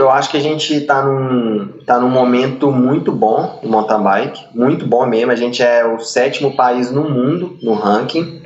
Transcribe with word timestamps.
eu 0.00 0.10
acho 0.10 0.30
que 0.30 0.36
a 0.36 0.40
gente 0.40 0.74
está 0.74 1.02
num, 1.02 1.68
tá 1.86 1.98
num 1.98 2.08
momento 2.08 2.70
muito 2.72 3.12
bom 3.12 3.60
no 3.62 3.70
mountain 3.70 4.02
bike, 4.02 4.46
muito 4.54 4.86
bom 4.86 5.06
mesmo. 5.06 5.32
A 5.32 5.36
gente 5.36 5.62
é 5.62 5.84
o 5.84 6.00
sétimo 6.00 6.56
país 6.56 6.90
no 6.90 7.08
mundo 7.08 7.56
no 7.62 7.74
ranking. 7.74 8.42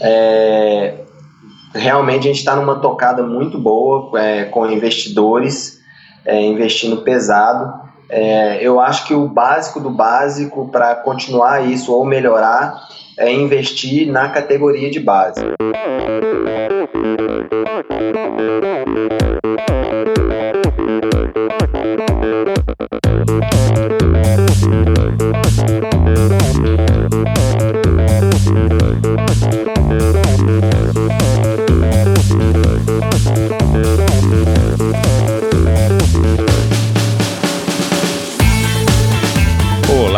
É, 0.00 0.94
realmente 1.74 2.20
a 2.20 2.32
gente 2.32 2.38
está 2.38 2.56
numa 2.56 2.76
tocada 2.76 3.22
muito 3.22 3.58
boa 3.58 4.18
é, 4.20 4.44
com 4.44 4.66
investidores 4.66 5.80
é, 6.24 6.40
investindo 6.40 6.98
pesado. 6.98 7.82
É, 8.08 8.58
eu 8.60 8.78
acho 8.78 9.06
que 9.06 9.14
o 9.14 9.26
básico 9.26 9.80
do 9.80 9.90
básico 9.90 10.68
para 10.68 10.94
continuar 10.94 11.66
isso 11.66 11.92
ou 11.92 12.04
melhorar 12.04 12.88
é 13.18 13.32
investir 13.32 14.06
na 14.10 14.28
categoria 14.28 14.90
de 14.90 15.00
base. 15.00 15.40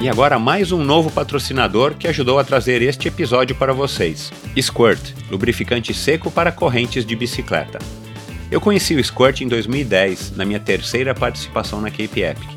E 0.00 0.08
agora 0.08 0.38
mais 0.38 0.72
um 0.72 0.82
novo 0.82 1.10
patrocinador 1.10 1.94
que 1.94 2.08
ajudou 2.08 2.38
a 2.38 2.44
trazer 2.44 2.80
este 2.80 3.06
episódio 3.06 3.54
para 3.54 3.74
vocês. 3.74 4.32
Squirt, 4.58 5.12
lubrificante 5.30 5.92
seco 5.92 6.30
para 6.30 6.50
correntes 6.50 7.04
de 7.04 7.14
bicicleta. 7.14 7.78
Eu 8.50 8.62
conheci 8.62 8.94
o 8.94 9.04
Squirt 9.04 9.42
em 9.42 9.48
2010, 9.48 10.36
na 10.38 10.46
minha 10.46 10.58
terceira 10.58 11.14
participação 11.14 11.82
na 11.82 11.90
Cape 11.90 12.22
Epic. 12.22 12.48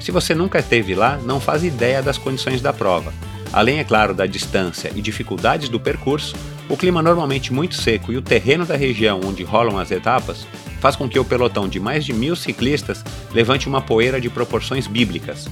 Se 0.00 0.12
você 0.12 0.32
nunca 0.32 0.60
esteve 0.60 0.94
lá, 0.94 1.16
não 1.24 1.40
faz 1.40 1.64
ideia 1.64 2.00
das 2.00 2.16
condições 2.16 2.62
da 2.62 2.72
prova. 2.72 3.12
Além, 3.52 3.80
é 3.80 3.84
claro, 3.84 4.14
da 4.14 4.24
distância 4.24 4.92
e 4.94 5.02
dificuldades 5.02 5.68
do 5.68 5.80
percurso, 5.80 6.36
o 6.68 6.76
clima 6.76 7.02
normalmente 7.02 7.52
muito 7.52 7.74
seco 7.74 8.12
e 8.12 8.16
o 8.16 8.22
terreno 8.22 8.64
da 8.64 8.76
região 8.76 9.20
onde 9.24 9.42
rolam 9.42 9.76
as 9.76 9.90
etapas 9.90 10.46
faz 10.80 10.94
com 10.94 11.08
que 11.08 11.18
o 11.18 11.24
pelotão 11.24 11.68
de 11.68 11.80
mais 11.80 12.04
de 12.04 12.12
mil 12.12 12.36
ciclistas 12.36 13.04
levante 13.32 13.66
uma 13.66 13.82
poeira 13.82 14.20
de 14.20 14.30
proporções 14.30 14.86
bíblicas. 14.86 15.48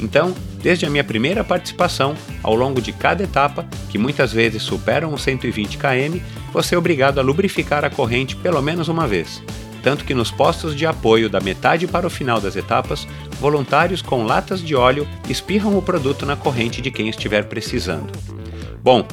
Então, 0.00 0.34
desde 0.62 0.84
a 0.84 0.90
minha 0.90 1.04
primeira 1.04 1.42
participação, 1.42 2.14
ao 2.42 2.54
longo 2.54 2.80
de 2.80 2.92
cada 2.92 3.22
etapa, 3.22 3.66
que 3.88 3.98
muitas 3.98 4.32
vezes 4.32 4.62
superam 4.62 5.12
os 5.14 5.22
120 5.22 5.78
km, 5.78 6.20
você 6.52 6.74
é 6.74 6.78
obrigado 6.78 7.18
a 7.18 7.22
lubrificar 7.22 7.84
a 7.84 7.90
corrente 7.90 8.36
pelo 8.36 8.60
menos 8.60 8.88
uma 8.88 9.06
vez. 9.06 9.42
Tanto 9.82 10.04
que 10.04 10.14
nos 10.14 10.30
postos 10.30 10.74
de 10.74 10.84
apoio 10.84 11.30
da 11.30 11.40
metade 11.40 11.86
para 11.86 12.06
o 12.06 12.10
final 12.10 12.40
das 12.40 12.56
etapas, 12.56 13.06
voluntários 13.40 14.02
com 14.02 14.24
latas 14.24 14.60
de 14.60 14.74
óleo 14.74 15.06
espirram 15.28 15.78
o 15.78 15.82
produto 15.82 16.26
na 16.26 16.34
corrente 16.34 16.82
de 16.82 16.90
quem 16.90 17.08
estiver 17.08 17.44
precisando. 17.44 18.12
Bom, 18.82 19.06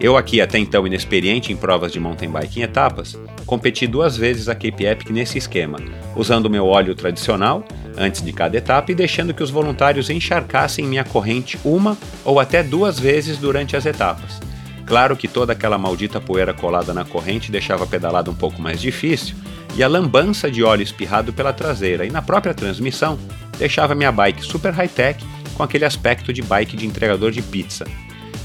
eu 0.00 0.16
aqui 0.16 0.40
até 0.40 0.58
então 0.58 0.86
inexperiente 0.86 1.52
em 1.52 1.56
provas 1.56 1.92
de 1.92 2.00
mountain 2.00 2.30
bike 2.30 2.58
em 2.58 2.62
etapas, 2.62 3.18
competi 3.44 3.86
duas 3.86 4.16
vezes 4.16 4.48
a 4.48 4.54
Cape 4.54 4.86
Epic 4.86 5.10
nesse 5.10 5.36
esquema, 5.36 5.78
usando 6.16 6.48
meu 6.48 6.66
óleo 6.66 6.94
tradicional 6.94 7.62
antes 7.98 8.22
de 8.22 8.32
cada 8.32 8.56
etapa 8.56 8.90
e 8.90 8.94
deixando 8.94 9.34
que 9.34 9.42
os 9.42 9.50
voluntários 9.50 10.08
encharcassem 10.08 10.86
minha 10.86 11.04
corrente 11.04 11.58
uma 11.62 11.98
ou 12.24 12.40
até 12.40 12.62
duas 12.62 12.98
vezes 12.98 13.36
durante 13.36 13.76
as 13.76 13.84
etapas. 13.84 14.40
Claro 14.86 15.16
que 15.16 15.28
toda 15.28 15.52
aquela 15.52 15.76
maldita 15.76 16.20
poeira 16.20 16.54
colada 16.54 16.94
na 16.94 17.04
corrente 17.04 17.52
deixava 17.52 17.84
a 17.84 17.86
pedalada 17.86 18.30
um 18.30 18.34
pouco 18.34 18.60
mais 18.60 18.80
difícil, 18.80 19.36
e 19.76 19.84
a 19.84 19.88
lambança 19.88 20.50
de 20.50 20.64
óleo 20.64 20.82
espirrado 20.82 21.32
pela 21.32 21.52
traseira 21.52 22.06
e 22.06 22.10
na 22.10 22.22
própria 22.22 22.54
transmissão 22.54 23.18
deixava 23.58 23.94
minha 23.94 24.10
bike 24.10 24.42
super 24.42 24.72
high-tech 24.72 25.22
com 25.54 25.62
aquele 25.62 25.84
aspecto 25.84 26.32
de 26.32 26.42
bike 26.42 26.76
de 26.76 26.86
entregador 26.86 27.30
de 27.30 27.42
pizza. 27.42 27.84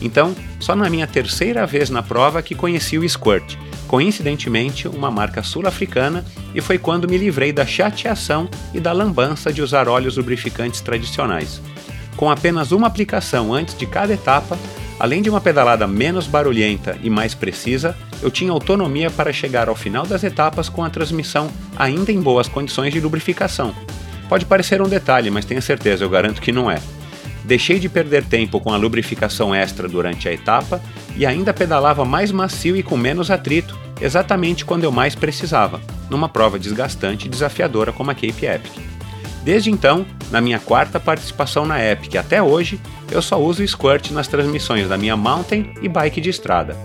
Então, 0.01 0.35
só 0.59 0.75
na 0.75 0.89
minha 0.89 1.07
terceira 1.07 1.65
vez 1.65 1.89
na 1.89 2.03
prova 2.03 2.41
que 2.41 2.55
conheci 2.55 2.97
o 2.97 3.07
Squirt, 3.07 3.55
coincidentemente 3.87 4.87
uma 4.87 5.09
marca 5.09 5.41
sul-africana, 5.43 6.25
e 6.53 6.61
foi 6.61 6.77
quando 6.77 7.07
me 7.07 7.17
livrei 7.17 7.51
da 7.51 7.65
chateação 7.65 8.49
e 8.73 8.79
da 8.79 8.91
lambança 8.91 9.51
de 9.53 9.61
usar 9.61 9.87
óleos 9.87 10.17
lubrificantes 10.17 10.81
tradicionais. 10.81 11.61
Com 12.15 12.29
apenas 12.29 12.71
uma 12.71 12.87
aplicação 12.87 13.53
antes 13.53 13.77
de 13.77 13.85
cada 13.85 14.13
etapa, 14.13 14.57
além 14.99 15.21
de 15.21 15.29
uma 15.29 15.41
pedalada 15.41 15.85
menos 15.85 16.27
barulhenta 16.27 16.97
e 17.03 17.09
mais 17.09 17.33
precisa, 17.33 17.95
eu 18.21 18.31
tinha 18.31 18.51
autonomia 18.51 19.11
para 19.11 19.33
chegar 19.33 19.67
ao 19.67 19.75
final 19.75 20.05
das 20.05 20.23
etapas 20.23 20.69
com 20.69 20.83
a 20.83 20.89
transmissão 20.89 21.49
ainda 21.75 22.11
em 22.11 22.21
boas 22.21 22.47
condições 22.47 22.93
de 22.93 23.01
lubrificação. 23.01 23.75
Pode 24.29 24.45
parecer 24.45 24.81
um 24.81 24.87
detalhe, 24.87 25.29
mas 25.29 25.45
tenha 25.45 25.61
certeza, 25.61 26.03
eu 26.03 26.09
garanto 26.09 26.41
que 26.41 26.51
não 26.51 26.71
é. 26.71 26.81
Deixei 27.45 27.77
de 27.77 27.87
perder 27.87 28.23
tempo 28.23 28.59
com 28.59 28.73
a 28.73 28.77
lubrificação 28.77 29.53
extra 29.53 29.87
durante 29.87 30.27
a 30.27 30.33
etapa 30.33 30.81
e 31.15 31.25
ainda 31.25 31.53
pedalava 31.53 32.03
mais 32.03 32.31
macio 32.31 32.75
e 32.75 32.81
com 32.81 32.97
menos 32.97 33.29
atrito, 33.29 33.77
exatamente 34.01 34.65
quando 34.65 34.83
eu 34.83 34.91
mais 34.91 35.13
precisava, 35.13 35.79
numa 36.09 36.27
prova 36.27 36.57
desgastante 36.57 37.27
e 37.27 37.29
desafiadora 37.29 37.93
como 37.93 38.09
a 38.09 38.15
Cape 38.15 38.45
Epic. 38.45 38.73
Desde 39.43 39.69
então, 39.69 40.07
na 40.31 40.41
minha 40.41 40.57
quarta 40.57 40.99
participação 40.99 41.67
na 41.67 41.79
Epic 41.79 42.15
até 42.15 42.41
hoje, 42.41 42.79
eu 43.11 43.21
só 43.21 43.39
uso 43.39 43.65
Squirt 43.65 44.09
nas 44.09 44.27
transmissões 44.27 44.89
da 44.89 44.97
minha 44.97 45.15
mountain 45.15 45.71
e 45.83 45.87
bike 45.87 46.19
de 46.19 46.31
estrada. 46.31 46.75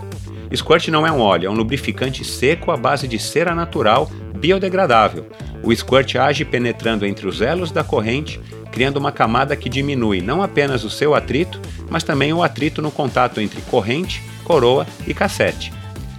Squirt 0.55 0.89
não 0.89 1.07
é 1.07 1.11
um 1.11 1.21
óleo, 1.21 1.47
é 1.47 1.49
um 1.49 1.55
lubrificante 1.55 2.23
seco 2.23 2.69
à 2.69 2.77
base 2.77 3.07
de 3.07 3.17
cera 3.17 3.55
natural 3.55 4.11
biodegradável. 4.41 5.27
O 5.63 5.73
squirt 5.73 6.15
age 6.15 6.43
penetrando 6.43 7.05
entre 7.05 7.27
os 7.27 7.39
elos 7.39 7.71
da 7.71 7.83
corrente, 7.83 8.41
criando 8.71 8.97
uma 8.97 9.11
camada 9.11 9.55
que 9.55 9.69
diminui 9.69 10.19
não 10.19 10.41
apenas 10.41 10.83
o 10.83 10.89
seu 10.89 11.13
atrito, 11.13 11.61
mas 11.89 12.03
também 12.03 12.33
o 12.33 12.41
atrito 12.41 12.81
no 12.81 12.89
contato 12.89 13.39
entre 13.39 13.61
corrente, 13.61 14.23
coroa 14.43 14.87
e 15.05 15.13
cassete. 15.13 15.71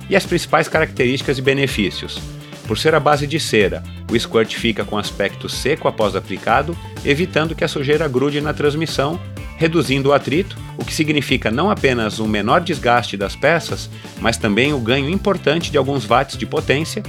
E 0.08 0.14
as 0.14 0.24
principais 0.24 0.68
características 0.68 1.38
e 1.38 1.42
benefícios. 1.42 2.20
Por 2.68 2.78
ser 2.78 2.94
a 2.94 3.00
base 3.00 3.26
de 3.26 3.40
cera, 3.40 3.82
o 4.10 4.18
squirt 4.18 4.54
fica 4.54 4.84
com 4.84 4.96
aspecto 4.96 5.48
seco 5.48 5.88
após 5.88 6.14
aplicado, 6.14 6.76
evitando 7.04 7.56
que 7.56 7.64
a 7.64 7.68
sujeira 7.68 8.06
grude 8.06 8.40
na 8.40 8.54
transmissão, 8.54 9.18
reduzindo 9.56 10.10
o 10.10 10.12
atrito, 10.12 10.56
o 10.78 10.84
que 10.84 10.94
significa 10.94 11.50
não 11.50 11.70
apenas 11.70 12.20
um 12.20 12.28
menor 12.28 12.60
desgaste 12.60 13.16
das 13.16 13.34
peças, 13.34 13.90
mas 14.20 14.36
também 14.36 14.72
o 14.72 14.78
ganho 14.78 15.08
importante 15.08 15.72
de 15.72 15.78
alguns 15.78 16.04
watts 16.04 16.36
de 16.36 16.46
potência 16.46 17.02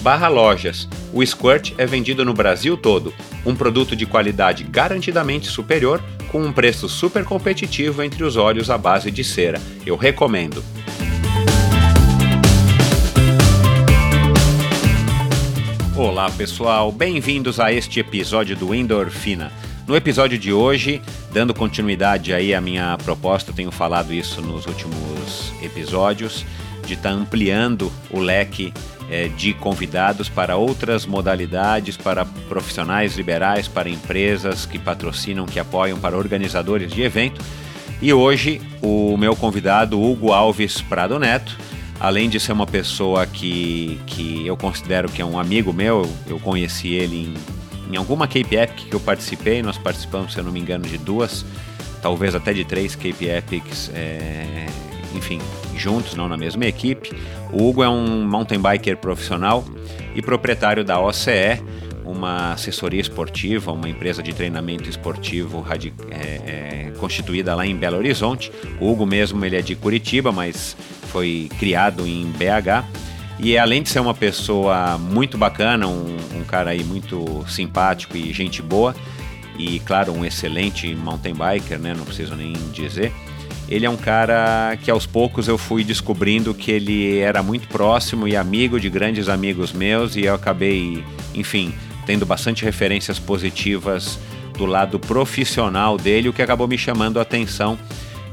barra 0.00 0.26
lojas. 0.26 0.88
O 1.12 1.24
Squirt 1.24 1.74
é 1.78 1.86
vendido 1.86 2.24
no 2.24 2.34
Brasil 2.34 2.76
todo, 2.76 3.14
um 3.46 3.54
produto 3.54 3.94
de 3.94 4.04
qualidade 4.04 4.64
garantidamente 4.64 5.46
superior, 5.46 6.02
com 6.26 6.42
um 6.42 6.52
preço 6.52 6.88
super 6.88 7.24
competitivo 7.24 8.02
entre 8.02 8.24
os 8.24 8.36
óleos 8.36 8.68
à 8.68 8.76
base 8.76 9.12
de 9.12 9.22
cera. 9.22 9.62
Eu 9.86 9.94
recomendo. 9.94 10.64
Olá 15.94 16.28
pessoal, 16.32 16.90
bem-vindos 16.90 17.60
a 17.60 17.72
este 17.72 18.00
episódio 18.00 18.56
do 18.56 18.74
Endorfina. 18.74 19.52
No 19.92 19.98
episódio 19.98 20.38
de 20.38 20.54
hoje, 20.54 21.02
dando 21.34 21.52
continuidade 21.52 22.32
aí 22.32 22.54
à 22.54 22.62
minha 22.62 22.96
proposta, 23.04 23.52
tenho 23.52 23.70
falado 23.70 24.10
isso 24.10 24.40
nos 24.40 24.64
últimos 24.64 25.52
episódios, 25.62 26.46
de 26.86 26.94
estar 26.94 27.10
tá 27.10 27.14
ampliando 27.14 27.92
o 28.10 28.18
leque 28.18 28.72
é, 29.10 29.28
de 29.28 29.52
convidados 29.52 30.30
para 30.30 30.56
outras 30.56 31.04
modalidades, 31.04 31.94
para 31.94 32.24
profissionais 32.24 33.18
liberais, 33.18 33.68
para 33.68 33.90
empresas 33.90 34.64
que 34.64 34.78
patrocinam, 34.78 35.44
que 35.44 35.60
apoiam, 35.60 35.98
para 35.98 36.16
organizadores 36.16 36.90
de 36.90 37.02
evento. 37.02 37.44
E 38.00 38.14
hoje 38.14 38.62
o 38.80 39.14
meu 39.18 39.36
convidado, 39.36 40.00
Hugo 40.00 40.32
Alves 40.32 40.80
Prado 40.80 41.18
Neto, 41.18 41.58
além 42.00 42.30
de 42.30 42.40
ser 42.40 42.52
uma 42.52 42.66
pessoa 42.66 43.26
que, 43.26 44.00
que 44.06 44.46
eu 44.46 44.56
considero 44.56 45.10
que 45.10 45.20
é 45.20 45.24
um 45.24 45.38
amigo 45.38 45.70
meu, 45.70 46.10
eu 46.26 46.40
conheci 46.40 46.94
ele 46.94 47.26
em, 47.26 47.61
em 47.92 47.96
alguma 47.96 48.26
Cape 48.26 48.56
Epic 48.56 48.88
que 48.88 48.94
eu 48.94 49.00
participei, 49.00 49.62
nós 49.62 49.76
participamos, 49.76 50.32
se 50.32 50.38
eu 50.38 50.44
não 50.44 50.50
me 50.50 50.58
engano, 50.58 50.84
de 50.86 50.96
duas, 50.96 51.44
talvez 52.00 52.34
até 52.34 52.52
de 52.52 52.64
três 52.64 52.96
Cape 52.96 53.26
Epics. 53.26 53.90
É, 53.94 54.66
enfim, 55.14 55.38
juntos, 55.76 56.14
não 56.14 56.26
na 56.26 56.36
mesma 56.36 56.64
equipe. 56.64 57.14
O 57.52 57.68
Hugo 57.68 57.82
é 57.82 57.88
um 57.88 58.26
mountain 58.26 58.60
biker 58.60 58.96
profissional 58.96 59.62
e 60.14 60.22
proprietário 60.22 60.82
da 60.82 60.98
OCE, 60.98 61.62
uma 62.02 62.52
assessoria 62.52 63.00
esportiva, 63.00 63.72
uma 63.72 63.88
empresa 63.88 64.22
de 64.22 64.32
treinamento 64.32 64.88
esportivo 64.88 65.64
é, 66.10 66.16
é, 66.16 66.92
constituída 66.98 67.54
lá 67.54 67.66
em 67.66 67.76
Belo 67.76 67.98
Horizonte. 67.98 68.50
O 68.80 68.90
Hugo 68.90 69.04
mesmo 69.04 69.44
ele 69.44 69.56
é 69.56 69.62
de 69.62 69.74
Curitiba, 69.76 70.32
mas 70.32 70.74
foi 71.08 71.50
criado 71.58 72.06
em 72.06 72.24
BH. 72.24 73.11
E 73.42 73.58
além 73.58 73.82
de 73.82 73.88
ser 73.88 73.98
uma 73.98 74.14
pessoa 74.14 74.96
muito 74.96 75.36
bacana, 75.36 75.88
um, 75.88 76.16
um 76.36 76.44
cara 76.44 76.70
aí 76.70 76.84
muito 76.84 77.44
simpático 77.48 78.16
e 78.16 78.32
gente 78.32 78.62
boa, 78.62 78.94
e 79.58 79.80
claro, 79.80 80.12
um 80.12 80.24
excelente 80.24 80.94
mountain 80.94 81.34
biker, 81.34 81.78
né? 81.78 81.92
Não 81.92 82.04
preciso 82.04 82.36
nem 82.36 82.52
dizer 82.72 83.12
ele 83.68 83.86
é 83.86 83.90
um 83.90 83.96
cara 83.96 84.76
que 84.82 84.90
aos 84.90 85.06
poucos 85.06 85.48
eu 85.48 85.56
fui 85.56 85.82
descobrindo 85.82 86.52
que 86.52 86.70
ele 86.70 87.18
era 87.18 87.42
muito 87.42 87.66
próximo 87.68 88.28
e 88.28 88.36
amigo 88.36 88.78
de 88.78 88.90
grandes 88.90 89.30
amigos 89.30 89.72
meus 89.72 90.14
e 90.14 90.24
eu 90.24 90.34
acabei, 90.34 91.02
enfim, 91.34 91.72
tendo 92.04 92.26
bastante 92.26 92.64
referências 92.66 93.18
positivas 93.18 94.18
do 94.58 94.66
lado 94.66 94.98
profissional 94.98 95.96
dele, 95.96 96.28
o 96.28 96.34
que 96.34 96.42
acabou 96.42 96.68
me 96.68 96.76
chamando 96.76 97.18
a 97.18 97.22
atenção 97.22 97.78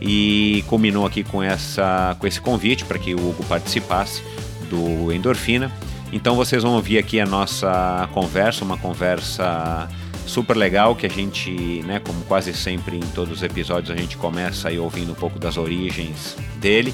e 0.02 0.62
culminou 0.68 1.06
aqui 1.06 1.24
com, 1.24 1.42
essa, 1.42 2.18
com 2.20 2.28
esse 2.28 2.42
convite 2.42 2.84
para 2.84 3.00
que 3.00 3.14
o 3.14 3.30
Hugo 3.30 3.44
participasse 3.46 4.22
do 4.70 5.12
Endorfina. 5.12 5.72
Então 6.12 6.36
vocês 6.36 6.64
vão 6.64 6.74
ouvir 6.74 6.98
aqui 6.98 7.20
a 7.20 7.26
nossa 7.26 8.10
conversa, 8.14 8.64
uma 8.64 8.78
conversa 8.78 9.88
super 10.26 10.56
legal 10.56 10.96
que 10.96 11.06
a 11.06 11.10
gente, 11.10 11.84
né, 11.86 12.00
como 12.00 12.22
quase 12.26 12.54
sempre 12.54 12.98
em 12.98 13.08
todos 13.14 13.38
os 13.38 13.44
episódios, 13.44 13.92
a 13.92 14.00
gente 14.00 14.16
começa 14.16 14.70
aí 14.70 14.80
ouvindo 14.80 15.12
um 15.12 15.16
pouco 15.16 15.40
das 15.40 15.58
origens 15.58 16.36
dele 16.58 16.94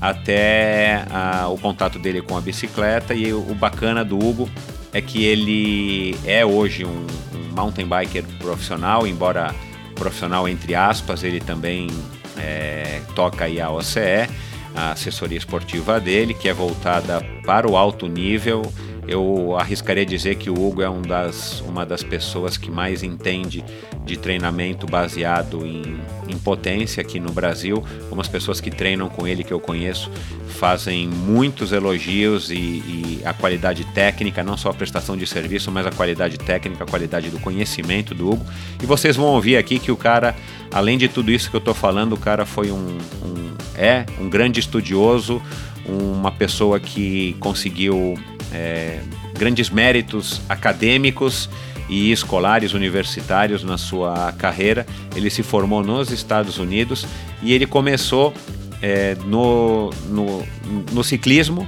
até 0.00 1.06
a, 1.10 1.48
o 1.48 1.56
contato 1.56 1.98
dele 1.98 2.20
com 2.20 2.36
a 2.36 2.40
bicicleta 2.40 3.14
e 3.14 3.32
o, 3.32 3.54
bacana 3.54 4.04
do 4.04 4.18
Hugo 4.18 4.50
é 4.92 5.00
que 5.00 5.24
ele 5.24 6.14
é 6.26 6.44
hoje 6.44 6.84
um, 6.84 7.06
um 7.34 7.54
mountain 7.54 7.86
biker 7.86 8.22
profissional, 8.38 9.06
embora 9.06 9.54
profissional 9.94 10.48
entre 10.48 10.74
aspas, 10.74 11.24
ele 11.24 11.40
também 11.40 11.88
é, 12.36 13.00
toca 13.14 13.46
aí 13.46 13.60
a 13.60 13.70
OCE, 13.70 14.28
a 14.74 14.92
assessoria 14.92 15.38
esportiva 15.38 16.00
dele, 16.00 16.34
que 16.34 16.48
é 16.48 16.52
voltada 16.52 17.24
para 17.46 17.70
o 17.70 17.76
alto 17.76 18.08
nível 18.08 18.62
eu 19.06 19.56
arriscaria 19.58 20.04
dizer 20.04 20.36
que 20.36 20.48
o 20.48 20.54
Hugo 20.54 20.82
é 20.82 20.88
um 20.88 21.02
das, 21.02 21.60
uma 21.60 21.84
das 21.84 22.02
pessoas 22.02 22.56
que 22.56 22.70
mais 22.70 23.02
entende 23.02 23.64
de 24.04 24.16
treinamento 24.16 24.86
baseado 24.86 25.64
em, 25.66 25.96
em 26.28 26.38
potência 26.38 27.00
aqui 27.00 27.20
no 27.20 27.32
Brasil. 27.32 27.84
Algumas 28.02 28.28
pessoas 28.28 28.60
que 28.60 28.70
treinam 28.70 29.08
com 29.08 29.26
ele 29.26 29.44
que 29.44 29.52
eu 29.52 29.60
conheço 29.60 30.10
fazem 30.48 31.08
muitos 31.08 31.72
elogios 31.72 32.50
e, 32.50 32.54
e, 32.54 33.22
a 33.24 33.32
qualidade 33.32 33.84
técnica, 33.92 34.42
não 34.42 34.56
só 34.56 34.70
a 34.70 34.74
prestação 34.74 35.16
de 35.16 35.26
serviço, 35.26 35.70
mas 35.70 35.86
a 35.86 35.90
qualidade 35.90 36.38
técnica, 36.38 36.84
a 36.84 36.86
qualidade 36.86 37.30
do 37.30 37.38
conhecimento 37.38 38.14
do 38.14 38.30
Hugo. 38.30 38.46
E 38.82 38.86
vocês 38.86 39.16
vão 39.16 39.26
ouvir 39.26 39.56
aqui 39.56 39.78
que 39.78 39.90
o 39.90 39.96
cara, 39.96 40.34
além 40.72 40.96
de 40.96 41.08
tudo 41.08 41.30
isso 41.30 41.50
que 41.50 41.56
eu 41.56 41.58
estou 41.58 41.74
falando, 41.74 42.12
o 42.14 42.18
cara 42.18 42.46
foi 42.46 42.70
um, 42.70 42.98
um 43.24 43.54
é 43.76 44.06
um 44.20 44.28
grande 44.28 44.60
estudioso, 44.60 45.42
uma 45.86 46.30
pessoa 46.30 46.80
que 46.80 47.36
conseguiu 47.40 48.14
é, 48.54 49.00
grandes 49.36 49.68
méritos 49.68 50.40
acadêmicos 50.48 51.50
e 51.88 52.12
escolares 52.12 52.72
universitários 52.72 53.62
na 53.62 53.76
sua 53.76 54.32
carreira. 54.32 54.86
Ele 55.14 55.28
se 55.28 55.42
formou 55.42 55.82
nos 55.82 56.10
Estados 56.10 56.58
Unidos 56.58 57.06
e 57.42 57.52
ele 57.52 57.66
começou 57.66 58.32
é, 58.80 59.16
no, 59.26 59.90
no, 60.06 60.44
no, 60.92 61.04
ciclismo, 61.04 61.66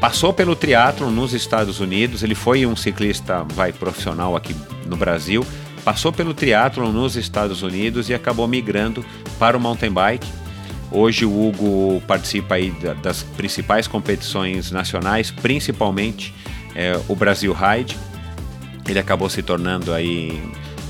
passou 0.00 0.32
pelo 0.32 0.54
triatlo 0.54 1.10
nos 1.10 1.32
Estados 1.32 1.80
Unidos. 1.80 2.22
Ele 2.22 2.34
foi 2.34 2.66
um 2.66 2.76
ciclista 2.76 3.44
vai 3.54 3.72
profissional 3.72 4.36
aqui 4.36 4.54
no 4.86 4.96
Brasil, 4.96 5.44
passou 5.84 6.12
pelo 6.12 6.34
triatlo 6.34 6.92
nos 6.92 7.16
Estados 7.16 7.62
Unidos 7.62 8.08
e 8.08 8.14
acabou 8.14 8.46
migrando 8.46 9.04
para 9.38 9.56
o 9.56 9.60
mountain 9.60 9.90
bike 9.90 10.26
Hoje 10.90 11.24
o 11.24 11.48
Hugo 11.48 12.00
participa 12.06 12.54
aí 12.54 12.72
das 13.02 13.22
principais 13.22 13.86
competições 13.86 14.70
nacionais, 14.70 15.30
principalmente 15.30 16.32
é, 16.74 16.98
o 17.08 17.14
Brasil 17.14 17.52
Ride. 17.52 17.96
Ele 18.88 18.98
acabou 18.98 19.28
se 19.28 19.42
tornando 19.42 19.92
aí, 19.92 20.40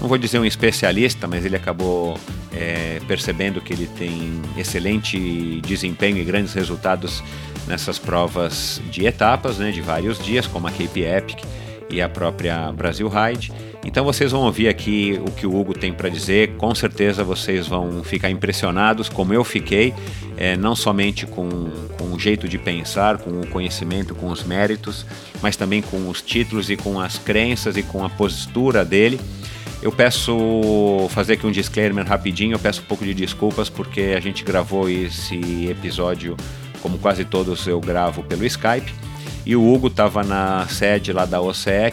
não 0.00 0.08
vou 0.08 0.18
dizer 0.18 0.38
um 0.38 0.44
especialista, 0.44 1.26
mas 1.26 1.44
ele 1.44 1.56
acabou 1.56 2.18
é, 2.52 3.00
percebendo 3.08 3.60
que 3.60 3.72
ele 3.72 3.86
tem 3.86 4.40
excelente 4.56 5.60
desempenho 5.62 6.18
e 6.18 6.24
grandes 6.24 6.52
resultados 6.52 7.22
nessas 7.66 7.98
provas 7.98 8.80
de 8.90 9.06
etapas, 9.06 9.58
né, 9.58 9.70
de 9.70 9.80
vários 9.80 10.18
dias, 10.18 10.46
como 10.46 10.66
a 10.68 10.70
Cape 10.70 11.02
Epic 11.02 11.42
e 11.90 12.02
a 12.02 12.08
própria 12.08 12.72
Brasil 12.72 13.08
Ride. 13.08 13.52
Então 13.84 14.04
vocês 14.04 14.32
vão 14.32 14.42
ouvir 14.42 14.68
aqui 14.68 15.20
o 15.24 15.30
que 15.30 15.46
o 15.46 15.54
Hugo 15.54 15.72
tem 15.72 15.92
para 15.92 16.08
dizer. 16.08 16.56
Com 16.56 16.74
certeza 16.74 17.22
vocês 17.22 17.68
vão 17.68 18.02
ficar 18.02 18.30
impressionados, 18.30 19.08
como 19.08 19.32
eu 19.32 19.44
fiquei, 19.44 19.94
é, 20.36 20.56
não 20.56 20.74
somente 20.74 21.24
com, 21.26 21.48
com 21.96 22.12
o 22.12 22.18
jeito 22.18 22.48
de 22.48 22.58
pensar, 22.58 23.18
com 23.18 23.40
o 23.40 23.46
conhecimento, 23.46 24.14
com 24.14 24.26
os 24.28 24.42
méritos, 24.42 25.06
mas 25.40 25.56
também 25.56 25.80
com 25.80 26.08
os 26.08 26.20
títulos 26.20 26.68
e 26.68 26.76
com 26.76 27.00
as 27.00 27.16
crenças 27.18 27.76
e 27.76 27.82
com 27.82 28.04
a 28.04 28.10
postura 28.10 28.84
dele. 28.84 29.20
Eu 29.82 29.92
peço 29.92 31.06
fazer 31.10 31.34
aqui 31.34 31.46
um 31.46 31.52
disclaimer 31.52 32.04
rapidinho, 32.04 32.54
eu 32.54 32.58
peço 32.58 32.80
um 32.80 32.86
pouco 32.86 33.04
de 33.04 33.14
desculpas 33.14 33.68
porque 33.68 34.14
a 34.16 34.20
gente 34.20 34.42
gravou 34.42 34.88
esse 34.88 35.68
episódio, 35.70 36.36
como 36.82 36.98
quase 36.98 37.24
todos 37.24 37.66
eu 37.66 37.80
gravo 37.80 38.22
pelo 38.24 38.44
Skype. 38.44 38.92
E 39.46 39.54
o 39.54 39.72
Hugo 39.72 39.86
estava 39.86 40.24
na 40.24 40.66
sede 40.66 41.12
lá 41.12 41.24
da 41.24 41.38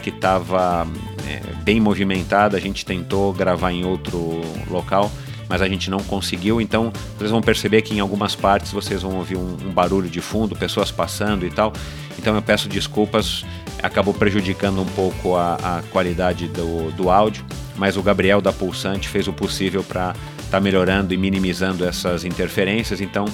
que 0.02 0.10
estava 0.10 0.84
é, 1.24 1.40
bem 1.62 1.80
movimentada. 1.80 2.56
A 2.56 2.60
gente 2.60 2.84
tentou 2.84 3.32
gravar 3.32 3.70
em 3.70 3.84
outro 3.84 4.42
local, 4.68 5.08
mas 5.48 5.62
a 5.62 5.68
gente 5.68 5.88
não 5.88 6.00
conseguiu. 6.00 6.60
Então 6.60 6.92
vocês 7.16 7.30
vão 7.30 7.40
perceber 7.40 7.82
que 7.82 7.94
em 7.94 8.00
algumas 8.00 8.34
partes 8.34 8.72
vocês 8.72 9.02
vão 9.02 9.14
ouvir 9.18 9.36
um, 9.36 9.56
um 9.64 9.70
barulho 9.70 10.10
de 10.10 10.20
fundo, 10.20 10.56
pessoas 10.56 10.90
passando 10.90 11.46
e 11.46 11.50
tal. 11.50 11.72
Então 12.18 12.34
eu 12.34 12.42
peço 12.42 12.68
desculpas, 12.68 13.44
acabou 13.80 14.12
prejudicando 14.12 14.82
um 14.82 14.86
pouco 14.86 15.36
a, 15.36 15.54
a 15.54 15.82
qualidade 15.92 16.48
do, 16.48 16.90
do 16.90 17.08
áudio, 17.08 17.44
mas 17.76 17.96
o 17.96 18.02
Gabriel 18.02 18.40
da 18.40 18.52
Pulsante 18.52 19.08
fez 19.08 19.28
o 19.28 19.32
possível 19.32 19.84
para 19.84 20.12
estar 20.54 20.58
tá 20.58 20.60
melhorando 20.60 21.12
e 21.12 21.16
minimizando 21.16 21.84
essas 21.84 22.24
interferências. 22.24 23.00
Então 23.00 23.26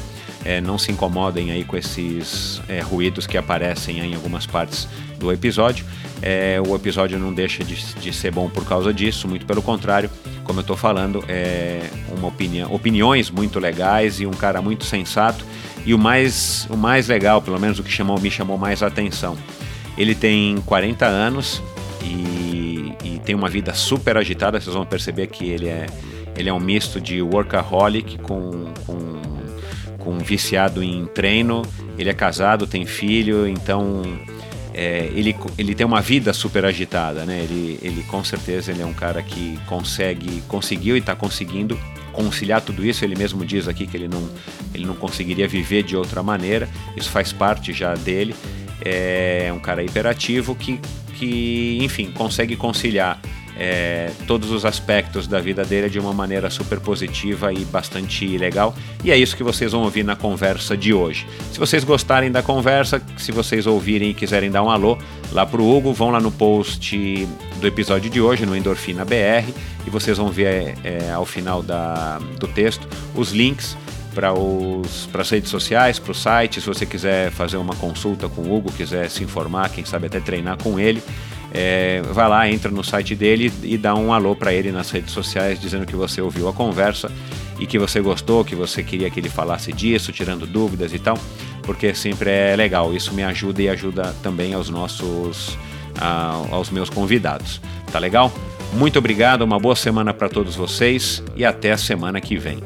é, 0.44 0.60
não 0.60 0.78
se 0.78 0.90
incomodem 0.90 1.50
aí 1.50 1.64
com 1.64 1.76
esses 1.76 2.62
é, 2.68 2.80
ruídos 2.80 3.26
que 3.26 3.36
aparecem 3.36 3.98
em 3.98 4.14
algumas 4.14 4.46
partes 4.46 4.88
do 5.18 5.30
episódio. 5.30 5.84
É, 6.22 6.60
o 6.66 6.74
episódio 6.74 7.18
não 7.18 7.32
deixa 7.32 7.62
de, 7.62 7.74
de, 7.94 8.12
ser 8.12 8.30
bom 8.30 8.48
por 8.48 8.66
causa 8.66 8.92
disso, 8.92 9.26
muito 9.28 9.46
pelo 9.46 9.62
contrário, 9.62 10.10
como 10.44 10.58
eu 10.58 10.62
estou 10.62 10.76
falando, 10.76 11.24
é 11.28 11.88
uma 12.16 12.28
opinião, 12.28 12.72
opiniões 12.74 13.30
muito 13.30 13.58
legais 13.58 14.20
e 14.20 14.26
um 14.26 14.32
cara 14.32 14.60
muito 14.60 14.84
sensato. 14.84 15.44
E 15.84 15.94
o 15.94 15.98
mais, 15.98 16.66
o 16.68 16.76
mais 16.76 17.08
legal, 17.08 17.40
pelo 17.40 17.58
menos 17.58 17.78
o 17.78 17.82
que 17.82 17.90
chamou, 17.90 18.18
me 18.20 18.30
chamou 18.30 18.58
mais 18.58 18.82
a 18.82 18.86
atenção, 18.86 19.36
ele 19.96 20.14
tem 20.14 20.58
40 20.66 21.06
anos 21.06 21.62
e, 22.02 22.94
e 23.02 23.20
tem 23.24 23.34
uma 23.34 23.48
vida 23.48 23.72
super 23.72 24.16
agitada. 24.18 24.60
Vocês 24.60 24.74
vão 24.74 24.84
perceber 24.84 25.26
que 25.28 25.48
ele 25.48 25.68
é, 25.68 25.86
ele 26.36 26.48
é 26.48 26.52
um 26.52 26.60
misto 26.60 27.00
de 27.00 27.20
workaholic 27.20 28.18
com, 28.18 28.72
com 28.86 29.20
com 30.00 30.18
viciado 30.18 30.82
em 30.82 31.06
treino. 31.06 31.62
Ele 31.96 32.10
é 32.10 32.14
casado, 32.14 32.66
tem 32.66 32.84
filho, 32.84 33.46
então 33.46 34.02
é, 34.74 35.10
ele, 35.14 35.36
ele 35.56 35.74
tem 35.74 35.86
uma 35.86 36.00
vida 36.00 36.32
super 36.32 36.64
agitada, 36.64 37.24
né? 37.24 37.40
Ele, 37.44 37.78
ele 37.82 38.02
com 38.04 38.24
certeza 38.24 38.72
ele 38.72 38.82
é 38.82 38.86
um 38.86 38.94
cara 38.94 39.22
que 39.22 39.58
consegue, 39.66 40.42
conseguiu 40.48 40.96
e 40.96 40.98
está 40.98 41.14
conseguindo 41.14 41.78
conciliar 42.12 42.60
tudo 42.62 42.84
isso. 42.84 43.04
Ele 43.04 43.14
mesmo 43.14 43.44
diz 43.44 43.68
aqui 43.68 43.86
que 43.86 43.96
ele 43.96 44.08
não, 44.08 44.28
ele 44.74 44.86
não 44.86 44.94
conseguiria 44.94 45.46
viver 45.46 45.82
de 45.82 45.96
outra 45.96 46.22
maneira. 46.22 46.68
Isso 46.96 47.10
faz 47.10 47.32
parte 47.32 47.72
já 47.72 47.94
dele. 47.94 48.34
É 48.82 49.52
um 49.54 49.60
cara 49.60 49.84
hiperativo 49.84 50.54
que, 50.54 50.80
que 51.18 51.78
enfim, 51.82 52.10
consegue 52.10 52.56
conciliar 52.56 53.20
é, 53.60 54.10
todos 54.26 54.50
os 54.50 54.64
aspectos 54.64 55.26
da 55.26 55.38
vida 55.38 55.66
dele 55.66 55.90
de 55.90 55.98
uma 56.00 56.14
maneira 56.14 56.48
super 56.48 56.80
positiva 56.80 57.52
e 57.52 57.62
bastante 57.66 58.38
legal. 58.38 58.74
E 59.04 59.10
é 59.10 59.16
isso 59.18 59.36
que 59.36 59.42
vocês 59.42 59.72
vão 59.72 59.82
ouvir 59.82 60.02
na 60.02 60.16
conversa 60.16 60.74
de 60.74 60.94
hoje. 60.94 61.26
Se 61.52 61.58
vocês 61.58 61.84
gostarem 61.84 62.32
da 62.32 62.42
conversa, 62.42 63.02
se 63.18 63.30
vocês 63.30 63.66
ouvirem 63.66 64.10
e 64.10 64.14
quiserem 64.14 64.50
dar 64.50 64.62
um 64.62 64.70
alô 64.70 64.96
lá 65.30 65.44
pro 65.44 65.62
Hugo, 65.62 65.92
vão 65.92 66.10
lá 66.10 66.18
no 66.18 66.32
post 66.32 67.28
do 67.60 67.66
episódio 67.66 68.08
de 68.08 68.18
hoje, 68.18 68.46
no 68.46 68.56
Endorfina 68.56 69.04
BR, 69.04 69.52
e 69.86 69.90
vocês 69.90 70.16
vão 70.16 70.30
ver 70.30 70.78
é, 70.82 71.10
ao 71.12 71.26
final 71.26 71.62
da, 71.62 72.18
do 72.38 72.48
texto 72.48 72.88
os 73.14 73.30
links 73.30 73.76
para 74.14 74.32
as 75.20 75.30
redes 75.30 75.50
sociais, 75.50 75.98
para 75.98 76.12
o 76.12 76.14
site, 76.14 76.60
se 76.60 76.66
você 76.66 76.84
quiser 76.84 77.30
fazer 77.30 77.58
uma 77.58 77.76
consulta 77.76 78.28
com 78.28 78.42
o 78.42 78.56
Hugo, 78.56 78.72
quiser 78.72 79.08
se 79.08 79.22
informar, 79.22 79.68
quem 79.68 79.84
sabe 79.84 80.06
até 80.06 80.18
treinar 80.18 80.56
com 80.60 80.80
ele 80.80 81.02
é, 81.52 82.00
vai 82.12 82.28
lá, 82.28 82.48
entra 82.48 82.70
no 82.70 82.84
site 82.84 83.14
dele 83.14 83.52
e 83.62 83.76
dá 83.76 83.94
um 83.94 84.12
alô 84.12 84.36
para 84.36 84.52
ele 84.52 84.70
nas 84.70 84.90
redes 84.90 85.12
sociais, 85.12 85.60
dizendo 85.60 85.86
que 85.86 85.96
você 85.96 86.20
ouviu 86.20 86.48
a 86.48 86.52
conversa 86.52 87.10
e 87.58 87.66
que 87.66 87.78
você 87.78 88.00
gostou, 88.00 88.44
que 88.44 88.54
você 88.54 88.82
queria 88.82 89.10
que 89.10 89.20
ele 89.20 89.28
falasse 89.28 89.72
disso, 89.72 90.12
tirando 90.12 90.46
dúvidas 90.46 90.94
e 90.94 90.98
tal, 90.98 91.18
porque 91.62 91.94
sempre 91.94 92.30
é 92.30 92.56
legal. 92.56 92.94
Isso 92.94 93.12
me 93.12 93.22
ajuda 93.22 93.62
e 93.62 93.68
ajuda 93.68 94.14
também 94.22 94.54
aos 94.54 94.70
nossos, 94.70 95.58
a, 96.00 96.42
aos 96.50 96.70
meus 96.70 96.88
convidados. 96.88 97.60
Tá 97.92 97.98
legal? 97.98 98.32
Muito 98.72 98.98
obrigado, 98.98 99.42
uma 99.42 99.58
boa 99.58 99.74
semana 99.74 100.14
para 100.14 100.28
todos 100.28 100.54
vocês 100.54 101.22
e 101.34 101.44
até 101.44 101.72
a 101.72 101.76
semana 101.76 102.20
que 102.20 102.36
vem. 102.36 102.60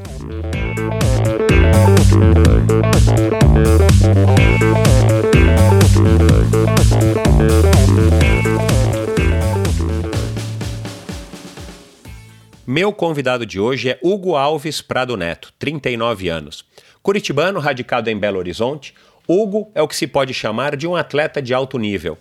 Meu 12.66 12.92
convidado 12.92 13.46
de 13.46 13.60
hoje 13.60 13.90
é 13.90 13.98
Hugo 14.02 14.34
Alves 14.34 14.80
Prado 14.80 15.16
Neto, 15.16 15.52
39 15.58 16.28
anos. 16.28 16.64
Curitibano, 17.02 17.60
radicado 17.60 18.10
em 18.10 18.18
Belo 18.18 18.38
Horizonte, 18.38 18.94
Hugo 19.28 19.70
é 19.74 19.82
o 19.82 19.86
que 19.86 19.94
se 19.94 20.06
pode 20.06 20.34
chamar 20.34 20.74
de 20.74 20.86
um 20.86 20.96
atleta 20.96 21.40
de 21.40 21.54
alto 21.54 21.78
nível. 21.78 22.18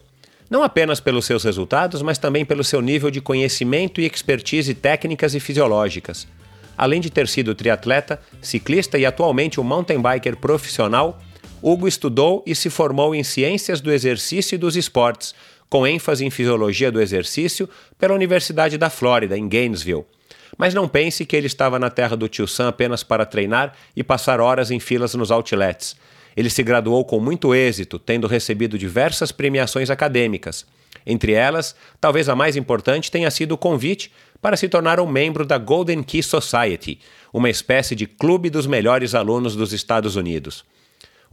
Não 0.49 0.61
apenas 0.61 0.99
pelos 0.99 1.25
seus 1.25 1.43
resultados, 1.43 2.01
mas 2.01 2.19
também 2.19 2.45
pelo 2.45 2.63
seu 2.63 2.81
nível 2.81 3.09
de 3.09 3.21
conhecimento 3.21 3.99
e 3.99 4.05
expertise 4.05 4.75
técnicas 4.75 5.33
e 5.33 5.39
fisiológicas. 5.39 6.27
Além 6.77 7.01
de 7.01 7.09
ter 7.09 7.27
sido 7.27 7.55
triatleta, 7.55 8.19
ciclista 8.41 8.99
e 8.99 9.05
atualmente 9.05 9.59
um 9.59 9.63
mountain 9.63 10.01
biker 10.01 10.37
profissional, 10.37 11.19
Hugo 11.63 11.87
estudou 11.87 12.43
e 12.45 12.53
se 12.53 12.69
formou 12.69 13.15
em 13.15 13.23
Ciências 13.23 13.79
do 13.79 13.89
Exercício 13.89 14.55
e 14.55 14.57
dos 14.57 14.75
Esportes, 14.75 15.33
com 15.69 15.87
ênfase 15.87 16.25
em 16.25 16.29
Fisiologia 16.29 16.91
do 16.91 16.99
Exercício, 16.99 17.69
pela 17.97 18.13
Universidade 18.13 18.77
da 18.77 18.89
Flórida, 18.89 19.37
em 19.37 19.47
Gainesville. 19.47 20.03
Mas 20.57 20.73
não 20.73 20.89
pense 20.89 21.25
que 21.25 21.37
ele 21.37 21.47
estava 21.47 21.79
na 21.79 21.89
terra 21.89 22.17
do 22.17 22.27
tio 22.27 22.49
Sam 22.49 22.67
apenas 22.67 23.01
para 23.01 23.25
treinar 23.25 23.73
e 23.95 24.03
passar 24.03 24.41
horas 24.41 24.71
em 24.71 24.79
filas 24.79 25.15
nos 25.15 25.31
outlets. 25.31 25.95
Ele 26.35 26.49
se 26.49 26.61
graduou 26.63 27.05
com 27.05 27.17
muito 27.21 27.55
êxito, 27.55 27.97
tendo 27.97 28.27
recebido 28.27 28.77
diversas 28.77 29.31
premiações 29.31 29.89
acadêmicas. 29.89 30.65
Entre 31.05 31.31
elas, 31.31 31.77
talvez 32.01 32.27
a 32.27 32.35
mais 32.35 32.57
importante 32.57 33.09
tenha 33.09 33.31
sido 33.31 33.53
o 33.53 33.57
convite 33.57 34.11
para 34.41 34.57
se 34.57 34.67
tornar 34.67 34.99
um 34.99 35.07
membro 35.07 35.45
da 35.45 35.57
Golden 35.57 36.03
Key 36.03 36.23
Society, 36.23 36.99
uma 37.31 37.49
espécie 37.49 37.95
de 37.95 38.05
clube 38.05 38.49
dos 38.49 38.67
melhores 38.67 39.15
alunos 39.15 39.55
dos 39.55 39.71
Estados 39.71 40.17
Unidos. 40.17 40.65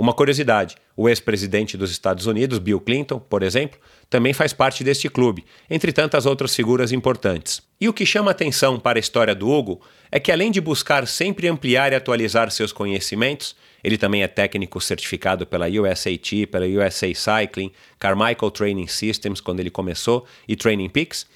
Uma 0.01 0.15
curiosidade: 0.15 0.77
o 0.97 1.11
ex-presidente 1.11 1.77
dos 1.77 1.91
Estados 1.91 2.25
Unidos, 2.25 2.59
Bill 2.59 2.81
Clinton, 2.81 3.19
por 3.19 3.43
exemplo, 3.43 3.79
também 4.09 4.33
faz 4.33 4.51
parte 4.51 4.83
deste 4.83 5.11
clube, 5.11 5.45
entre 5.69 5.93
tantas 5.93 6.25
outras 6.25 6.57
figuras 6.57 6.91
importantes. 6.91 7.61
E 7.79 7.87
o 7.87 7.93
que 7.93 8.07
chama 8.07 8.31
atenção 8.31 8.81
para 8.81 8.99
a 8.99 9.01
história 9.01 9.35
do 9.35 9.51
Hugo 9.51 9.83
é 10.11 10.19
que, 10.19 10.33
além 10.33 10.51
de 10.51 10.59
buscar 10.59 11.07
sempre 11.07 11.49
ampliar 11.49 11.93
e 11.93 11.97
atualizar 11.97 12.51
seus 12.51 12.73
conhecimentos, 12.73 13.55
ele 13.85 13.99
também 13.99 14.23
é 14.23 14.27
técnico 14.27 14.81
certificado 14.81 15.47
pela 15.47 15.67
USAT, 15.69 16.47
pela 16.47 16.65
USA 16.65 17.09
Cycling, 17.15 17.71
Carmichael 17.99 18.51
Training 18.51 18.87
Systems, 18.87 19.39
quando 19.39 19.61
ele 19.61 19.71
começou, 19.71 20.25
e 20.49 20.57
Training 20.57 20.89
Peaks 20.89 21.27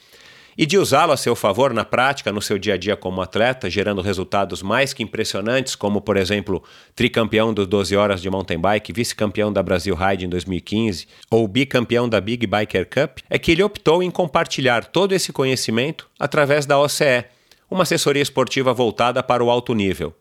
e 0.57 0.67
de 0.67 0.79
usá-lo 0.79 1.13
a 1.13 1.17
seu 1.17 1.35
favor 1.35 1.73
na 1.73 1.85
prática, 1.85 2.33
no 2.33 2.41
seu 2.41 2.59
dia 2.59 2.75
a 2.75 2.77
dia 2.77 2.97
como 2.97 3.21
atleta, 3.21 3.69
gerando 3.69 4.01
resultados 4.01 4.63
mais 4.63 4.93
que 4.93 5.03
impressionantes, 5.03 5.75
como, 5.75 6.01
por 6.01 6.17
exemplo, 6.17 6.63
tricampeão 6.95 7.53
dos 7.53 7.67
12 7.67 7.97
horas 7.97 8.23
de 8.23 8.31
mountain 8.31 8.59
bike, 8.59 8.93
vice-campeão 8.93 9.53
da 9.53 9.63
Brasil 9.63 9.95
Ride 9.95 10.25
em 10.25 10.29
2015, 10.29 11.07
ou 11.31 11.47
bicampeão 11.49 12.09
da 12.09 12.21
Big 12.21 12.47
Biker 12.47 12.89
Cup, 12.89 13.19
é 13.29 13.39
que 13.39 13.53
ele 13.53 13.63
optou 13.63 14.03
em 14.03 14.11
compartilhar 14.11 14.85
todo 14.85 15.13
esse 15.13 15.33
conhecimento 15.33 16.09
através 16.19 16.67
da 16.67 16.79
OCE, 16.79 17.25
uma 17.71 17.83
assessoria 17.83 18.23
esportiva 18.23 18.73
voltada 18.73 19.23
para 19.23 19.43
o 19.43 19.51
alto 19.51 19.75
nível. 19.75 20.15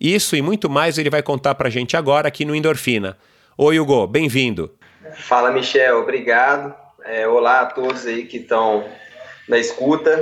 Isso 0.00 0.34
e 0.34 0.42
muito 0.42 0.70
mais 0.70 0.96
ele 0.96 1.10
vai 1.10 1.22
contar 1.22 1.54
para 1.54 1.68
a 1.68 1.70
gente 1.70 1.96
agora 1.96 2.26
aqui 2.26 2.44
no 2.44 2.54
Endorfina. 2.54 3.18
Oi, 3.56 3.78
Hugo, 3.78 4.06
bem-vindo. 4.06 4.74
Fala, 5.14 5.50
Michel, 5.50 5.98
obrigado. 5.98 6.74
É, 7.04 7.28
olá 7.28 7.60
a 7.60 7.66
todos 7.66 8.06
aí 8.06 8.24
que 8.24 8.38
estão 8.38 8.84
na 9.50 9.58
escuta. 9.58 10.16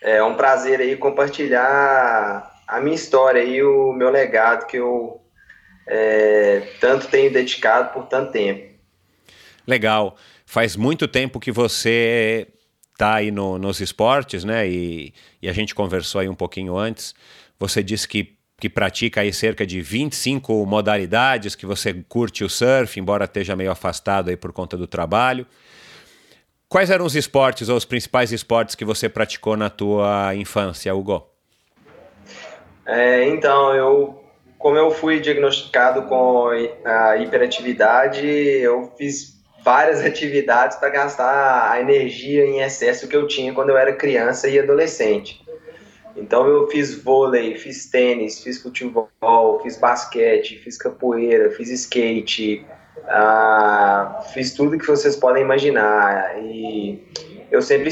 É 0.00 0.22
um 0.22 0.34
prazer 0.34 0.80
aí 0.80 0.94
compartilhar 0.96 2.54
a 2.68 2.80
minha 2.80 2.94
história 2.94 3.42
e 3.42 3.62
o 3.62 3.92
meu 3.92 4.10
legado 4.10 4.66
que 4.66 4.76
eu 4.76 5.20
é, 5.86 6.74
tanto 6.80 7.08
tenho 7.08 7.32
dedicado 7.32 7.92
por 7.92 8.06
tanto 8.06 8.30
tempo. 8.32 8.76
Legal. 9.66 10.16
Faz 10.44 10.76
muito 10.76 11.08
tempo 11.08 11.40
que 11.40 11.50
você 11.50 12.46
está 12.92 13.14
aí 13.14 13.30
no, 13.30 13.58
nos 13.58 13.80
esportes, 13.80 14.44
né? 14.44 14.68
E, 14.68 15.12
e, 15.42 15.48
a 15.48 15.52
gente 15.52 15.74
conversou 15.74 16.20
aí 16.20 16.28
um 16.28 16.34
pouquinho 16.34 16.76
antes. 16.76 17.14
Você 17.58 17.82
disse 17.82 18.06
que, 18.06 18.36
que 18.60 18.68
pratica 18.68 19.22
aí 19.22 19.32
cerca 19.32 19.66
de 19.66 19.80
25 19.80 20.64
modalidades, 20.66 21.54
que 21.54 21.66
você 21.66 21.92
curte 22.08 22.44
o 22.44 22.48
surf, 22.48 22.98
embora 23.00 23.24
esteja 23.24 23.56
meio 23.56 23.70
afastado 23.70 24.28
aí 24.28 24.36
por 24.36 24.52
conta 24.52 24.76
do 24.76 24.86
trabalho. 24.86 25.46
Quais 26.68 26.90
eram 26.90 27.04
os 27.04 27.14
esportes 27.14 27.68
ou 27.68 27.76
os 27.76 27.84
principais 27.84 28.32
esportes 28.32 28.74
que 28.74 28.84
você 28.84 29.08
praticou 29.08 29.56
na 29.56 29.70
tua 29.70 30.34
infância, 30.34 30.94
Hugo? 30.94 31.26
É, 32.84 33.24
então, 33.28 33.74
eu, 33.74 34.24
como 34.58 34.76
eu 34.76 34.90
fui 34.90 35.20
diagnosticado 35.20 36.02
com 36.02 36.48
a 36.84 37.16
hiperatividade, 37.18 38.26
eu 38.26 38.92
fiz 38.98 39.36
várias 39.62 40.00
atividades 40.06 40.76
para 40.76 40.88
gastar 40.90 41.70
a 41.70 41.80
energia 41.80 42.44
em 42.44 42.60
excesso 42.60 43.06
que 43.06 43.16
eu 43.16 43.28
tinha 43.28 43.52
quando 43.52 43.70
eu 43.70 43.76
era 43.76 43.92
criança 43.92 44.48
e 44.48 44.58
adolescente. 44.58 45.44
Então 46.16 46.46
eu 46.46 46.66
fiz 46.68 47.02
vôlei, 47.02 47.56
fiz 47.56 47.90
tênis, 47.90 48.42
fiz 48.42 48.62
futebol, 48.62 49.60
fiz 49.62 49.76
basquete, 49.76 50.58
fiz 50.58 50.78
capoeira, 50.78 51.50
fiz 51.50 51.70
skate, 51.70 52.64
ah, 53.08 54.20
fiz 54.32 54.52
tudo 54.54 54.78
que 54.78 54.86
vocês 54.86 55.16
podem 55.16 55.42
imaginar 55.42 56.38
e 56.42 57.02
eu 57.50 57.62
sempre 57.62 57.90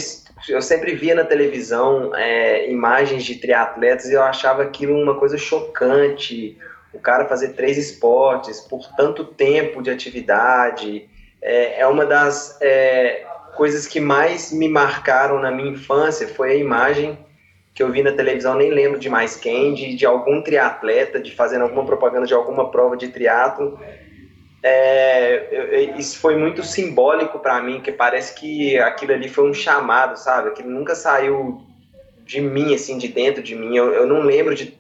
eu 0.49 0.61
sempre 0.61 0.95
via 0.95 1.15
na 1.15 1.25
televisão 1.25 2.15
é, 2.15 2.71
imagens 2.71 3.25
de 3.25 3.37
triatletas 3.37 4.07
e 4.07 4.15
eu 4.15 4.23
achava 4.23 4.63
aquilo 4.63 4.95
uma 5.01 5.15
coisa 5.15 5.39
chocante. 5.39 6.59
O 6.93 6.99
cara 6.99 7.27
fazer 7.27 7.55
três 7.55 7.79
esportes 7.79 8.61
por 8.61 8.87
tanto 8.95 9.25
tempo 9.25 9.83
de 9.83 9.91
atividade 9.91 11.09
é, 11.41 11.81
é 11.81 11.87
uma 11.87 12.05
das 12.05 12.59
é, 12.61 13.25
coisas 13.57 13.87
que 13.87 14.01
mais 14.01 14.53
me 14.53 14.69
marcaram 14.69 15.41
na 15.41 15.51
minha 15.51 15.71
infância. 15.71 16.29
Foi 16.29 16.53
a 16.53 16.57
imagem 16.57 17.19
que 17.73 17.83
eu 17.83 17.91
vi 17.91 18.03
na 18.03 18.13
televisão, 18.13 18.55
nem 18.55 18.71
lembro 18.71 19.01
de 19.01 19.09
mais 19.09 19.37
quem, 19.37 19.75
de, 19.75 19.97
de 19.97 20.05
algum 20.05 20.43
triatleta, 20.43 21.19
de 21.19 21.35
fazendo 21.35 21.63
alguma 21.63 21.87
propaganda 21.87 22.27
de 22.27 22.35
alguma 22.35 22.71
prova 22.71 22.97
de 22.97 23.09
triatlo 23.09 23.79
é, 24.67 25.47
eu, 25.51 25.99
isso 25.99 26.19
foi 26.19 26.37
muito 26.37 26.63
simbólico 26.63 27.39
para 27.39 27.61
mim, 27.61 27.83
que 27.83 27.93
parece 27.93 28.35
que 28.35 28.79
aquilo 28.79 29.13
ali 29.13 29.29
foi 29.29 29.49
um 29.51 29.53
chamado, 29.53 30.17
sabe? 30.17 30.49
Aquilo 30.49 30.71
nunca 30.71 30.95
saiu 30.95 31.61
de 32.25 32.41
mim, 32.41 32.75
assim, 32.75 32.97
de 32.97 33.09
dentro 33.09 33.43
de 33.43 33.55
mim. 33.55 33.77
Eu, 33.77 33.93
eu 33.93 34.07
não 34.07 34.23
lembro 34.23 34.55
de. 34.55 34.75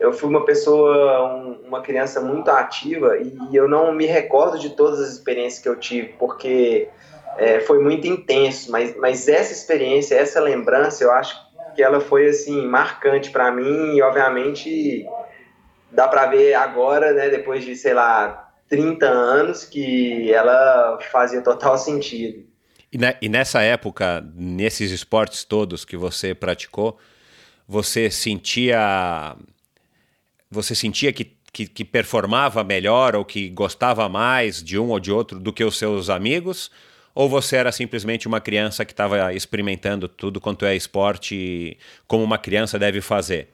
Eu 0.00 0.12
fui 0.12 0.28
uma 0.28 0.44
pessoa, 0.44 1.36
um, 1.36 1.68
uma 1.68 1.80
criança 1.82 2.20
muito 2.20 2.50
ativa 2.50 3.16
e 3.16 3.54
eu 3.54 3.68
não 3.68 3.94
me 3.94 4.06
recordo 4.06 4.58
de 4.58 4.70
todas 4.70 4.98
as 4.98 5.12
experiências 5.12 5.62
que 5.62 5.68
eu 5.68 5.76
tive, 5.76 6.08
porque 6.18 6.88
é, 7.38 7.60
foi 7.60 7.80
muito 7.80 8.04
intenso. 8.08 8.72
Mas, 8.72 8.96
mas 8.96 9.28
essa 9.28 9.52
experiência, 9.52 10.16
essa 10.16 10.40
lembrança, 10.40 11.04
eu 11.04 11.12
acho 11.12 11.40
que 11.76 11.82
ela 11.82 12.00
foi, 12.00 12.26
assim, 12.26 12.66
marcante 12.66 13.30
para 13.30 13.52
mim 13.52 13.94
e, 13.94 14.02
obviamente, 14.02 15.06
dá 15.92 16.08
para 16.08 16.26
ver 16.26 16.54
agora, 16.54 17.12
né, 17.12 17.28
depois 17.28 17.64
de, 17.64 17.76
sei 17.76 17.94
lá, 17.94 18.51
30 18.72 19.06
anos 19.06 19.64
que 19.66 20.32
ela 20.32 20.98
fazia 21.12 21.42
total 21.42 21.76
sentido. 21.76 22.42
E, 22.90 22.98
e 23.20 23.28
nessa 23.28 23.60
época, 23.60 24.26
nesses 24.34 24.90
esportes 24.90 25.44
todos 25.44 25.84
que 25.84 25.94
você 25.94 26.34
praticou, 26.34 26.98
você 27.68 28.10
sentia 28.10 29.36
você 30.50 30.74
sentia 30.74 31.12
que, 31.12 31.36
que, 31.52 31.66
que, 31.66 31.84
performava 31.84 32.64
melhor 32.64 33.14
ou 33.14 33.26
que 33.26 33.50
gostava 33.50 34.08
mais 34.08 34.62
de 34.62 34.78
um 34.78 34.88
ou 34.88 34.98
de 34.98 35.12
outro 35.12 35.38
do 35.38 35.52
que 35.52 35.64
os 35.64 35.76
seus 35.76 36.08
amigos? 36.08 36.70
Ou 37.14 37.28
você 37.28 37.56
era 37.56 37.72
simplesmente 37.72 38.26
uma 38.26 38.40
criança 38.40 38.86
que 38.86 38.92
estava 38.92 39.34
experimentando 39.34 40.08
tudo 40.08 40.40
quanto 40.40 40.64
é 40.64 40.74
esporte 40.74 41.76
como 42.06 42.24
uma 42.24 42.38
criança 42.38 42.78
deve 42.78 43.02
fazer? 43.02 43.50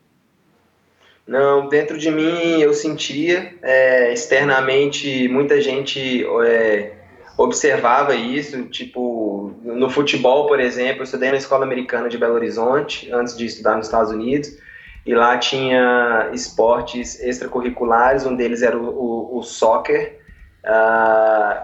Não, 1.29 1.69
dentro 1.69 1.99
de 1.99 2.11
mim 2.11 2.59
eu 2.59 2.73
sentia, 2.73 3.55
é, 3.61 4.15
externamente 4.15 5.29
muita 5.29 5.61
gente 5.61 6.27
é, 6.43 6.93
observava 7.37 8.15
isso, 8.15 8.63
tipo, 8.71 9.55
no 9.63 9.91
futebol, 9.91 10.47
por 10.47 10.59
exemplo, 10.59 11.01
eu 11.01 11.05
estudei 11.05 11.31
na 11.31 11.37
escola 11.37 11.67
americana 11.67 12.09
de 12.09 12.17
Belo 12.17 12.33
Horizonte, 12.33 13.13
antes 13.13 13.37
de 13.37 13.45
estudar 13.45 13.77
nos 13.77 13.89
Estados 13.89 14.11
Unidos, 14.11 14.57
e 15.05 15.15
lá 15.15 15.37
tinha 15.37 16.31
esportes 16.33 17.21
extracurriculares, 17.21 18.25
um 18.25 18.35
deles 18.35 18.63
era 18.63 18.79
o, 18.79 18.89
o, 18.89 19.39
o 19.39 19.43
soccer, 19.43 20.19
uh, 20.65 21.63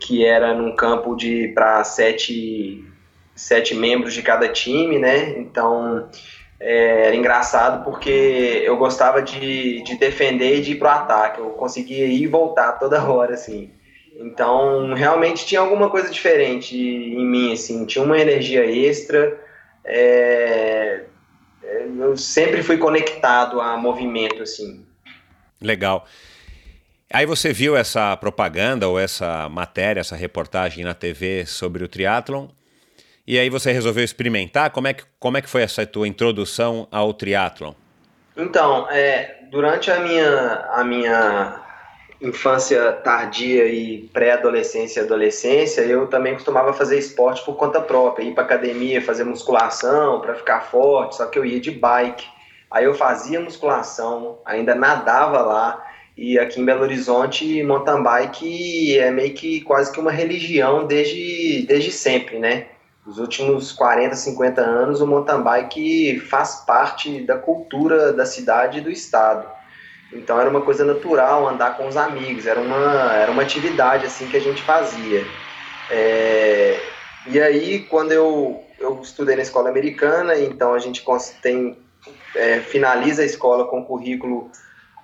que 0.00 0.22
era 0.22 0.52
num 0.52 0.76
campo 0.76 1.16
de 1.16 1.48
para 1.54 1.82
sete, 1.82 2.84
sete 3.34 3.74
membros 3.74 4.12
de 4.12 4.20
cada 4.20 4.46
time, 4.48 4.98
né, 4.98 5.38
então 5.38 6.10
é, 6.60 7.06
era 7.06 7.16
engraçado 7.16 7.84
porque 7.84 8.62
eu 8.64 8.76
gostava 8.76 9.22
de, 9.22 9.82
de 9.82 9.96
defender 9.96 10.58
e 10.58 10.62
de 10.62 10.72
ir 10.72 10.76
pro 10.76 10.88
ataque. 10.88 11.40
Eu 11.40 11.50
conseguia 11.50 12.06
ir 12.06 12.22
e 12.22 12.26
voltar 12.26 12.72
toda 12.72 13.02
hora, 13.04 13.34
assim. 13.34 13.70
Então, 14.16 14.92
realmente 14.94 15.46
tinha 15.46 15.60
alguma 15.60 15.88
coisa 15.88 16.10
diferente 16.10 16.76
em 16.76 17.24
mim, 17.24 17.52
assim. 17.52 17.86
Tinha 17.86 18.04
uma 18.04 18.18
energia 18.18 18.64
extra. 18.66 19.38
É, 19.84 21.04
é 21.62 21.86
eu 21.98 22.16
sempre 22.16 22.62
fui 22.62 22.76
conectado 22.76 23.60
a 23.60 23.76
movimento, 23.76 24.42
assim. 24.42 24.84
Legal. 25.60 26.04
Aí 27.10 27.24
você 27.24 27.52
viu 27.52 27.76
essa 27.76 28.16
propaganda 28.16 28.88
ou 28.88 28.98
essa 28.98 29.48
matéria, 29.48 30.00
essa 30.00 30.16
reportagem 30.16 30.84
na 30.84 30.92
TV 30.92 31.46
sobre 31.46 31.84
o 31.84 31.88
triatlon 31.88 32.48
e 33.28 33.38
aí 33.38 33.50
você 33.50 33.70
resolveu 33.70 34.02
experimentar. 34.02 34.70
Como 34.70 34.88
é 34.88 34.94
que, 34.94 35.04
como 35.20 35.36
é 35.36 35.42
que 35.42 35.50
foi 35.50 35.60
essa 35.60 35.84
tua 35.84 36.08
introdução 36.08 36.88
ao 36.90 37.12
triatlon? 37.12 37.74
Então, 38.34 38.88
é, 38.90 39.40
durante 39.50 39.90
a 39.90 40.00
minha, 40.00 40.66
a 40.72 40.82
minha 40.82 41.60
infância 42.22 42.90
tardia 42.92 43.66
e 43.66 44.08
pré-adolescência 44.14 45.00
e 45.00 45.04
adolescência, 45.04 45.82
eu 45.82 46.06
também 46.06 46.32
costumava 46.32 46.72
fazer 46.72 46.98
esporte 46.98 47.44
por 47.44 47.54
conta 47.56 47.82
própria, 47.82 48.24
ir 48.24 48.32
para 48.32 48.44
academia, 48.44 49.02
fazer 49.02 49.24
musculação 49.24 50.22
para 50.22 50.34
ficar 50.34 50.62
forte, 50.62 51.16
só 51.16 51.26
que 51.26 51.38
eu 51.38 51.44
ia 51.44 51.60
de 51.60 51.70
bike. 51.70 52.26
Aí 52.70 52.86
eu 52.86 52.94
fazia 52.94 53.38
musculação, 53.40 54.38
ainda 54.42 54.74
nadava 54.74 55.42
lá, 55.42 55.86
e 56.16 56.38
aqui 56.38 56.62
em 56.62 56.64
Belo 56.64 56.80
Horizonte, 56.80 57.62
mountain 57.62 58.02
bike 58.02 58.98
é 58.98 59.10
meio 59.10 59.34
que 59.34 59.60
quase 59.60 59.92
que 59.92 60.00
uma 60.00 60.10
religião 60.10 60.86
desde, 60.86 61.66
desde 61.68 61.92
sempre, 61.92 62.38
né? 62.38 62.68
Nos 63.08 63.16
últimos 63.16 63.72
40, 63.72 64.14
50 64.14 64.60
anos, 64.60 65.00
o 65.00 65.06
mountain 65.06 65.40
bike 65.40 66.20
faz 66.20 66.56
parte 66.66 67.22
da 67.24 67.38
cultura 67.38 68.12
da 68.12 68.26
cidade 68.26 68.78
e 68.78 68.80
do 68.82 68.90
estado. 68.90 69.48
Então 70.12 70.38
era 70.38 70.50
uma 70.50 70.60
coisa 70.60 70.84
natural 70.84 71.48
andar 71.48 71.78
com 71.78 71.88
os 71.88 71.96
amigos, 71.96 72.46
era 72.46 72.60
uma, 72.60 73.14
era 73.14 73.32
uma 73.32 73.40
atividade 73.40 74.04
assim 74.04 74.28
que 74.28 74.36
a 74.36 74.40
gente 74.40 74.60
fazia. 74.60 75.24
É, 75.90 76.78
e 77.26 77.40
aí, 77.40 77.78
quando 77.84 78.12
eu, 78.12 78.62
eu 78.78 79.00
estudei 79.00 79.36
na 79.36 79.42
escola 79.42 79.70
americana, 79.70 80.36
então 80.36 80.74
a 80.74 80.78
gente 80.78 81.02
tem, 81.40 81.78
é, 82.36 82.60
finaliza 82.60 83.22
a 83.22 83.24
escola 83.24 83.64
com 83.68 83.86
currículo 83.86 84.50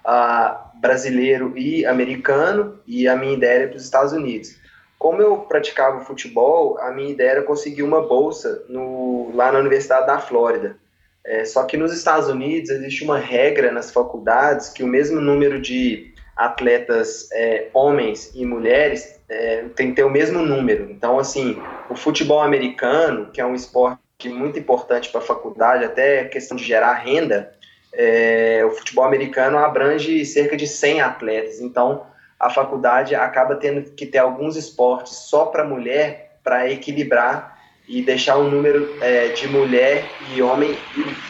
ah, 0.05 0.71
brasileiro 0.75 1.57
e 1.57 1.87
americano, 1.87 2.79
e 2.87 3.09
a 3.09 3.17
minha 3.17 3.33
ideia 3.33 3.61
era 3.61 3.69
para 3.69 3.79
os 3.79 3.85
Estados 3.85 4.13
Unidos. 4.13 4.63
Como 5.05 5.21
eu 5.21 5.37
praticava 5.41 6.03
futebol, 6.03 6.79
a 6.79 6.91
minha 6.91 7.11
ideia 7.11 7.33
era 7.33 7.43
conseguir 7.43 7.83
uma 7.83 8.01
bolsa 8.01 8.65
no, 8.71 9.31
lá 9.35 9.53
na 9.53 9.59
Universidade 9.59 10.07
da 10.07 10.19
Flórida. 10.19 10.79
É, 11.23 11.45
só 11.45 11.65
que 11.65 11.77
nos 11.77 11.93
Estados 11.93 12.27
Unidos 12.31 12.71
existe 12.71 13.05
uma 13.05 13.19
regra 13.19 13.71
nas 13.71 13.91
faculdades 13.91 14.71
que 14.71 14.83
o 14.83 14.87
mesmo 14.87 15.21
número 15.21 15.61
de 15.61 16.15
atletas 16.35 17.29
é, 17.35 17.69
homens 17.75 18.33
e 18.35 18.47
mulheres 18.47 19.21
é, 19.29 19.67
tem 19.77 19.91
que 19.91 19.97
ter 19.97 20.05
o 20.05 20.11
mesmo 20.11 20.41
número. 20.41 20.91
Então, 20.91 21.19
assim, 21.19 21.63
o 21.91 21.95
futebol 21.95 22.41
americano, 22.41 23.31
que 23.31 23.43
é 23.43 23.45
um 23.45 23.55
esporte 23.55 24.01
muito 24.31 24.59
importante 24.59 25.11
para 25.11 25.21
a 25.21 25.25
faculdade, 25.25 25.85
até 25.85 26.25
questão 26.25 26.57
de 26.57 26.65
gerar 26.65 26.95
renda, 26.95 27.53
é, 27.93 28.65
o 28.65 28.71
futebol 28.71 29.05
americano 29.05 29.59
abrange 29.59 30.25
cerca 30.25 30.57
de 30.57 30.67
100 30.67 31.03
atletas. 31.03 31.61
Então, 31.61 32.07
a 32.45 32.51
faculdade 32.51 33.15
acaba 33.15 33.57
tendo 33.57 33.91
que 33.93 34.05
ter 34.05 34.19
alguns 34.19 34.55
esportes 34.55 35.15
só 35.31 35.47
para 35.47 35.65
mulher 35.65 36.37
para 36.45 36.71
equilibrar 36.71 37.59
e 37.89 38.03
deixar 38.03 38.37
o 38.37 38.51
número 38.51 38.97
é, 39.01 39.29
de 39.29 39.49
mulher 39.49 40.05
e 40.35 40.43
homem 40.43 40.77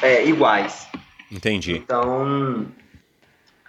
é, 0.02 0.24
iguais. 0.26 0.88
Entendi. 1.30 1.76
Então, 1.76 2.66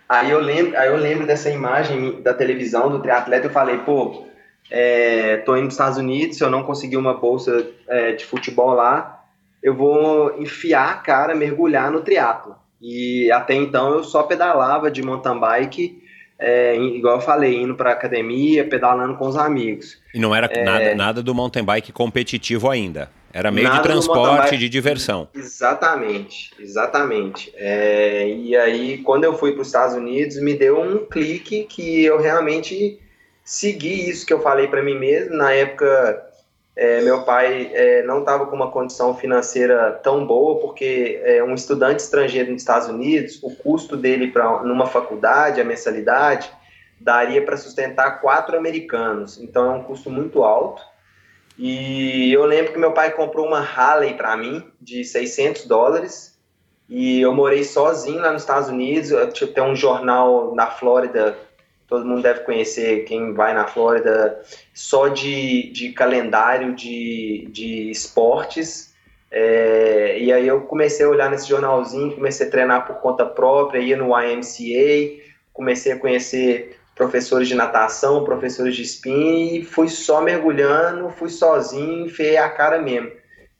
aí 0.09 0.31
eu 0.31 0.39
lembro, 0.39 0.75
aí 0.75 0.87
eu 0.87 0.97
lembro 0.97 1.27
dessa 1.27 1.51
imagem 1.51 2.19
da 2.23 2.33
televisão 2.33 2.89
do 2.89 2.99
triatleta, 2.99 3.45
eu 3.45 3.51
falei, 3.51 3.77
pô, 3.77 4.25
é, 4.71 5.37
tô 5.37 5.55
indo 5.55 5.65
nos 5.65 5.75
Estados 5.75 5.99
Unidos, 5.99 6.37
se 6.37 6.43
eu 6.43 6.49
não 6.49 6.63
conseguir 6.63 6.97
uma 6.97 7.13
bolsa 7.13 7.67
é, 7.87 8.13
de 8.13 8.25
futebol 8.25 8.73
lá, 8.73 9.23
eu 9.61 9.75
vou 9.75 10.41
enfiar 10.41 10.89
a 10.89 10.95
cara, 10.95 11.35
mergulhar 11.35 11.91
no 11.91 12.01
triatlo. 12.01 12.55
E 12.81 13.31
até 13.31 13.53
então 13.53 13.93
eu 13.93 14.03
só 14.03 14.23
pedalava 14.23 14.89
de 14.89 15.03
mountain 15.03 15.39
bike 15.39 16.04
é, 16.37 16.75
igual 16.75 17.15
eu 17.15 17.21
falei, 17.21 17.61
indo 17.61 17.75
para 17.75 17.91
academia, 17.91 18.67
pedalando 18.67 19.15
com 19.15 19.27
os 19.27 19.37
amigos. 19.37 19.97
E 20.13 20.19
não 20.19 20.35
era 20.35 20.47
é, 20.47 20.63
nada, 20.63 20.95
nada 20.95 21.23
do 21.23 21.33
mountain 21.33 21.63
bike 21.63 21.91
competitivo 21.91 22.69
ainda. 22.69 23.09
Era 23.31 23.51
meio 23.51 23.69
de 23.69 23.81
transporte, 23.81 24.57
de 24.57 24.69
diversão. 24.69 25.27
Exatamente, 25.35 26.51
exatamente. 26.57 27.51
É, 27.57 28.29
e 28.29 28.55
aí, 28.55 28.99
quando 28.99 29.25
eu 29.25 29.37
fui 29.37 29.51
para 29.51 29.61
os 29.61 29.67
Estados 29.67 29.93
Unidos, 29.93 30.41
me 30.41 30.53
deu 30.53 30.79
um 30.79 31.05
clique 31.05 31.65
que 31.65 32.05
eu 32.05 32.17
realmente 32.17 32.97
segui 33.43 34.09
isso 34.09 34.25
que 34.25 34.31
eu 34.31 34.41
falei 34.41 34.67
para 34.67 34.81
mim 34.81 34.97
mesmo. 34.97 35.35
Na 35.35 35.51
época, 35.51 36.25
é, 36.75 37.01
meu 37.01 37.23
pai 37.23 37.71
é, 37.73 38.03
não 38.03 38.19
estava 38.19 38.45
com 38.47 38.55
uma 38.55 38.69
condição 38.69 39.15
financeira 39.15 39.93
tão 40.03 40.25
boa, 40.27 40.59
porque 40.59 41.21
é, 41.23 41.41
um 41.41 41.53
estudante 41.53 42.01
estrangeiro 42.01 42.51
nos 42.51 42.61
Estados 42.61 42.89
Unidos, 42.89 43.39
o 43.41 43.55
custo 43.55 43.95
dele 43.95 44.27
para 44.27 44.61
numa 44.63 44.85
faculdade, 44.85 45.61
a 45.61 45.63
mensalidade, 45.63 46.51
daria 46.99 47.41
para 47.45 47.55
sustentar 47.55 48.19
quatro 48.19 48.57
americanos. 48.57 49.39
Então 49.39 49.71
é 49.71 49.75
um 49.75 49.83
custo 49.83 50.09
muito 50.09 50.43
alto. 50.43 50.81
E 51.57 52.33
eu 52.33 52.43
lembro 52.43 52.73
que 52.73 52.79
meu 52.79 52.91
pai 52.91 53.11
comprou 53.11 53.47
uma 53.47 53.59
Harley 53.59 54.15
para 54.15 54.35
mim 54.35 54.69
de 54.81 55.05
600 55.05 55.65
dólares. 55.65 56.37
E 56.89 57.21
eu 57.21 57.33
morei 57.33 57.63
sozinho 57.63 58.19
lá 58.19 58.33
nos 58.33 58.41
Estados 58.41 58.67
Unidos. 58.67 59.11
Eu, 59.11 59.31
tem 59.31 59.63
um 59.63 59.75
jornal 59.75 60.53
na 60.53 60.67
Flórida 60.67 61.37
todo 61.87 62.05
mundo 62.05 62.21
deve 62.21 62.41
conhecer 62.41 63.05
quem 63.05 63.33
vai 63.33 63.53
na 63.53 63.67
Flórida, 63.67 64.41
só 64.73 65.07
de, 65.07 65.71
de 65.71 65.91
calendário 65.91 66.73
de, 66.73 67.47
de 67.51 67.91
esportes. 67.91 68.93
É, 69.31 70.17
e 70.19 70.31
aí 70.31 70.47
eu 70.47 70.61
comecei 70.61 71.05
a 71.05 71.09
olhar 71.09 71.29
nesse 71.29 71.47
jornalzinho, 71.47 72.15
comecei 72.15 72.47
a 72.47 72.49
treinar 72.49 72.87
por 72.87 72.97
conta 72.97 73.25
própria, 73.25 73.79
ia 73.79 73.97
no 73.97 74.17
YMCA, 74.17 75.21
comecei 75.53 75.91
a 75.91 75.99
conhecer 75.99 76.77
professores 76.95 77.47
de 77.47 77.55
natação, 77.55 78.23
professores 78.23 78.75
de 78.75 78.83
spin, 78.83 79.55
e 79.55 79.65
fui 79.65 79.89
só 79.89 80.21
mergulhando, 80.21 81.09
fui 81.09 81.29
sozinho, 81.29 82.05
enfiei 82.05 82.37
a 82.37 82.49
cara 82.49 82.81
mesmo. 82.81 83.11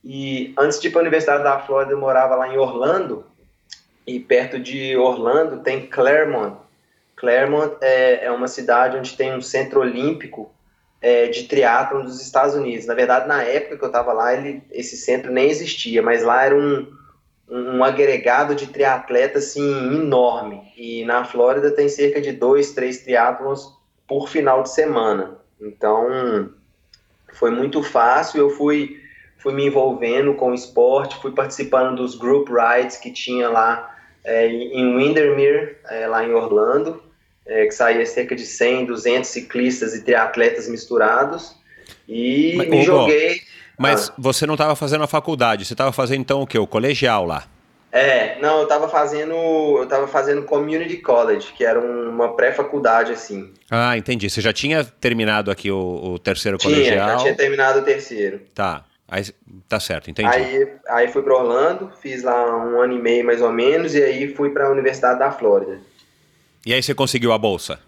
E 0.04 0.54
antes 0.58 0.80
de 0.80 0.88
ir 0.88 0.92
para 0.92 1.02
a 1.02 1.04
Universidade 1.04 1.44
da 1.44 1.60
Flórida, 1.60 1.92
eu 1.92 2.00
morava 2.00 2.36
lá 2.36 2.48
em 2.48 2.58
Orlando, 2.58 3.26
e 4.08 4.20
perto 4.20 4.60
de 4.60 4.96
Orlando 4.96 5.64
tem 5.64 5.88
Claremont. 5.88 6.65
Claremont 7.26 7.78
é, 7.82 8.26
é 8.26 8.32
uma 8.32 8.48
cidade 8.48 8.98
onde 8.98 9.18
tem 9.18 9.36
um 9.36 9.42
centro 9.42 9.80
olímpico 9.80 10.54
é, 11.02 11.28
de 11.28 11.44
triatlon 11.46 12.04
dos 12.04 12.22
Estados 12.22 12.54
Unidos. 12.54 12.86
Na 12.86 12.94
verdade, 12.94 13.28
na 13.28 13.42
época 13.42 13.78
que 13.78 13.84
eu 13.84 13.88
estava 13.88 14.14
lá, 14.14 14.34
ele, 14.36 14.62
esse 14.72 14.96
centro 14.96 15.32
nem 15.32 15.50
existia, 15.50 16.04
mas 16.04 16.24
lá 16.24 16.46
era 16.46 16.56
um, 16.56 16.88
um 17.50 17.84
agregado 17.84 18.54
de 18.54 18.68
triatletas 18.68 19.46
assim, 19.46 19.96
enorme. 19.96 20.62
E 20.78 21.04
na 21.04 21.26
Flórida 21.26 21.72
tem 21.72 21.90
cerca 21.90 22.22
de 22.22 22.32
dois, 22.32 22.74
três 22.74 23.00
triatlons 23.00 23.74
por 24.08 24.30
final 24.30 24.62
de 24.62 24.70
semana. 24.70 25.40
Então 25.60 26.52
foi 27.34 27.50
muito 27.50 27.82
fácil. 27.82 28.40
Eu 28.40 28.50
fui, 28.52 29.00
fui 29.40 29.52
me 29.52 29.66
envolvendo 29.66 30.36
com 30.36 30.52
o 30.52 30.54
esporte, 30.54 31.20
fui 31.20 31.32
participando 31.32 31.96
dos 31.96 32.16
group 32.16 32.50
rides 32.50 32.98
que 32.98 33.12
tinha 33.12 33.50
lá 33.50 33.96
é, 34.24 34.48
em 34.48 34.96
Windermere, 34.96 35.78
é, 35.90 36.08
lá 36.08 36.24
em 36.24 36.34
Orlando, 36.34 37.05
é, 37.46 37.66
que 37.66 37.72
saía 37.72 38.06
cerca 38.06 38.36
de 38.36 38.46
100, 38.46 38.86
200 38.86 39.30
ciclistas 39.30 39.94
e 39.94 40.04
triatletas 40.04 40.68
misturados. 40.68 41.56
E 42.08 42.54
Mas, 42.58 42.68
me 42.68 42.84
joguei 42.84 43.42
mas 43.78 44.10
ah. 44.10 44.14
você 44.18 44.46
não 44.46 44.54
estava 44.56 44.76
fazendo 44.76 45.04
a 45.04 45.08
faculdade, 45.08 45.66
você 45.66 45.74
estava 45.74 45.92
fazendo 45.92 46.22
então 46.22 46.42
o 46.42 46.48
quê? 46.48 46.58
O 46.58 46.68
colegial 46.68 47.26
lá? 47.26 47.46
É, 47.92 48.38
não, 48.42 48.58
eu 48.58 48.64
estava 48.64 48.90
fazendo, 48.90 49.34
eu 49.34 49.84
estava 49.84 50.06
fazendo 50.06 50.44
community 50.44 50.98
college, 50.98 51.54
que 51.54 51.64
era 51.64 51.80
uma 51.80 52.36
pré-faculdade 52.36 53.14
assim. 53.14 53.54
Ah, 53.72 53.98
entendi. 53.98 54.30
Você 54.30 54.42
já 54.42 54.52
tinha 54.52 54.84
terminado 54.84 55.50
aqui 55.50 55.72
o, 55.72 56.14
o 56.14 56.20
terceiro 56.20 56.58
tinha, 56.58 56.74
colegial? 56.74 57.10
já 57.10 57.18
tinha 57.18 57.36
terminado 57.36 57.80
o 57.80 57.84
terceiro. 57.84 58.42
Tá. 58.54 58.84
Aí, 59.08 59.24
tá 59.70 59.80
certo, 59.80 60.10
entendi. 60.10 60.28
Aí, 60.28 60.68
aí 60.90 61.08
fui 61.08 61.22
para 61.22 61.36
Orlando, 61.36 61.92
fiz 62.02 62.24
lá 62.24 62.58
um 62.58 62.82
ano 62.82 62.94
e 62.94 63.00
meio 63.00 63.24
mais 63.24 63.42
ou 63.42 63.52
menos, 63.52 63.94
e 63.94 64.04
aí 64.04 64.34
fui 64.34 64.50
para 64.50 64.68
a 64.68 64.72
Universidade 64.72 65.20
da 65.20 65.32
Flórida. 65.32 65.80
E 66.66 66.74
aí 66.74 66.82
você 66.82 66.96
conseguiu 66.96 67.32
a 67.32 67.38
bolsa? 67.38 67.80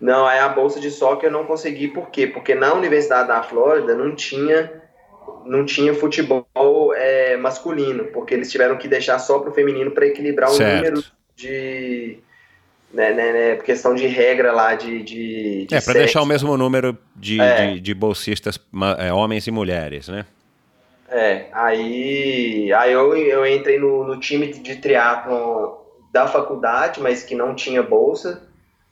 Não, 0.00 0.26
aí 0.26 0.38
a 0.38 0.48
bolsa 0.48 0.80
de 0.80 0.90
soccer 0.90 1.28
eu 1.28 1.32
não 1.32 1.44
consegui, 1.44 1.88
por 1.88 2.10
quê? 2.10 2.26
Porque 2.26 2.54
na 2.54 2.72
Universidade 2.74 3.28
da 3.28 3.42
Flórida 3.42 3.94
não 3.94 4.14
tinha 4.14 4.82
não 5.44 5.64
tinha 5.64 5.94
futebol 5.94 6.46
é, 6.94 7.36
masculino, 7.36 8.04
porque 8.06 8.34
eles 8.34 8.50
tiveram 8.50 8.76
que 8.76 8.88
deixar 8.88 9.18
só 9.18 9.38
para 9.38 9.50
o 9.50 9.54
feminino 9.54 9.90
para 9.90 10.06
equilibrar 10.06 10.50
o 10.50 10.54
certo. 10.54 10.76
número 10.76 11.04
de. 11.36 12.18
Né, 12.92 13.10
né, 13.14 13.32
né, 13.32 13.56
questão 13.56 13.94
de 13.94 14.06
regra 14.06 14.52
lá 14.52 14.74
de. 14.74 15.02
de, 15.02 15.66
de 15.66 15.74
é, 15.74 15.80
para 15.80 15.94
deixar 15.94 16.20
o 16.20 16.26
mesmo 16.26 16.56
número 16.56 16.96
de, 17.16 17.40
é. 17.40 17.72
de, 17.72 17.80
de 17.80 17.94
bolsistas, 17.94 18.60
é, 18.98 19.12
homens 19.12 19.46
e 19.46 19.50
mulheres, 19.50 20.08
né? 20.08 20.26
É, 21.08 21.46
aí, 21.52 22.72
aí 22.72 22.92
eu, 22.92 23.16
eu 23.16 23.46
entrei 23.46 23.78
no, 23.78 24.06
no 24.06 24.18
time 24.18 24.52
de 24.52 24.76
triatlon 24.76 25.81
da 26.12 26.28
faculdade, 26.28 27.00
mas 27.00 27.22
que 27.22 27.34
não 27.34 27.54
tinha 27.54 27.82
bolsa. 27.82 28.42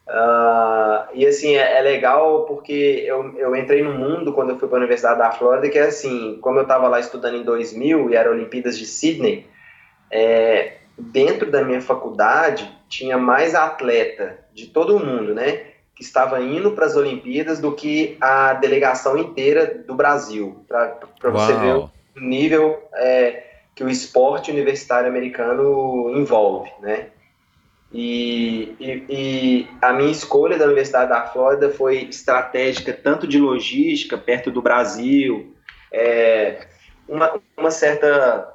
Uh, 0.08 1.06
e 1.14 1.24
assim, 1.24 1.54
é, 1.54 1.78
é, 1.78 1.80
legal 1.82 2.44
porque 2.44 3.04
eu, 3.06 3.38
eu 3.38 3.54
entrei 3.54 3.80
no 3.80 3.92
mundo 3.92 4.32
quando 4.32 4.50
eu 4.50 4.58
fui 4.58 4.66
para 4.66 4.78
a 4.78 4.80
Universidade 4.80 5.18
da 5.18 5.30
Flórida, 5.30 5.68
que 5.68 5.78
é 5.78 5.82
assim, 5.82 6.38
como 6.40 6.58
eu 6.58 6.62
estava 6.62 6.88
lá 6.88 6.98
estudando 6.98 7.36
em 7.36 7.44
2000 7.44 8.10
e 8.10 8.16
era 8.16 8.30
Olimpíadas 8.30 8.76
de 8.76 8.86
Sydney, 8.86 9.46
é, 10.10 10.78
dentro 10.98 11.48
da 11.48 11.62
minha 11.62 11.80
faculdade 11.80 12.68
tinha 12.88 13.16
mais 13.16 13.54
atleta 13.54 14.38
de 14.52 14.66
todo 14.66 14.96
o 14.96 15.04
mundo, 15.04 15.32
né? 15.32 15.66
Que 15.94 16.02
estava 16.02 16.40
indo 16.40 16.72
para 16.72 16.86
as 16.86 16.96
Olimpíadas 16.96 17.60
do 17.60 17.72
que 17.72 18.16
a 18.20 18.54
delegação 18.54 19.16
inteira 19.16 19.66
do 19.86 19.94
Brasil, 19.94 20.64
para 20.66 21.30
você 21.30 21.52
ver 21.52 21.74
o 21.76 21.90
nível 22.16 22.82
é, 22.94 23.49
que 23.80 23.84
o 23.84 23.88
esporte 23.88 24.50
universitário 24.50 25.08
americano 25.08 26.10
envolve, 26.14 26.70
né? 26.82 27.06
E, 27.90 28.76
e, 28.78 29.04
e, 29.08 29.68
a 29.80 29.90
minha 29.94 30.12
escolha 30.12 30.58
da 30.58 30.66
Universidade 30.66 31.08
da 31.08 31.22
Flórida 31.22 31.70
foi 31.70 32.02
estratégica, 32.02 32.92
tanto 32.92 33.26
de 33.26 33.38
logística, 33.38 34.18
perto 34.18 34.50
do 34.50 34.60
Brasil, 34.60 35.56
é, 35.90 36.66
uma, 37.08 37.40
uma 37.56 37.70
certa 37.70 38.54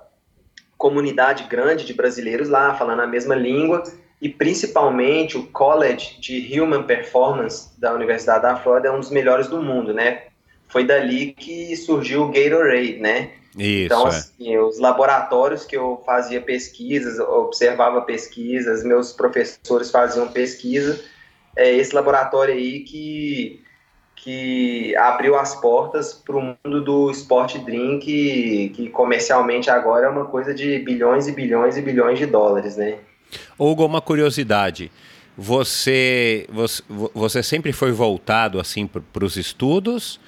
comunidade 0.78 1.46
grande 1.46 1.86
de 1.86 1.94
brasileiros 1.96 2.48
lá, 2.48 2.76
falando 2.76 3.02
a 3.02 3.08
mesma 3.08 3.34
língua, 3.34 3.82
e 4.22 4.30
principalmente 4.30 5.40
o 5.40 5.48
College 5.48 6.20
de 6.22 6.62
Human 6.62 6.84
Performance 6.84 7.80
da 7.80 7.96
Universidade 7.96 8.44
da 8.44 8.58
Flórida 8.58 8.90
é 8.90 8.92
um 8.92 9.00
dos 9.00 9.10
melhores 9.10 9.48
do 9.48 9.60
mundo, 9.60 9.92
né? 9.92 10.26
Foi 10.68 10.84
dali 10.84 11.34
que 11.34 11.76
surgiu 11.76 12.24
o 12.24 12.32
Gatorade, 12.32 12.98
né? 12.98 13.32
Isso, 13.58 13.86
então, 13.86 14.06
é. 14.06 14.10
assim, 14.10 14.58
os 14.58 14.80
laboratórios 14.80 15.66
que 15.66 15.78
eu 15.78 16.02
fazia 16.06 16.42
pesquisas, 16.42 17.20
observava 17.20 18.02
pesquisas, 18.02 18.84
meus 18.84 19.14
professores 19.14 19.90
faziam 19.90 20.28
pesquisa, 20.28 21.02
é 21.56 21.74
esse 21.74 21.96
laboratório 21.96 22.54
aí 22.54 22.82
que, 22.82 23.62
que 24.18 24.94
abriu 24.98 25.38
as 25.38 25.56
portas 25.56 26.14
para 26.14 26.36
o 26.36 26.42
mundo 26.42 26.84
do 26.84 27.10
esporte 27.10 27.58
drink, 27.60 28.72
que 28.76 28.90
comercialmente 28.90 29.70
agora 29.70 30.08
é 30.08 30.10
uma 30.10 30.26
coisa 30.26 30.54
de 30.54 30.80
bilhões 30.80 31.28
e 31.28 31.32
bilhões 31.32 31.78
e 31.78 31.82
bilhões 31.82 32.20
de 32.20 32.26
dólares, 32.26 32.76
né? 32.76 32.98
Hugo, 33.58 33.86
uma 33.86 34.02
curiosidade. 34.02 34.92
Você, 35.38 36.46
você, 36.50 36.84
você 37.14 37.44
sempre 37.44 37.72
foi 37.72 37.92
voltado 37.92 38.60
assim 38.60 38.88
para 38.88 39.24
os 39.24 39.38
estudos? 39.38 40.20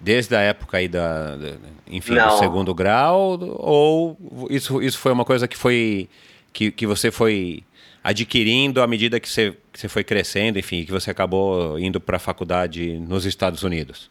Desde 0.00 0.36
a 0.36 0.40
época 0.40 0.76
aí 0.76 0.88
da, 0.88 1.36
da 1.36 1.52
enfim, 1.88 2.14
Não. 2.14 2.28
do 2.28 2.38
segundo 2.38 2.74
grau, 2.74 3.38
ou 3.40 4.16
isso, 4.50 4.82
isso 4.82 4.98
foi 4.98 5.12
uma 5.12 5.24
coisa 5.24 5.48
que 5.48 5.56
foi 5.56 6.08
que, 6.52 6.70
que 6.70 6.86
você 6.86 7.10
foi 7.10 7.62
adquirindo 8.02 8.80
à 8.80 8.86
medida 8.86 9.18
que 9.18 9.28
você, 9.28 9.56
que 9.72 9.80
você 9.80 9.88
foi 9.88 10.04
crescendo, 10.04 10.58
enfim, 10.58 10.84
que 10.84 10.92
você 10.92 11.10
acabou 11.10 11.78
indo 11.78 12.00
para 12.00 12.16
a 12.16 12.20
faculdade 12.20 12.98
nos 13.00 13.26
Estados 13.26 13.62
Unidos? 13.62 14.10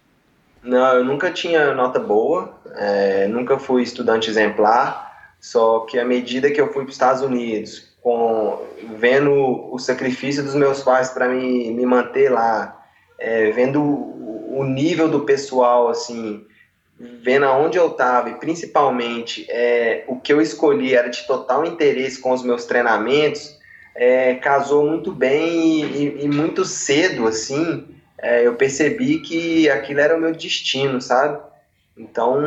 Não, 0.62 0.96
eu 0.96 1.06
nunca 1.06 1.32
tinha 1.32 1.74
nota 1.74 2.00
boa, 2.00 2.58
é, 2.76 3.28
nunca 3.28 3.58
fui 3.58 3.84
estudante 3.84 4.30
exemplar, 4.30 5.36
só 5.40 5.82
que 5.82 5.98
à 5.98 6.04
medida 6.04 6.52
que 6.52 6.60
eu 6.60 6.74
fui 6.74 6.84
para 6.84 6.90
os 6.90 6.96
Estados 6.96 7.22
Unidos, 7.22 7.96
com, 8.02 8.62
vendo 8.98 9.32
o 9.72 9.80
sacrifício 9.80 10.44
dos 10.44 10.56
meus 10.56 10.84
pais 10.84 11.10
para 11.10 11.30
me, 11.30 11.72
me 11.72 11.86
manter 11.86 12.30
lá, 12.30 12.75
é, 13.20 13.52
vendo 13.52 13.82
o 13.82 14.64
nível 14.64 15.10
do 15.10 15.22
pessoal, 15.22 15.90
assim, 15.90 16.46
vendo 16.98 17.46
aonde 17.46 17.78
eu 17.78 17.88
estava 17.88 18.30
e 18.30 18.36
principalmente 18.36 19.46
é, 19.50 20.06
o 20.08 20.20
que 20.20 20.32
eu 20.32 20.42
escolhi 20.42 20.96
era 20.96 21.10
de 21.10 21.26
total 21.28 21.66
interesse 21.66 22.20
com 22.22 22.32
os 22.32 22.44
meus 22.44 22.66
treinamentos, 22.66 23.58
é, 23.94 24.36
casou 24.36 24.88
muito 24.88 25.12
bem 25.12 25.84
e, 25.84 26.24
e 26.24 26.28
muito 26.28 26.64
cedo, 26.66 27.28
assim, 27.28 27.88
é, 28.18 28.46
eu 28.46 28.56
percebi 28.56 29.20
que 29.20 29.70
aquilo 29.70 30.00
era 30.00 30.16
o 30.16 30.20
meu 30.20 30.32
destino, 30.32 31.02
sabe? 31.02 31.40
Então, 31.98 32.42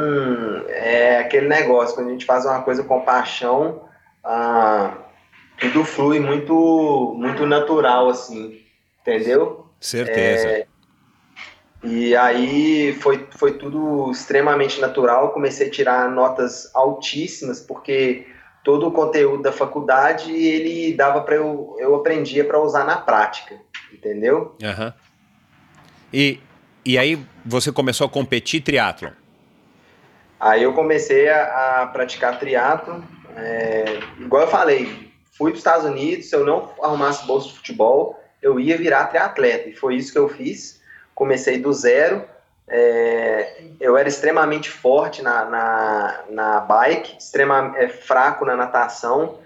é 0.69 1.21
aquele 1.21 1.49
negócio, 1.49 1.95
quando 1.95 2.09
a 2.09 2.13
gente 2.13 2.27
faz 2.27 2.45
uma 2.45 2.63
coisa 2.63 2.83
com 2.85 3.01
paixão, 3.01 3.83
ah, 4.23 4.95
tudo 5.59 5.85
flui 5.85 6.21
muito, 6.21 7.15
muito 7.17 7.47
natural, 7.47 8.11
assim, 8.11 8.61
entendeu? 9.01 9.68
Certeza. 9.81 10.49
É, 10.49 10.67
e 11.83 12.17
aí 12.17 12.93
foi, 13.01 13.27
foi 13.31 13.55
tudo 13.55 14.11
extremamente 14.11 14.81
natural. 14.81 15.31
Comecei 15.31 15.69
a 15.69 15.71
tirar 15.71 16.11
notas 16.11 16.75
altíssimas, 16.75 17.61
porque 17.61 18.27
todo 18.65 18.89
o 18.89 18.93
conteúdo 18.93 19.43
da 19.43 19.53
faculdade 19.53 20.33
ele 20.33 20.93
dava 20.95 21.21
para 21.21 21.37
eu, 21.37 21.77
eu 21.79 21.95
aprendia 21.95 22.45
para 22.45 22.61
usar 22.61 22.85
na 22.85 22.97
prática, 22.97 23.57
entendeu? 23.93 24.57
Uhum. 24.63 24.93
E, 26.13 26.41
e 26.85 26.99
aí 26.99 27.19
você 27.45 27.71
começou 27.71 28.07
a 28.07 28.11
competir 28.11 28.61
triatlo? 28.61 29.13
Aí 30.41 30.63
eu 30.63 30.73
comecei 30.73 31.29
a, 31.29 31.83
a 31.83 31.87
praticar 31.87 32.39
triatlo, 32.39 33.05
é, 33.37 34.01
igual 34.19 34.43
eu 34.43 34.49
falei, 34.49 35.13
fui 35.37 35.51
para 35.51 35.57
os 35.57 35.61
Estados 35.61 35.87
Unidos, 35.87 36.29
se 36.29 36.35
eu 36.35 36.45
não 36.45 36.71
arrumasse 36.83 37.27
bolsa 37.27 37.49
de 37.49 37.55
futebol, 37.55 38.18
eu 38.43 38.59
ia 38.59 38.77
virar 38.77 39.07
triatleta, 39.07 39.69
e 39.69 39.75
foi 39.75 39.97
isso 39.97 40.13
que 40.13 40.19
eu 40.19 40.29
fiz 40.29 40.79
comecei 41.19 41.59
do 41.59 41.73
zero. 41.73 42.23
É, 42.69 43.63
eu 43.81 43.97
era 43.97 44.09
extremamente 44.09 44.71
forte 44.71 45.21
na, 45.21 45.45
na, 45.47 46.21
na 46.31 46.61
bike, 46.61 47.17
extremamente 47.19 47.77
é, 47.77 47.89
fraco 47.89 48.45
na 48.45 48.55
natação, 48.55 49.39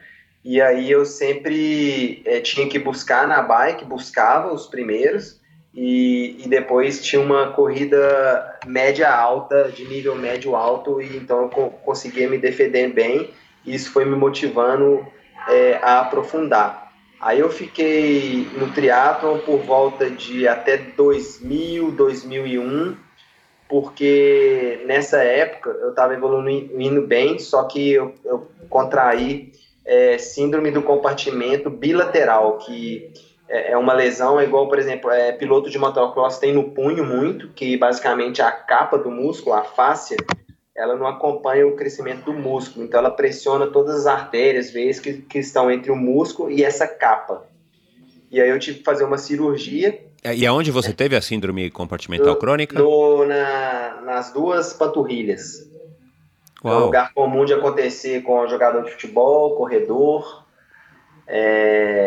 e 0.45 0.61
aí 0.61 0.91
eu 0.91 1.07
sempre 1.07 2.21
é, 2.27 2.41
tinha 2.41 2.69
que 2.69 2.79
buscar 2.79 3.27
na 3.27 3.41
bike, 3.41 3.87
buscava 3.87 4.53
os 4.53 4.67
primeiros, 4.67 5.41
e, 5.75 6.37
e, 6.45 6.49
depois 6.49 7.03
tinha 7.03 7.23
uma 7.23 7.53
corrida 7.53 8.59
média 8.67 9.11
alta, 9.11 9.73
de 9.75 9.87
nível 9.87 10.15
médio 10.15 10.55
alto, 10.55 11.01
e 11.01 11.17
então 11.17 11.43
eu 11.43 11.49
co 11.49 11.71
conseguia 11.83 12.29
me 12.29 12.37
defender 12.37 12.93
bem, 12.93 13.31
e 13.65 13.75
isso 13.75 13.91
foi 13.91 14.05
me 14.05 14.15
motivando 14.15 15.07
é, 15.49 15.79
a 15.81 16.01
aprofundar. 16.01 16.82
Aí 17.23 17.39
eu 17.39 17.49
fiquei 17.49 18.49
no 18.59 18.73
triatlon 18.73 19.39
por 19.39 19.61
volta 19.61 20.11
de 20.11 20.49
até 20.49 20.77
2000, 20.77 21.93
2001, 21.93 22.97
porque 23.69 24.83
nessa 24.87 25.23
época 25.23 25.71
eu 25.71 25.91
estava 25.91 26.15
evoluindo 26.15 27.07
bem, 27.07 27.39
só 27.39 27.63
que 27.63 27.93
eu, 27.93 28.13
eu 28.25 28.51
contraí 28.69 29.53
é, 29.85 30.19
síndrome 30.19 30.73
do 30.73 30.83
compartimento 30.83 31.71
bilateral, 31.71 32.59
que 32.59 33.13
é, 33.49 33.71
é 33.71 33.79
uma 33.79 33.93
lesão 33.93 34.41
é 34.41 34.45
igual, 34.45 34.67
por 34.67 34.81
exemplo, 34.81 35.09
é, 35.09 35.31
piloto 35.31 35.71
de 35.71 35.79
motocross 35.79 36.41
tem 36.41 36.53
no 36.53 36.71
punho 36.71 37.05
muito, 37.05 37.51
que 37.51 37.77
basicamente 37.77 38.43
a 38.43 38.51
capa 38.51 38.99
do 38.99 39.13
músculo, 39.13 39.55
a 39.55 39.63
fáscia, 39.63 40.17
ela 40.75 40.97
não 40.97 41.07
acompanha 41.07 41.67
o 41.67 41.77
crescimento 41.77 42.25
do 42.25 42.33
músculo, 42.33 42.85
então 42.85 42.99
ela 42.99 43.11
pressiona 43.11 43.67
todas 43.67 44.01
as 44.01 44.07
artérias, 44.07 44.71
veias 44.71 44.99
que, 44.99 45.15
que 45.15 45.39
estão 45.39 45.71
entre 45.71 45.91
o 45.91 45.97
músculo 45.97 46.51
e 46.51 46.65
essa 46.65 46.87
capa. 46.87 47.47
E 48.31 48.41
aí 48.41 48.49
eu 48.49 48.59
tive 48.59 48.79
que 48.79 48.85
fazer 48.85 49.05
uma 49.05 49.19
cirurgia. 49.19 50.03
É, 50.25 50.35
e 50.35 50.47
aonde 50.47 50.71
você 50.71 50.93
teve 50.95 51.15
a 51.15 51.21
síndrome 51.21 51.71
compartimental 51.71 52.37
crônica? 52.37 52.79
No, 52.79 53.27
na, 53.27 54.01
nas 54.03 54.33
duas 54.33 54.73
panturrilhas. 54.73 55.69
Uau. 56.65 56.75
É 56.75 56.79
um 56.79 56.85
lugar 56.85 57.13
comum 57.13 57.45
de 57.45 57.53
acontecer 57.53 58.23
com 58.23 58.47
jogador 58.49 58.85
de 58.85 58.93
futebol, 58.93 59.57
corredor. 59.57 60.47
É, 61.27 62.02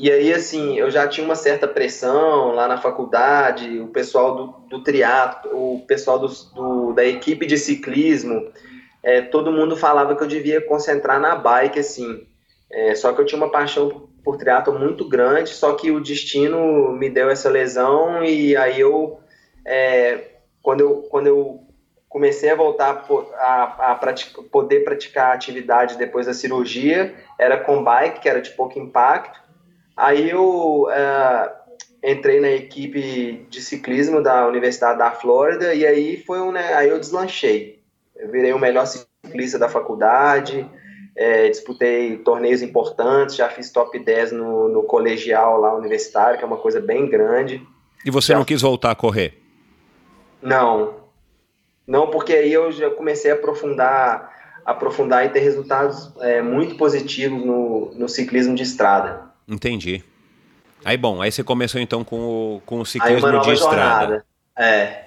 e 0.00 0.10
aí, 0.10 0.32
assim, 0.32 0.78
eu 0.78 0.90
já 0.90 1.06
tinha 1.06 1.26
uma 1.26 1.36
certa 1.36 1.68
pressão 1.68 2.52
lá 2.52 2.66
na 2.66 2.78
faculdade, 2.78 3.80
o 3.80 3.88
pessoal 3.88 4.34
do, 4.34 4.46
do 4.66 4.82
triatlo, 4.82 5.50
o 5.74 5.84
pessoal 5.86 6.18
do, 6.18 6.28
do, 6.54 6.92
da 6.94 7.04
equipe 7.04 7.44
de 7.44 7.58
ciclismo, 7.58 8.50
é, 9.02 9.20
todo 9.20 9.52
mundo 9.52 9.76
falava 9.76 10.16
que 10.16 10.22
eu 10.22 10.26
devia 10.26 10.58
concentrar 10.62 11.20
na 11.20 11.36
bike, 11.36 11.78
assim. 11.78 12.26
É, 12.72 12.94
só 12.94 13.12
que 13.12 13.20
eu 13.20 13.26
tinha 13.26 13.36
uma 13.36 13.50
paixão 13.50 14.08
por 14.24 14.38
triatlo 14.38 14.78
muito 14.78 15.06
grande, 15.06 15.50
só 15.50 15.74
que 15.74 15.90
o 15.90 16.00
destino 16.00 16.92
me 16.92 17.10
deu 17.10 17.28
essa 17.28 17.50
lesão 17.50 18.24
e 18.24 18.56
aí 18.56 18.80
eu, 18.80 19.20
é, 19.66 20.28
quando 20.62 20.80
eu, 20.80 21.02
quando 21.10 21.26
eu 21.26 21.60
comecei 22.08 22.48
a 22.48 22.56
voltar 22.56 23.04
a, 23.34 23.92
a 23.92 23.94
praticar, 23.96 24.44
poder 24.44 24.82
praticar 24.82 25.34
atividade 25.34 25.98
depois 25.98 26.24
da 26.24 26.32
cirurgia, 26.32 27.14
era 27.38 27.58
com 27.58 27.84
bike, 27.84 28.20
que 28.20 28.28
era 28.30 28.40
de 28.40 28.50
pouco 28.52 28.78
impacto, 28.78 29.49
Aí 29.96 30.30
eu 30.30 30.84
uh, 30.84 31.60
entrei 32.02 32.40
na 32.40 32.50
equipe 32.50 33.46
de 33.48 33.60
ciclismo 33.60 34.22
da 34.22 34.46
Universidade 34.46 34.98
da 34.98 35.10
Flórida 35.10 35.74
e 35.74 35.86
aí 35.86 36.22
foi 36.24 36.40
um, 36.40 36.52
né, 36.52 36.74
aí 36.74 36.88
eu 36.88 36.98
deslanchei. 36.98 37.80
Eu 38.16 38.30
virei 38.30 38.52
o 38.52 38.58
melhor 38.58 38.86
ciclista 38.86 39.58
da 39.58 39.68
faculdade, 39.68 40.66
é, 41.16 41.48
disputei 41.48 42.16
torneios 42.18 42.62
importantes, 42.62 43.36
já 43.36 43.48
fiz 43.48 43.70
top 43.70 43.98
10 43.98 44.32
no, 44.32 44.68
no 44.68 44.82
colegial 44.82 45.60
lá 45.60 45.74
universitário, 45.74 46.38
que 46.38 46.44
é 46.44 46.46
uma 46.46 46.56
coisa 46.56 46.80
bem 46.80 47.08
grande. 47.08 47.66
E 48.04 48.10
você 48.10 48.32
já... 48.32 48.38
não 48.38 48.44
quis 48.44 48.62
voltar 48.62 48.92
a 48.92 48.94
correr? 48.94 49.38
Não. 50.42 50.94
Não, 51.86 52.08
porque 52.08 52.32
aí 52.32 52.52
eu 52.52 52.70
já 52.72 52.88
comecei 52.90 53.30
a 53.30 53.34
aprofundar, 53.34 54.32
aprofundar 54.64 55.26
e 55.26 55.30
ter 55.30 55.40
resultados 55.40 56.12
é, 56.20 56.40
muito 56.40 56.76
positivos 56.76 57.44
no, 57.44 57.92
no 57.94 58.08
ciclismo 58.08 58.54
de 58.54 58.62
estrada. 58.62 59.29
Entendi. 59.48 60.04
Aí, 60.84 60.96
bom, 60.96 61.20
aí 61.20 61.30
você 61.30 61.44
começou 61.44 61.80
então 61.80 62.02
com 62.02 62.20
o, 62.20 62.62
com 62.64 62.80
o 62.80 62.86
ciclismo 62.86 63.40
de 63.40 63.52
estrada. 63.52 63.54
Jornada. 63.56 64.24
É. 64.56 65.04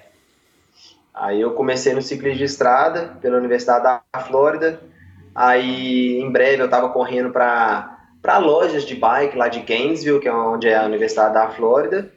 Aí 1.12 1.40
eu 1.40 1.52
comecei 1.52 1.92
no 1.94 2.02
ciclismo 2.02 2.38
de 2.38 2.44
estrada 2.44 3.16
pela 3.20 3.38
Universidade 3.38 3.84
da 3.84 4.20
Flórida. 4.20 4.80
Aí, 5.34 6.20
em 6.20 6.30
breve, 6.30 6.62
eu 6.62 6.66
estava 6.66 6.88
correndo 6.90 7.30
para 7.30 8.38
lojas 8.38 8.84
de 8.84 8.94
bike 8.94 9.36
lá 9.36 9.48
de 9.48 9.60
Gainesville, 9.60 10.20
que 10.20 10.28
é 10.28 10.32
onde 10.32 10.68
é 10.68 10.76
a 10.76 10.84
Universidade 10.84 11.34
da 11.34 11.48
Flórida. 11.48 12.12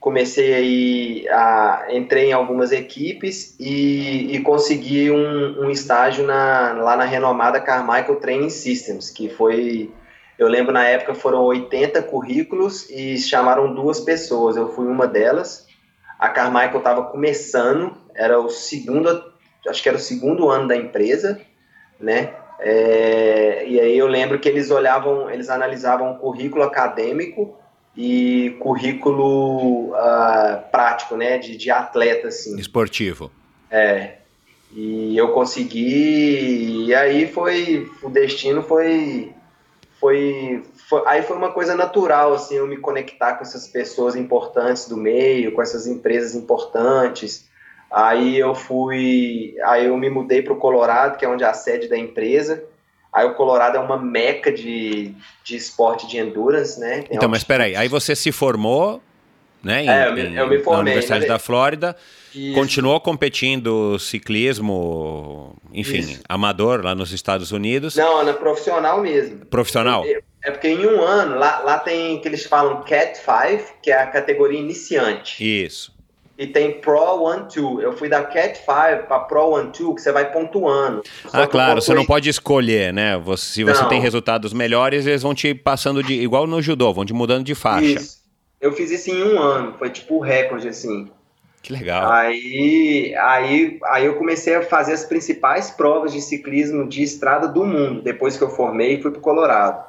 Comecei 0.00 0.54
aí, 0.54 1.28
a, 1.28 1.86
entrei 1.90 2.30
em 2.30 2.32
algumas 2.32 2.72
equipes 2.72 3.56
e, 3.58 4.36
e 4.36 4.40
consegui 4.40 5.10
um, 5.10 5.64
um 5.64 5.70
estágio 5.70 6.24
na, 6.26 6.72
lá 6.74 6.96
na 6.96 7.04
renomada 7.04 7.60
Carmichael 7.60 8.16
Training 8.16 8.50
Systems, 8.50 9.10
que 9.10 9.28
foi 9.28 9.90
eu 10.38 10.48
lembro 10.48 10.72
na 10.72 10.86
época 10.86 11.14
foram 11.14 11.42
80 11.44 12.02
currículos 12.02 12.90
e 12.90 13.18
chamaram 13.18 13.74
duas 13.74 14.00
pessoas. 14.00 14.56
Eu 14.56 14.68
fui 14.68 14.86
uma 14.86 15.06
delas. 15.06 15.66
A 16.18 16.28
Carmichael 16.28 16.78
estava 16.78 17.04
começando, 17.04 17.96
era 18.14 18.38
o 18.38 18.48
segundo, 18.48 19.32
acho 19.68 19.82
que 19.82 19.88
era 19.88 19.98
o 19.98 20.00
segundo 20.00 20.48
ano 20.50 20.68
da 20.68 20.76
empresa, 20.76 21.40
né? 21.98 22.34
É, 22.58 23.66
e 23.66 23.78
aí 23.78 23.96
eu 23.96 24.06
lembro 24.06 24.38
que 24.38 24.48
eles 24.48 24.70
olhavam, 24.70 25.30
eles 25.30 25.50
analisavam 25.50 26.14
currículo 26.14 26.62
acadêmico 26.62 27.58
e 27.94 28.56
currículo 28.60 29.90
uh, 29.90 30.70
prático, 30.70 31.16
né? 31.16 31.38
De, 31.38 31.56
de 31.56 31.70
atleta, 31.70 32.28
assim. 32.28 32.58
Esportivo. 32.58 33.30
É. 33.70 34.16
E 34.72 35.16
eu 35.16 35.32
consegui, 35.32 36.86
e 36.86 36.94
aí 36.94 37.26
foi, 37.26 37.90
o 38.02 38.10
destino 38.10 38.62
foi 38.62 39.32
foi, 40.06 40.62
foi, 40.88 41.02
aí 41.04 41.22
foi 41.22 41.36
uma 41.36 41.50
coisa 41.50 41.74
natural 41.74 42.32
assim 42.32 42.54
eu 42.54 42.66
me 42.66 42.76
conectar 42.76 43.34
com 43.34 43.42
essas 43.42 43.66
pessoas 43.66 44.14
importantes 44.14 44.88
do 44.88 44.96
meio 44.96 45.50
com 45.52 45.60
essas 45.60 45.88
empresas 45.88 46.36
importantes. 46.36 47.48
Aí 47.90 48.38
eu 48.38 48.54
fui 48.54 49.56
aí 49.64 49.86
eu 49.86 49.96
me 49.96 50.08
mudei 50.08 50.42
para 50.42 50.52
o 50.52 50.58
Colorado 50.58 51.18
que 51.18 51.24
é 51.24 51.28
onde 51.28 51.42
é 51.42 51.46
a 51.48 51.54
sede 51.54 51.88
da 51.88 51.98
empresa. 51.98 52.62
Aí 53.12 53.26
o 53.26 53.34
Colorado 53.34 53.76
é 53.76 53.80
uma 53.80 53.96
meca 53.96 54.52
de, 54.52 55.12
de 55.42 55.56
esporte 55.56 56.06
de 56.06 56.18
endurance 56.18 56.78
né? 56.78 57.02
Tem 57.02 57.16
então 57.16 57.28
mas 57.28 57.40
espera 57.40 57.64
aí 57.64 57.74
aí 57.74 57.88
você 57.88 58.14
se 58.14 58.30
formou 58.30 59.02
né 59.66 59.84
em, 59.84 59.90
é, 59.90 60.08
eu, 60.08 60.14
me, 60.14 60.36
eu 60.36 60.48
me 60.48 60.58
formei, 60.58 60.72
na 60.72 60.80
Universidade 60.80 61.26
da 61.26 61.38
Flórida 61.38 61.96
isso. 62.36 62.54
Continuou 62.54 63.00
competindo 63.00 63.98
ciclismo, 63.98 65.56
enfim, 65.72 66.00
Isso. 66.00 66.20
amador 66.28 66.84
lá 66.84 66.94
nos 66.94 67.10
Estados 67.10 67.50
Unidos? 67.50 67.96
Não, 67.96 68.22
na 68.22 68.34
profissional 68.34 69.00
mesmo. 69.00 69.46
Profissional? 69.46 70.04
É 70.44 70.50
porque 70.50 70.68
em 70.68 70.86
um 70.86 71.00
ano, 71.00 71.38
lá, 71.38 71.60
lá 71.60 71.78
tem 71.78 72.20
que 72.20 72.28
eles 72.28 72.44
falam 72.44 72.82
Cat 72.82 73.16
5, 73.16 73.76
que 73.82 73.90
é 73.90 74.02
a 74.02 74.06
categoria 74.06 74.60
iniciante. 74.60 75.42
Isso. 75.42 75.96
E 76.38 76.46
tem 76.46 76.78
Pro 76.78 77.26
1, 77.26 77.48
2. 77.48 77.82
Eu 77.82 77.94
fui 77.94 78.10
da 78.10 78.22
Cat 78.22 78.58
5 78.58 78.66
para 79.08 79.20
Pro 79.20 79.56
1, 79.58 79.70
2, 79.70 79.94
que 79.94 80.02
você 80.02 80.12
vai 80.12 80.30
pontuando. 80.30 81.02
Só 81.26 81.42
ah, 81.42 81.46
claro, 81.46 81.80
você 81.80 81.94
não 81.94 82.04
pode 82.04 82.28
escolher, 82.28 82.92
né? 82.92 83.16
Você, 83.16 83.54
se 83.54 83.64
você 83.64 83.80
não. 83.80 83.88
tem 83.88 83.98
resultados 83.98 84.52
melhores, 84.52 85.06
eles 85.06 85.22
vão 85.22 85.34
te 85.34 85.54
passando 85.54 86.02
de. 86.02 86.12
igual 86.12 86.46
no 86.46 86.60
judô, 86.60 86.92
vão 86.92 87.06
te 87.06 87.14
mudando 87.14 87.44
de 87.44 87.54
faixa. 87.54 87.86
Isso. 87.86 88.25
Eu 88.66 88.72
fiz 88.72 88.90
isso 88.90 89.10
em 89.10 89.22
um 89.22 89.38
ano, 89.38 89.74
foi 89.78 89.90
tipo 89.90 90.16
o 90.16 90.20
recorde, 90.20 90.68
assim. 90.68 91.08
Que 91.62 91.72
legal. 91.72 92.12
Aí, 92.12 93.14
aí, 93.16 93.78
aí 93.84 94.04
eu 94.04 94.14
comecei 94.16 94.54
a 94.54 94.62
fazer 94.62 94.92
as 94.92 95.04
principais 95.04 95.70
provas 95.70 96.12
de 96.12 96.20
ciclismo 96.20 96.88
de 96.88 97.02
estrada 97.02 97.48
do 97.48 97.64
mundo, 97.64 98.02
depois 98.02 98.36
que 98.36 98.44
eu 98.44 98.50
formei 98.50 98.94
e 98.94 99.02
fui 99.02 99.10
para 99.10 99.18
o 99.18 99.22
Colorado. 99.22 99.84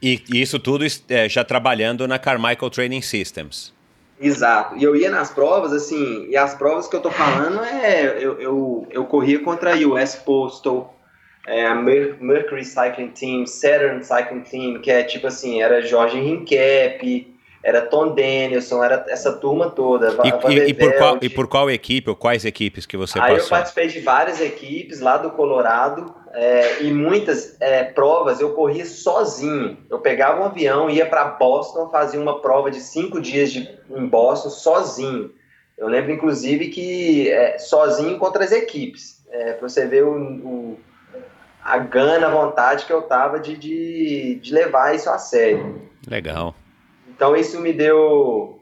E, 0.00 0.22
e, 0.32 0.42
isso 0.42 0.58
tudo 0.58 0.84
é, 1.08 1.28
já 1.28 1.44
trabalhando 1.44 2.06
na 2.08 2.18
Carmichael 2.18 2.70
Training 2.70 3.02
Systems. 3.02 3.72
Exato. 4.20 4.76
E 4.76 4.82
eu 4.82 4.94
ia 4.94 5.10
nas 5.10 5.30
provas, 5.30 5.72
assim, 5.72 6.28
e 6.28 6.36
as 6.36 6.54
provas 6.54 6.86
que 6.86 6.94
eu 6.96 7.00
tô 7.00 7.10
falando 7.10 7.62
é. 7.64 8.18
Eu, 8.24 8.40
eu, 8.40 8.86
eu 8.90 9.04
corria 9.04 9.40
contra 9.40 9.74
a 9.74 9.76
US 9.76 10.16
Postal, 10.16 10.96
é, 11.46 11.66
a 11.66 11.74
Mercury 11.74 12.64
Cycling 12.64 13.08
Team, 13.08 13.46
Saturn 13.46 14.04
Cycling 14.04 14.42
Team, 14.42 14.80
que 14.80 14.90
é 14.90 15.02
tipo 15.02 15.26
assim, 15.26 15.60
era 15.60 15.82
Jorge 15.82 16.18
Hincap, 16.18 17.31
era 17.62 17.82
Tom 17.82 18.14
Danielson, 18.14 18.82
era 18.82 19.04
essa 19.08 19.32
turma 19.32 19.70
toda. 19.70 20.16
E, 20.24 20.52
e, 20.52 20.68
e, 20.70 20.74
por 20.74 20.92
qual, 20.96 21.18
e 21.22 21.28
por 21.28 21.48
qual 21.48 21.70
equipe, 21.70 22.10
ou 22.10 22.16
quais 22.16 22.44
equipes 22.44 22.84
que 22.86 22.96
você 22.96 23.18
Aí 23.20 23.34
passou? 23.34 23.46
eu 23.46 23.50
participei 23.50 23.86
de 23.86 24.00
várias 24.00 24.40
equipes 24.40 25.00
lá 25.00 25.16
do 25.16 25.30
Colorado, 25.30 26.12
é, 26.32 26.82
e 26.82 26.92
muitas 26.92 27.56
é, 27.60 27.84
provas 27.84 28.40
eu 28.40 28.52
corria 28.54 28.84
sozinho. 28.84 29.78
Eu 29.88 30.00
pegava 30.00 30.40
um 30.40 30.46
avião, 30.46 30.90
ia 30.90 31.06
para 31.06 31.24
Boston, 31.24 31.88
fazia 31.88 32.20
uma 32.20 32.40
prova 32.40 32.70
de 32.70 32.80
cinco 32.80 33.20
dias 33.20 33.52
de, 33.52 33.68
em 33.90 34.06
Boston 34.06 34.50
sozinho. 34.50 35.30
Eu 35.78 35.88
lembro, 35.88 36.12
inclusive, 36.12 36.68
que 36.68 37.30
é, 37.30 37.58
sozinho 37.58 38.18
contra 38.18 38.44
as 38.44 38.52
equipes, 38.52 39.22
é, 39.30 39.52
para 39.52 39.68
você 39.68 39.86
ver 39.86 40.04
o, 40.04 40.14
o, 40.16 40.80
a 41.62 41.78
gana, 41.78 42.26
a 42.26 42.30
vontade 42.30 42.86
que 42.86 42.92
eu 42.92 43.02
tava 43.02 43.38
de, 43.38 43.56
de, 43.56 44.40
de 44.42 44.52
levar 44.52 44.94
isso 44.94 45.08
a 45.10 45.18
sério. 45.18 45.82
Legal. 46.08 46.54
Então 47.14 47.36
isso 47.36 47.60
me 47.60 47.72
deu 47.72 48.58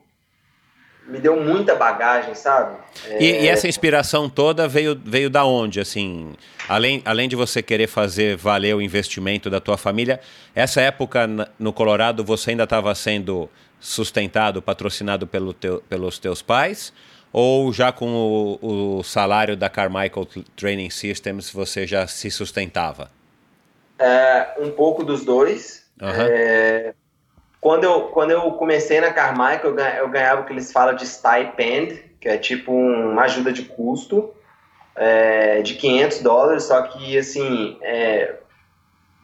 me 1.07 1.19
deu 1.19 1.41
muita 1.41 1.75
bagagem, 1.75 2.35
sabe? 2.35 2.77
É... 3.09 3.23
E, 3.23 3.43
e, 3.43 3.49
essa 3.49 3.67
inspiração 3.67 4.29
toda 4.29 4.69
veio, 4.69 5.01
veio 5.05 5.29
da 5.29 5.45
onde, 5.45 5.81
assim? 5.81 6.35
Além, 6.69 7.03
além 7.05 7.29
de 7.29 7.35
você 7.35 7.63
querer 7.63 7.89
fazer 7.89 8.37
valer 8.37 8.77
o 8.77 8.81
investimento 8.81 9.51
da 9.51 9.61
tua 9.61 9.77
família, 9.77 10.21
essa 10.55 10.81
época 10.81 11.27
no 11.59 11.73
Colorado 11.73 12.25
você 12.25 12.51
ainda 12.51 12.63
estava 12.63 12.95
sendo 12.95 13.51
sustentado, 13.81 14.63
patrocinado 14.63 15.27
pelo 15.27 15.53
teu, 15.53 15.83
pelos 15.89 16.19
teus 16.19 16.43
pais? 16.43 16.93
Ou 17.33 17.73
já 17.73 17.93
com 17.93 18.09
o, 18.61 18.99
o, 18.99 19.03
salário 19.05 19.57
da 19.57 19.69
Carmichael 19.69 20.27
Training 20.57 20.91
Systems 20.91 21.51
você 21.51 21.87
já 21.87 22.07
se 22.07 22.31
sustentava? 22.31 23.11
É, 23.99 24.55
um 24.59 24.71
pouco 24.71 25.05
dos 25.05 25.25
dois. 25.25 25.87
Uhum. 26.01 26.09
É, 26.09 26.95
quando, 27.61 27.85
eu, 27.85 28.03
quando 28.09 28.31
eu 28.31 28.53
comecei 28.53 29.01
na 29.01 29.13
Carmichael, 29.13 29.77
eu 29.99 30.09
ganhava 30.09 30.41
o 30.41 30.45
que 30.45 30.53
eles 30.53 30.73
falam 30.73 30.95
de 30.95 31.07
stipend, 31.07 32.03
que 32.21 32.29
é 32.29 32.39
tipo 32.39 32.73
uma 32.73 33.23
ajuda 33.23 33.53
de 33.53 33.63
custo 33.63 34.33
é, 34.97 35.63
de 35.63 35.75
500 35.75 36.21
dólares, 36.21 36.65
só 36.65 36.83
que 36.83 37.17
assim, 37.17 37.79
é, 37.83 38.35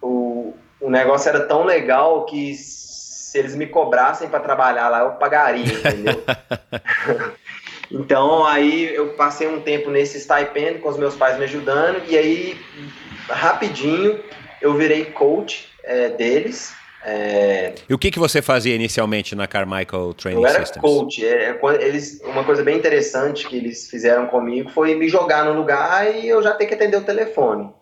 o, 0.00 0.54
o 0.80 0.90
negócio 0.90 1.28
era 1.28 1.40
tão 1.40 1.64
legal 1.64 2.24
que 2.24 2.54
se 2.54 3.38
eles 3.38 3.54
me 3.54 3.66
cobrassem 3.66 4.28
para 4.28 4.40
trabalhar 4.40 4.88
lá, 4.88 5.00
eu 5.00 5.10
pagaria, 5.12 5.64
entendeu? 5.64 6.22
então 7.92 8.46
aí 8.46 8.94
eu 8.94 9.14
passei 9.14 9.46
um 9.46 9.60
tempo 9.60 9.90
nesse 9.90 10.20
stipend 10.20 10.78
com 10.78 10.88
os 10.88 10.96
meus 10.96 11.14
pais 11.14 11.38
me 11.38 11.44
ajudando, 11.44 12.02
e 12.06 12.16
aí 12.16 12.60
rapidinho 13.28 14.18
eu 14.62 14.74
virei 14.74 15.06
coach 15.06 15.68
é, 15.84 16.08
deles. 16.08 16.74
É... 17.08 17.72
E 17.88 17.94
o 17.94 17.98
que, 17.98 18.10
que 18.10 18.18
você 18.18 18.42
fazia 18.42 18.74
inicialmente 18.74 19.36
na 19.36 19.46
Carmichael 19.46 20.12
Training 20.14 20.42
Systems? 20.42 20.42
Eu 20.42 20.46
era 20.46 20.66
Systems? 20.66 20.82
coach. 20.82 21.24
É, 21.24 21.50
é 21.50 21.86
eles, 21.86 22.20
uma 22.24 22.42
coisa 22.42 22.64
bem 22.64 22.76
interessante 22.76 23.46
que 23.46 23.56
eles 23.56 23.88
fizeram 23.88 24.26
comigo 24.26 24.70
foi 24.70 24.96
me 24.96 25.08
jogar 25.08 25.44
no 25.44 25.52
lugar 25.52 26.12
e 26.12 26.28
eu 26.28 26.42
já 26.42 26.52
ter 26.52 26.66
que 26.66 26.74
atender 26.74 26.96
o 26.96 27.04
telefone. 27.04 27.72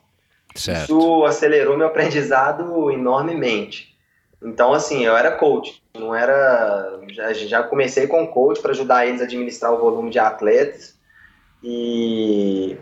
Certo. 0.54 0.82
Isso 0.82 1.24
acelerou 1.24 1.78
meu 1.78 1.86
aprendizado 1.88 2.90
enormemente. 2.90 3.96
Então, 4.42 4.74
assim, 4.74 5.06
eu 5.06 5.16
era 5.16 5.32
coach, 5.32 5.82
não 5.94 6.14
era. 6.14 7.00
Já, 7.10 7.32
já 7.32 7.62
comecei 7.62 8.06
com 8.06 8.26
coach 8.26 8.60
para 8.60 8.72
ajudar 8.72 9.06
eles 9.06 9.22
a 9.22 9.24
administrar 9.24 9.72
o 9.72 9.80
volume 9.80 10.10
de 10.10 10.18
atletas. 10.18 10.98
E, 11.62 12.76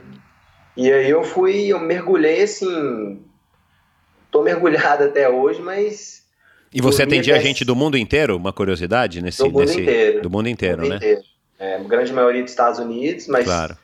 e 0.77 0.93
aí 0.93 1.09
eu 1.09 1.23
fui, 1.23 1.69
eu 1.69 1.79
mergulhei 1.79 2.43
assim. 2.43 3.25
Tô 4.29 4.43
mergulhado 4.43 5.05
até 5.05 5.29
hoje, 5.29 5.63
mas. 5.63 6.22
E 6.73 6.81
você 6.81 7.03
atendia 7.03 7.39
gente 7.41 7.65
do 7.65 7.77
mundo 7.77 7.99
inteiro? 7.99 8.37
Uma 8.37 8.53
curiosidade 8.53 9.21
nesse. 9.21 9.39
Do 9.39 9.51
mundo 9.51 9.61
nesse, 9.61 9.81
inteiro. 9.81 10.23
Do 10.23 10.31
mundo 10.31 10.49
inteiro, 10.49 10.77
do 10.77 10.83
mundo 10.83 10.91
né? 10.91 10.97
Inteiro. 10.97 11.23
É, 11.59 11.77
a 11.77 11.79
grande 11.81 12.13
maioria 12.13 12.43
dos 12.43 12.51
Estados 12.51 12.79
Unidos, 12.79 13.27
mas. 13.29 13.45
Claro 13.45 13.77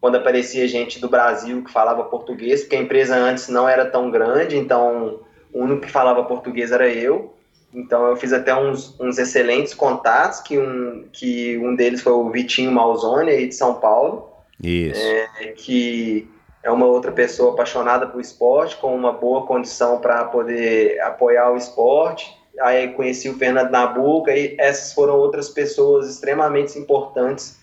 quando 0.00 0.16
aparecia 0.16 0.68
gente 0.68 1.00
do 1.00 1.08
Brasil 1.08 1.64
que 1.64 1.72
falava 1.72 2.04
português, 2.04 2.60
porque 2.60 2.76
a 2.76 2.80
empresa 2.80 3.16
antes 3.16 3.48
não 3.48 3.68
era 3.68 3.84
tão 3.84 4.08
grande, 4.10 4.56
então 4.56 5.20
o 5.52 5.62
único 5.62 5.82
que 5.82 5.90
falava 5.90 6.22
português 6.22 6.70
era 6.70 6.88
eu. 6.88 7.34
Então 7.74 8.06
eu 8.06 8.16
fiz 8.16 8.32
até 8.32 8.54
uns, 8.54 8.94
uns 9.00 9.18
excelentes 9.18 9.74
contatos, 9.74 10.40
que 10.40 10.58
um, 10.58 11.08
que 11.12 11.58
um 11.58 11.74
deles 11.74 12.02
foi 12.02 12.12
o 12.12 12.30
Vitinho 12.30 12.70
Malzone, 12.70 13.30
aí 13.30 13.48
de 13.48 13.54
São 13.54 13.74
Paulo. 13.74 14.30
Isso. 14.62 15.00
É, 15.00 15.52
que 15.56 16.28
é 16.66 16.70
uma 16.72 16.84
outra 16.84 17.12
pessoa 17.12 17.52
apaixonada 17.52 18.08
por 18.08 18.20
esporte, 18.20 18.76
com 18.78 18.92
uma 18.92 19.12
boa 19.12 19.46
condição 19.46 20.00
para 20.00 20.24
poder 20.24 21.00
apoiar 21.00 21.52
o 21.52 21.56
esporte. 21.56 22.28
Aí 22.60 22.88
conheci 22.88 23.28
o 23.28 23.38
Fernando 23.38 23.70
Nabuca 23.70 24.36
e 24.36 24.56
essas 24.58 24.92
foram 24.92 25.14
outras 25.14 25.48
pessoas 25.48 26.10
extremamente 26.10 26.76
importantes 26.76 27.60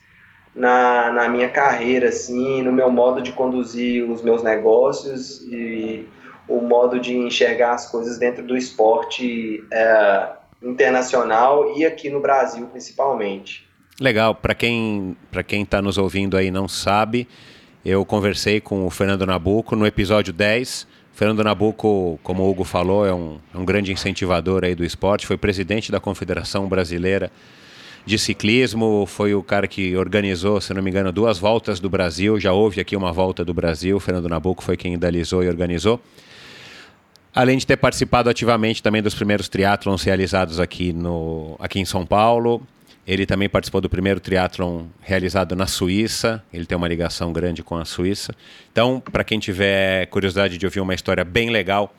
na, 0.55 1.11
na 1.11 1.27
minha 1.27 1.49
carreira, 1.49 2.07
assim, 2.07 2.61
no 2.61 2.71
meu 2.71 2.89
modo 2.89 3.21
de 3.21 3.33
conduzir 3.33 4.09
os 4.09 4.21
meus 4.21 4.41
negócios 4.41 5.41
e 5.51 6.07
o 6.47 6.61
modo 6.61 6.97
de 6.97 7.13
enxergar 7.13 7.73
as 7.73 7.91
coisas 7.91 8.17
dentro 8.17 8.41
do 8.41 8.55
esporte 8.55 9.61
é, 9.69 10.29
internacional 10.61 11.75
e 11.75 11.85
aqui 11.85 12.09
no 12.09 12.21
Brasil 12.21 12.67
principalmente. 12.67 13.67
Legal, 13.99 14.33
para 14.33 14.55
quem 14.55 15.17
está 15.51 15.81
nos 15.81 15.97
ouvindo 15.97 16.37
aí 16.37 16.49
não 16.49 16.69
sabe, 16.69 17.27
eu 17.85 18.05
conversei 18.05 18.61
com 18.61 18.85
o 18.85 18.89
Fernando 18.89 19.25
Nabuco 19.25 19.75
no 19.75 19.85
episódio 19.85 20.31
10. 20.31 20.87
Fernando 21.13 21.43
Nabuco, 21.43 22.19
como 22.23 22.43
o 22.43 22.49
Hugo 22.49 22.63
falou, 22.63 23.05
é 23.05 23.13
um, 23.13 23.37
é 23.53 23.57
um 23.57 23.65
grande 23.65 23.91
incentivador 23.91 24.63
aí 24.63 24.73
do 24.73 24.83
esporte, 24.83 25.27
foi 25.27 25.37
presidente 25.37 25.91
da 25.91 25.99
Confederação 25.99 26.67
Brasileira 26.67 27.31
de 28.05 28.17
ciclismo, 28.17 29.05
foi 29.05 29.33
o 29.33 29.43
cara 29.43 29.67
que 29.67 29.95
organizou, 29.95 30.59
se 30.59 30.73
não 30.73 30.81
me 30.81 30.89
engano, 30.89 31.11
duas 31.11 31.37
voltas 31.37 31.79
do 31.79 31.89
Brasil. 31.89 32.39
Já 32.39 32.51
houve 32.51 32.81
aqui 32.81 32.95
uma 32.95 33.11
volta 33.13 33.45
do 33.45 33.53
Brasil, 33.53 33.99
Fernando 33.99 34.27
Nabuco 34.27 34.63
foi 34.63 34.75
quem 34.75 34.93
idealizou 34.93 35.43
e 35.43 35.47
organizou. 35.47 36.01
Além 37.35 37.57
de 37.57 37.65
ter 37.65 37.77
participado 37.77 38.29
ativamente 38.29 38.81
também 38.83 39.01
dos 39.01 39.15
primeiros 39.15 39.49
triatlons 39.49 40.03
realizados 40.03 40.59
aqui, 40.59 40.93
no, 40.93 41.55
aqui 41.59 41.79
em 41.79 41.85
São 41.85 42.05
Paulo. 42.05 42.61
Ele 43.05 43.25
também 43.25 43.49
participou 43.49 43.81
do 43.81 43.89
primeiro 43.89 44.19
triatlon 44.19 44.85
realizado 45.01 45.55
na 45.55 45.67
Suíça. 45.67 46.43
Ele 46.53 46.65
tem 46.65 46.77
uma 46.77 46.87
ligação 46.87 47.33
grande 47.33 47.61
com 47.61 47.75
a 47.75 47.83
Suíça. 47.83 48.33
Então, 48.71 48.99
para 48.99 49.23
quem 49.23 49.39
tiver 49.39 50.05
curiosidade 50.07 50.57
de 50.57 50.65
ouvir 50.65 50.79
uma 50.79 50.93
história 50.93 51.25
bem 51.25 51.49
legal 51.49 51.93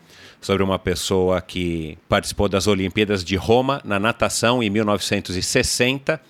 sobre 0.45 0.63
uma 0.63 0.79
pessoa 0.79 1.41
que 1.41 1.97
participou 2.09 2.49
das 2.49 2.67
Olimpíadas 2.67 3.25
de 3.25 3.35
Roma 3.35 3.81
na 3.83 3.99
natação 3.99 4.63
em 4.63 4.69
1960. 4.69 6.21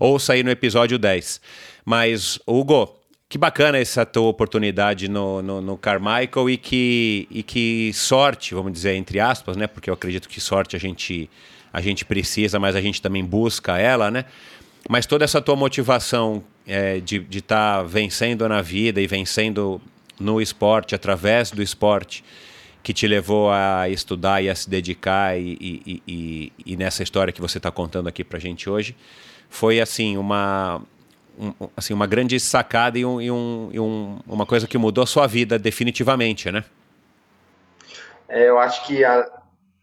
Ouça 0.00 0.32
aí 0.32 0.42
no 0.42 0.50
episódio 0.50 0.98
10. 0.98 1.40
Mas, 1.84 2.40
Hugo, 2.44 3.00
que 3.28 3.38
bacana 3.38 3.78
essa 3.78 4.04
tua 4.04 4.28
oportunidade 4.28 5.08
no, 5.08 5.40
no, 5.42 5.60
no, 5.60 5.78
Carmichael 5.78 6.50
e 6.50 6.56
que, 6.56 7.28
e 7.30 7.42
que 7.42 7.92
sorte, 7.94 8.52
vamos 8.52 8.72
dizer, 8.72 8.94
entre 8.94 9.20
aspas, 9.20 9.56
né? 9.56 9.68
Porque 9.68 9.88
eu 9.88 9.94
acredito 9.94 10.28
que 10.28 10.40
sorte 10.40 10.74
a 10.74 10.78
gente, 10.78 11.30
a 11.76 11.80
gente 11.82 12.06
precisa, 12.06 12.58
mas 12.58 12.74
a 12.74 12.80
gente 12.80 13.02
também 13.02 13.22
busca 13.22 13.76
ela, 13.76 14.10
né? 14.10 14.24
Mas 14.88 15.04
toda 15.04 15.26
essa 15.26 15.42
tua 15.42 15.54
motivação 15.54 16.42
é, 16.66 17.00
de 17.00 17.26
estar 17.30 17.80
tá 17.80 17.82
vencendo 17.82 18.48
na 18.48 18.62
vida 18.62 18.98
e 18.98 19.06
vencendo 19.06 19.78
no 20.18 20.40
esporte, 20.40 20.94
através 20.94 21.50
do 21.50 21.62
esporte, 21.62 22.24
que 22.82 22.94
te 22.94 23.06
levou 23.06 23.50
a 23.50 23.90
estudar 23.90 24.42
e 24.42 24.48
a 24.48 24.54
se 24.54 24.70
dedicar 24.70 25.38
e, 25.38 25.58
e, 25.60 26.02
e, 26.08 26.52
e 26.64 26.76
nessa 26.78 27.02
história 27.02 27.30
que 27.30 27.42
você 27.42 27.58
está 27.58 27.70
contando 27.70 28.08
aqui 28.08 28.24
para 28.24 28.38
gente 28.38 28.70
hoje 28.70 28.96
foi 29.50 29.78
assim 29.78 30.16
uma 30.16 30.80
um, 31.38 31.52
assim 31.76 31.92
uma 31.92 32.06
grande 32.06 32.40
sacada 32.40 32.98
e, 32.98 33.04
um, 33.04 33.20
e, 33.20 33.78
um, 33.78 34.18
uma 34.26 34.46
coisa 34.46 34.66
que 34.66 34.78
mudou 34.78 35.04
a 35.04 35.06
sua 35.06 35.26
vida 35.26 35.58
definitivamente, 35.58 36.50
né? 36.50 36.64
É, 38.30 38.48
eu 38.48 38.58
acho 38.58 38.86
que 38.86 39.04
a, 39.04 39.28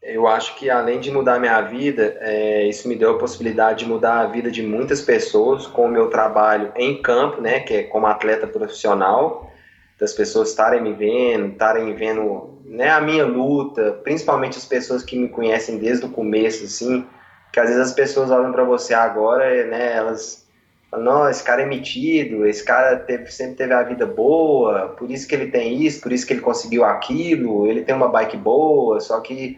eu 0.03 0.27
acho 0.27 0.55
que 0.55 0.69
além 0.69 0.99
de 0.99 1.09
mudar 1.09 1.39
minha 1.39 1.61
vida, 1.61 2.17
é, 2.19 2.67
isso 2.67 2.87
me 2.89 2.95
deu 2.95 3.11
a 3.11 3.17
possibilidade 3.17 3.79
de 3.79 3.89
mudar 3.89 4.19
a 4.19 4.25
vida 4.25 4.51
de 4.51 4.61
muitas 4.61 5.01
pessoas 5.01 5.65
com 5.65 5.85
o 5.85 5.89
meu 5.89 6.09
trabalho 6.09 6.73
em 6.75 7.01
campo, 7.01 7.41
né, 7.41 7.61
que 7.61 7.73
é 7.73 7.83
como 7.83 8.05
atleta 8.05 8.45
profissional, 8.45 9.49
das 9.97 10.11
pessoas 10.11 10.49
estarem 10.49 10.81
me 10.81 10.91
vendo, 10.91 11.53
estarem 11.53 11.95
vendo 11.95 12.59
né, 12.65 12.89
a 12.89 12.99
minha 12.99 13.25
luta, 13.25 13.93
principalmente 14.03 14.57
as 14.57 14.65
pessoas 14.65 15.03
que 15.03 15.17
me 15.17 15.29
conhecem 15.29 15.77
desde 15.77 16.05
o 16.05 16.09
começo, 16.09 16.65
assim, 16.65 17.05
que 17.53 17.59
às 17.59 17.69
vezes 17.69 17.81
as 17.81 17.93
pessoas 17.93 18.29
olham 18.29 18.51
para 18.51 18.65
você 18.65 18.93
agora, 18.93 19.65
né, 19.67 19.95
elas 19.95 20.45
falam, 20.91 21.05
não, 21.05 21.29
esse 21.29 21.41
cara 21.41 21.61
é 21.61 21.65
metido, 21.65 22.45
esse 22.45 22.63
cara 22.63 22.97
teve, 22.97 23.31
sempre 23.31 23.55
teve 23.55 23.73
a 23.73 23.83
vida 23.83 24.05
boa, 24.05 24.89
por 24.89 25.09
isso 25.09 25.25
que 25.25 25.33
ele 25.33 25.49
tem 25.49 25.81
isso, 25.81 26.01
por 26.01 26.11
isso 26.11 26.27
que 26.27 26.33
ele 26.33 26.41
conseguiu 26.41 26.83
aquilo, 26.83 27.67
ele 27.67 27.83
tem 27.83 27.95
uma 27.95 28.09
bike 28.09 28.35
boa, 28.35 28.99
só 28.99 29.21
que 29.21 29.57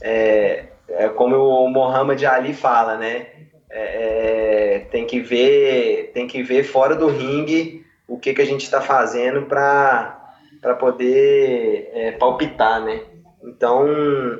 é, 0.00 0.64
é 0.88 1.08
como 1.08 1.36
o 1.36 1.70
Mohamed 1.70 2.24
Ali 2.26 2.52
fala, 2.54 2.96
né, 2.96 3.26
é, 3.70 4.76
é 4.76 4.78
tem 4.90 5.06
que 5.06 5.20
ver, 5.20 6.10
tem 6.14 6.26
que 6.26 6.42
ver 6.42 6.64
fora 6.64 6.94
do 6.94 7.08
ringue 7.08 7.84
o 8.06 8.18
que, 8.18 8.32
que 8.32 8.42
a 8.42 8.46
gente 8.46 8.62
está 8.62 8.80
fazendo 8.80 9.46
para 9.46 10.74
poder 10.78 11.90
é, 11.92 12.12
palpitar, 12.12 12.80
né? 12.80 13.02
Então, 13.42 13.86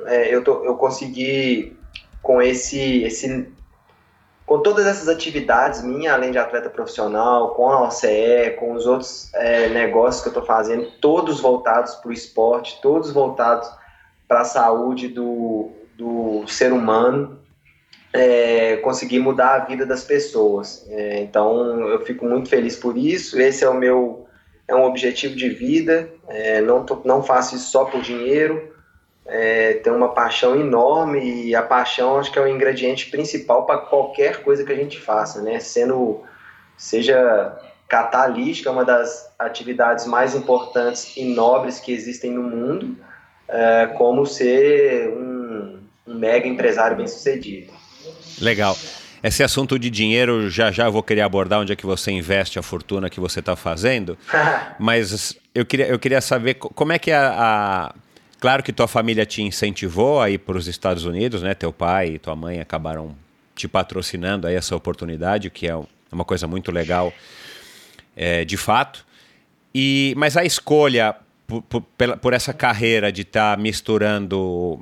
é, 0.07 0.33
eu, 0.33 0.43
tô, 0.43 0.63
eu 0.63 0.75
consegui, 0.75 1.77
com 2.21 2.41
esse, 2.41 3.03
esse 3.03 3.51
com 4.45 4.59
todas 4.59 4.87
essas 4.87 5.07
atividades 5.07 5.83
minhas, 5.83 6.13
além 6.13 6.31
de 6.31 6.39
atleta 6.39 6.69
profissional, 6.69 7.53
com 7.53 7.69
a 7.69 7.87
OCE, 7.87 8.55
com 8.59 8.73
os 8.73 8.87
outros 8.87 9.31
é, 9.35 9.69
negócios 9.69 10.23
que 10.23 10.29
eu 10.29 10.31
estou 10.31 10.45
fazendo, 10.45 10.89
todos 10.99 11.39
voltados 11.39 11.93
para 11.95 12.09
o 12.09 12.13
esporte, 12.13 12.79
todos 12.81 13.11
voltados 13.11 13.69
para 14.29 14.41
a 14.41 14.45
saúde 14.45 15.07
do, 15.07 15.71
do 15.97 16.47
ser 16.47 16.71
humano, 16.71 17.39
é, 18.13 18.77
conseguir 18.77 19.19
mudar 19.19 19.55
a 19.55 19.65
vida 19.65 19.87
das 19.87 20.03
pessoas. 20.03 20.85
É, 20.87 21.21
então 21.21 21.89
eu 21.89 22.05
fico 22.05 22.25
muito 22.25 22.47
feliz 22.47 22.75
por 22.75 22.95
isso. 22.95 23.41
Esse 23.41 23.63
é 23.63 23.69
o 23.69 23.73
meu 23.73 24.27
é 24.67 24.75
um 24.75 24.83
objetivo 24.83 25.35
de 25.35 25.49
vida. 25.49 26.09
É, 26.27 26.61
não 26.61 26.85
tô, 26.85 27.01
não 27.03 27.23
faço 27.23 27.55
isso 27.55 27.71
só 27.71 27.85
por 27.85 28.01
dinheiro. 28.01 28.71
É, 29.25 29.73
tenho 29.73 29.95
uma 29.95 30.09
paixão 30.09 30.55
enorme 30.55 31.47
e 31.47 31.55
a 31.55 31.63
paixão 31.63 32.17
acho 32.17 32.31
que 32.31 32.37
é 32.37 32.41
o 32.41 32.47
ingrediente 32.47 33.09
principal 33.09 33.65
para 33.65 33.79
qualquer 33.79 34.43
coisa 34.43 34.63
que 34.63 34.71
a 34.71 34.75
gente 34.75 34.99
faça, 34.99 35.41
né? 35.41 35.59
Sendo 35.59 36.21
seja 36.77 37.57
catalítica, 37.87 38.71
uma 38.71 38.85
das 38.85 39.33
atividades 39.39 40.05
mais 40.05 40.35
importantes 40.35 41.17
e 41.17 41.25
nobres 41.25 41.79
que 41.79 41.91
existem 41.91 42.31
no 42.31 42.43
mundo, 42.43 42.95
é, 43.49 43.87
como 43.97 44.25
ser 44.25 45.09
um, 45.09 45.79
um 46.07 46.13
mega 46.15 46.47
empresário 46.47 46.95
bem 46.95 47.07
sucedido. 47.07 47.73
Legal. 48.39 48.77
Esse 49.21 49.43
assunto 49.43 49.77
de 49.77 49.89
dinheiro, 49.89 50.49
já 50.49 50.71
já 50.71 50.85
eu 50.85 50.91
vou 50.91 51.03
querer 51.03 51.21
abordar 51.21 51.59
onde 51.59 51.73
é 51.73 51.75
que 51.75 51.85
você 51.85 52.09
investe 52.11 52.57
a 52.57 52.61
fortuna 52.61 53.09
que 53.09 53.19
você 53.19 53.41
está 53.41 53.55
fazendo. 53.55 54.17
Mas 54.79 55.35
eu 55.53 55.65
queria, 55.65 55.87
eu 55.87 55.99
queria 55.99 56.21
saber 56.21 56.53
como 56.53 56.93
é 56.93 56.99
que 56.99 57.11
a, 57.11 57.33
a... 57.37 57.95
Claro 58.39 58.63
que 58.63 58.71
tua 58.71 58.87
família 58.87 59.25
te 59.25 59.41
incentivou 59.41 60.21
a 60.21 60.29
ir 60.29 60.37
para 60.37 60.57
os 60.57 60.67
Estados 60.67 61.03
Unidos, 61.03 61.41
né? 61.41 61.53
Teu 61.53 61.73
pai 61.73 62.11
e 62.11 62.19
tua 62.19 62.35
mãe 62.35 62.61
acabaram 62.61 63.13
te 63.53 63.67
patrocinando 63.67 64.47
aí 64.47 64.55
essa 64.55 64.73
oportunidade, 64.73 65.49
que 65.49 65.67
é 65.67 65.77
uma 66.09 66.23
coisa 66.23 66.47
muito 66.47 66.71
legal, 66.71 67.11
é, 68.15 68.45
de 68.45 68.55
fato. 68.55 69.05
E, 69.75 70.13
mas 70.15 70.37
a 70.37 70.45
escolha 70.45 71.13
por, 71.49 71.63
por, 71.63 72.17
por 72.17 72.33
essa 72.33 72.53
carreira 72.53 73.11
de 73.11 73.23
estar 73.23 73.57
tá 73.57 73.61
misturando 73.61 74.79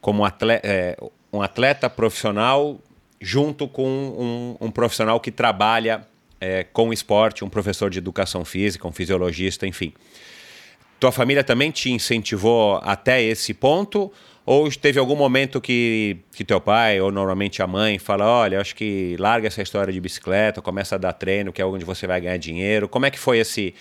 como 0.00 0.24
atleta, 0.24 0.66
é, 0.66 0.96
um 1.30 1.42
atleta 1.42 1.90
profissional 1.90 2.80
junto 3.20 3.68
com 3.68 4.56
um, 4.60 4.66
um 4.66 4.70
profissional 4.70 5.20
que 5.20 5.30
trabalha 5.30 6.06
é, 6.40 6.64
com 6.64 6.92
esporte, 6.92 7.44
um 7.44 7.48
professor 7.48 7.90
de 7.90 7.98
educação 7.98 8.44
física, 8.44 8.88
um 8.88 8.92
fisiologista, 8.92 9.66
enfim. 9.66 9.92
Tua 10.98 11.12
família 11.12 11.44
também 11.44 11.70
te 11.70 11.90
incentivou 11.90 12.80
até 12.82 13.22
esse 13.22 13.52
ponto? 13.52 14.10
Ou 14.46 14.70
teve 14.70 14.98
algum 14.98 15.14
momento 15.14 15.60
que, 15.60 16.16
que 16.32 16.42
teu 16.42 16.58
pai, 16.58 17.00
ou 17.00 17.12
normalmente 17.12 17.60
a 17.60 17.66
mãe, 17.66 17.98
fala: 17.98 18.24
olha, 18.24 18.58
acho 18.60 18.74
que 18.74 19.14
larga 19.18 19.46
essa 19.46 19.60
história 19.60 19.92
de 19.92 20.00
bicicleta, 20.00 20.62
começa 20.62 20.94
a 20.94 20.98
dar 20.98 21.12
treino, 21.12 21.52
que 21.52 21.60
é 21.60 21.66
onde 21.66 21.84
você 21.84 22.06
vai 22.06 22.20
ganhar 22.20 22.38
dinheiro? 22.38 22.88
Como 22.88 23.04
é 23.04 23.10
que 23.10 23.18
foi 23.18 23.38
esse, 23.38 23.74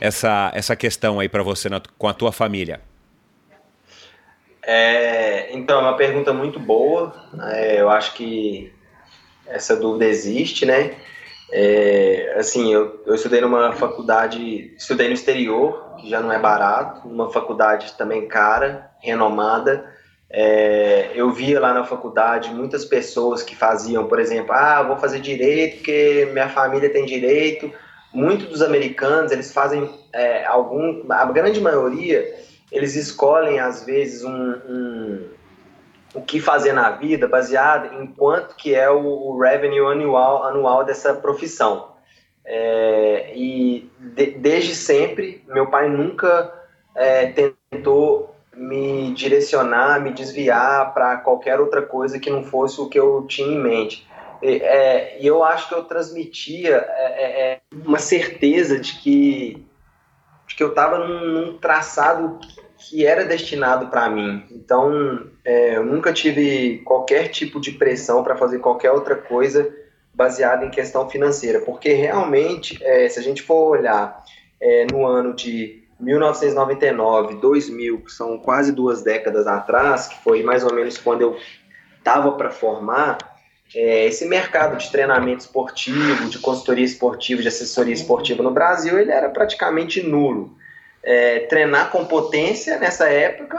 essa, 0.00 0.50
essa 0.54 0.74
questão 0.74 1.20
aí 1.20 1.28
para 1.28 1.42
você 1.42 1.68
na, 1.68 1.80
com 1.98 2.08
a 2.08 2.14
tua 2.14 2.32
família? 2.32 2.80
É, 4.62 5.52
então, 5.52 5.78
é 5.78 5.82
uma 5.82 5.96
pergunta 5.96 6.32
muito 6.32 6.58
boa. 6.58 7.12
É, 7.52 7.80
eu 7.80 7.90
acho 7.90 8.14
que 8.14 8.72
essa 9.46 9.76
dúvida 9.76 10.06
existe, 10.06 10.64
né? 10.64 10.94
É, 11.52 12.34
assim, 12.38 12.72
eu, 12.72 13.02
eu 13.06 13.14
estudei 13.14 13.40
numa 13.40 13.72
faculdade, 13.72 14.72
estudei 14.76 15.08
no 15.08 15.14
exterior, 15.14 15.96
que 15.98 16.08
já 16.08 16.20
não 16.20 16.32
é 16.32 16.38
barato, 16.38 17.08
uma 17.08 17.30
faculdade 17.30 17.92
também 17.98 18.28
cara, 18.28 18.90
renomada. 19.00 19.84
É, 20.32 21.10
eu 21.12 21.32
via 21.32 21.58
lá 21.58 21.74
na 21.74 21.82
faculdade 21.82 22.54
muitas 22.54 22.84
pessoas 22.84 23.42
que 23.42 23.56
faziam, 23.56 24.06
por 24.06 24.20
exemplo, 24.20 24.52
ah, 24.52 24.80
vou 24.82 24.96
fazer 24.96 25.18
direito 25.18 25.78
porque 25.78 26.28
minha 26.32 26.48
família 26.48 26.88
tem 26.88 27.04
direito. 27.04 27.72
Muitos 28.12 28.48
dos 28.48 28.62
americanos, 28.62 29.30
eles 29.30 29.52
fazem 29.52 29.88
é, 30.12 30.44
algum, 30.44 31.04
a 31.10 31.24
grande 31.26 31.60
maioria 31.60 32.40
eles 32.70 32.94
escolhem, 32.94 33.58
às 33.58 33.84
vezes, 33.84 34.22
um, 34.22 34.30
um, 34.32 35.28
o 36.14 36.22
que 36.22 36.40
fazer 36.40 36.72
na 36.72 36.90
vida 36.92 37.26
baseado 37.26 38.00
em 38.00 38.06
quanto 38.06 38.54
que 38.54 38.74
é 38.74 38.88
o, 38.88 39.00
o 39.00 39.38
revenue 39.40 39.86
anual, 39.86 40.44
anual 40.44 40.84
dessa 40.84 41.14
profissão. 41.14 41.90
É, 42.44 43.32
e 43.34 43.90
de, 43.98 44.26
desde 44.32 44.74
sempre, 44.74 45.44
meu 45.48 45.66
pai 45.66 45.88
nunca 45.88 46.52
é, 46.94 47.52
tentou 47.70 48.34
me 48.54 49.12
direcionar, 49.14 50.00
me 50.00 50.12
desviar 50.12 50.92
para 50.92 51.16
qualquer 51.18 51.60
outra 51.60 51.82
coisa 51.82 52.18
que 52.18 52.30
não 52.30 52.44
fosse 52.44 52.80
o 52.80 52.88
que 52.88 52.98
eu 52.98 53.24
tinha 53.28 53.48
em 53.48 53.60
mente. 53.60 54.06
E, 54.42 54.56
é, 54.56 55.18
e 55.20 55.26
eu 55.26 55.44
acho 55.44 55.68
que 55.68 55.74
eu 55.74 55.84
transmitia 55.84 56.76
é, 56.88 57.04
é, 57.04 57.52
é, 57.52 57.60
uma 57.84 57.98
certeza 57.98 58.78
de 58.78 58.94
que 58.98 59.66
de 60.46 60.56
que 60.56 60.62
eu 60.64 60.70
estava 60.70 60.98
num, 60.98 61.26
num, 61.26 61.58
traçado 61.58 62.40
que 62.76 63.06
era 63.06 63.24
destinado 63.24 63.86
para 63.86 64.10
mim. 64.10 64.44
Então, 64.50 65.30
é, 65.44 65.76
eu 65.76 65.84
nunca 65.84 66.12
tive 66.12 66.78
qualquer 66.78 67.28
tipo 67.28 67.60
de 67.60 67.72
pressão 67.72 68.24
para 68.24 68.36
fazer 68.36 68.58
qualquer 68.58 68.90
outra 68.90 69.14
coisa 69.14 69.72
baseada 70.12 70.64
em 70.64 70.70
questão 70.70 71.08
financeira, 71.08 71.60
porque 71.60 71.92
realmente, 71.92 72.82
é, 72.82 73.08
se 73.08 73.20
a 73.20 73.22
gente 73.22 73.42
for 73.42 73.78
olhar 73.78 74.24
é, 74.60 74.86
no 74.90 75.06
ano 75.06 75.34
de 75.34 75.84
1999, 76.00 77.36
2000, 77.36 78.00
que 78.00 78.10
são 78.10 78.38
quase 78.38 78.72
duas 78.72 79.02
décadas 79.02 79.46
atrás, 79.46 80.08
que 80.08 80.18
foi 80.24 80.42
mais 80.42 80.64
ou 80.64 80.74
menos 80.74 80.98
quando 80.98 81.22
eu 81.22 81.36
estava 81.98 82.32
para 82.32 82.50
formar, 82.50 83.18
é, 83.74 84.06
esse 84.06 84.26
mercado 84.26 84.76
de 84.76 84.90
treinamento 84.90 85.40
esportivo, 85.40 86.28
de 86.28 86.38
consultoria 86.38 86.84
esportiva, 86.84 87.42
de 87.42 87.48
assessoria 87.48 87.94
esportiva 87.94 88.42
no 88.42 88.50
Brasil, 88.50 88.98
ele 88.98 89.12
era 89.12 89.28
praticamente 89.28 90.02
nulo. 90.02 90.56
É, 91.02 91.40
treinar 91.40 91.90
com 91.90 92.04
potência 92.04 92.78
nessa 92.78 93.08
época 93.08 93.56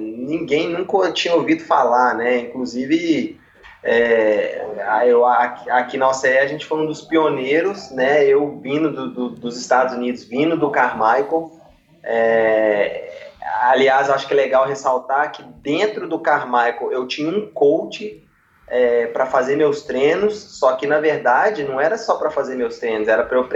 ninguém 0.00 0.70
nunca 0.70 1.12
tinha 1.12 1.34
ouvido 1.34 1.62
falar, 1.62 2.14
né? 2.14 2.38
Inclusive 2.38 3.38
é, 3.82 4.64
eu, 5.06 5.26
aqui 5.26 5.96
na 5.96 6.08
OCE 6.08 6.38
a 6.38 6.46
gente 6.46 6.64
foi 6.64 6.80
um 6.80 6.86
dos 6.86 7.02
pioneiros, 7.02 7.90
né? 7.90 8.24
Eu 8.24 8.58
vindo 8.60 8.90
do, 8.90 9.10
do, 9.10 9.28
dos 9.30 9.58
Estados 9.58 9.94
Unidos, 9.94 10.24
vindo 10.24 10.56
do 10.56 10.70
Carmichael. 10.70 11.52
É, 12.02 13.34
aliás, 13.62 14.08
acho 14.08 14.26
que 14.26 14.32
é 14.32 14.36
legal 14.36 14.66
ressaltar 14.66 15.32
que 15.32 15.42
dentro 15.42 16.08
do 16.08 16.18
Carmichael 16.18 16.92
eu 16.92 17.06
tinha 17.06 17.30
um 17.30 17.46
coach 17.52 18.26
é, 18.70 19.06
para 19.06 19.26
fazer 19.26 19.56
meus 19.56 19.82
treinos, 19.82 20.34
só 20.34 20.72
que 20.76 20.86
na 20.86 21.00
verdade 21.00 21.64
não 21.64 21.80
era 21.80 21.96
só 21.96 22.16
para 22.16 22.30
fazer 22.30 22.54
meus 22.54 22.78
treinos, 22.78 23.08
era 23.08 23.24
para 23.24 23.38
eu 23.38 23.48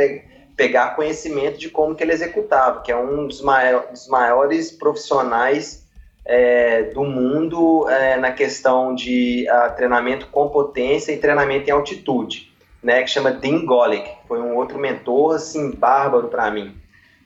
pegar 0.56 0.96
conhecimento 0.96 1.58
de 1.58 1.68
como 1.68 1.94
que 1.94 2.02
ele 2.02 2.12
executava, 2.12 2.82
que 2.82 2.92
é 2.92 2.96
um 2.96 3.26
dos, 3.26 3.40
maiores, 3.40 3.90
dos 3.90 4.08
maiores 4.08 4.70
profissionais 4.70 5.82
é, 6.24 6.84
do 6.94 7.04
mundo 7.04 7.88
é, 7.88 8.16
na 8.16 8.30
questão 8.32 8.94
de 8.94 9.46
uh, 9.48 9.74
treinamento 9.74 10.28
com 10.28 10.48
potência 10.48 11.12
e 11.12 11.16
treinamento 11.16 11.68
em 11.68 11.72
altitude, 11.72 12.52
né, 12.82 13.02
que 13.02 13.10
chama 13.10 13.32
Dean 13.32 13.64
Golick, 13.64 14.08
foi 14.28 14.40
um 14.40 14.56
outro 14.56 14.78
mentor 14.78 15.36
assim 15.36 15.72
bárbaro 15.72 16.28
para 16.28 16.50
mim. 16.50 16.74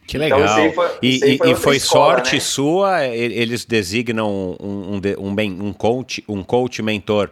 Que 0.06 0.16
então, 0.18 0.38
legal. 0.38 0.60
Então, 0.60 0.72
foi, 0.72 0.98
e, 1.02 1.38
foi, 1.38 1.50
e 1.50 1.54
foi 1.56 1.76
escola, 1.76 2.14
sorte 2.14 2.34
né? 2.34 2.40
sua? 2.40 3.04
Eles 3.04 3.64
designam 3.64 4.56
um, 4.60 4.94
um, 4.94 5.00
um, 5.18 5.66
um, 5.66 5.72
coach, 5.72 6.24
um 6.28 6.44
coach 6.44 6.80
mentor 6.80 7.30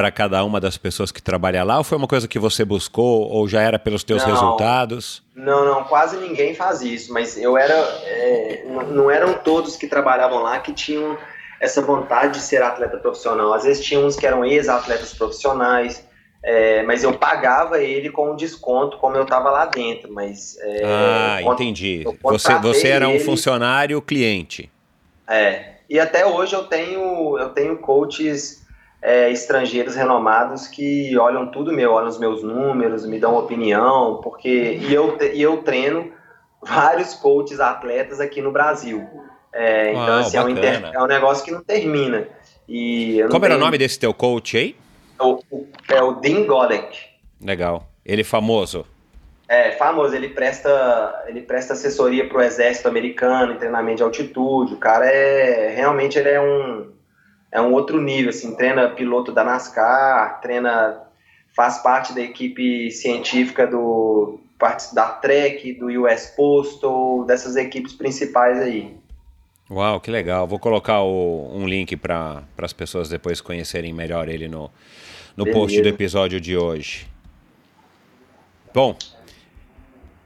para 0.00 0.10
cada 0.10 0.42
uma 0.42 0.58
das 0.58 0.78
pessoas 0.78 1.12
que 1.12 1.20
trabalha 1.20 1.62
lá? 1.62 1.76
Ou 1.76 1.84
foi 1.84 1.98
uma 1.98 2.06
coisa 2.06 2.26
que 2.26 2.38
você 2.38 2.64
buscou 2.64 3.30
ou 3.30 3.46
já 3.46 3.60
era 3.60 3.78
pelos 3.78 4.02
teus 4.02 4.22
não, 4.22 4.30
resultados? 4.30 5.22
Não, 5.36 5.62
não, 5.62 5.84
quase 5.84 6.16
ninguém 6.16 6.54
faz 6.54 6.80
isso, 6.80 7.12
mas 7.12 7.36
eu 7.36 7.54
era, 7.54 7.74
é, 7.74 8.64
não 8.88 9.10
eram 9.10 9.34
todos 9.34 9.76
que 9.76 9.86
trabalhavam 9.86 10.42
lá 10.42 10.58
que 10.58 10.72
tinham 10.72 11.18
essa 11.60 11.82
vontade 11.82 12.38
de 12.38 12.40
ser 12.40 12.62
atleta 12.62 12.96
profissional. 12.96 13.52
Às 13.52 13.64
vezes 13.64 13.84
tinha 13.84 14.00
uns 14.00 14.16
que 14.16 14.26
eram 14.26 14.42
ex-atletas 14.42 15.12
profissionais, 15.12 16.02
é, 16.42 16.82
mas 16.84 17.04
eu 17.04 17.12
pagava 17.18 17.82
ele 17.82 18.08
com 18.08 18.32
um 18.32 18.36
desconto, 18.36 18.96
como 18.96 19.16
eu 19.16 19.24
estava 19.24 19.50
lá 19.50 19.66
dentro. 19.66 20.10
Mas 20.10 20.56
é, 20.62 20.82
ah, 20.82 21.42
entendi. 21.42 22.04
Você, 22.22 22.54
você 22.54 22.88
era 22.88 23.06
um 23.06 23.16
ele, 23.16 23.24
funcionário 23.24 24.00
cliente. 24.00 24.72
É. 25.28 25.74
E 25.90 26.00
até 26.00 26.24
hoje 26.24 26.56
eu 26.56 26.64
tenho 26.64 27.36
eu 27.36 27.50
tenho 27.50 27.76
coaches 27.76 28.59
é, 29.02 29.30
estrangeiros 29.30 29.94
renomados 29.94 30.66
que 30.66 31.16
olham 31.16 31.50
tudo 31.50 31.72
meu, 31.72 31.92
olham 31.92 32.08
os 32.08 32.18
meus 32.18 32.42
números, 32.42 33.06
me 33.06 33.18
dão 33.18 33.36
opinião, 33.36 34.20
porque 34.22 34.78
e 34.80 34.92
eu, 34.92 35.16
e 35.32 35.40
eu 35.40 35.58
treino 35.58 36.12
vários 36.62 37.14
coaches 37.14 37.60
atletas 37.60 38.20
aqui 38.20 38.42
no 38.42 38.52
Brasil. 38.52 39.08
É, 39.52 39.92
então, 39.92 40.18
assim, 40.18 40.36
é 40.36 40.42
um, 40.42 40.48
inter, 40.48 40.90
é 40.92 41.02
um, 41.02 41.06
negócio 41.06 41.44
que 41.44 41.50
não 41.50 41.62
termina. 41.62 42.28
E 42.68 43.20
Como 43.30 43.44
era 43.44 43.56
o 43.56 43.58
nome 43.58 43.78
desse 43.78 43.98
teu 43.98 44.14
coach 44.14 44.56
aí? 44.56 44.76
É 45.18 45.22
o, 45.24 45.42
é 45.88 46.02
o 46.02 46.12
Dean 46.12 46.46
Godek. 46.46 46.98
Legal. 47.42 47.88
Ele 48.04 48.20
é 48.20 48.24
famoso. 48.24 48.86
É, 49.48 49.72
famoso. 49.72 50.14
Ele 50.14 50.28
presta, 50.28 51.24
ele 51.26 51.40
presta 51.40 51.72
assessoria 51.72 52.28
para 52.28 52.38
o 52.38 52.42
exército 52.42 52.86
americano 52.86 53.56
treinamento 53.56 53.96
de 53.96 54.02
altitude. 54.04 54.74
O 54.74 54.76
cara 54.76 55.06
é... 55.06 55.74
Realmente 55.74 56.16
ele 56.16 56.28
é 56.28 56.40
um 56.40 56.92
é 57.52 57.60
um 57.60 57.72
outro 57.72 58.00
nível, 58.00 58.30
assim, 58.30 58.54
treina 58.54 58.88
piloto 58.90 59.32
da 59.32 59.42
NASCAR, 59.42 60.40
treina, 60.40 61.02
faz 61.54 61.78
parte 61.78 62.14
da 62.14 62.20
equipe 62.20 62.90
científica 62.90 63.66
do 63.66 64.38
da 64.92 65.08
Trek, 65.08 65.72
do 65.72 65.86
US 66.02 66.26
Postal, 66.36 67.24
dessas 67.24 67.56
equipes 67.56 67.94
principais 67.94 68.58
aí. 68.60 68.94
Uau, 69.70 69.98
que 70.00 70.10
legal. 70.10 70.46
Vou 70.46 70.58
colocar 70.58 71.00
o, 71.00 71.50
um 71.50 71.66
link 71.66 71.96
para 71.96 72.42
as 72.58 72.72
pessoas 72.72 73.08
depois 73.08 73.40
conhecerem 73.40 73.92
melhor 73.92 74.28
ele 74.28 74.48
no, 74.48 74.70
no 75.34 75.50
post 75.50 75.80
do 75.80 75.88
episódio 75.88 76.38
de 76.38 76.58
hoje. 76.58 77.06
Bom, 78.74 78.94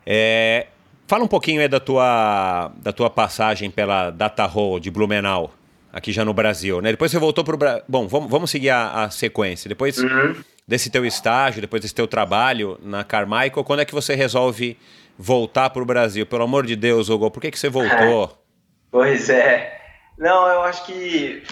é, 0.04 0.66
fala 1.06 1.22
um 1.22 1.28
pouquinho 1.28 1.60
aí 1.60 1.68
da 1.68 1.78
tua, 1.78 2.72
da 2.76 2.92
tua 2.92 3.08
passagem 3.08 3.70
pela 3.70 4.10
Data 4.10 4.44
Hall 4.46 4.80
de 4.80 4.90
Blumenau 4.90 5.52
aqui 5.94 6.10
já 6.10 6.24
no 6.24 6.34
Brasil, 6.34 6.80
né? 6.80 6.90
Depois 6.90 7.12
você 7.12 7.18
voltou 7.20 7.44
para 7.44 7.54
o 7.54 7.56
Brasil. 7.56 7.82
Bom, 7.88 8.08
vamos, 8.08 8.28
vamos 8.28 8.50
seguir 8.50 8.70
a, 8.70 9.04
a 9.04 9.10
sequência. 9.10 9.68
Depois 9.68 9.96
uhum. 9.96 10.34
desse 10.66 10.90
teu 10.90 11.06
estágio, 11.06 11.60
depois 11.60 11.80
desse 11.80 11.94
teu 11.94 12.08
trabalho 12.08 12.76
na 12.82 13.04
Carmichael, 13.04 13.62
quando 13.62 13.80
é 13.80 13.84
que 13.84 13.94
você 13.94 14.16
resolve 14.16 14.76
voltar 15.16 15.70
para 15.70 15.82
o 15.82 15.86
Brasil? 15.86 16.26
Pelo 16.26 16.42
amor 16.42 16.66
de 16.66 16.74
Deus, 16.74 17.08
Hugo, 17.08 17.30
por 17.30 17.40
que, 17.40 17.52
que 17.52 17.58
você 17.58 17.68
voltou? 17.68 18.36
pois 18.90 19.30
é. 19.30 19.80
Não, 20.18 20.48
eu 20.48 20.62
acho 20.62 20.84
que 20.84 21.44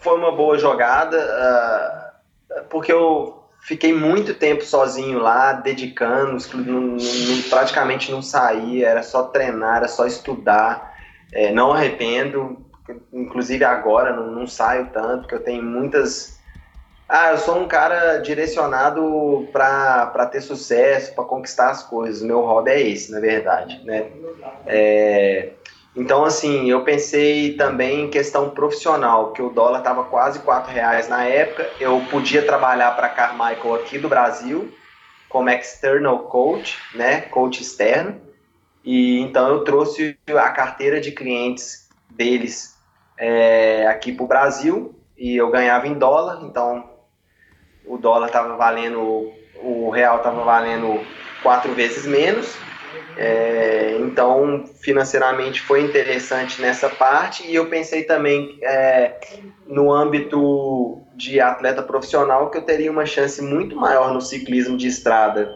foi 0.00 0.16
uma 0.16 0.32
boa 0.32 0.58
jogada. 0.58 1.18
Uh, 1.18 2.64
porque 2.70 2.90
eu 2.90 3.44
fiquei 3.60 3.92
muito 3.92 4.32
tempo 4.32 4.64
sozinho 4.64 5.18
lá, 5.18 5.52
dedicando, 5.52 6.38
não, 6.54 6.80
não, 6.80 7.42
praticamente 7.50 8.10
não 8.10 8.22
saía, 8.22 8.88
era 8.88 9.02
só 9.02 9.24
treinar, 9.24 9.76
era 9.76 9.88
só 9.88 10.06
estudar. 10.06 10.94
É, 11.32 11.52
não 11.52 11.72
arrependo, 11.72 12.64
inclusive 13.12 13.64
agora 13.64 14.14
não, 14.14 14.30
não 14.30 14.46
saio 14.46 14.90
tanto, 14.92 15.22
porque 15.22 15.34
eu 15.34 15.42
tenho 15.42 15.62
muitas. 15.62 16.38
Ah, 17.08 17.32
eu 17.32 17.38
sou 17.38 17.58
um 17.58 17.68
cara 17.68 18.18
direcionado 18.18 19.48
para 19.52 20.26
ter 20.26 20.40
sucesso, 20.40 21.14
para 21.14 21.24
conquistar 21.24 21.70
as 21.70 21.82
coisas. 21.82 22.22
Meu 22.22 22.40
hobby 22.40 22.70
é 22.70 22.80
esse, 22.80 23.12
na 23.12 23.20
verdade, 23.20 23.82
né? 23.84 24.10
É, 24.66 25.50
então, 25.94 26.24
assim, 26.24 26.68
eu 26.68 26.82
pensei 26.82 27.56
também 27.56 28.04
em 28.04 28.10
questão 28.10 28.50
profissional, 28.50 29.32
que 29.32 29.42
o 29.42 29.50
dólar 29.50 29.78
estava 29.78 30.04
quase 30.04 30.40
quatro 30.40 30.72
reais 30.72 31.08
na 31.08 31.24
época. 31.24 31.70
Eu 31.78 32.00
podia 32.10 32.44
trabalhar 32.44 32.90
para 32.96 33.08
Carmichael 33.08 33.74
aqui 33.74 33.98
do 33.98 34.08
Brasil 34.08 34.72
como 35.28 35.50
external 35.50 36.20
coach, 36.20 36.78
né, 36.94 37.22
coach 37.22 37.60
externo. 37.60 38.20
E 38.84 39.20
então 39.20 39.48
eu 39.48 39.64
trouxe 39.64 40.16
a 40.28 40.50
carteira 40.50 41.00
de 41.00 41.12
clientes 41.12 41.88
deles 42.10 42.73
é, 43.18 43.86
aqui 43.86 44.12
para 44.12 44.24
o 44.24 44.28
Brasil 44.28 44.94
e 45.16 45.36
eu 45.36 45.50
ganhava 45.50 45.86
em 45.86 45.94
dólar. 45.94 46.40
Então 46.42 46.90
o 47.86 47.96
dólar 47.96 48.26
estava 48.26 48.56
valendo, 48.56 49.32
o 49.62 49.90
real 49.90 50.18
estava 50.18 50.42
valendo 50.42 51.00
quatro 51.42 51.72
vezes 51.74 52.06
menos 52.06 52.56
é, 53.16 53.96
então, 54.00 54.64
financeiramente 54.80 55.60
foi 55.60 55.82
interessante 55.82 56.60
nessa 56.60 56.88
parte 56.88 57.46
e 57.46 57.54
eu 57.54 57.66
pensei 57.66 58.02
também 58.02 58.58
é, 58.62 59.14
no 59.66 59.92
âmbito 59.92 61.00
de 61.14 61.40
atleta 61.40 61.82
profissional 61.82 62.50
que 62.50 62.58
eu 62.58 62.62
teria 62.62 62.90
uma 62.90 63.06
chance 63.06 63.40
muito 63.40 63.76
maior 63.76 64.12
no 64.12 64.20
ciclismo 64.20 64.76
de 64.76 64.88
estrada 64.88 65.54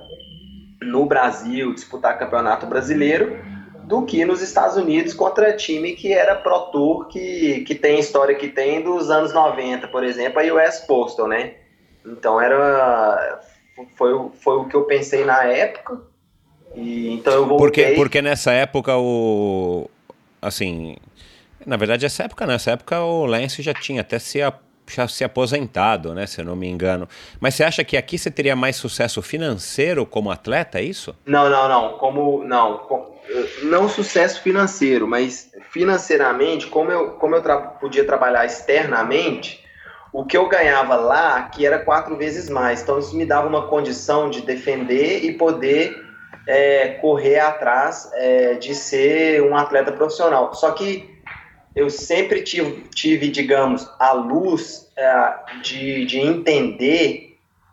no 0.80 1.04
Brasil, 1.04 1.74
disputar 1.74 2.18
campeonato 2.18 2.64
brasileiro, 2.66 3.36
do 3.88 4.02
que 4.04 4.22
nos 4.24 4.42
Estados 4.42 4.76
Unidos 4.76 5.14
contra 5.14 5.56
time 5.56 5.94
que 5.94 6.12
era 6.12 6.36
Pro 6.36 6.60
Tour, 6.70 7.06
que, 7.06 7.64
que 7.66 7.74
tem 7.74 7.96
a 7.96 8.00
história 8.00 8.34
que 8.34 8.48
tem 8.48 8.82
dos 8.82 9.10
anos 9.10 9.32
90, 9.32 9.88
por 9.88 10.04
exemplo, 10.04 10.40
a 10.40 10.44
US 10.44 10.80
Postal, 10.80 11.26
né? 11.26 11.54
Então 12.04 12.38
era 12.38 13.40
foi, 13.96 14.12
foi 14.34 14.56
o 14.56 14.68
que 14.68 14.76
eu 14.76 14.84
pensei 14.84 15.24
na 15.24 15.42
época 15.44 16.02
e, 16.74 17.14
então 17.14 17.32
eu 17.32 17.46
voltei... 17.46 17.66
Porque, 17.66 17.96
porque 17.96 18.22
nessa 18.22 18.52
época 18.52 18.96
o... 18.98 19.88
Assim... 20.40 20.96
Na 21.64 21.76
verdade, 21.76 22.04
essa 22.04 22.24
época 22.24 22.46
nessa 22.46 22.72
época 22.72 23.00
o 23.02 23.24
Lance 23.24 23.62
já 23.62 23.74
tinha 23.74 24.02
até 24.02 24.18
se, 24.18 24.40
a, 24.42 24.52
já 24.86 25.08
se 25.08 25.24
aposentado, 25.24 26.14
né? 26.14 26.26
Se 26.26 26.40
eu 26.40 26.44
não 26.44 26.56
me 26.56 26.68
engano. 26.68 27.08
Mas 27.40 27.54
você 27.54 27.64
acha 27.64 27.84
que 27.84 27.96
aqui 27.96 28.16
você 28.16 28.30
teria 28.30 28.56
mais 28.56 28.76
sucesso 28.76 29.20
financeiro 29.20 30.06
como 30.06 30.30
atleta, 30.30 30.78
é 30.78 30.82
isso? 30.82 31.14
Não, 31.26 31.50
não, 31.50 31.68
não. 31.68 31.98
Como. 31.98 32.42
Não. 32.44 32.78
Com, 32.78 33.17
não 33.62 33.88
sucesso 33.88 34.42
financeiro, 34.42 35.06
mas 35.06 35.50
financeiramente, 35.70 36.66
como 36.66 36.90
eu, 36.90 37.10
como 37.12 37.34
eu 37.34 37.42
tra 37.42 37.58
podia 37.58 38.04
trabalhar 38.04 38.46
externamente, 38.46 39.64
o 40.12 40.24
que 40.24 40.36
eu 40.36 40.48
ganhava 40.48 40.96
lá 40.96 41.36
aqui 41.36 41.66
era 41.66 41.78
quatro 41.78 42.16
vezes 42.16 42.48
mais. 42.48 42.82
Então 42.82 42.98
isso 42.98 43.16
me 43.16 43.26
dava 43.26 43.46
uma 43.46 43.66
condição 43.68 44.30
de 44.30 44.40
defender 44.42 45.24
e 45.24 45.34
poder 45.34 45.94
é, 46.46 46.88
correr 47.00 47.38
atrás 47.40 48.10
é, 48.14 48.54
de 48.54 48.74
ser 48.74 49.42
um 49.42 49.56
atleta 49.56 49.92
profissional. 49.92 50.54
Só 50.54 50.70
que 50.72 51.18
eu 51.76 51.90
sempre 51.90 52.42
tive, 52.42 52.84
tive 52.94 53.28
digamos, 53.28 53.88
a 53.98 54.12
luz 54.12 54.90
é, 54.96 55.34
de, 55.62 56.06
de 56.06 56.18
entender 56.18 57.27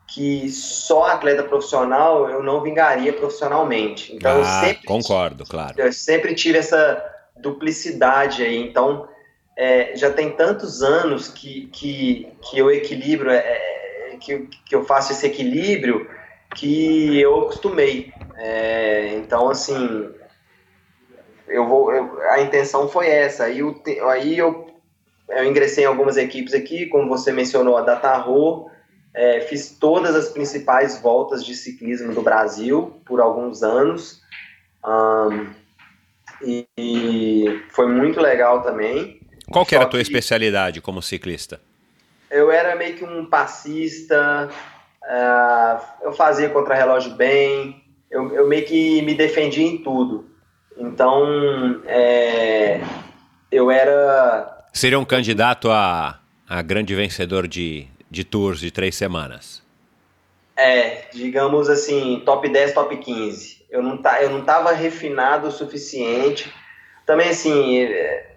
que 0.07 0.49
só 0.49 1.05
atleta 1.05 1.43
profissional 1.43 2.29
eu 2.29 2.43
não 2.43 2.61
vingaria 2.61 3.11
profissionalmente. 3.11 4.15
Então, 4.15 4.31
ah, 4.35 4.39
eu 4.39 4.45
sempre 4.67 4.85
concordo, 4.85 5.45
claro. 5.45 5.73
Eu 5.77 5.91
sempre 5.91 6.35
tive 6.35 6.57
essa 6.57 7.03
duplicidade 7.37 8.43
aí. 8.43 8.57
Então, 8.57 9.07
é, 9.57 9.95
já 9.95 10.11
tem 10.11 10.31
tantos 10.31 10.83
anos 10.83 11.27
que, 11.29 11.67
que, 11.67 12.27
que 12.41 12.57
eu 12.57 12.69
equilibro, 12.69 13.29
é, 13.29 13.37
é 13.37 14.17
que, 14.19 14.47
que 14.65 14.75
eu 14.75 14.83
faço 14.83 15.11
esse 15.11 15.25
equilíbrio 15.25 16.09
que 16.55 17.19
eu 17.19 17.41
acostumei. 17.41 18.13
É, 18.37 19.15
então, 19.15 19.49
assim, 19.49 20.09
eu 21.47 21.67
vou, 21.67 21.91
eu, 21.91 22.21
a 22.29 22.41
intenção 22.41 22.87
foi 22.87 23.07
essa. 23.07 23.45
Aí, 23.45 23.59
eu, 23.59 23.81
aí 24.09 24.37
eu, 24.37 24.67
eu 25.29 25.45
ingressei 25.45 25.83
em 25.83 25.87
algumas 25.87 26.17
equipes 26.17 26.53
aqui, 26.53 26.85
como 26.87 27.09
você 27.09 27.31
mencionou, 27.31 27.77
a 27.77 27.81
Datarro, 27.81 28.69
é, 29.15 29.39
fiz 29.41 29.69
todas 29.69 30.13
as 30.13 30.29
principais 30.29 31.01
voltas 31.01 31.43
de 31.43 31.55
ciclismo 31.55 32.13
do 32.13 32.21
Brasil 32.21 33.01
por 33.05 33.21
alguns 33.21 33.63
anos. 33.63 34.21
Um, 34.85 35.47
e, 36.41 36.67
e, 36.77 37.63
foi 37.69 37.87
muito 37.87 38.19
legal 38.19 38.61
também. 38.61 39.21
Qual 39.49 39.65
que 39.65 39.73
era 39.73 39.85
a 39.85 39.87
tua 39.87 40.01
especialidade 40.01 40.81
como 40.81 41.01
ciclista? 41.01 41.61
Eu 42.29 42.51
era 42.51 42.75
meio 42.75 42.97
que 42.97 43.05
um 43.05 43.25
passista, 43.25 44.49
uh, 45.03 45.85
eu 46.03 46.11
fazia 46.11 46.49
contra-relógio 46.49 47.15
bem, 47.15 47.81
eu, 48.11 48.33
eu 48.33 48.47
meio 48.47 48.65
que 48.65 49.01
me 49.03 49.13
defendi 49.13 49.63
em 49.63 49.77
tudo. 49.77 50.29
Então, 50.77 51.81
é, 51.85 52.81
eu 53.49 53.71
era. 53.71 54.67
Seria 54.73 54.99
um 54.99 55.05
candidato 55.05 55.71
a, 55.71 56.19
a 56.49 56.61
grande 56.61 56.93
vencedor 56.93 57.47
de, 57.47 57.87
de 58.09 58.23
tours 58.23 58.59
de 58.59 58.71
três 58.71 58.95
semanas? 58.95 59.63
É, 60.55 61.09
digamos 61.11 61.69
assim, 61.69 62.21
top 62.25 62.47
10, 62.47 62.73
top 62.73 62.95
15. 62.95 63.65
Eu 63.69 63.83
não, 63.83 63.97
tá, 63.97 64.21
eu 64.21 64.29
não 64.29 64.41
tava 64.41 64.71
refinado 64.71 65.47
o 65.47 65.51
suficiente. 65.51 66.53
Também, 67.05 67.29
assim, 67.29 67.79
é, 67.79 68.31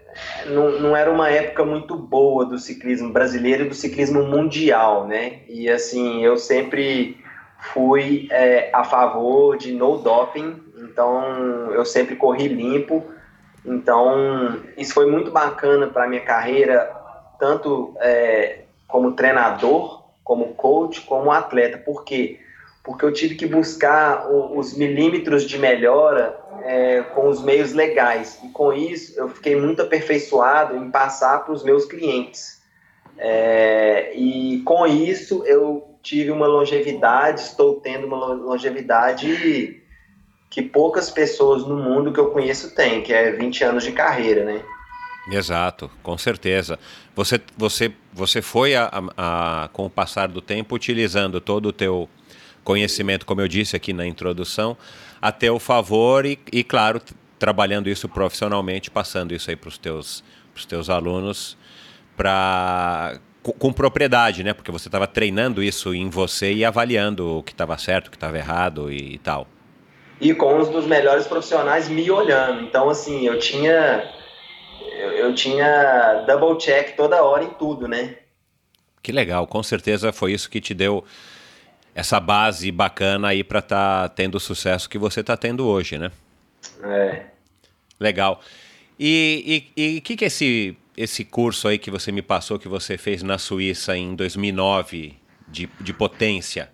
não, 0.46 0.72
não 0.80 0.96
era 0.96 1.10
uma 1.10 1.30
época 1.30 1.64
muito 1.64 1.96
boa 1.96 2.44
do 2.44 2.58
ciclismo 2.58 3.12
brasileiro 3.12 3.64
e 3.64 3.68
do 3.68 3.74
ciclismo 3.74 4.24
mundial, 4.24 5.06
né? 5.06 5.40
E, 5.48 5.70
assim, 5.70 6.24
eu 6.24 6.36
sempre 6.36 7.22
fui 7.58 8.28
é, 8.30 8.70
a 8.72 8.84
favor 8.84 9.56
de 9.56 9.72
no 9.72 9.98
doping, 9.98 10.62
então 10.76 11.72
eu 11.72 11.84
sempre 11.84 12.16
corri 12.16 12.48
limpo. 12.48 13.04
Então 13.64 14.60
isso 14.76 14.94
foi 14.94 15.10
muito 15.10 15.30
bacana 15.30 15.88
para 15.88 16.06
minha 16.06 16.22
carreira, 16.22 16.90
tanto 17.38 17.94
é, 18.00 18.60
como 18.88 19.12
treinador, 19.12 20.02
como 20.24 20.54
coach, 20.54 21.02
como 21.02 21.30
atleta. 21.30 21.78
Por 21.78 22.04
quê? 22.04 22.40
Porque 22.82 23.04
eu 23.04 23.12
tive 23.12 23.34
que 23.34 23.46
buscar 23.46 24.30
o, 24.30 24.58
os 24.58 24.76
milímetros 24.76 25.44
de 25.44 25.58
melhora 25.58 26.40
é, 26.64 27.02
com 27.02 27.28
os 27.28 27.42
meios 27.42 27.74
legais. 27.74 28.40
E 28.42 28.48
com 28.48 28.72
isso 28.72 29.18
eu 29.20 29.28
fiquei 29.28 29.54
muito 29.54 29.82
aperfeiçoado 29.82 30.74
em 30.76 30.90
passar 30.90 31.44
para 31.44 31.52
os 31.52 31.62
meus 31.62 31.84
clientes. 31.84 32.60
É, 33.16 34.12
e 34.16 34.62
com 34.64 34.86
isso 34.86 35.44
eu 35.44 35.96
tive 36.02 36.30
uma 36.30 36.46
longevidade, 36.46 37.40
estou 37.40 37.80
tendo 37.80 38.06
uma 38.06 38.16
longevidade 38.34 39.82
que 40.48 40.62
poucas 40.62 41.10
pessoas 41.10 41.66
no 41.66 41.76
mundo 41.76 42.12
que 42.12 42.18
eu 42.18 42.30
conheço 42.30 42.74
têm, 42.74 43.02
que 43.02 43.12
é 43.12 43.32
20 43.32 43.64
anos 43.64 43.84
de 43.84 43.92
carreira, 43.92 44.44
né? 44.44 44.64
Exato, 45.30 45.90
com 46.02 46.16
certeza. 46.16 46.78
Você, 47.14 47.40
você, 47.56 47.92
você 48.12 48.40
foi, 48.40 48.74
a, 48.74 48.90
a, 49.16 49.64
a, 49.64 49.68
com 49.68 49.86
o 49.86 49.90
passar 49.90 50.28
do 50.28 50.40
tempo, 50.40 50.74
utilizando 50.74 51.40
todo 51.40 51.66
o 51.66 51.72
teu 51.72 52.08
conhecimento, 52.64 53.26
como 53.26 53.40
eu 53.40 53.48
disse 53.48 53.76
aqui 53.76 53.92
na 53.92 54.06
introdução, 54.06 54.76
a 55.20 55.32
teu 55.32 55.58
favor 55.58 56.24
e, 56.24 56.38
e 56.52 56.64
claro, 56.64 57.00
trabalhando 57.38 57.88
isso 57.88 58.08
profissionalmente, 58.08 58.90
passando 58.90 59.32
isso 59.32 59.50
aí 59.50 59.56
para 59.56 59.68
os 59.68 59.78
teus, 59.78 60.24
teus 60.66 60.90
alunos, 60.90 61.56
para 62.16 63.20
com, 63.42 63.72
propriedade, 63.72 64.42
né? 64.42 64.52
Porque 64.52 64.70
você 64.70 64.88
estava 64.88 65.06
treinando 65.06 65.62
isso 65.62 65.94
em 65.94 66.10
você 66.10 66.52
e 66.52 66.64
avaliando 66.64 67.38
o 67.38 67.42
que 67.42 67.52
estava 67.52 67.78
certo, 67.78 68.08
o 68.08 68.10
que 68.10 68.16
estava 68.16 68.36
errado 68.36 68.92
e, 68.92 69.14
e, 69.14 69.18
tal. 69.18 69.46
E 70.20 70.34
com 70.34 70.58
um 70.58 70.70
dos 70.70 70.86
melhores 70.86 71.26
profissionais 71.26 71.88
me 71.88 72.10
olhando. 72.10 72.62
Então, 72.62 72.90
assim, 72.90 73.26
eu 73.26 73.38
tinha. 73.38 74.04
Eu, 74.80 75.12
eu 75.12 75.34
tinha 75.34 76.24
double 76.26 76.58
check 76.58 76.96
toda 76.96 77.22
hora 77.22 77.44
em 77.44 77.50
tudo, 77.50 77.86
né? 77.86 78.16
Que 79.02 79.12
legal, 79.12 79.46
com 79.46 79.62
certeza 79.62 80.12
foi 80.12 80.32
isso 80.32 80.50
que 80.50 80.60
te 80.60 80.74
deu 80.74 81.04
essa 81.94 82.20
base 82.20 82.70
bacana 82.70 83.28
aí 83.28 83.42
para 83.42 83.60
estar 83.60 84.08
tá 84.08 84.14
tendo 84.14 84.36
o 84.36 84.40
sucesso 84.40 84.88
que 84.88 84.98
você 84.98 85.20
está 85.20 85.36
tendo 85.36 85.66
hoje, 85.66 85.98
né? 85.98 86.10
É. 86.82 87.26
Legal. 87.98 88.40
E 88.98 89.64
o 89.76 90.02
que, 90.02 90.16
que 90.16 90.24
é 90.24 90.28
esse 90.28 90.76
esse 90.98 91.24
curso 91.24 91.68
aí 91.68 91.78
que 91.78 91.92
você 91.92 92.10
me 92.10 92.22
passou, 92.22 92.58
que 92.58 92.66
você 92.66 92.98
fez 92.98 93.22
na 93.22 93.38
Suíça 93.38 93.96
em 93.96 94.16
2009, 94.16 95.16
de, 95.46 95.68
de 95.80 95.92
potência? 95.92 96.70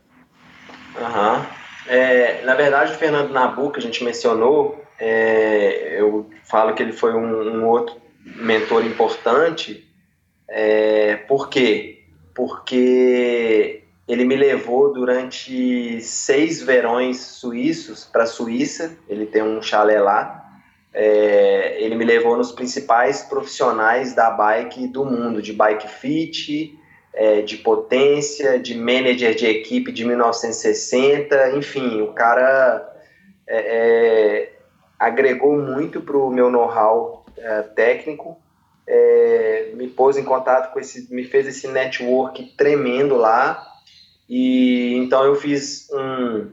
Uhum. 0.97 1.45
É, 1.87 2.43
na 2.43 2.55
verdade, 2.55 2.93
o 2.93 2.97
Fernando 2.97 3.31
Nabu, 3.31 3.71
que 3.71 3.79
a 3.79 3.83
gente 3.83 4.03
mencionou, 4.03 4.83
é, 4.99 6.01
eu 6.01 6.30
falo 6.45 6.74
que 6.74 6.82
ele 6.82 6.92
foi 6.92 7.14
um, 7.14 7.61
um 7.61 7.66
outro 7.66 7.97
mentor 8.24 8.84
importante. 8.84 9.86
É, 10.49 11.16
por 11.28 11.49
quê? 11.49 12.05
Porque 12.34 13.82
ele 14.07 14.24
me 14.24 14.36
levou 14.36 14.92
durante 14.92 16.01
seis 16.01 16.62
verões 16.62 17.18
suíços 17.18 18.05
para 18.05 18.24
a 18.24 18.26
Suíça. 18.26 18.97
Ele 19.09 19.26
tem 19.26 19.42
um 19.42 19.62
chalé 19.62 20.01
lá. 20.01 20.42
É, 20.92 21.76
ele 21.80 21.97
me 21.97 22.05
levou 22.05 22.36
nos 22.36 22.53
principais 22.53 23.22
profissionais 23.22 24.14
da 24.14 24.30
bike 24.30 24.86
do 24.86 25.05
mundo, 25.05 25.42
de 25.42 25.53
bike 25.53 25.88
fit, 25.88 26.78
é, 27.12 27.42
de 27.42 27.57
potência, 27.57 28.59
de 28.59 28.76
manager 28.76 29.34
de 29.34 29.47
equipe 29.47 29.90
de 29.90 30.05
1960, 30.05 31.57
enfim, 31.57 32.01
o 32.01 32.12
cara 32.12 32.92
é, 33.47 33.59
é 33.59 34.54
agregou 35.07 35.57
muito 35.57 36.01
para 36.01 36.17
o 36.17 36.31
meu 36.31 36.51
know-how 36.51 37.25
é, 37.37 37.63
técnico, 37.63 38.37
é, 38.87 39.73
me 39.75 39.89
pôs 39.89 40.17
em 40.17 40.25
contato 40.25 40.73
com 40.73 40.81
esse, 40.81 41.13
me 41.13 41.25
fez 41.25 41.47
esse 41.47 41.69
network 41.69 42.55
tremendo 42.57 43.17
lá, 43.17 43.67
e 44.29 44.95
então 44.97 45.25
eu 45.25 45.35
fiz 45.35 45.89
um, 45.93 46.51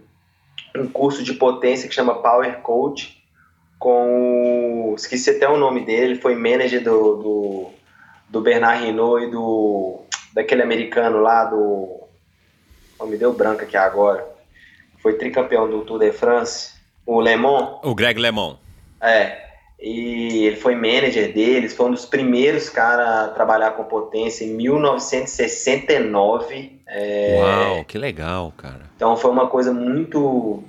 um 0.75 0.87
curso 0.87 1.23
de 1.23 1.33
potência 1.33 1.87
que 1.87 1.95
chama 1.95 2.21
Power 2.21 2.59
Coach, 2.61 3.21
com 3.79 4.91
o, 4.91 4.95
esqueci 4.95 5.29
até 5.29 5.49
o 5.49 5.57
nome 5.57 5.85
dele, 5.85 6.15
foi 6.15 6.35
manager 6.35 6.83
do, 6.83 7.15
do, 7.15 7.69
do 8.29 8.41
Bernard 8.41 8.85
Hinault 8.85 9.25
e 9.25 9.31
do 9.31 10.01
daquele 10.33 10.61
americano 10.61 11.19
lá 11.19 11.45
do. 11.45 12.01
Oh, 12.99 13.05
me 13.05 13.17
deu 13.17 13.33
branco 13.33 13.63
aqui 13.63 13.75
agora. 13.75 14.25
Foi 15.01 15.13
tricampeão 15.13 15.69
do 15.69 15.83
Tour 15.83 15.99
de 15.99 16.11
France, 16.11 16.70
o 17.05 17.19
Lemon. 17.19 17.79
O 17.83 17.95
Greg 17.95 18.19
Lemon. 18.19 18.57
É. 19.01 19.41
E 19.81 20.45
ele 20.45 20.57
foi 20.57 20.75
manager 20.75 21.33
deles, 21.33 21.73
foi 21.73 21.87
um 21.87 21.91
dos 21.91 22.05
primeiros 22.05 22.69
caras 22.69 23.07
a 23.07 23.29
trabalhar 23.29 23.71
com 23.71 23.83
potência 23.83 24.45
em 24.45 24.49
1969. 24.49 26.79
É... 26.87 27.39
Uau, 27.39 27.83
que 27.85 27.97
legal, 27.97 28.53
cara. 28.55 28.81
Então 28.95 29.17
foi 29.17 29.31
uma 29.31 29.47
coisa 29.47 29.73
muito. 29.73 30.63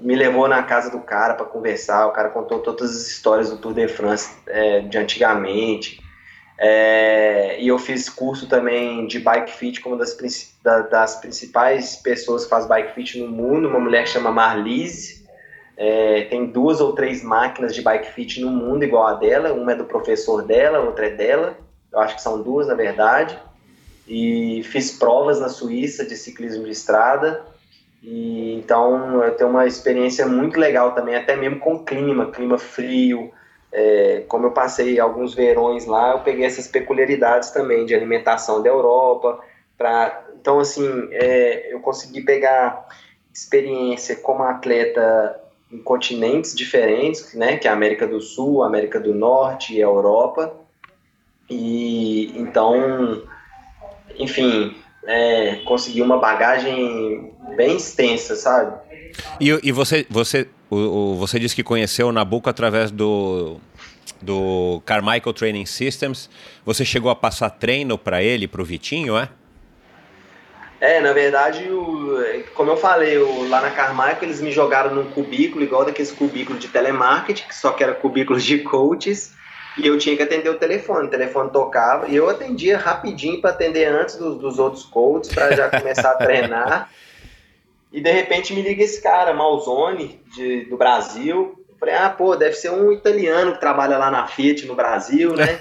Me 0.00 0.16
levou 0.16 0.48
na 0.48 0.62
casa 0.62 0.90
do 0.90 1.00
cara 1.00 1.34
para 1.34 1.44
conversar. 1.44 2.06
O 2.06 2.12
cara 2.12 2.30
contou 2.30 2.60
todas 2.60 2.96
as 2.96 3.08
histórias 3.08 3.50
do 3.50 3.58
Tour 3.58 3.74
de 3.74 3.88
France 3.88 4.34
é, 4.46 4.80
de 4.80 4.96
antigamente. 4.96 6.02
É, 6.56 7.60
e 7.60 7.66
eu 7.66 7.78
fiz 7.78 8.08
curso 8.08 8.48
também 8.48 9.06
de 9.06 9.18
bike 9.18 9.52
fit 9.52 9.80
com 9.80 9.90
uma 9.90 9.98
das, 9.98 10.16
das 10.90 11.16
principais 11.16 11.96
pessoas 11.96 12.44
que 12.44 12.50
faz 12.50 12.66
bike 12.66 12.94
fit 12.94 13.18
no 13.18 13.28
mundo, 13.28 13.68
uma 13.68 13.80
mulher 13.80 14.06
chama 14.06 14.30
Marlise. 14.30 15.24
É, 15.76 16.22
tem 16.30 16.46
duas 16.46 16.80
ou 16.80 16.92
três 16.92 17.24
máquinas 17.24 17.74
de 17.74 17.82
bike 17.82 18.12
fit 18.12 18.40
no 18.40 18.50
mundo 18.50 18.84
igual 18.84 19.08
a 19.08 19.14
dela, 19.14 19.52
uma 19.52 19.72
é 19.72 19.74
do 19.74 19.84
professor 19.84 20.42
dela, 20.42 20.78
outra 20.78 21.06
é 21.06 21.10
dela. 21.10 21.58
Eu 21.92 21.98
acho 22.00 22.14
que 22.14 22.22
são 22.22 22.40
duas, 22.42 22.68
na 22.68 22.74
verdade. 22.74 23.36
E 24.06 24.62
fiz 24.64 24.92
provas 24.92 25.40
na 25.40 25.48
Suíça 25.48 26.04
de 26.04 26.16
ciclismo 26.16 26.64
de 26.64 26.70
estrada. 26.70 27.42
E 28.02 28.54
então 28.54 29.24
eu 29.24 29.34
tenho 29.34 29.50
uma 29.50 29.66
experiência 29.66 30.26
muito 30.26 30.60
legal 30.60 30.92
também, 30.92 31.16
até 31.16 31.34
mesmo 31.34 31.58
com 31.58 31.84
clima, 31.84 32.30
clima 32.30 32.58
frio, 32.58 33.32
é, 33.76 34.22
como 34.28 34.46
eu 34.46 34.52
passei 34.52 35.00
alguns 35.00 35.34
verões 35.34 35.84
lá, 35.84 36.12
eu 36.12 36.20
peguei 36.20 36.46
essas 36.46 36.68
peculiaridades 36.68 37.50
também 37.50 37.84
de 37.84 37.92
alimentação 37.92 38.62
da 38.62 38.68
Europa. 38.68 39.40
Pra, 39.76 40.24
então, 40.40 40.60
assim, 40.60 41.08
é, 41.10 41.74
eu 41.74 41.80
consegui 41.80 42.20
pegar 42.20 42.86
experiência 43.32 44.14
como 44.14 44.44
atleta 44.44 45.40
em 45.72 45.78
continentes 45.78 46.54
diferentes, 46.54 47.34
né, 47.34 47.56
que 47.56 47.66
é 47.66 47.70
a 47.70 47.74
América 47.74 48.06
do 48.06 48.20
Sul, 48.20 48.62
América 48.62 49.00
do 49.00 49.12
Norte 49.12 49.74
e 49.74 49.82
a 49.82 49.86
Europa. 49.86 50.54
E 51.50 52.32
então, 52.38 53.24
enfim, 54.16 54.76
é, 55.04 55.56
consegui 55.64 56.00
uma 56.00 56.18
bagagem 56.18 57.34
bem 57.56 57.76
extensa, 57.76 58.36
sabe? 58.36 58.78
E, 59.40 59.48
e 59.64 59.72
você, 59.72 60.06
você 60.08 60.46
o, 60.74 61.12
o, 61.12 61.14
você 61.16 61.38
disse 61.38 61.54
que 61.54 61.62
conheceu 61.62 62.08
o 62.08 62.12
Nabucco 62.12 62.50
através 62.50 62.90
do, 62.90 63.58
do 64.20 64.82
Carmichael 64.84 65.32
Training 65.32 65.66
Systems. 65.66 66.28
Você 66.64 66.84
chegou 66.84 67.10
a 67.10 67.16
passar 67.16 67.50
treino 67.50 67.96
para 67.96 68.22
ele, 68.22 68.48
para 68.48 68.62
o 68.62 68.64
Vitinho, 68.64 69.16
é? 69.16 69.28
É, 70.80 71.00
na 71.00 71.12
verdade, 71.12 71.70
o, 71.70 72.18
como 72.54 72.72
eu 72.72 72.76
falei, 72.76 73.16
o, 73.16 73.48
lá 73.48 73.60
na 73.60 73.70
Carmichael 73.70 74.18
eles 74.22 74.42
me 74.42 74.52
jogaram 74.52 74.94
num 74.94 75.10
cubículo, 75.10 75.64
igual 75.64 75.84
daqueles 75.84 76.12
cubículos 76.12 76.60
de 76.60 76.68
telemarketing, 76.68 77.48
que 77.48 77.54
só 77.54 77.72
que 77.72 77.82
era 77.82 77.94
cubículos 77.94 78.44
de 78.44 78.58
coaches, 78.58 79.32
e 79.78 79.86
eu 79.86 79.96
tinha 79.98 80.14
que 80.16 80.22
atender 80.22 80.50
o 80.50 80.58
telefone. 80.58 81.06
O 81.06 81.10
telefone 81.10 81.50
tocava, 81.50 82.08
e 82.08 82.16
eu 82.16 82.28
atendia 82.28 82.76
rapidinho 82.76 83.40
para 83.40 83.50
atender 83.50 83.86
antes 83.86 84.16
dos, 84.16 84.38
dos 84.38 84.58
outros 84.58 84.84
coaches, 84.84 85.32
para 85.32 85.56
já 85.56 85.70
começar 85.70 86.10
a 86.10 86.16
treinar. 86.16 86.90
E 87.94 88.00
de 88.00 88.10
repente 88.10 88.52
me 88.52 88.60
liga 88.60 88.82
esse 88.82 89.00
cara, 89.00 89.32
Malzone, 89.32 90.20
de, 90.34 90.64
do 90.64 90.76
Brasil. 90.76 91.54
Eu 91.68 91.76
falei, 91.78 91.94
ah, 91.94 92.10
pô, 92.10 92.34
deve 92.34 92.56
ser 92.56 92.70
um 92.70 92.90
italiano 92.90 93.52
que 93.52 93.60
trabalha 93.60 93.96
lá 93.96 94.10
na 94.10 94.26
Fiat 94.26 94.66
no 94.66 94.74
Brasil, 94.74 95.32
né? 95.32 95.60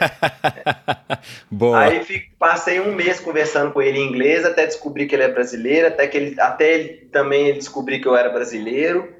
Boa. 1.49 1.79
Aí 1.79 2.03
fico, 2.03 2.35
passei 2.39 2.79
um 2.79 2.95
mês 2.95 3.19
conversando 3.19 3.71
com 3.71 3.83
ele 3.83 3.99
em 3.99 4.09
inglês, 4.09 4.43
até 4.45 4.65
descobri 4.65 5.05
que 5.05 5.13
ele 5.13 5.25
é 5.25 5.27
brasileiro, 5.27 5.89
até 5.89 6.07
que 6.07 6.17
ele, 6.17 6.41
até 6.41 6.73
ele 6.73 6.89
também 7.11 7.53
descobri 7.53 8.01
que 8.01 8.07
eu 8.07 8.15
era 8.15 8.29
brasileiro. 8.29 9.13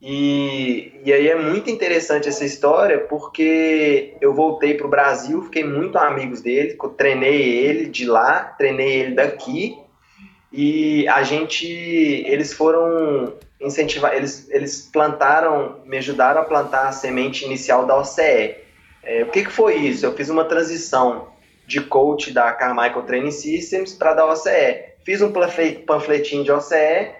E, 0.00 1.00
e 1.04 1.12
aí 1.12 1.28
é 1.28 1.36
muito 1.36 1.68
interessante 1.68 2.30
essa 2.30 2.46
história, 2.46 3.00
porque 3.00 4.14
eu 4.22 4.32
voltei 4.32 4.72
para 4.72 4.86
o 4.86 4.90
Brasil, 4.90 5.42
fiquei 5.42 5.64
muito 5.64 5.98
amigos 5.98 6.40
dele, 6.40 6.78
treinei 6.96 7.42
ele 7.42 7.86
de 7.86 8.06
lá, 8.06 8.40
treinei 8.56 9.00
ele 9.00 9.14
daqui, 9.14 9.83
e 10.56 11.08
a 11.08 11.24
gente, 11.24 11.66
eles 11.66 12.52
foram 12.52 13.34
incentivar, 13.60 14.14
eles, 14.14 14.48
eles 14.50 14.88
plantaram, 14.92 15.80
me 15.84 15.98
ajudaram 15.98 16.42
a 16.42 16.44
plantar 16.44 16.86
a 16.86 16.92
semente 16.92 17.44
inicial 17.44 17.84
da 17.86 17.98
OCE. 17.98 18.54
É, 19.02 19.24
o 19.24 19.30
que, 19.32 19.44
que 19.44 19.50
foi 19.50 19.74
isso? 19.74 20.06
Eu 20.06 20.14
fiz 20.14 20.28
uma 20.28 20.44
transição 20.44 21.26
de 21.66 21.80
coach 21.80 22.30
da 22.30 22.52
Carmichael 22.52 23.02
Training 23.02 23.32
Systems 23.32 23.94
para 23.94 24.14
da 24.14 24.26
OCE. 24.26 24.94
Fiz 25.04 25.20
um 25.20 25.32
panfletinho 25.84 26.44
de 26.44 26.52
OCE, 26.52 27.10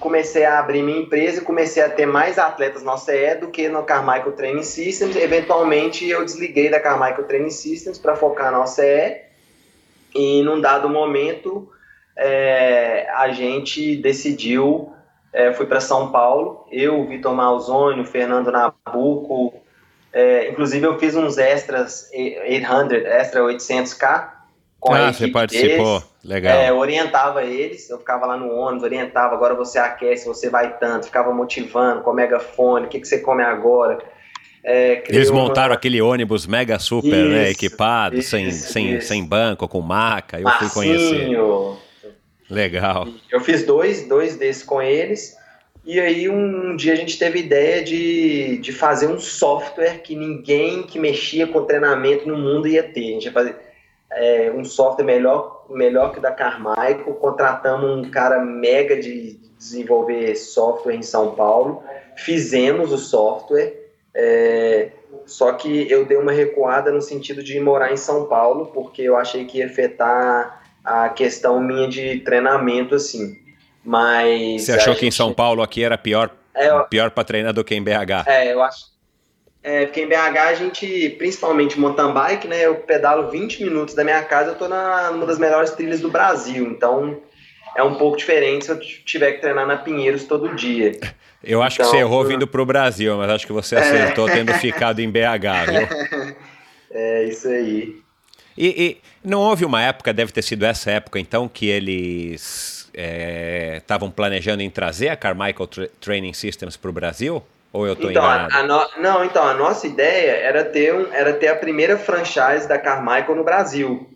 comecei 0.00 0.46
a 0.46 0.58
abrir 0.58 0.82
minha 0.82 1.00
empresa 1.00 1.42
e 1.42 1.44
comecei 1.44 1.82
a 1.82 1.90
ter 1.90 2.06
mais 2.06 2.38
atletas 2.38 2.82
na 2.82 2.94
OCE 2.94 3.34
do 3.42 3.48
que 3.48 3.68
no 3.68 3.82
Carmichael 3.82 4.32
Training 4.32 4.62
Systems. 4.62 5.16
Eventualmente 5.16 6.08
eu 6.08 6.24
desliguei 6.24 6.70
da 6.70 6.80
Carmichael 6.80 7.24
Training 7.24 7.50
Systems 7.50 7.98
para 7.98 8.16
focar 8.16 8.50
na 8.50 8.62
OCE 8.62 9.20
e 10.14 10.42
num 10.42 10.58
dado 10.62 10.88
momento 10.88 11.70
é, 12.16 13.08
a 13.14 13.30
gente 13.30 13.96
decidiu, 13.96 14.92
é, 15.32 15.52
fui 15.52 15.66
para 15.66 15.80
São 15.80 16.10
Paulo, 16.10 16.66
eu, 16.70 17.06
Vitor 17.06 17.34
Malzone, 17.34 18.00
o 18.00 18.06
Fernando 18.06 18.50
Nabuco, 18.50 19.54
é, 20.12 20.50
inclusive 20.50 20.86
eu 20.86 20.98
fiz 20.98 21.14
uns 21.16 21.38
extras 21.38 22.10
800, 22.12 22.92
extra 23.06 23.40
800k 23.40 24.42
com 24.82 24.92
ah, 24.92 25.12
você 25.12 25.28
participou, 25.28 26.00
deles, 26.00 26.08
legal. 26.24 26.58
É, 26.58 26.72
orientava 26.72 27.44
eles, 27.44 27.88
eu 27.88 27.98
ficava 27.98 28.26
lá 28.26 28.36
no 28.36 28.52
ônibus, 28.52 28.82
orientava, 28.82 29.32
agora 29.32 29.54
você 29.54 29.78
aquece, 29.78 30.26
você 30.26 30.50
vai 30.50 30.76
tanto, 30.76 31.06
ficava 31.06 31.32
motivando 31.32 32.02
com 32.02 32.10
o 32.10 32.14
megafone, 32.14 32.86
o 32.86 32.88
que, 32.88 32.98
que 32.98 33.06
você 33.06 33.20
come 33.20 33.44
agora. 33.44 33.98
É, 34.64 35.04
Eles 35.08 35.30
montaram 35.30 35.70
uma... 35.70 35.76
aquele 35.76 36.02
ônibus 36.02 36.48
mega 36.48 36.80
super, 36.80 37.10
né, 37.10 37.20
isso, 37.20 37.30
né, 37.30 37.50
equipado, 37.50 38.16
isso, 38.16 38.30
sem, 38.30 38.48
isso, 38.48 38.72
sem, 38.72 39.00
sem 39.00 39.24
banco, 39.24 39.68
com 39.68 39.80
maca, 39.80 40.40
eu 40.40 40.44
Marcinho, 40.44 40.70
fui 40.70 40.82
conhecer. 40.82 41.38
Legal. 42.52 43.08
Eu 43.30 43.40
fiz 43.40 43.64
dois, 43.64 44.06
dois 44.06 44.36
desses 44.36 44.62
com 44.62 44.80
eles. 44.82 45.36
E 45.84 45.98
aí 45.98 46.28
um, 46.28 46.76
dia 46.76 46.92
a 46.92 46.96
gente 46.96 47.18
teve 47.18 47.40
ideia 47.40 47.82
de, 47.82 48.58
de 48.58 48.72
fazer 48.72 49.08
um 49.08 49.18
software 49.18 50.02
que 50.02 50.14
ninguém 50.14 50.82
que 50.82 50.98
mexia 50.98 51.46
com 51.46 51.64
treinamento 51.64 52.28
no 52.28 52.36
mundo 52.36 52.68
ia 52.68 52.82
ter. 52.82 53.00
A 53.00 53.12
gente 53.14 53.24
ia 53.24 53.32
fazer 53.32 53.56
é, 54.12 54.52
um 54.54 54.64
software 54.64 55.04
melhor, 55.04 55.64
melhor 55.70 56.12
que 56.12 56.18
o 56.18 56.22
da 56.22 56.30
Carmichael. 56.30 57.04
Contratamos 57.14 58.06
um 58.06 58.10
cara 58.10 58.44
mega 58.44 59.00
de 59.00 59.40
desenvolver 59.58 60.36
software 60.36 60.94
em 60.94 61.02
São 61.02 61.34
Paulo. 61.34 61.82
Fizemos 62.16 62.92
o 62.92 62.98
software. 62.98 63.80
É, 64.14 64.90
só 65.24 65.52
que 65.54 65.90
eu 65.90 66.04
dei 66.04 66.18
uma 66.18 66.32
recuada 66.32 66.92
no 66.92 67.00
sentido 67.00 67.42
de 67.42 67.58
morar 67.58 67.92
em 67.92 67.96
São 67.96 68.26
Paulo, 68.26 68.66
porque 68.66 69.02
eu 69.02 69.16
achei 69.16 69.46
que 69.46 69.58
ia 69.58 69.66
afetar 69.66 70.61
a 70.84 71.08
questão 71.08 71.60
minha 71.60 71.88
de 71.88 72.20
treinamento, 72.20 72.94
assim. 72.94 73.38
Mas. 73.84 74.62
Você 74.62 74.72
achou 74.72 74.94
que 74.94 75.06
em 75.06 75.10
São 75.10 75.32
Paulo 75.32 75.62
aqui 75.62 75.82
era 75.82 75.98
pior, 75.98 76.30
é, 76.54 76.70
pior 76.84 77.10
para 77.10 77.24
treinar 77.24 77.52
do 77.52 77.64
que 77.64 77.74
em 77.74 77.82
BH? 77.82 78.26
É, 78.26 78.52
eu 78.52 78.62
acho. 78.62 78.92
É, 79.62 79.86
porque 79.86 80.02
em 80.02 80.08
BH 80.08 80.38
a 80.38 80.54
gente, 80.54 81.10
principalmente 81.10 81.78
mountain 81.78 82.12
bike, 82.12 82.48
né? 82.48 82.66
Eu 82.66 82.76
pedalo 82.76 83.30
20 83.30 83.62
minutos 83.62 83.94
da 83.94 84.02
minha 84.02 84.22
casa, 84.24 84.50
eu 84.50 84.54
tô 84.56 84.66
na, 84.66 85.12
numa 85.12 85.24
das 85.24 85.38
melhores 85.38 85.70
trilhas 85.70 86.00
do 86.00 86.10
Brasil. 86.10 86.66
Então 86.66 87.20
é 87.76 87.82
um 87.82 87.94
pouco 87.94 88.16
diferente 88.16 88.64
se 88.64 88.72
eu 88.72 88.80
tiver 88.80 89.32
que 89.32 89.40
treinar 89.40 89.66
na 89.66 89.76
Pinheiros 89.76 90.24
todo 90.24 90.54
dia. 90.56 90.98
Eu 91.44 91.62
acho 91.62 91.76
então, 91.76 91.90
que 91.90 91.96
você 91.96 92.02
errou 92.02 92.24
vindo 92.24 92.46
pro 92.46 92.66
Brasil, 92.66 93.16
mas 93.16 93.30
acho 93.30 93.46
que 93.46 93.52
você 93.52 93.76
acertou 93.76 94.28
é. 94.28 94.32
tendo 94.32 94.52
ficado 94.54 95.00
em 95.00 95.10
BH, 95.10 95.18
viu? 95.68 96.36
É 96.94 97.24
isso 97.24 97.48
aí. 97.48 98.01
E, 98.56 98.66
e, 98.66 99.00
não 99.24 99.40
houve 99.40 99.64
uma 99.64 99.82
época, 99.82 100.12
deve 100.12 100.32
ter 100.32 100.42
sido 100.42 100.64
essa 100.64 100.90
época 100.90 101.18
então, 101.18 101.48
que 101.48 101.66
eles 101.66 102.90
estavam 103.76 104.08
é, 104.08 104.12
planejando 104.12 104.62
em 104.62 104.70
trazer 104.70 105.08
a 105.08 105.16
Carmichael 105.16 105.66
Tra 105.66 105.88
Training 106.00 106.32
Systems 106.32 106.76
para 106.76 106.90
o 106.90 106.92
Brasil? 106.92 107.42
Ou 107.72 107.86
eu 107.86 107.94
estou 107.94 108.10
então, 108.10 108.22
enganado? 108.22 108.54
A, 108.54 108.58
a 108.58 108.62
no... 108.62 109.02
Não, 109.02 109.24
então, 109.24 109.42
a 109.42 109.54
nossa 109.54 109.86
ideia 109.86 110.32
era 110.32 110.64
ter, 110.64 110.94
um, 110.94 111.10
era 111.12 111.32
ter 111.32 111.48
a 111.48 111.56
primeira 111.56 111.96
franchise 111.96 112.68
da 112.68 112.78
Carmichael 112.78 113.34
no 113.34 113.44
Brasil. 113.44 114.10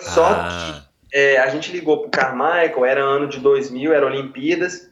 Só 0.00 0.26
ah. 0.26 0.82
que 1.10 1.16
é, 1.16 1.38
a 1.38 1.48
gente 1.48 1.70
ligou 1.70 1.98
para 1.98 2.08
o 2.08 2.10
Carmichael, 2.10 2.84
era 2.84 3.00
ano 3.02 3.28
de 3.28 3.38
2000, 3.38 3.92
era 3.92 4.04
Olimpíadas, 4.04 4.88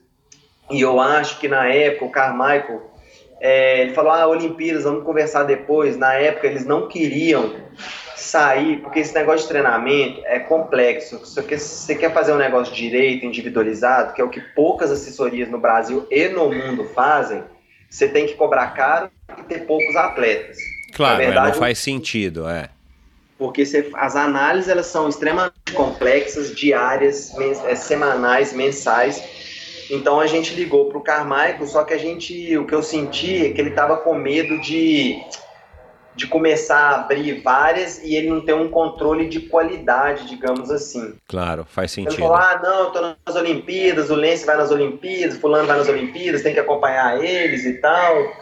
e 0.71 0.81
eu 0.81 1.01
acho 1.01 1.39
que 1.39 1.49
na 1.49 1.67
época 1.69 2.05
o 2.05 2.11
Carmichael, 2.11 2.91
é, 3.41 3.83
ele 3.83 3.93
falou, 3.93 4.13
ah, 4.13 4.27
Olimpíadas, 4.27 4.85
vamos 4.85 5.05
conversar 5.05 5.45
depois. 5.45 5.97
Na 5.97 6.15
época 6.15 6.47
eles 6.47 6.65
não 6.65 6.89
queriam 6.89 7.55
sair, 8.27 8.79
porque 8.79 9.01
esse 9.01 9.15
negócio 9.15 9.43
de 9.43 9.49
treinamento 9.49 10.21
é 10.25 10.39
complexo. 10.39 11.25
Se 11.25 11.41
você 11.41 11.95
quer 11.95 12.13
fazer 12.13 12.33
um 12.33 12.37
negócio 12.37 12.75
direito, 12.75 13.25
individualizado, 13.25 14.13
que 14.13 14.21
é 14.21 14.25
o 14.25 14.29
que 14.29 14.41
poucas 14.41 14.91
assessorias 14.91 15.49
no 15.49 15.59
Brasil 15.59 16.07
e 16.11 16.29
no 16.29 16.51
mundo 16.51 16.85
fazem, 16.95 17.43
você 17.89 18.09
tem 18.09 18.27
que 18.27 18.35
cobrar 18.35 18.69
caro 18.75 19.11
e 19.39 19.43
ter 19.45 19.61
poucos 19.61 19.95
atletas. 19.97 20.57
Claro, 20.93 21.19
verdade, 21.19 21.49
não 21.49 21.55
faz 21.55 21.79
sentido, 21.79 22.49
é. 22.49 22.69
Porque 23.39 23.65
você, 23.65 23.91
as 23.95 24.17
análises 24.17 24.69
elas 24.69 24.87
são 24.87 25.09
extremamente 25.09 25.73
complexas, 25.75 26.55
diárias, 26.55 27.35
mens, 27.37 27.63
é, 27.65 27.75
semanais, 27.75 28.53
mensais. 28.53 29.23
Então 29.91 30.19
a 30.19 30.27
gente 30.27 30.55
ligou 30.55 30.89
para 30.89 30.99
o 30.99 31.03
Carmichael, 31.03 31.67
só 31.67 31.85
que 31.85 31.93
a 31.95 31.99
gente, 31.99 32.57
o 32.57 32.67
que 32.67 32.75
eu 32.75 32.83
senti 32.83 33.47
é 33.47 33.51
que 33.51 33.61
ele 33.61 33.71
estava 33.71 33.99
com 33.99 34.15
medo 34.15 34.59
de 34.61 35.21
de 36.17 36.27
começar 36.27 36.79
a 36.79 36.95
abrir 36.97 37.43
várias 37.43 38.03
e 38.03 38.17
ele 38.17 38.31
não 38.31 38.41
ter 38.41 38.55
um 38.55 38.71
controle 38.71 39.29
de 39.29 39.41
qualidade, 39.41 40.27
digamos 40.27 40.71
assim. 40.71 41.15
Claro, 41.29 41.67
faz 41.69 41.93
sentido. 41.93 42.15
Ele 42.15 42.23
falou, 42.23 42.37
ah, 42.37 42.61
não, 42.63 42.79
eu 42.85 42.91
tô 42.91 43.01
nas 43.03 43.37
Olimpíadas, 43.37 44.09
o 44.09 44.15
Lance 44.15 44.47
vai 44.47 44.57
nas 44.57 44.71
Olimpíadas, 44.71 45.37
fulano 45.37 45.67
vai 45.67 45.77
nas 45.77 45.89
Olimpíadas, 45.89 46.43
tem 46.43 46.55
que 46.55 46.61
acompanhar 46.61 47.23
eles 47.23 47.67
e 47.67 47.75
tal. 47.75 48.33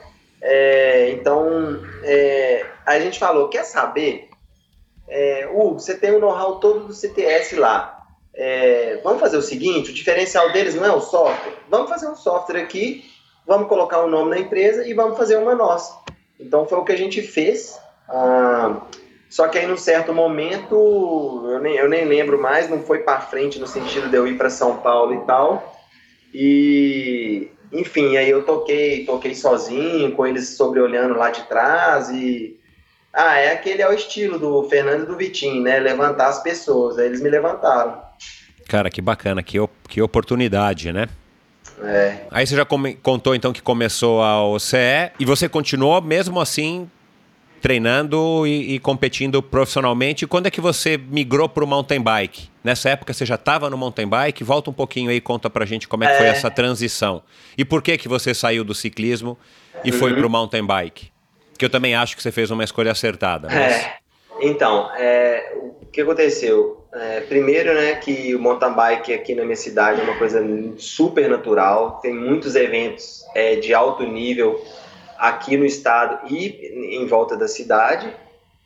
É, 0.40 1.10
então, 1.10 1.82
é, 2.04 2.64
a 2.86 3.00
gente 3.00 3.18
falou, 3.18 3.48
quer 3.48 3.64
saber? 3.64 4.28
É, 5.08 5.48
Hugo, 5.52 5.80
você 5.80 5.96
tem 5.96 6.12
o 6.12 6.20
know-how 6.20 6.60
todo 6.60 6.86
do 6.86 6.94
CTS 6.94 7.56
lá. 7.56 7.98
É, 8.32 9.00
vamos 9.02 9.20
fazer 9.20 9.36
o 9.36 9.42
seguinte, 9.42 9.90
o 9.90 9.94
diferencial 9.94 10.52
deles 10.52 10.76
não 10.76 10.84
é 10.84 10.92
o 10.92 11.00
software. 11.00 11.54
Vamos 11.68 11.90
fazer 11.90 12.08
um 12.08 12.16
software 12.16 12.60
aqui, 12.60 13.04
vamos 13.44 13.68
colocar 13.68 14.00
o 14.00 14.06
um 14.06 14.10
nome 14.10 14.30
na 14.30 14.38
empresa 14.38 14.86
e 14.86 14.94
vamos 14.94 15.16
fazer 15.16 15.36
uma 15.36 15.54
nossa. 15.56 16.04
Então 16.38 16.66
foi 16.66 16.78
o 16.78 16.84
que 16.84 16.92
a 16.92 16.98
gente 16.98 17.22
fez. 17.22 17.78
Ah, 18.08 18.82
só 19.34 19.48
que 19.48 19.58
aí, 19.58 19.66
num 19.66 19.76
certo 19.76 20.12
momento, 20.14 21.44
eu 21.48 21.60
nem, 21.60 21.74
eu 21.76 21.88
nem 21.88 22.04
lembro 22.04 22.40
mais, 22.40 22.68
não 22.68 22.82
foi 22.82 23.00
para 23.00 23.20
frente 23.20 23.58
no 23.58 23.66
sentido 23.66 24.08
de 24.08 24.16
eu 24.16 24.26
ir 24.26 24.36
para 24.36 24.48
São 24.48 24.76
Paulo 24.76 25.14
e 25.14 25.26
tal. 25.26 25.76
E, 26.32 27.48
enfim, 27.72 28.16
aí 28.16 28.30
eu 28.30 28.44
toquei, 28.44 29.04
toquei 29.04 29.34
sozinho, 29.34 30.12
com 30.12 30.24
eles 30.24 30.50
sobreolhando 30.50 31.14
lá 31.14 31.30
de 31.30 31.42
trás 31.48 32.10
e. 32.10 32.60
Ah, 33.12 33.36
é 33.38 33.52
aquele 33.52 33.82
é 33.82 33.88
o 33.88 33.92
estilo 33.92 34.38
do 34.40 34.68
Fernando 34.68 35.04
e 35.04 35.06
do 35.06 35.16
Vitinho, 35.16 35.62
né? 35.62 35.78
Levantar 35.78 36.28
as 36.28 36.42
pessoas. 36.42 36.98
Aí 36.98 37.06
eles 37.06 37.20
me 37.20 37.30
levantaram. 37.30 38.02
Cara, 38.68 38.90
que 38.90 39.00
bacana, 39.00 39.42
que, 39.42 39.58
que 39.88 40.02
oportunidade, 40.02 40.92
né? 40.92 41.08
É. 41.82 42.26
Aí 42.30 42.46
você 42.46 42.56
já 42.56 42.64
contou 42.64 43.34
então 43.34 43.52
que 43.52 43.62
começou 43.62 44.22
a 44.22 44.46
OCE 44.46 45.12
e 45.18 45.24
você 45.24 45.48
continuou 45.48 46.00
mesmo 46.00 46.40
assim 46.40 46.88
treinando 47.60 48.46
e, 48.46 48.74
e 48.74 48.78
competindo 48.78 49.42
profissionalmente. 49.42 50.26
Quando 50.26 50.46
é 50.46 50.50
que 50.50 50.60
você 50.60 50.98
migrou 50.98 51.48
para 51.48 51.64
o 51.64 51.66
mountain 51.66 52.00
bike? 52.00 52.50
Nessa 52.62 52.90
época 52.90 53.14
você 53.14 53.24
já 53.24 53.36
estava 53.36 53.70
no 53.70 53.78
mountain 53.78 54.06
bike? 54.06 54.44
Volta 54.44 54.68
um 54.68 54.72
pouquinho 54.74 55.10
aí, 55.10 55.18
conta 55.18 55.48
pra 55.48 55.64
gente 55.64 55.88
como 55.88 56.04
é 56.04 56.08
que 56.08 56.12
é. 56.12 56.18
foi 56.18 56.26
essa 56.26 56.50
transição. 56.50 57.22
E 57.56 57.64
por 57.64 57.80
que 57.80 57.96
que 57.96 58.06
você 58.06 58.34
saiu 58.34 58.64
do 58.64 58.74
ciclismo 58.74 59.38
e 59.82 59.90
uhum. 59.90 59.98
foi 59.98 60.14
para 60.14 60.26
o 60.26 60.28
mountain 60.30 60.64
bike? 60.64 61.10
Que 61.56 61.64
eu 61.64 61.70
também 61.70 61.94
acho 61.94 62.14
que 62.14 62.22
você 62.22 62.30
fez 62.30 62.50
uma 62.50 62.64
escolha 62.64 62.92
acertada. 62.92 63.48
Mas... 63.48 63.56
É. 63.56 63.94
Então, 64.42 64.90
é, 64.96 65.54
que 65.94 66.00
aconteceu? 66.00 66.84
É, 66.92 67.20
primeiro, 67.20 67.72
né, 67.72 67.94
que 67.94 68.34
o 68.34 68.40
mountain 68.40 68.72
bike 68.72 69.14
aqui 69.14 69.34
na 69.34 69.44
minha 69.44 69.56
cidade 69.56 70.00
é 70.00 70.04
uma 70.04 70.18
coisa 70.18 70.44
super 70.76 71.30
natural, 71.30 72.00
tem 72.02 72.12
muitos 72.12 72.56
eventos 72.56 73.24
é, 73.34 73.54
de 73.56 73.72
alto 73.72 74.02
nível 74.02 74.60
aqui 75.16 75.56
no 75.56 75.64
estado 75.64 76.26
e 76.28 76.96
em 76.96 77.06
volta 77.06 77.36
da 77.36 77.46
cidade. 77.46 78.12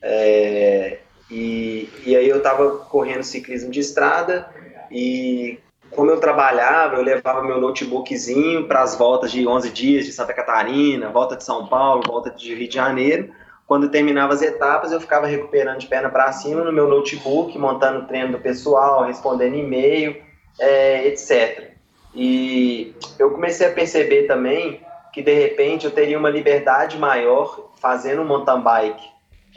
É, 0.01 0.99
e, 1.31 1.91
e 2.07 2.17
aí 2.17 2.27
eu 2.27 2.39
estava 2.39 2.71
correndo 2.71 3.23
ciclismo 3.23 3.71
de 3.71 3.81
estrada 3.81 4.49
e 4.91 5.59
como 5.91 6.11
eu 6.11 6.21
trabalhava, 6.21 6.97
eu 6.97 7.03
levava 7.03 7.43
meu 7.43 7.61
notebookzinho 7.61 8.67
para 8.67 8.83
as 8.83 8.97
voltas 8.97 9.31
de 9.31 9.47
11 9.47 9.71
dias 9.71 10.07
de 10.07 10.13
Santa 10.13 10.33
Catarina, 10.33 11.11
volta 11.11 11.37
de 11.37 11.45
São 11.45 11.67
Paulo, 11.67 12.03
volta 12.07 12.31
de 12.31 12.55
Rio 12.55 12.69
de 12.69 12.75
Janeiro 12.75 13.31
quando 13.69 13.91
terminava 13.91 14.33
as 14.33 14.41
etapas, 14.41 14.93
eu 14.93 15.01
ficava 15.01 15.27
recuperando 15.27 15.81
de 15.81 15.87
perna 15.87 16.09
para 16.09 16.33
cima 16.33 16.65
no 16.65 16.73
meu 16.73 16.89
notebook, 16.89 17.57
montando 17.59 18.07
treino 18.07 18.33
do 18.33 18.39
pessoal, 18.39 19.05
respondendo 19.05 19.57
e-mail, 19.57 20.17
é, 20.59 21.07
etc. 21.07 21.73
E 22.15 22.95
eu 23.19 23.31
comecei 23.31 23.67
a 23.67 23.73
perceber 23.73 24.23
também 24.27 24.81
que 25.13 25.21
de 25.21 25.35
repente 25.35 25.85
eu 25.85 25.91
teria 25.91 26.19
uma 26.19 26.31
liberdade 26.31 26.97
maior 26.99 27.71
fazendo 27.79 28.25
mountain 28.25 28.63
bike 28.63 29.05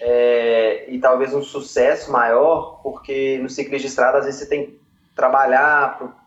é, 0.01 0.85
e 0.89 0.99
talvez 0.99 1.33
um 1.33 1.41
sucesso 1.41 2.11
maior, 2.11 2.81
porque 2.83 3.39
no 3.41 3.49
ciclismo 3.49 3.79
de 3.79 3.87
estrada 3.87 4.17
às 4.17 4.25
vezes 4.25 4.41
você 4.41 4.49
tem 4.49 4.65
que 4.65 4.79
trabalhar 5.15 6.17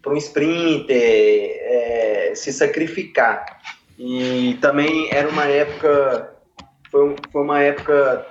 para 0.00 0.12
um 0.12 0.16
sprinter, 0.16 0.96
é, 0.96 2.32
se 2.36 2.52
sacrificar. 2.52 3.58
E 3.98 4.56
também 4.60 5.12
era 5.12 5.28
uma 5.28 5.46
época 5.46 6.35
foi, 6.90 7.16
foi 7.30 7.42
uma 7.42 7.60
época 7.60 8.26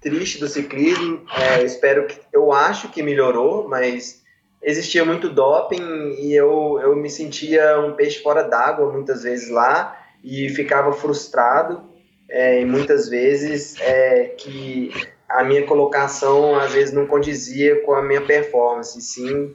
triste 0.00 0.38
do 0.38 0.48
ciclismo. 0.48 1.24
É, 1.36 1.62
espero 1.62 2.06
que, 2.06 2.18
eu 2.32 2.52
acho 2.52 2.88
que 2.88 3.02
melhorou, 3.02 3.68
mas 3.68 4.22
existia 4.62 5.04
muito 5.04 5.28
doping 5.28 6.16
e 6.18 6.34
eu, 6.34 6.78
eu 6.80 6.96
me 6.96 7.10
sentia 7.10 7.78
um 7.80 7.92
peixe 7.92 8.22
fora 8.22 8.42
d'água 8.42 8.90
muitas 8.90 9.22
vezes 9.22 9.50
lá 9.50 9.98
e 10.22 10.48
ficava 10.48 10.92
frustrado 10.92 11.82
é, 12.30 12.62
e 12.62 12.64
muitas 12.64 13.08
vezes 13.08 13.78
é, 13.80 14.34
que 14.38 14.90
a 15.28 15.44
minha 15.44 15.66
colocação 15.66 16.58
às 16.58 16.72
vezes 16.72 16.94
não 16.94 17.06
condizia 17.06 17.82
com 17.82 17.94
a 17.94 18.02
minha 18.02 18.22
performance, 18.22 19.00
sim 19.02 19.54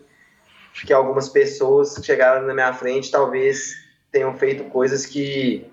que 0.86 0.94
algumas 0.94 1.28
pessoas 1.28 1.98
que 1.98 2.06
chegaram 2.06 2.46
na 2.46 2.54
minha 2.54 2.74
frente 2.74 3.12
talvez 3.12 3.76
tenham 4.12 4.34
feito 4.38 4.66
coisas 4.66 5.06
que 5.06 5.66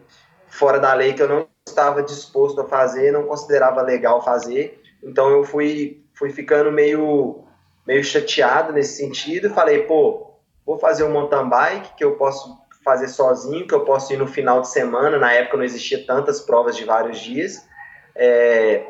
fora 0.49 0.79
da 0.79 0.95
lei 0.95 1.13
que 1.13 1.23
eu 1.23 1.29
não 1.29 1.47
estava 1.67 2.03
disposto 2.03 2.61
a 2.61 2.65
fazer, 2.65 3.13
não 3.13 3.25
considerava 3.25 3.83
legal 3.83 4.25
fazer. 4.25 4.83
Então 5.03 5.31
eu 5.31 5.45
fui, 5.45 6.03
fui 6.15 6.31
ficando 6.31 6.71
meio, 6.71 7.45
meio 7.87 8.03
chateado 8.05 8.73
nesse 8.73 8.97
sentido. 8.97 9.51
Falei, 9.51 9.83
pô, 9.83 10.31
vou 10.65 10.79
fazer 10.79 11.05
um 11.05 11.11
mountain 11.11 11.49
bike 11.49 11.97
que 11.97 12.05
eu 12.05 12.13
posso 12.13 12.57
fazer 12.85 13.09
sozinho, 13.09 13.67
que 13.67 13.75
eu 13.75 13.85
posso 13.85 14.13
ir 14.13 14.17
no 14.17 14.27
final 14.27 14.61
de 14.61 14.69
semana. 14.69 15.19
Na 15.19 15.33
época 15.33 15.57
não 15.57 15.65
existia 15.65 16.05
tantas 16.07 16.41
provas 16.41 16.77
de 16.77 16.85
vários 16.85 17.19
dias. 17.19 17.67
É, 18.15 18.87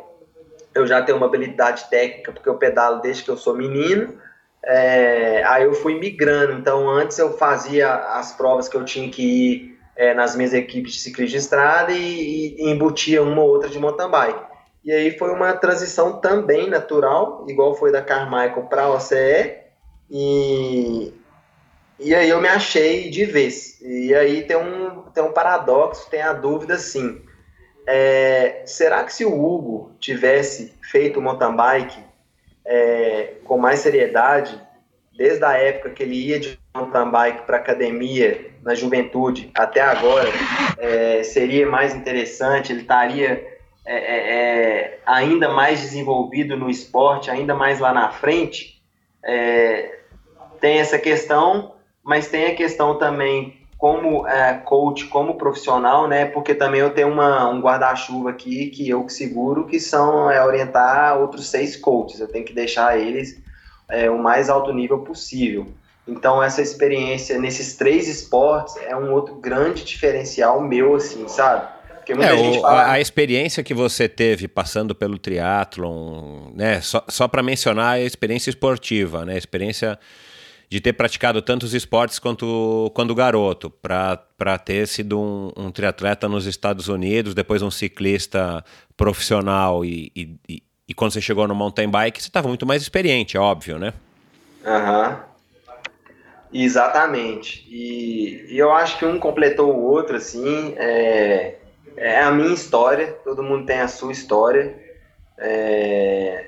eu 0.74 0.86
já 0.86 1.02
tenho 1.02 1.16
uma 1.16 1.26
habilidade 1.26 1.88
técnica 1.88 2.30
porque 2.30 2.48
eu 2.48 2.58
pedalo 2.58 3.00
desde 3.00 3.24
que 3.24 3.30
eu 3.30 3.36
sou 3.36 3.54
menino. 3.54 4.20
É, 4.62 5.42
aí 5.44 5.64
eu 5.64 5.72
fui 5.72 5.98
migrando. 5.98 6.52
Então 6.52 6.90
antes 6.90 7.18
eu 7.18 7.36
fazia 7.38 7.94
as 7.94 8.32
provas 8.32 8.68
que 8.68 8.76
eu 8.76 8.84
tinha 8.84 9.10
que 9.10 9.22
ir 9.22 9.75
é, 9.97 10.12
nas 10.12 10.36
minhas 10.36 10.53
equipes 10.53 10.92
de 10.92 11.01
ciclismo 11.01 11.32
de 11.32 11.42
estrada 11.42 11.92
e, 11.92 12.57
e, 12.59 12.70
embutia 12.70 13.22
uma 13.22 13.42
ou 13.42 13.49
outra 13.49 13.68
de 13.68 13.78
mountain 13.78 14.11
bike. 14.11 14.44
E 14.84 14.92
aí 14.92 15.18
foi 15.18 15.32
uma 15.32 15.53
transição 15.55 16.20
também 16.20 16.68
natural, 16.68 17.44
igual 17.49 17.74
foi 17.74 17.90
da 17.90 18.03
Carmichael 18.03 18.66
para 18.68 18.82
a 18.82 18.90
OCE, 18.90 19.57
e, 20.09 21.12
e 21.99 22.14
aí 22.14 22.28
eu 22.28 22.40
me 22.40 22.49
achei 22.49 23.11
de 23.11 23.24
vez. 23.24 23.80
E 23.80 24.14
aí 24.14 24.42
tem 24.44 24.57
um, 24.57 25.03
tem 25.12 25.24
um 25.24 25.32
paradoxo, 25.32 26.09
tem 26.09 26.22
a 26.22 26.32
dúvida 26.32 26.78
sim. 26.78 27.20
É, 27.88 28.62
será 28.66 29.03
que 29.03 29.12
se 29.12 29.24
o 29.24 29.32
Hugo 29.32 29.92
tivesse 29.99 30.74
feito 30.82 31.20
mountain 31.20 31.57
bike 31.57 32.05
é, 32.64 33.34
com 33.44 33.59
mais 33.59 33.80
seriedade, 33.80 34.61
desde 35.16 35.44
a 35.44 35.53
época 35.53 35.90
que 35.90 36.03
ele 36.03 36.14
ia 36.14 36.38
de 36.38 36.59
mountain 36.74 37.11
bike 37.11 37.47
para 37.47 37.57
academia 37.57 38.55
na 38.66 38.74
juventude 38.74 39.48
até 39.54 39.80
agora 39.80 40.28
é, 40.76 41.22
seria 41.22 41.66
mais 41.68 41.94
interessante, 41.94 42.72
ele 42.72 42.80
estaria 42.80 43.46
é, 43.86 43.96
é, 43.96 44.34
é, 44.34 44.98
ainda 45.06 45.48
mais 45.48 45.80
desenvolvido 45.80 46.56
no 46.56 46.68
esporte, 46.68 47.30
ainda 47.30 47.54
mais 47.54 47.78
lá 47.78 47.94
na 47.94 48.10
frente. 48.10 48.82
É, 49.24 50.00
tem 50.60 50.80
essa 50.80 50.98
questão, 50.98 51.74
mas 52.02 52.26
tem 52.26 52.46
a 52.46 52.56
questão 52.56 52.98
também 52.98 53.64
como 53.78 54.26
é, 54.26 54.54
coach, 54.54 55.04
como 55.06 55.38
profissional, 55.38 56.08
né? 56.08 56.24
Porque 56.24 56.52
também 56.52 56.80
eu 56.80 56.90
tenho 56.90 57.08
uma, 57.08 57.48
um 57.48 57.60
guarda-chuva 57.60 58.30
aqui 58.30 58.70
que 58.70 58.88
eu 58.88 59.04
que 59.04 59.12
seguro, 59.12 59.66
que 59.66 59.78
são 59.78 60.28
é, 60.28 60.44
orientar 60.44 61.20
outros 61.20 61.48
seis 61.48 61.76
coaches. 61.76 62.18
Eu 62.18 62.26
tenho 62.26 62.44
que 62.44 62.52
deixar 62.52 62.98
eles 62.98 63.40
é, 63.88 64.10
o 64.10 64.18
mais 64.18 64.48
alto 64.48 64.72
nível 64.72 65.00
possível. 65.00 65.68
Então 66.07 66.42
essa 66.42 66.62
experiência 66.62 67.38
nesses 67.38 67.74
três 67.74 68.09
esportes 68.09 68.76
é 68.76 68.96
um 68.96 69.12
outro 69.12 69.34
grande 69.34 69.84
diferencial 69.84 70.61
meu, 70.61 70.94
assim, 70.94 71.26
sabe? 71.26 71.66
Porque 71.96 72.14
muita 72.14 72.32
é, 72.32 72.38
gente 72.38 72.61
fala... 72.61 72.92
a, 72.92 73.00
experiência 73.00 73.64
que 73.64 73.74
você 73.74 74.09
teve 74.09 74.46
passando 74.46 74.94
pelo 74.94 75.18
triatlon, 75.18 76.52
né? 76.54 76.80
Só, 76.80 77.04
só 77.09 77.26
para 77.26 77.42
mencionar 77.42 77.94
a 77.94 78.00
experiência 78.00 78.48
esportiva, 78.48 79.24
né? 79.24 79.34
A 79.34 79.38
experiência 79.38 79.98
de 80.68 80.80
ter 80.80 80.92
praticado 80.92 81.42
tantos 81.42 81.74
esportes 81.74 82.20
quanto 82.20 82.92
quando 82.94 83.12
garoto, 83.12 83.70
para 83.70 84.59
ter 84.64 84.86
sido 84.86 85.20
um, 85.20 85.52
um, 85.57 85.70
triatleta 85.72 86.28
nos 86.28 86.46
Estados 86.46 86.86
Unidos, 86.86 87.34
depois 87.34 87.62
um 87.62 87.70
ciclista 87.70 88.64
profissional 88.96 89.84
e, 89.84 90.12
e, 90.14 90.62
e 90.88 90.94
quando 90.94 91.12
você 91.12 91.20
chegou 91.20 91.48
no 91.48 91.54
mountain 91.54 91.88
bike, 91.88 92.22
você 92.22 92.28
estava 92.28 92.46
muito 92.46 92.64
mais 92.64 92.82
experiente, 92.82 93.36
é 93.36 93.40
óbvio, 93.40 93.78
né? 93.78 93.92
Aham. 94.64 95.09
Uhum. 95.09 95.36
Exatamente. 96.53 97.66
E, 97.68 98.47
e, 98.51 98.59
eu 98.59 98.72
acho 98.72 98.99
que 98.99 99.05
um 99.05 99.18
completou 99.18 99.74
o 99.74 99.82
outro, 99.82 100.16
assim. 100.16 100.74
É, 100.76 101.57
é 101.97 102.20
a 102.20 102.30
minha 102.30 102.55
história, 102.55 103.12
todo 103.24 103.42
mundo 103.42 103.66
tem 103.66 103.80
a 103.80 103.88
sua 103.88 104.12
história. 104.12 104.74
É, 105.38 106.47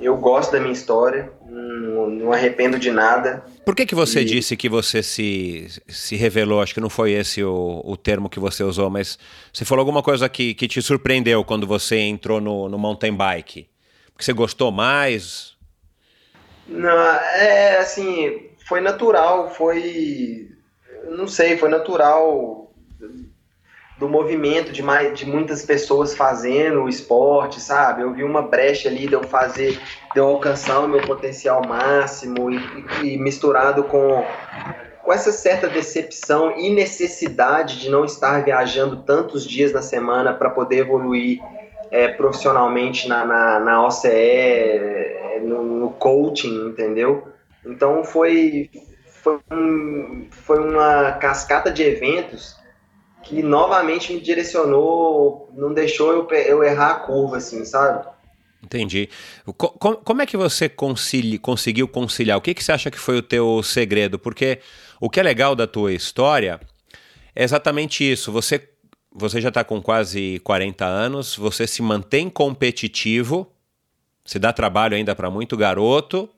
eu 0.00 0.16
gosto 0.16 0.52
da 0.52 0.60
minha 0.60 0.72
história, 0.72 1.30
não, 1.46 2.08
não, 2.08 2.32
arrependo 2.32 2.78
de 2.78 2.90
nada. 2.90 3.44
Por 3.64 3.76
que, 3.76 3.84
que 3.84 3.94
você 3.94 4.22
e... 4.22 4.24
disse 4.24 4.56
que 4.56 4.68
você 4.68 5.02
se, 5.02 5.68
se 5.86 6.16
revelou? 6.16 6.62
Acho 6.62 6.72
que 6.72 6.80
não 6.80 6.88
foi 6.88 7.12
esse 7.12 7.44
o, 7.44 7.82
o 7.84 7.96
termo 7.96 8.30
que 8.30 8.40
você 8.40 8.62
usou, 8.62 8.88
mas 8.88 9.18
você 9.52 9.64
falou 9.64 9.82
alguma 9.82 10.02
coisa 10.02 10.28
que, 10.28 10.54
que 10.54 10.66
te 10.66 10.80
surpreendeu 10.80 11.44
quando 11.44 11.66
você 11.66 11.98
entrou 11.98 12.40
no, 12.40 12.68
no 12.68 12.78
mountain 12.78 13.14
bike? 13.14 13.68
Porque 14.12 14.24
você 14.24 14.32
gostou 14.32 14.72
mais? 14.72 15.54
Não, 16.66 16.88
é 16.88 17.78
assim, 17.78 18.49
foi 18.70 18.80
natural, 18.80 19.50
foi. 19.50 20.48
Não 21.08 21.26
sei, 21.26 21.56
foi 21.56 21.68
natural 21.68 22.70
do 23.98 24.08
movimento 24.08 24.70
de, 24.70 24.80
mais, 24.80 25.18
de 25.18 25.26
muitas 25.26 25.64
pessoas 25.64 26.14
fazendo 26.14 26.84
o 26.84 26.88
esporte, 26.88 27.60
sabe? 27.60 28.02
Eu 28.02 28.14
vi 28.14 28.22
uma 28.22 28.42
brecha 28.42 28.88
ali 28.88 29.08
de 29.08 29.12
eu 29.12 29.24
fazer, 29.24 29.72
de 30.14 30.20
eu 30.20 30.26
alcançar 30.28 30.78
o 30.78 30.88
meu 30.88 31.02
potencial 31.02 31.62
máximo 31.66 32.48
e, 32.48 32.58
e, 33.02 33.18
misturado 33.18 33.82
com, 33.82 34.24
com 35.02 35.12
essa 35.12 35.32
certa 35.32 35.68
decepção 35.68 36.56
e 36.56 36.70
necessidade 36.70 37.80
de 37.80 37.90
não 37.90 38.04
estar 38.04 38.44
viajando 38.44 39.02
tantos 39.02 39.44
dias 39.44 39.72
na 39.72 39.82
semana 39.82 40.32
para 40.32 40.48
poder 40.48 40.78
evoluir 40.78 41.40
é, 41.90 42.06
profissionalmente 42.06 43.08
na, 43.08 43.26
na, 43.26 43.58
na 43.58 43.84
OCE, 43.84 44.08
no, 45.42 45.62
no 45.64 45.90
coaching, 45.90 46.68
entendeu? 46.68 47.30
Então 47.64 48.04
foi, 48.04 48.70
foi, 49.22 49.38
um, 49.50 50.28
foi 50.30 50.58
uma 50.58 51.12
cascata 51.12 51.70
de 51.70 51.82
eventos 51.82 52.56
que 53.22 53.42
novamente 53.42 54.12
me 54.12 54.20
direcionou, 54.20 55.50
não 55.54 55.72
deixou 55.72 56.12
eu, 56.12 56.28
eu 56.30 56.64
errar 56.64 56.90
a 56.90 57.00
curva, 57.00 57.36
assim, 57.36 57.64
sabe? 57.64 58.06
Entendi. 58.62 59.08
Como, 59.56 59.96
como 59.98 60.22
é 60.22 60.26
que 60.26 60.36
você 60.36 60.68
concili, 60.68 61.38
conseguiu 61.38 61.88
conciliar? 61.88 62.38
O 62.38 62.40
que, 62.40 62.54
que 62.54 62.62
você 62.62 62.72
acha 62.72 62.90
que 62.90 62.98
foi 62.98 63.16
o 63.18 63.22
teu 63.22 63.62
segredo? 63.62 64.18
Porque 64.18 64.60
o 65.00 65.08
que 65.08 65.18
é 65.18 65.22
legal 65.22 65.54
da 65.54 65.66
tua 65.66 65.92
história 65.92 66.60
é 67.34 67.42
exatamente 67.42 68.10
isso. 68.10 68.30
Você, 68.32 68.68
você 69.12 69.40
já 69.40 69.48
está 69.48 69.64
com 69.64 69.80
quase 69.80 70.40
40 70.40 70.84
anos, 70.84 71.36
você 71.36 71.66
se 71.66 71.80
mantém 71.82 72.28
competitivo, 72.28 73.50
se 74.24 74.38
dá 74.38 74.52
trabalho 74.52 74.94
ainda 74.94 75.14
para 75.14 75.30
muito 75.30 75.56
garoto, 75.56 76.28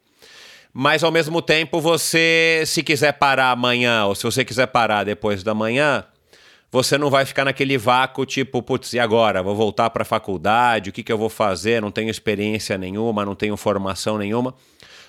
mas 0.73 1.05
ao 1.05 1.11
mesmo 1.11 1.43
tempo 1.43 1.81
você, 1.81 2.63
se 2.67 2.83
quiser 2.83 3.13
parar 3.13 3.51
amanhã, 3.51 4.07
ou 4.07 4.15
se 4.15 4.25
você 4.25 4.45
quiser 4.45 4.67
parar 4.67 5.05
depois 5.05 5.43
da 5.43 5.53
manhã, 5.53 6.05
você 6.71 6.97
não 6.97 7.11
vai 7.11 7.27
ficar 7.27 7.45
naquele 7.45 7.77
vácuo 7.77 8.25
tipo, 8.25 8.63
putz, 8.63 8.95
e 8.95 8.99
agora? 8.99 9.43
Vou 9.43 9.55
voltar 9.55 9.91
para 9.91 10.03
a 10.03 10.07
faculdade, 10.07 10.89
o 10.89 10.93
que, 10.93 11.03
que 11.03 11.13
eu 11.13 11.19
vou 11.19 11.29
fazer? 11.29 11.83
Não 11.83 11.91
tenho 11.91 12.09
experiência 12.09 12.79
nenhuma, 12.79 13.27
não 13.27 13.35
tenho 13.35 13.55
formação 13.59 14.17
nenhuma. 14.17 14.55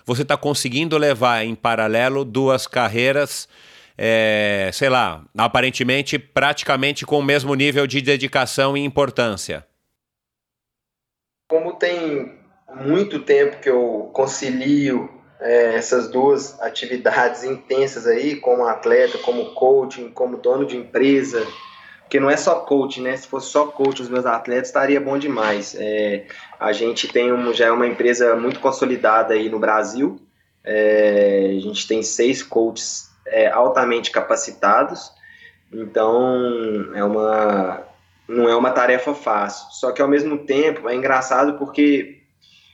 Você 0.06 0.24
está 0.24 0.36
conseguindo 0.36 0.98
levar 0.98 1.46
em 1.46 1.56
paralelo 1.56 2.26
duas 2.26 2.68
carreiras, 2.68 3.48
é, 3.98 4.70
sei 4.74 4.90
lá, 4.90 5.24
aparentemente 5.38 6.20
praticamente 6.20 7.06
com 7.06 7.20
o 7.20 7.24
mesmo 7.24 7.56
nível 7.56 7.88
de 7.88 8.02
dedicação 8.02 8.76
e 8.76 8.84
importância. 8.84 9.66
Como 11.50 11.74
tem 11.74 12.38
muito 12.84 13.20
tempo 13.20 13.62
que 13.62 13.70
eu 13.70 14.10
concilio 14.14 15.23
é, 15.44 15.76
essas 15.76 16.08
duas 16.08 16.60
atividades 16.62 17.44
intensas 17.44 18.08
aí, 18.08 18.38
como 18.38 18.66
atleta, 18.66 19.18
como 19.18 19.54
coaching, 19.54 20.10
como 20.10 20.38
dono 20.38 20.66
de 20.66 20.78
empresa, 20.78 21.46
porque 22.14 22.20
não 22.20 22.30
é 22.30 22.38
só 22.38 22.60
coaching, 22.62 23.02
né? 23.02 23.18
Se 23.18 23.28
fosse 23.28 23.50
só 23.50 23.66
coach 23.66 24.02
os 24.02 24.08
meus 24.08 24.26
atletas, 24.26 24.68
estaria 24.68 25.02
bom 25.02 25.18
demais. 25.18 25.76
É, 25.78 26.26
a 26.60 26.72
gente 26.72 27.08
tem 27.08 27.34
um, 27.34 27.52
já 27.54 27.66
é 27.66 27.72
uma 27.72 27.88
empresa 27.88 28.36
muito 28.36 28.60
consolidada 28.60 29.34
aí 29.34 29.50
no 29.50 29.60
Brasil. 29.60 30.22
É, 30.64 31.56
a 31.58 31.60
gente 31.60 31.88
tem 31.88 32.02
seis 32.04 32.42
coaches 32.42 33.10
é, 33.26 33.50
altamente 33.50 34.12
capacitados. 34.12 35.12
Então 35.72 36.94
é 36.96 37.04
uma 37.04 37.84
não 38.28 38.48
é 38.48 38.56
uma 38.56 38.70
tarefa 38.70 39.14
fácil. 39.14 39.72
Só 39.72 39.92
que 39.92 40.02
ao 40.02 40.08
mesmo 40.08 40.38
tempo 40.46 40.88
é 40.88 40.96
engraçado 40.96 41.58
porque 41.58 42.23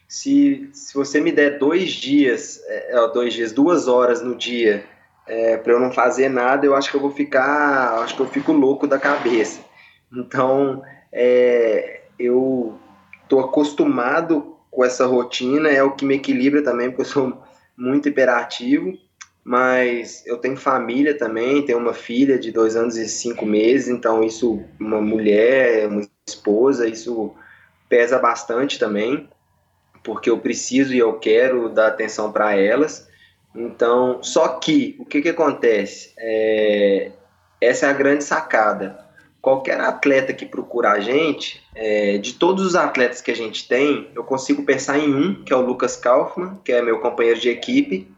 se, 0.10 0.68
se 0.74 0.96
você 0.96 1.22
me 1.22 1.32
der 1.32 1.60
dois 1.60 1.92
dias, 1.92 2.60
é, 2.66 3.08
dois 3.14 3.32
dias, 3.32 3.52
duas 3.52 3.88
horas 3.88 4.24
no 4.24 4.36
dia 4.36 4.84
é, 5.28 5.56
para 5.56 5.72
eu 5.72 5.80
não 5.80 5.92
fazer 5.92 6.28
nada, 6.30 6.66
eu 6.66 6.76
acho 6.76 6.90
que 6.90 6.98
eu 6.98 7.02
vou 7.02 7.12
ficar, 7.12 8.00
acho 8.00 8.16
que 8.16 8.22
eu 8.22 8.28
fico 8.28 8.52
louco 8.52 8.88
da 8.88 8.98
cabeça. 8.98 9.62
Então, 10.12 10.82
é, 11.12 12.02
eu 12.18 12.76
estou 13.22 13.40
acostumado 13.40 14.56
com 14.72 14.84
essa 14.84 15.06
rotina, 15.06 15.70
é 15.70 15.84
o 15.84 15.92
que 15.92 16.04
me 16.04 16.16
equilibra 16.16 16.64
também, 16.64 16.90
porque 16.90 17.04
eu 17.04 17.06
sou 17.06 17.44
muito 17.78 18.10
hiperativo, 18.10 18.98
mas 19.44 20.26
eu 20.26 20.38
tenho 20.38 20.58
família 20.58 21.16
também, 21.16 21.64
tenho 21.64 21.78
uma 21.78 21.94
filha 21.94 22.40
de 22.40 22.52
dois 22.52 22.76
anos 22.76 22.98
e 22.98 23.08
cinco 23.08 23.46
meses, 23.46 23.88
então 23.88 24.24
isso, 24.24 24.60
uma 24.80 25.00
mulher, 25.00 25.88
uma 25.88 26.02
esposa, 26.28 26.88
isso 26.88 27.32
pesa 27.88 28.18
bastante 28.18 28.80
também 28.80 29.30
porque 30.04 30.30
eu 30.30 30.38
preciso 30.38 30.94
e 30.94 31.00
eu 31.00 31.14
quero 31.14 31.70
dar 31.70 31.88
atenção 31.88 32.32
para 32.32 32.56
elas. 32.56 33.08
Então, 33.56 34.22
só 34.22 34.48
que 34.48 34.96
o 35.00 35.06
que, 35.06 35.22
que 35.22 35.30
acontece? 35.30 36.14
É, 36.18 37.12
essa 37.60 37.88
é 37.88 37.90
a 37.90 37.94
grande 37.94 38.24
sacada. 38.24 39.08
Qualquer 39.42 39.80
atleta 39.80 40.34
que 40.34 40.46
procura 40.46 40.92
a 40.92 41.00
gente, 41.00 41.62
é, 41.74 42.18
de 42.18 42.34
todos 42.34 42.66
os 42.66 42.76
atletas 42.76 43.22
que 43.22 43.32
a 43.32 43.36
gente 43.36 43.68
tem, 43.68 44.10
eu 44.14 44.24
consigo 44.24 44.64
pensar 44.64 45.00
em 45.00 45.14
um, 45.14 45.44
que 45.44 45.54
é 45.54 45.56
o 45.56 45.62
Lucas 45.62 45.96
Kaufmann, 45.96 46.60
que 46.64 46.72
é 46.72 46.82
meu 46.82 47.00
companheiro 47.00 47.40
de 47.40 47.50
equipe, 47.50 48.12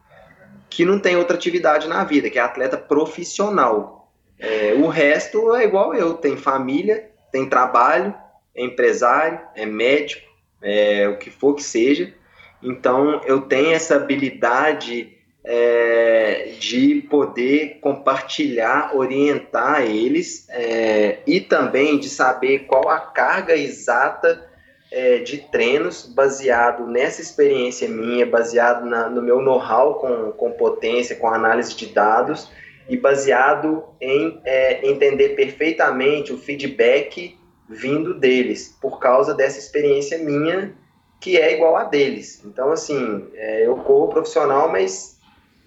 que 0.70 0.84
não 0.84 1.00
tem 1.00 1.16
outra 1.16 1.36
atividade 1.36 1.88
na 1.88 2.04
vida, 2.04 2.30
que 2.30 2.40
é 2.40 2.42
atleta 2.42 2.78
profissional. 2.78 4.12
É, 4.40 4.74
o 4.74 4.88
resto 4.88 5.54
é 5.56 5.64
igual 5.64 5.94
eu, 5.94 6.16
tem 6.16 6.36
família, 6.36 7.12
tem 7.32 7.48
trabalho, 7.48 8.16
é 8.56 8.64
empresário, 8.64 9.40
é 9.56 9.66
médico, 9.66 10.31
é, 10.62 11.08
o 11.08 11.18
que 11.18 11.30
for 11.30 11.56
que 11.56 11.64
seja. 11.64 12.14
Então, 12.62 13.22
eu 13.26 13.42
tenho 13.42 13.72
essa 13.72 13.96
habilidade 13.96 15.18
é, 15.44 16.54
de 16.60 17.02
poder 17.10 17.80
compartilhar, 17.82 18.96
orientar 18.96 19.82
eles 19.82 20.48
é, 20.50 21.20
e 21.26 21.42
também 21.42 21.98
de 21.98 22.10
saber 22.10 22.60
qual 22.68 22.90
a 22.90 23.00
carga 23.00 23.56
exata 23.56 24.48
é, 24.92 25.20
de 25.20 25.38
treinos 25.38 26.06
baseado 26.06 26.86
nessa 26.86 27.22
experiência 27.22 27.88
minha, 27.88 28.26
baseado 28.26 28.86
na, 28.86 29.10
no 29.10 29.22
meu 29.22 29.42
know-how 29.42 29.96
com, 29.96 30.32
com 30.34 30.52
potência, 30.52 31.16
com 31.16 31.28
análise 31.28 31.76
de 31.76 31.88
dados 31.88 32.52
e 32.90 32.98
baseado 32.98 33.84
em 34.00 34.40
é, 34.44 34.88
entender 34.88 35.30
perfeitamente 35.30 36.34
o 36.34 36.38
feedback 36.38 37.38
vindo 37.72 38.14
deles, 38.14 38.78
por 38.82 39.00
causa 39.00 39.34
dessa 39.34 39.58
experiência 39.58 40.18
minha 40.18 40.74
que 41.22 41.38
é 41.38 41.56
igual 41.56 41.78
a 41.78 41.84
deles. 41.84 42.42
Então, 42.44 42.72
assim, 42.72 43.28
é, 43.36 43.66
eu 43.66 43.78
corro 43.78 44.10
profissional, 44.10 44.70
mas 44.70 45.20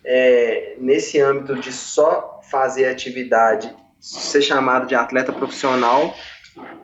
é, 0.04 0.74
nesse 0.78 1.20
âmbito 1.20 1.54
de 1.54 1.72
só 1.72 2.40
fazer 2.50 2.86
atividade, 2.86 3.74
ser 4.00 4.42
chamado 4.42 4.86
de 4.86 4.94
atleta 4.94 5.32
profissional, 5.32 6.14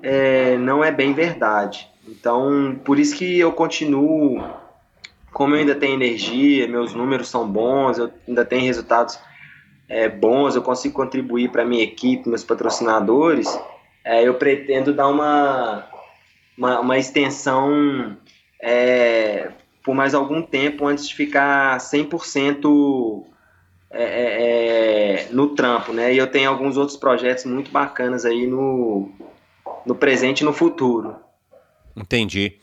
é, 0.02 0.56
não 0.56 0.84
é 0.84 0.90
bem 0.92 1.12
verdade. 1.12 1.90
Então, 2.08 2.80
por 2.84 2.98
isso 2.98 3.16
que 3.16 3.38
eu 3.38 3.52
continuo, 3.52 4.42
como 5.32 5.54
eu 5.54 5.60
ainda 5.60 5.74
tenho 5.74 5.94
energia, 5.94 6.66
meus 6.68 6.94
números 6.94 7.28
são 7.28 7.46
bons, 7.46 7.98
eu 7.98 8.10
ainda 8.26 8.44
tenho 8.44 8.64
resultados 8.64 9.18
é, 9.88 10.08
bons, 10.08 10.54
eu 10.54 10.62
consigo 10.62 10.94
contribuir 10.94 11.50
para 11.50 11.64
minha 11.64 11.82
equipe, 11.82 12.28
meus 12.28 12.44
patrocinadores, 12.44 13.58
é, 14.04 14.26
eu 14.26 14.34
pretendo 14.34 14.92
dar 14.92 15.08
uma, 15.08 15.86
uma, 16.56 16.80
uma 16.80 16.98
extensão 16.98 18.16
é, 18.60 19.50
por 19.82 19.94
mais 19.94 20.14
algum 20.14 20.42
tempo 20.42 20.86
antes 20.86 21.08
de 21.08 21.14
ficar 21.14 21.78
100% 21.78 23.24
é, 23.90 24.02
é, 24.02 25.22
é, 25.24 25.28
no 25.32 25.48
trampo, 25.54 25.92
né? 25.92 26.14
E 26.14 26.18
eu 26.18 26.26
tenho 26.26 26.48
alguns 26.48 26.76
outros 26.76 26.96
projetos 26.96 27.44
muito 27.44 27.70
bacanas 27.70 28.24
aí 28.24 28.46
no, 28.46 29.10
no 29.84 29.94
presente 29.94 30.40
e 30.40 30.44
no 30.44 30.52
futuro. 30.52 31.16
Entendi. 31.96 32.58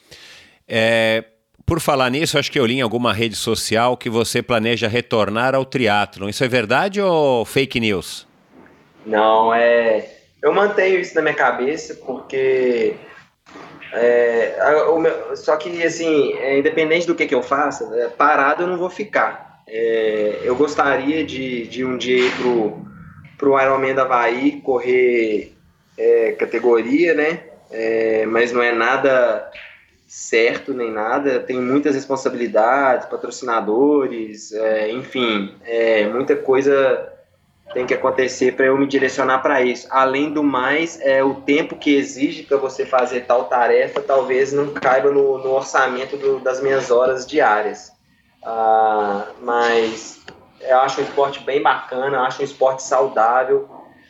É, 0.68 1.26
por 1.66 1.82
falar 1.82 2.10
nisso, 2.10 2.40
acho 2.40 2.52
que 2.52 2.60
eu 2.60 2.66
li 2.66 2.76
em 2.76 2.82
alguma 2.82 3.12
rede 3.12 3.36
social 3.36 3.98
que 3.98 4.10
você 4.10 4.42
planeja 4.42 4.88
retornar 4.88 5.54
ao 5.54 5.66
triatlon. 5.66 6.30
Isso 6.30 6.44
é 6.44 6.48
verdade 6.48 7.02
ou 7.02 7.44
fake 7.44 7.80
news? 7.80 8.26
Não, 9.06 9.54
é. 9.54 10.17
Eu 10.42 10.54
mantenho 10.54 11.00
isso 11.00 11.16
na 11.16 11.22
minha 11.22 11.34
cabeça 11.34 11.96
porque. 12.06 12.96
É, 13.94 14.58
meu, 15.00 15.36
só 15.36 15.56
que, 15.56 15.82
assim, 15.84 16.34
é, 16.34 16.60
independente 16.60 17.08
do 17.08 17.16
que, 17.16 17.26
que 17.26 17.34
eu 17.34 17.42
faça, 17.42 17.90
é, 17.98 18.08
parado 18.10 18.64
eu 18.64 18.68
não 18.68 18.78
vou 18.78 18.90
ficar. 18.90 19.64
É, 19.68 20.42
eu 20.44 20.56
gostaria 20.56 21.26
de, 21.26 21.66
de 21.68 21.86
um 21.86 21.98
dia 21.98 22.26
ir 22.26 22.32
pro, 22.36 22.86
pro 23.38 23.60
Ironman 23.60 23.96
da 23.96 24.04
Havaí 24.04 24.62
correr 24.62 25.54
é, 25.98 26.34
categoria, 26.34 27.14
né? 27.14 27.44
É, 27.72 28.26
mas 28.26 28.52
não 28.52 28.62
é 28.62 28.72
nada 28.72 29.50
certo 30.06 30.74
nem 30.74 30.90
nada, 30.90 31.40
tem 31.40 31.60
muitas 31.60 31.94
responsabilidades, 31.94 33.08
patrocinadores, 33.08 34.54
enfim, 34.90 35.54
muita 36.14 36.34
coisa 36.34 37.17
tem 37.74 37.86
que 37.86 37.94
acontecer 37.94 38.56
para 38.56 38.66
eu 38.66 38.78
me 38.78 38.88
direcionar 38.88 39.40
para 39.40 39.62
isso. 39.62 39.88
Além 39.92 40.32
do 40.32 40.44
mais, 40.44 41.00
é 41.02 41.24
o 41.24 41.36
tempo 41.36 41.76
que 41.76 41.96
exige 41.96 42.44
para 42.44 42.58
você 42.58 42.86
fazer 42.86 43.22
tal 43.22 43.46
tarefa 43.46 44.02
talvez 44.02 44.54
não 44.54 44.74
caiba 44.74 45.12
no, 45.12 45.38
no 45.38 45.52
orçamento 45.52 46.18
do, 46.18 46.40
das 46.40 46.62
minhas 46.62 46.90
horas 46.92 47.26
diárias. 47.26 47.92
Ah, 48.44 49.28
mas 49.42 50.22
eu 50.62 50.80
acho 50.80 51.02
um 51.02 51.04
esporte 51.04 51.40
bem 51.42 51.62
bacana, 51.62 52.22
acho 52.22 52.42
um 52.42 52.46
esporte 52.46 52.84
saudável, 52.84 53.70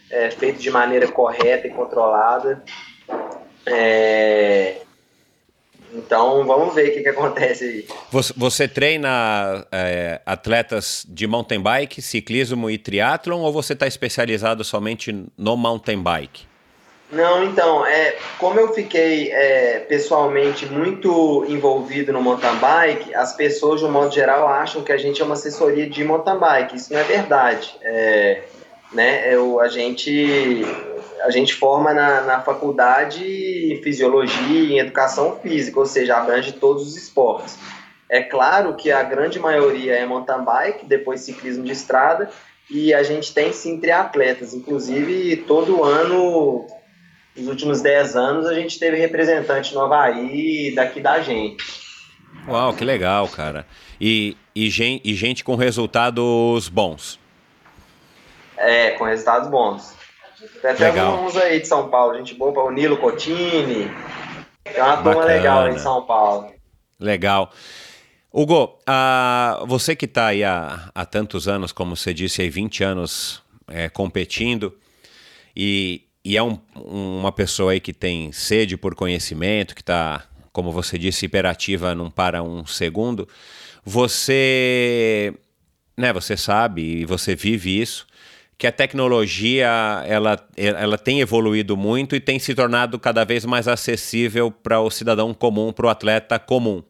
é, 0.10 0.30
feito 0.32 0.60
de 0.60 0.70
maneira 0.70 1.08
correta 1.08 1.68
e 1.68 1.72
controlada. 1.72 2.64
É, 3.66 4.82
então 5.94 6.46
vamos 6.46 6.74
ver 6.74 6.90
o 6.90 6.94
que, 6.94 7.02
que 7.02 7.10
acontece 7.10 7.64
aí. 7.64 7.88
Você, 8.12 8.34
você 8.36 8.68
treina 8.68 9.66
é, 9.72 10.22
atletas 10.26 11.06
de 11.08 11.26
mountain 11.28 11.62
bike, 11.62 12.02
ciclismo 12.02 12.70
e 12.70 12.78
triatlon 12.78 13.42
ou 13.42 13.52
você 13.52 13.74
está 13.74 13.88
especializado 13.88 14.64
somente 14.64 15.26
no 15.38 15.56
mountain 15.56 16.02
bike? 16.02 16.46
Não, 17.10 17.42
então, 17.46 17.86
é, 17.86 18.18
como 18.38 18.60
eu 18.60 18.74
fiquei 18.74 19.32
é, 19.32 19.80
pessoalmente 19.80 20.66
muito 20.66 21.46
envolvido 21.48 22.12
no 22.12 22.22
mountain 22.22 22.58
bike, 22.58 23.16
as 23.16 23.34
pessoas, 23.34 23.80
de 23.80 23.86
um 23.86 23.92
modo 23.92 24.14
geral, 24.14 24.46
acham 24.48 24.84
que 24.84 24.92
a 24.92 24.98
gente 24.98 25.22
é 25.22 25.26
uma 25.26 25.36
assessoria 25.36 25.90
de 25.90 26.04
mountain 26.04 26.38
bike. 26.38 26.76
Isso 26.76 26.92
não 26.92 27.00
é 27.00 27.04
verdade. 27.04 27.74
É, 27.82 28.42
né, 28.92 29.34
eu, 29.34 29.60
a 29.62 29.70
gente 29.70 30.66
a 31.22 31.32
gente 31.32 31.54
forma 31.54 31.94
na, 31.94 32.22
na 32.22 32.42
faculdade 32.42 33.24
em 33.24 33.82
fisiologia 33.82 34.60
e 34.60 34.74
em 34.74 34.80
educação 34.80 35.38
física, 35.40 35.80
ou 35.80 35.86
seja, 35.86 36.18
abrange 36.18 36.54
todos 36.54 36.88
os 36.88 36.96
esportes. 36.96 37.58
É 38.10 38.22
claro 38.22 38.76
que 38.76 38.92
a 38.92 39.04
grande 39.04 39.40
maioria 39.40 39.96
é 39.96 40.06
mountain 40.06 40.44
bike, 40.44 40.86
depois 40.86 41.22
ciclismo 41.22 41.64
de 41.64 41.74
estrada, 41.74 42.30
e 42.70 42.94
a 42.94 43.04
gente 43.04 43.34
tem 43.34 43.52
sim 43.52 43.80
triatletas. 43.80 44.54
Inclusive, 44.54 45.38
todo 45.48 45.84
ano, 45.84 46.66
nos 47.36 47.48
últimos 47.48 47.82
10 47.82 48.16
anos, 48.16 48.46
a 48.46 48.54
gente 48.54 48.80
teve 48.80 48.98
representante 48.98 49.74
no 49.74 49.82
Havaí 49.82 50.74
daqui 50.74 51.02
da 51.02 51.22
gente. 51.22 51.64
Uau, 52.48 52.74
que 52.74 52.86
legal, 52.86 53.28
cara. 53.28 53.66
E, 54.00 54.38
e, 54.56 54.70
gente, 54.70 55.02
e 55.04 55.14
gente 55.14 55.44
com 55.44 55.56
resultados 55.56 56.70
bons. 56.70 57.20
É, 58.58 58.92
com 58.92 59.04
resultados 59.04 59.50
bons. 59.50 59.97
Tem 60.62 60.72
até 60.72 60.90
legal. 60.90 61.14
alguns 61.14 61.38
aí 61.38 61.60
de 61.60 61.68
São 61.68 61.90
Paulo, 61.90 62.18
gente 62.18 62.34
boa 62.34 62.64
o 62.64 62.72
Nilo 62.72 62.98
Cotini. 62.98 63.92
Tem 64.64 64.82
uma 64.82 64.98
turma 64.98 65.26
legal 65.26 65.66
aí 65.66 65.76
em 65.76 65.80
São 65.80 66.04
Paulo. 66.04 66.52
Legal. 67.00 67.52
Hugo, 68.32 68.78
você 69.68 69.96
que 69.96 70.06
está 70.06 70.28
aí 70.28 70.44
há, 70.44 70.92
há, 70.94 71.06
tantos 71.06 71.48
anos, 71.48 71.72
como 71.72 71.96
você 71.96 72.14
disse, 72.14 72.42
aí 72.42 72.50
20 72.50 72.84
anos 72.84 73.42
é, 73.68 73.90
competindo, 73.90 74.78
e, 75.56 76.04
e 76.24 76.38
é 76.38 76.44
um, 76.44 76.60
uma 76.76 77.32
pessoa 77.32 77.72
aí 77.72 77.80
que 77.80 77.94
tem 77.94 78.32
sede 78.32 78.78
por 78.78 78.94
conhecimento, 78.96 79.74
que 79.74 79.82
está, 79.82 80.26
como 80.52 80.72
você 80.72 80.98
disse, 80.98 81.26
hiperativa, 81.26 81.96
não 81.96 82.12
para 82.12 82.44
um 82.44 82.66
segundo, 82.66 83.28
você, 83.84 85.34
né, 85.96 86.12
você 86.12 86.36
sabe 86.36 86.82
e 86.82 87.06
você 87.06 87.36
vive 87.36 87.82
isso, 87.82 88.06
que 88.58 88.66
a 88.66 88.72
tecnologia 88.72 89.68
ela, 90.08 90.38
ela 90.56 90.98
tem 90.98 91.20
evoluído 91.22 91.78
muito 91.78 92.16
e 92.16 92.20
tem 92.20 92.40
se 92.40 92.56
tornado 92.56 92.98
cada 92.98 93.24
vez 93.24 93.46
mais 93.46 93.68
acessível 93.68 94.50
para 94.50 94.80
o 94.82 94.90
cidadão 94.90 95.34
comum, 95.34 95.72
para 95.72 95.86
o 95.86 95.90
atleta 95.90 96.40
comum. 96.40 96.82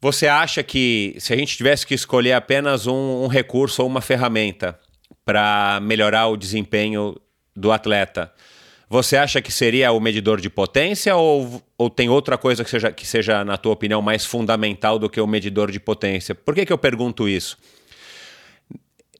Você 0.00 0.26
acha 0.26 0.64
que 0.64 1.14
se 1.18 1.32
a 1.32 1.36
gente 1.36 1.56
tivesse 1.56 1.86
que 1.86 1.94
escolher 1.94 2.32
apenas 2.32 2.88
um, 2.88 3.22
um 3.22 3.28
recurso 3.28 3.82
ou 3.82 3.88
uma 3.88 4.00
ferramenta 4.00 4.76
para 5.24 5.78
melhorar 5.80 6.26
o 6.26 6.36
desempenho 6.36 7.16
do 7.54 7.70
atleta, 7.70 8.32
você 8.90 9.16
acha 9.16 9.40
que 9.40 9.52
seria 9.52 9.92
o 9.92 10.00
medidor 10.00 10.40
de 10.40 10.50
potência 10.50 11.14
ou, 11.14 11.62
ou 11.78 11.88
tem 11.88 12.08
outra 12.08 12.36
coisa 12.36 12.64
que 12.64 12.70
seja, 12.70 12.90
que 12.90 13.06
seja, 13.06 13.44
na 13.44 13.56
tua 13.56 13.72
opinião, 13.72 14.02
mais 14.02 14.26
fundamental 14.26 14.98
do 14.98 15.08
que 15.08 15.20
o 15.20 15.26
medidor 15.26 15.70
de 15.70 15.78
potência? 15.78 16.34
Por 16.34 16.52
que, 16.52 16.66
que 16.66 16.72
eu 16.72 16.78
pergunto 16.78 17.28
isso? 17.28 17.56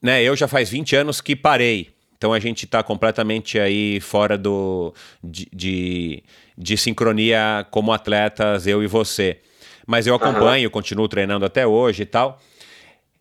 Né, 0.03 0.23
eu 0.23 0.35
já 0.35 0.49
faz 0.49 0.69
20 0.69 0.97
anos 0.97 1.21
que 1.21 1.37
parei. 1.37 1.91
Então 2.19 2.33
a 2.33 2.39
gente 2.39 2.65
está 2.65 2.83
completamente 2.83 3.59
aí 3.59 3.99
fora 4.01 4.37
do, 4.37 4.95
de, 5.23 5.49
de, 5.53 6.23
de, 6.57 6.77
sincronia 6.77 7.67
como 7.71 7.93
atletas, 7.93 8.67
eu 8.67 8.83
e 8.83 8.87
você. 8.87 9.39
Mas 9.87 10.07
eu 10.07 10.15
acompanho, 10.15 10.69
uhum. 10.69 10.73
continuo 10.73 11.09
treinando 11.09 11.45
até 11.45 11.67
hoje 11.67 12.03
e 12.03 12.07
tal. 12.07 12.41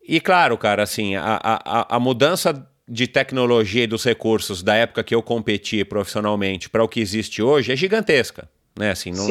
E 0.07 0.19
claro, 0.19 0.57
cara, 0.57 0.83
assim, 0.83 1.15
a, 1.15 1.39
a, 1.43 1.95
a 1.95 1.99
mudança 1.99 2.67
de 2.87 3.07
tecnologia 3.07 3.85
e 3.85 3.87
dos 3.87 4.03
recursos 4.03 4.61
da 4.61 4.75
época 4.75 5.03
que 5.03 5.15
eu 5.15 5.23
competi 5.23 5.83
profissionalmente 5.83 6.69
para 6.69 6.83
o 6.83 6.87
que 6.87 6.99
existe 6.99 7.41
hoje 7.41 7.71
é 7.71 7.75
gigantesca. 7.75 8.47
Né? 8.77 8.91
Assim, 8.91 9.11
não, 9.11 9.27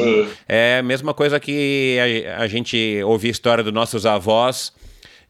é 0.49 0.79
a 0.79 0.83
mesma 0.83 1.13
coisa 1.13 1.39
que 1.39 1.97
a, 2.27 2.41
a 2.41 2.47
gente 2.47 3.01
ouvir 3.05 3.29
a 3.29 3.31
história 3.31 3.63
dos 3.63 3.73
nossos 3.73 4.05
avós 4.05 4.73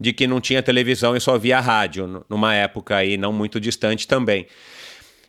de 0.02 0.12
que 0.12 0.26
não 0.26 0.42
tinha 0.42 0.64
televisão 0.64 1.16
e 1.16 1.22
só 1.22 1.38
via 1.38 1.60
rádio, 1.60 2.26
numa 2.28 2.56
época 2.56 2.96
aí 2.96 3.18
não 3.18 3.32
muito 3.32 3.60
distante 3.60 4.08
também. 4.08 4.48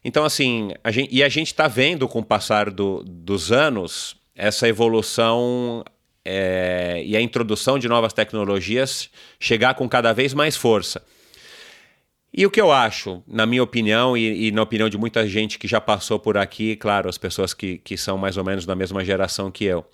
Então, 0.02 0.24
assim, 0.24 0.70
a 0.82 0.90
gente, 0.90 1.14
e 1.14 1.22
a 1.22 1.28
gente 1.28 1.48
está 1.48 1.68
vendo 1.68 2.08
com 2.08 2.20
o 2.20 2.24
passar 2.24 2.70
do, 2.70 3.04
dos 3.04 3.52
anos 3.52 4.16
essa 4.34 4.66
evolução 4.66 5.84
é, 6.24 7.02
e 7.04 7.14
a 7.14 7.20
introdução 7.20 7.78
de 7.78 7.86
novas 7.86 8.14
tecnologias 8.14 9.10
chegar 9.38 9.74
com 9.74 9.86
cada 9.86 10.14
vez 10.14 10.32
mais 10.32 10.56
força. 10.56 11.04
E 12.32 12.46
o 12.46 12.50
que 12.50 12.60
eu 12.60 12.72
acho, 12.72 13.22
na 13.28 13.44
minha 13.44 13.62
opinião 13.62 14.16
e, 14.16 14.48
e, 14.48 14.50
na 14.52 14.62
opinião 14.62 14.88
de 14.88 14.96
muita 14.96 15.28
gente 15.28 15.58
que 15.58 15.68
já 15.68 15.82
passou 15.82 16.18
por 16.18 16.38
aqui, 16.38 16.76
claro, 16.76 17.10
as 17.10 17.18
pessoas 17.18 17.52
que, 17.52 17.76
que 17.76 17.98
são 17.98 18.16
mais 18.16 18.38
ou 18.38 18.44
menos 18.44 18.64
da 18.64 18.74
mesma 18.74 19.04
geração 19.04 19.50
que 19.50 19.66
eu. 19.66 19.84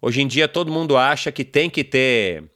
Hoje 0.00 0.22
em 0.22 0.26
dia 0.26 0.48
todo 0.48 0.72
mundo 0.72 0.96
acha 0.96 1.30
que 1.30 1.44
tem 1.44 1.68
que 1.68 1.84
ter 1.84 2.53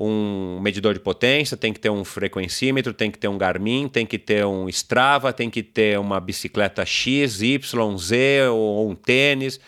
um 0.00 0.58
medidor 0.60 0.94
de 0.94 1.00
potência, 1.00 1.58
tem 1.58 1.74
que 1.74 1.78
ter 1.78 1.90
um 1.90 2.02
frequencímetro, 2.06 2.94
tem 2.94 3.10
que 3.10 3.18
ter 3.18 3.28
um 3.28 3.36
Garmin, 3.36 3.86
tem 3.86 4.06
que 4.06 4.18
ter 4.18 4.46
um 4.46 4.66
Strava, 4.66 5.30
tem 5.30 5.50
que 5.50 5.62
ter 5.62 5.98
uma 5.98 6.18
bicicleta 6.18 6.86
X, 6.86 7.42
Y, 7.42 7.98
Z 7.98 8.48
ou 8.48 8.88
um 8.88 8.94
tênis 8.94 9.60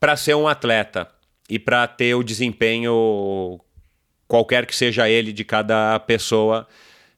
para 0.00 0.16
ser 0.16 0.34
um 0.34 0.48
atleta 0.48 1.08
e 1.48 1.60
para 1.60 1.86
ter 1.86 2.16
o 2.16 2.24
desempenho 2.24 3.60
qualquer 4.26 4.66
que 4.66 4.74
seja 4.74 5.08
ele 5.08 5.32
de 5.32 5.44
cada 5.44 5.96
pessoa, 6.00 6.66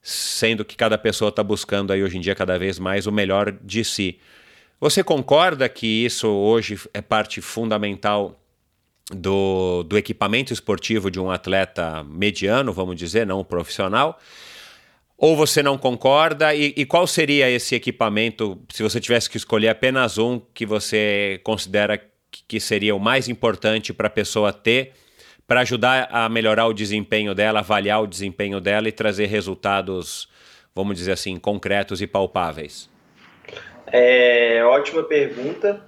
sendo 0.03 0.67
que 0.67 0.77
cada 0.77 0.99
pessoa 0.99 1.31
está 1.31 1.43
buscando 1.43 1.95
aí 1.95 2.03
hoje 2.03 2.19
em 2.19 2.21
dia 2.21 2.35
cada 2.35 2.59
vez 2.59 2.79
mais 2.79 3.07
o 3.07 3.13
melhor 3.13 3.51
de 3.63 3.83
si. 3.83 4.19
Você 4.79 5.03
concorda 5.03 5.67
que 5.67 6.05
isso 6.05 6.29
hoje 6.29 6.79
é 6.93 7.01
parte 7.01 7.41
fundamental 7.41 8.39
do, 9.13 9.83
do 9.85 9.97
equipamento 9.97 10.53
esportivo 10.53 11.11
de 11.11 11.19
um 11.21 11.31
atleta 11.31 12.05
mediano, 12.05 12.73
vamos 12.73 12.97
dizer, 12.97 13.27
não 13.27 13.45
profissional? 13.45 14.19
Ou 15.17 15.37
você 15.37 15.63
não 15.63 15.77
concorda? 15.77 16.55
E, 16.55 16.75
e, 16.77 16.87
qual 16.87 17.07
seria 17.07 17.51
esse 17.51 17.75
equipamento, 17.75 18.61
se 18.69 18.83
você 18.83 19.01
tivesse 19.01 19.29
que 19.29 19.37
escolher 19.37 19.69
apenas 19.69 20.17
um, 20.19 20.41
que 20.55 20.65
você 20.65 21.41
considera 21.43 22.01
que 22.47 22.61
seria 22.61 22.95
o 22.95 23.01
mais 23.01 23.29
importante 23.29 23.93
para 23.93 24.07
a 24.07 24.11
pessoa 24.11 24.53
ter, 24.53 24.93
para 25.47 25.61
ajudar 25.61 26.09
a 26.13 26.29
melhorar 26.29 26.67
o 26.67 26.75
desempenho 26.75 27.35
dela, 27.35 27.61
avaliar 27.61 28.03
o 28.03 28.07
desempenho 28.07 28.61
dela 28.61 28.89
e 28.89 28.93
trazer 28.93 29.27
resultados 29.27 30.29
vamos 30.79 30.97
dizer 30.97 31.11
assim, 31.11 31.37
concretos 31.41 32.01
e 32.01 32.07
palpáveis? 32.07 32.89
É, 33.89 34.63
ótima 34.65 35.03
pergunta. 35.03 35.83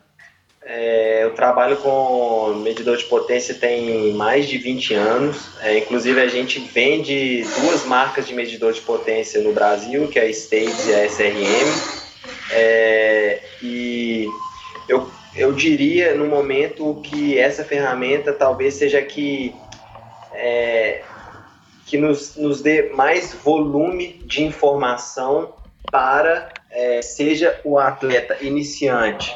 É, 0.63 1.25
eu 1.25 1.35
trabalho 1.35 1.79
com 1.79 2.55
medidor 2.63 2.97
de 2.97 3.05
potência 3.05 3.55
tem 3.55 4.13
mais 4.13 4.47
de 4.47 4.59
20 4.59 4.95
anos. 4.95 5.51
É, 5.63 5.79
inclusive, 5.79 6.21
a 6.21 6.29
gente 6.29 6.61
vende 6.61 7.43
duas 7.61 7.85
marcas 7.87 8.27
de 8.27 8.35
medidor 8.35 8.73
de 8.73 8.81
potência 8.83 9.41
no 9.41 9.53
Brasil, 9.53 10.09
que 10.09 10.19
é 10.19 10.23
a 10.23 10.31
States 10.31 10.87
e 10.87 10.95
a 10.95 11.07
SRM. 11.07 12.01
É, 12.53 13.43
e 13.63 14.27
eu, 14.87 15.11
eu 15.35 15.53
diria, 15.53 16.15
no 16.15 16.27
momento, 16.27 17.01
que 17.05 17.39
essa 17.39 17.65
ferramenta 17.65 18.33
talvez 18.33 18.75
seja 18.75 19.01
que, 19.01 19.55
é, 20.35 21.03
que 21.87 21.97
nos, 21.97 22.37
nos 22.37 22.61
dê 22.61 22.91
mais 22.91 23.33
volume 23.33 24.21
de 24.27 24.43
informação 24.43 25.55
para, 25.91 26.53
é, 26.71 27.01
seja 27.01 27.59
o 27.65 27.79
atleta 27.79 28.37
iniciante 28.43 29.35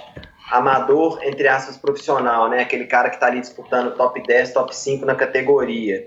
amador, 0.55 1.19
entre 1.23 1.49
aspas, 1.49 1.77
profissional, 1.77 2.49
né? 2.49 2.63
Aquele 2.63 2.87
cara 2.87 3.11
que 3.11 3.17
está 3.17 3.27
ali 3.27 3.41
disputando 3.41 3.97
top 3.97 4.23
10, 4.25 4.53
top 4.53 4.75
5 4.75 5.05
na 5.05 5.17
categoria. 5.17 6.07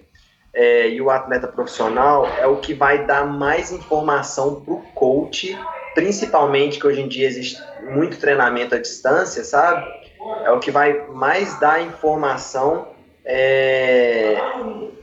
É, 0.53 0.87
e 0.87 1.01
o 1.01 1.09
atleta 1.09 1.47
profissional 1.47 2.25
é 2.39 2.47
o 2.47 2.55
que 2.57 2.73
vai 2.73 3.05
dar 3.05 3.25
mais 3.25 3.71
informação 3.73 4.61
para 4.61 4.73
o 4.73 4.81
coach, 4.95 5.59
principalmente 5.93 6.79
que 6.79 6.87
hoje 6.87 7.01
em 7.01 7.07
dia 7.09 7.27
existe 7.27 7.61
muito 7.83 8.17
treinamento 8.17 8.73
à 8.73 8.79
distância, 8.79 9.43
sabe? 9.43 9.85
É 10.45 10.51
o 10.51 10.59
que 10.59 10.71
vai 10.71 11.05
mais 11.09 11.59
dar 11.59 11.81
informação 11.81 12.87
é, 13.25 14.37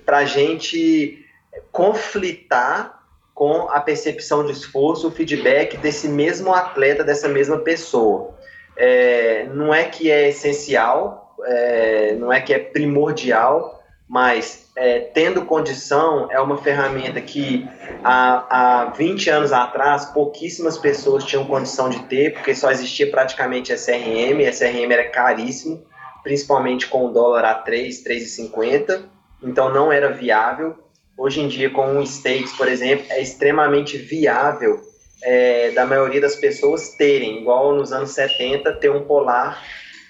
para 0.06 0.18
a 0.18 0.24
gente 0.24 1.22
conflitar 1.70 2.98
com 3.34 3.68
a 3.68 3.80
percepção 3.80 4.46
de 4.46 4.52
esforço, 4.52 5.08
o 5.08 5.10
feedback 5.10 5.76
desse 5.76 6.08
mesmo 6.08 6.52
atleta, 6.54 7.04
dessa 7.04 7.28
mesma 7.28 7.58
pessoa 7.58 8.33
é, 8.76 9.46
não 9.52 9.72
é 9.72 9.84
que 9.84 10.10
é 10.10 10.28
essencial, 10.28 11.34
é, 11.44 12.14
não 12.14 12.32
é 12.32 12.40
que 12.40 12.52
é 12.52 12.58
primordial, 12.58 13.82
mas 14.08 14.70
é, 14.76 15.00
tendo 15.00 15.44
condição 15.44 16.28
é 16.30 16.40
uma 16.40 16.58
ferramenta 16.58 17.20
que 17.20 17.68
há, 18.02 18.82
há 18.82 18.84
20 18.90 19.30
anos 19.30 19.52
atrás 19.52 20.06
pouquíssimas 20.06 20.76
pessoas 20.76 21.24
tinham 21.24 21.44
condição 21.46 21.88
de 21.88 22.00
ter, 22.04 22.34
porque 22.34 22.54
só 22.54 22.70
existia 22.70 23.10
praticamente 23.10 23.72
SRM, 23.72 24.40
SRM 24.40 24.92
era 24.92 25.08
caríssimo, 25.08 25.84
principalmente 26.22 26.86
com 26.86 27.06
o 27.06 27.12
dólar 27.12 27.44
a 27.44 27.54
3, 27.54 28.04
3,50, 28.04 29.04
então 29.42 29.72
não 29.72 29.92
era 29.92 30.10
viável. 30.10 30.76
Hoje 31.16 31.40
em 31.40 31.48
dia, 31.48 31.70
com 31.70 31.98
o 31.98 32.02
States, 32.02 32.52
por 32.56 32.66
exemplo, 32.66 33.06
é 33.10 33.22
extremamente 33.22 33.96
viável 33.96 34.93
é, 35.24 35.70
da 35.70 35.86
maioria 35.86 36.20
das 36.20 36.36
pessoas 36.36 36.90
terem, 36.90 37.40
igual 37.40 37.74
nos 37.74 37.92
anos 37.92 38.10
70, 38.10 38.72
ter 38.74 38.90
um 38.90 39.04
polar 39.04 39.64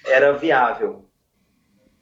era 0.05 0.33
viável. 0.33 1.05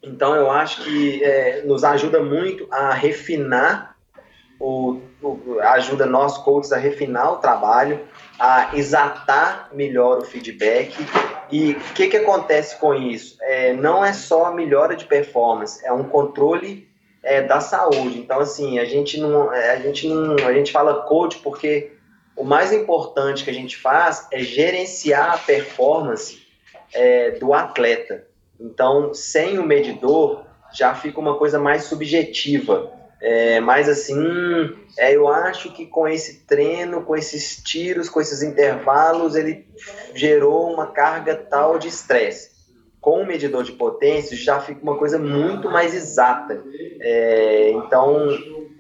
Então 0.01 0.36
eu 0.36 0.51
acho 0.51 0.84
que 0.84 1.24
é, 1.24 1.61
nos 1.61 1.84
ajuda 1.84 2.22
muito 2.22 2.68
a 2.70 2.91
refinar 2.93 3.95
o, 4.59 4.99
o, 5.22 5.59
ajuda 5.61 6.05
nós 6.05 6.38
coaches 6.38 6.72
a 6.72 6.78
refinar 6.78 7.34
o 7.34 7.38
trabalho, 7.38 8.01
a 8.39 8.76
exatar 8.76 9.70
melhor 9.74 10.20
o 10.20 10.26
feedback. 10.26 10.95
E 11.51 11.74
o 11.74 11.93
que, 11.93 12.07
que 12.07 12.18
acontece 12.18 12.78
com 12.80 12.93
isso? 12.93 13.38
É, 13.41 13.74
não 13.74 14.03
é 14.03 14.11
só 14.11 14.51
melhora 14.51 14.95
de 14.95 15.05
performance, 15.05 15.86
é 15.86 15.91
um 15.93 16.03
controle 16.03 16.89
é, 17.22 17.41
da 17.41 17.59
saúde. 17.59 18.20
Então 18.20 18.39
assim 18.39 18.80
a 18.80 18.86
gente 18.86 19.20
não 19.20 19.49
a 19.49 19.76
gente 19.78 20.07
não 20.07 20.36
a 20.45 20.53
gente 20.53 20.72
fala 20.72 21.03
coach 21.03 21.38
porque 21.39 21.91
o 22.36 22.44
mais 22.44 22.72
importante 22.74 23.44
que 23.44 23.50
a 23.50 23.54
gente 23.54 23.78
faz 23.78 24.28
é 24.32 24.40
gerenciar 24.40 25.34
a 25.34 25.38
performance 25.38 26.42
é, 26.94 27.32
do 27.32 27.54
atleta. 27.54 28.26
Então, 28.60 29.14
sem 29.14 29.60
o 29.60 29.64
medidor, 29.64 30.46
já 30.74 30.96
fica 30.96 31.20
uma 31.20 31.38
coisa 31.38 31.60
mais 31.60 31.84
subjetiva. 31.84 32.92
É, 33.22 33.62
mas 33.62 33.88
assim, 33.88 34.22
é, 34.98 35.16
eu 35.16 35.30
acho 35.30 35.72
que 35.72 35.86
com 35.86 36.08
esse 36.08 36.46
treino, 36.46 37.04
com 37.04 37.16
esses 37.16 37.64
tiros, 37.64 38.10
com 38.10 38.20
esses 38.20 38.44
intervalos, 38.44 39.36
ele 39.36 39.66
gerou 40.14 40.74
uma 40.74 40.88
carga 40.88 41.36
tal 41.36 41.80
de 41.80 41.88
estresse. 41.88 42.52
Com 43.00 43.22
o 43.22 43.26
medidor 43.26 43.64
de 43.64 43.74
potência 43.74 44.36
já 44.36 44.60
fica 44.60 44.82
uma 44.82 44.98
coisa 44.98 45.18
muito 45.18 45.70
mais 45.70 45.94
exata. 45.94 46.62
É, 47.00 47.72
então, 47.72 48.28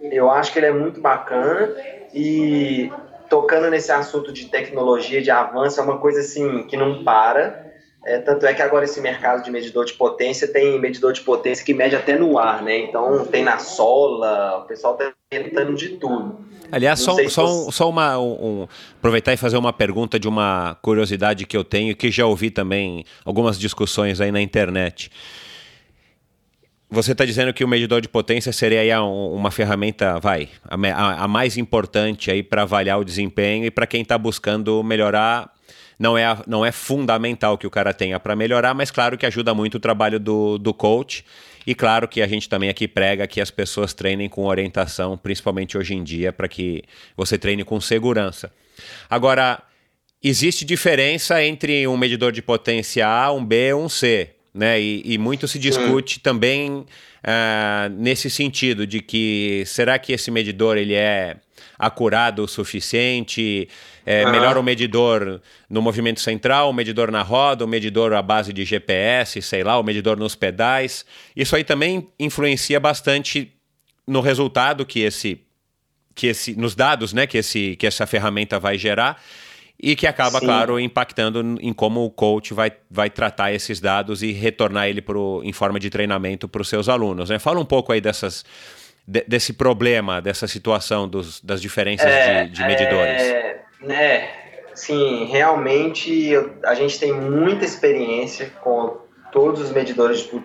eu 0.01 0.29
acho 0.29 0.51
que 0.51 0.59
ele 0.59 0.65
é 0.65 0.73
muito 0.73 0.99
bacana 0.99 1.73
e 2.13 2.91
tocando 3.33 3.67
nesse 3.67 3.91
assunto 3.91 4.31
de 4.31 4.45
tecnologia, 4.45 5.19
de 5.19 5.31
avanço, 5.31 5.79
é 5.79 5.83
uma 5.83 5.97
coisa 5.97 6.19
assim 6.19 6.67
que 6.67 6.77
não 6.77 7.03
para. 7.03 7.65
É, 8.05 8.19
tanto 8.19 8.45
é 8.45 8.53
que 8.53 8.61
agora 8.61 8.85
esse 8.85 9.01
mercado 9.01 9.43
de 9.43 9.49
medidor 9.49 9.85
de 9.85 9.93
potência 9.93 10.47
tem 10.47 10.79
medidor 10.79 11.13
de 11.13 11.21
potência 11.21 11.65
que 11.65 11.73
mede 11.73 11.95
até 11.95 12.15
no 12.15 12.37
ar, 12.37 12.61
né? 12.61 12.77
Então 12.77 13.25
tem 13.25 13.43
na 13.43 13.57
sola, 13.57 14.59
o 14.59 14.67
pessoal 14.67 14.93
tá 14.93 15.11
tentando 15.31 15.73
de 15.73 15.97
tudo. 15.97 16.45
Aliás, 16.71 16.99
só, 16.99 17.17
só, 17.27 17.45
um, 17.45 17.71
só 17.71 17.89
uma. 17.89 18.19
Um, 18.19 18.33
um, 18.61 18.67
aproveitar 18.99 19.33
e 19.33 19.37
fazer 19.37 19.57
uma 19.57 19.73
pergunta 19.73 20.19
de 20.19 20.27
uma 20.27 20.77
curiosidade 20.83 21.47
que 21.47 21.57
eu 21.57 21.63
tenho, 21.63 21.95
que 21.95 22.11
já 22.11 22.27
ouvi 22.27 22.51
também 22.51 23.03
algumas 23.25 23.57
discussões 23.57 24.21
aí 24.21 24.31
na 24.31 24.41
internet. 24.41 25.09
Você 26.93 27.13
está 27.13 27.25
dizendo 27.25 27.51
que 27.51 27.63
o 27.63 27.67
medidor 27.67 28.01
de 28.01 28.07
potência 28.07 28.53
seria 28.53 28.81
aí 28.81 28.93
uma 29.01 29.49
ferramenta, 29.49 30.19
vai, 30.19 30.47
a, 30.63 31.23
a 31.23 31.27
mais 31.27 31.57
importante 31.57 32.29
aí 32.29 32.43
para 32.43 32.61
avaliar 32.61 32.99
o 32.99 33.03
desempenho 33.03 33.65
e 33.65 33.71
para 33.71 33.87
quem 33.87 34.03
está 34.03 34.15
buscando 34.15 34.83
melhorar. 34.83 35.51
Não 35.97 36.15
é, 36.15 36.23
não 36.45 36.63
é 36.63 36.71
fundamental 36.71 37.57
que 37.57 37.65
o 37.65 37.71
cara 37.71 37.95
tenha 37.95 38.19
para 38.19 38.35
melhorar, 38.35 38.75
mas 38.75 38.91
claro 38.91 39.17
que 39.17 39.25
ajuda 39.25 39.55
muito 39.55 39.77
o 39.77 39.79
trabalho 39.79 40.19
do, 40.19 40.59
do 40.59 40.71
coach. 40.71 41.25
E 41.65 41.73
claro 41.73 42.07
que 42.07 42.21
a 42.21 42.27
gente 42.27 42.47
também 42.47 42.69
aqui 42.69 42.87
prega 42.87 43.25
que 43.25 43.41
as 43.41 43.49
pessoas 43.49 43.91
treinem 43.95 44.29
com 44.29 44.45
orientação, 44.45 45.17
principalmente 45.17 45.75
hoje 45.75 45.95
em 45.95 46.03
dia, 46.03 46.31
para 46.31 46.47
que 46.47 46.83
você 47.17 47.39
treine 47.39 47.63
com 47.63 47.81
segurança. 47.81 48.53
Agora, 49.09 49.63
existe 50.21 50.63
diferença 50.63 51.43
entre 51.43 51.87
um 51.87 51.97
medidor 51.97 52.31
de 52.31 52.43
potência 52.43 53.07
A, 53.07 53.31
um 53.31 53.43
B 53.43 53.73
um 53.73 53.89
C 53.89 54.29
né? 54.53 54.79
E, 54.79 55.01
e 55.05 55.17
muito 55.17 55.47
se 55.47 55.57
discute 55.57 56.15
Sim. 56.15 56.19
também 56.21 56.71
uh, 56.71 57.89
nesse 57.97 58.29
sentido 58.29 58.85
de 58.85 59.01
que 59.01 59.63
será 59.65 59.97
que 59.97 60.13
esse 60.13 60.29
medidor 60.29 60.77
ele 60.77 60.93
é 60.93 61.37
acurado 61.77 62.43
o 62.43 62.47
suficiente? 62.47 63.67
É 64.05 64.25
uhum. 64.25 64.31
melhor 64.31 64.57
o 64.57 64.63
medidor 64.63 65.41
no 65.69 65.81
movimento 65.81 66.19
central, 66.19 66.69
o 66.69 66.73
medidor 66.73 67.09
na 67.09 67.21
roda, 67.21 67.65
o 67.65 67.67
medidor 67.67 68.13
à 68.13 68.21
base 68.21 68.51
de 68.51 68.63
GPS, 68.63 69.41
sei 69.41 69.63
lá, 69.63 69.79
o 69.79 69.83
medidor 69.83 70.17
nos 70.17 70.35
pedais. 70.35 71.05
Isso 71.35 71.55
aí 71.55 71.63
também 71.63 72.09
influencia 72.19 72.79
bastante 72.79 73.53
no 74.05 74.19
resultado 74.19 74.85
que 74.85 74.99
esse 74.99 75.41
que 76.15 76.27
esse 76.27 76.55
nos 76.55 76.75
dados, 76.75 77.11
né, 77.11 77.25
que 77.25 77.39
esse 77.39 77.75
que 77.77 77.87
essa 77.87 78.05
ferramenta 78.05 78.59
vai 78.59 78.77
gerar 78.77 79.19
e 79.83 79.97
que 79.97 80.07
acaba, 80.07 80.39
Sim. 80.39 80.45
claro, 80.45 80.79
impactando 80.79 81.57
em 81.59 81.73
como 81.73 82.05
o 82.05 82.09
coach 82.09 82.53
vai, 82.53 82.71
vai 82.89 83.09
tratar 83.09 83.51
esses 83.51 83.81
dados 83.81 84.23
e 84.23 84.31
retornar 84.31 84.87
ele 84.87 85.01
pro, 85.01 85.41
em 85.43 85.51
forma 85.51 85.77
de 85.77 85.89
treinamento 85.89 86.47
para 86.47 86.61
os 86.61 86.69
seus 86.69 86.87
alunos. 86.87 87.29
Né? 87.29 87.37
Fala 87.37 87.59
um 87.59 87.65
pouco 87.65 87.91
aí 87.91 87.99
dessas, 87.99 88.45
de, 89.05 89.25
desse 89.27 89.51
problema, 89.51 90.21
dessa 90.21 90.47
situação 90.47 91.05
dos, 91.05 91.41
das 91.41 91.61
diferenças 91.61 92.07
é, 92.07 92.45
de, 92.45 92.51
de, 92.51 92.61
medidores. 92.65 93.21
É, 93.23 93.61
né, 93.81 94.29
sim, 94.73 95.25
realmente 95.29 96.31
a 96.63 96.75
gente 96.75 96.97
tem 96.97 97.11
muita 97.11 97.65
experiência 97.65 98.53
com 98.61 99.01
todos 99.33 99.59
os 99.59 99.71
medidores 99.73 100.19
de, 100.19 100.41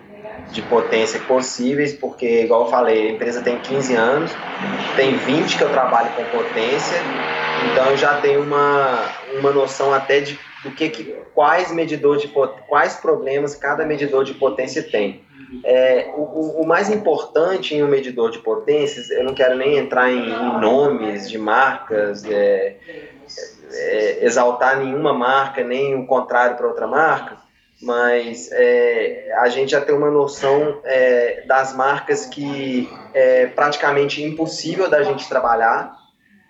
de 0.51 0.61
potência 0.63 1.17
possíveis, 1.21 1.93
porque, 1.93 2.41
igual 2.43 2.65
eu 2.65 2.69
falei, 2.69 3.07
a 3.07 3.11
empresa 3.13 3.41
tem 3.41 3.57
15 3.57 3.95
anos, 3.95 4.31
tem 4.97 5.15
20 5.15 5.57
que 5.57 5.63
eu 5.63 5.69
trabalho 5.69 6.09
com 6.11 6.25
potência, 6.25 6.97
então 7.71 7.97
já 7.97 8.19
tenho 8.21 8.41
uma, 8.41 9.09
uma 9.39 9.51
noção 9.51 9.93
até 9.93 10.19
de 10.19 10.39
do 10.63 10.71
que, 10.71 10.89
que 10.89 11.15
quais 11.33 11.71
medidores 11.71 12.21
de 12.21 12.27
quais 12.67 12.95
problemas 12.95 13.55
cada 13.55 13.85
medidor 13.85 14.23
de 14.23 14.33
potência 14.33 14.83
tem. 14.83 15.23
É, 15.63 16.11
o, 16.15 16.61
o, 16.61 16.67
mais 16.67 16.89
importante 16.91 17.73
em 17.73 17.81
um 17.81 17.87
medidor 17.87 18.29
de 18.29 18.37
potências, 18.39 19.09
eu 19.09 19.23
não 19.23 19.33
quero 19.33 19.55
nem 19.55 19.77
entrar 19.77 20.11
em, 20.11 20.29
em 20.29 20.59
nomes 20.59 21.29
de 21.29 21.39
marcas, 21.39 22.23
é, 22.25 22.75
é, 23.71 24.25
exaltar 24.25 24.77
nenhuma 24.77 25.11
marca, 25.11 25.63
nem 25.63 25.95
o 25.95 26.05
contrário 26.05 26.55
para 26.55 26.67
outra 26.67 26.85
marca, 26.85 27.37
mas 27.81 28.51
é, 28.51 29.33
a 29.39 29.49
gente 29.49 29.71
já 29.71 29.81
tem 29.81 29.95
uma 29.95 30.11
noção 30.11 30.81
é, 30.83 31.43
das 31.47 31.75
marcas 31.75 32.27
que 32.27 32.87
é 33.13 33.47
praticamente 33.47 34.21
impossível 34.21 34.87
da 34.87 35.01
gente 35.01 35.27
trabalhar, 35.27 35.98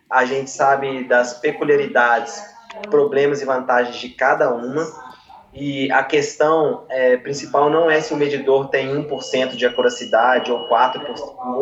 a 0.09 0.25
gente 0.25 0.49
sabe 0.49 1.03
das 1.03 1.35
peculiaridades, 1.35 2.41
problemas 2.89 3.41
e 3.41 3.45
vantagens 3.45 3.97
de 3.97 4.09
cada 4.09 4.53
uma. 4.53 5.09
E 5.53 5.91
a 5.91 6.03
questão 6.03 6.85
é, 6.89 7.17
principal 7.17 7.69
não 7.69 7.89
é 7.89 7.99
se 8.01 8.13
o 8.13 8.17
medidor 8.17 8.69
tem 8.69 8.87
1% 8.87 9.55
de 9.55 9.65
acuracidade 9.65 10.51
ou 10.51 10.69
4%, 10.69 11.01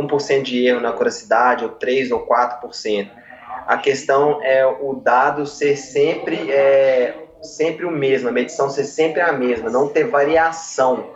1% 0.07 0.41
de 0.41 0.65
erro 0.65 0.81
na 0.81 0.89
acuracidade, 0.89 1.63
ou 1.63 1.71
3% 1.71 2.11
ou 2.11 2.27
4%. 2.27 3.09
A 3.65 3.77
questão 3.77 4.41
é 4.43 4.65
o 4.65 4.93
dado 4.93 5.45
ser 5.45 5.75
sempre, 5.77 6.51
é, 6.51 7.15
sempre 7.41 7.85
o 7.85 7.91
mesmo, 7.91 8.29
a 8.29 8.31
medição 8.31 8.69
ser 8.69 8.83
sempre 8.83 9.21
a 9.21 9.31
mesma, 9.31 9.69
não 9.69 9.87
ter 9.87 10.05
variação 10.05 11.11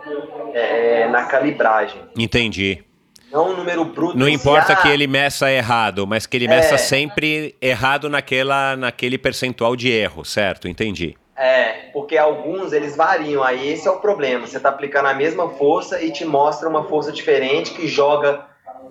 é, 0.52 1.08
na 1.08 1.24
calibragem. 1.24 2.02
Entendi. 2.16 2.84
Não 3.32 3.50
um 3.50 3.56
número 3.56 3.84
bruto. 3.84 4.16
Não 4.16 4.28
importa 4.28 4.76
que 4.76 4.88
ele 4.88 5.06
meça 5.06 5.50
errado, 5.50 6.06
mas 6.06 6.26
que 6.26 6.36
ele 6.36 6.46
meça 6.46 6.74
é, 6.74 6.78
sempre 6.78 7.56
errado 7.60 8.10
naquela, 8.10 8.76
naquele 8.76 9.16
percentual 9.16 9.74
de 9.74 9.90
erro, 9.90 10.24
certo? 10.24 10.68
Entendi. 10.68 11.16
É, 11.34 11.90
porque 11.92 12.18
alguns 12.18 12.72
eles 12.72 12.94
variam, 12.94 13.42
aí 13.42 13.72
esse 13.72 13.88
é 13.88 13.90
o 13.90 13.98
problema. 14.00 14.46
Você 14.46 14.58
está 14.58 14.68
aplicando 14.68 15.06
a 15.06 15.14
mesma 15.14 15.48
força 15.48 16.02
e 16.02 16.12
te 16.12 16.24
mostra 16.24 16.68
uma 16.68 16.84
força 16.84 17.10
diferente 17.10 17.72
que 17.72 17.88
joga 17.88 18.46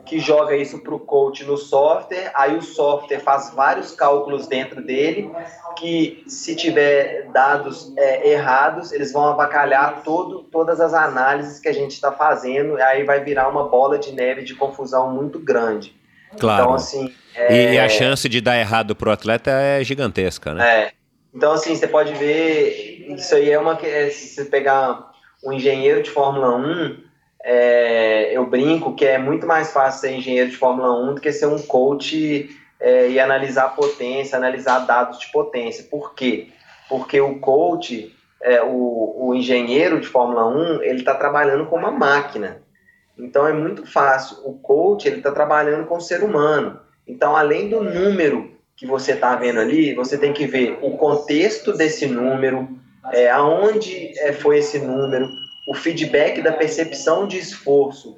que 0.05 0.19
joga 0.19 0.55
isso 0.55 0.79
para 0.79 0.93
o 0.93 0.99
coach 0.99 1.43
no 1.43 1.57
software, 1.57 2.31
aí 2.33 2.55
o 2.55 2.61
software 2.61 3.19
faz 3.19 3.51
vários 3.53 3.91
cálculos 3.91 4.47
dentro 4.47 4.81
dele, 4.81 5.31
que 5.77 6.23
se 6.27 6.55
tiver 6.55 7.29
dados 7.31 7.93
é, 7.97 8.29
errados, 8.29 8.91
eles 8.91 9.11
vão 9.11 9.25
avacalhar 9.25 10.01
todo, 10.03 10.43
todas 10.43 10.79
as 10.79 10.93
análises 10.93 11.59
que 11.59 11.69
a 11.69 11.73
gente 11.73 11.91
está 11.91 12.11
fazendo, 12.11 12.75
aí 12.77 13.03
vai 13.03 13.23
virar 13.23 13.47
uma 13.47 13.67
bola 13.67 13.97
de 13.97 14.11
neve 14.11 14.43
de 14.43 14.55
confusão 14.55 15.11
muito 15.11 15.39
grande. 15.39 15.95
Claro. 16.37 16.63
Então, 16.63 16.73
assim, 16.73 17.13
é... 17.35 17.73
E 17.73 17.79
a 17.79 17.89
chance 17.89 18.27
de 18.27 18.41
dar 18.41 18.57
errado 18.57 18.95
para 18.95 19.09
o 19.09 19.11
atleta 19.11 19.51
é 19.51 19.83
gigantesca, 19.83 20.53
né? 20.53 20.79
É. 20.79 20.91
Então, 21.33 21.53
assim, 21.53 21.75
você 21.75 21.87
pode 21.87 22.13
ver, 22.13 23.05
isso 23.09 23.33
aí 23.35 23.49
é 23.49 23.59
uma... 23.59 23.79
É, 23.81 24.09
se 24.09 24.27
você 24.29 24.45
pegar 24.45 25.11
um 25.43 25.53
engenheiro 25.53 26.03
de 26.03 26.09
Fórmula 26.09 26.55
1 26.55 27.10
é, 27.43 28.35
eu 28.35 28.45
brinco 28.45 28.93
que 28.95 29.05
é 29.05 29.17
muito 29.17 29.47
mais 29.47 29.71
fácil 29.71 30.01
ser 30.01 30.15
engenheiro 30.15 30.49
de 30.49 30.57
Fórmula 30.57 30.93
1 31.11 31.15
do 31.15 31.21
que 31.21 31.31
ser 31.31 31.47
um 31.47 31.59
coach 31.59 32.49
é, 32.79 33.09
e 33.09 33.19
analisar 33.19 33.75
potência, 33.75 34.37
analisar 34.37 34.79
dados 34.79 35.19
de 35.19 35.31
potência. 35.31 35.85
Por 35.89 36.13
quê? 36.13 36.47
Porque 36.87 37.19
o 37.19 37.39
coach, 37.39 38.15
é, 38.41 38.61
o, 38.61 39.27
o 39.27 39.35
engenheiro 39.35 39.99
de 39.99 40.07
Fórmula 40.07 40.47
1, 40.47 40.83
ele 40.83 40.99
está 40.99 41.15
trabalhando 41.15 41.65
com 41.65 41.77
uma 41.77 41.91
máquina. 41.91 42.61
Então 43.17 43.47
é 43.47 43.53
muito 43.53 43.85
fácil. 43.85 44.37
O 44.43 44.53
coach, 44.53 45.07
ele 45.07 45.17
está 45.17 45.31
trabalhando 45.31 45.85
com 45.85 45.97
o 45.97 46.01
ser 46.01 46.23
humano. 46.23 46.79
Então, 47.07 47.35
além 47.35 47.69
do 47.69 47.83
número 47.83 48.51
que 48.75 48.85
você 48.85 49.13
está 49.13 49.35
vendo 49.35 49.59
ali, 49.59 49.93
você 49.93 50.17
tem 50.17 50.33
que 50.33 50.45
ver 50.45 50.79
o 50.81 50.97
contexto 50.97 51.73
desse 51.73 52.07
número, 52.07 52.67
é, 53.11 53.29
aonde 53.29 54.17
é, 54.19 54.33
foi 54.33 54.59
esse 54.59 54.79
número, 54.79 55.27
o 55.67 55.73
feedback 55.73 56.41
da 56.41 56.51
percepção 56.51 57.27
de 57.27 57.37
esforço 57.37 58.15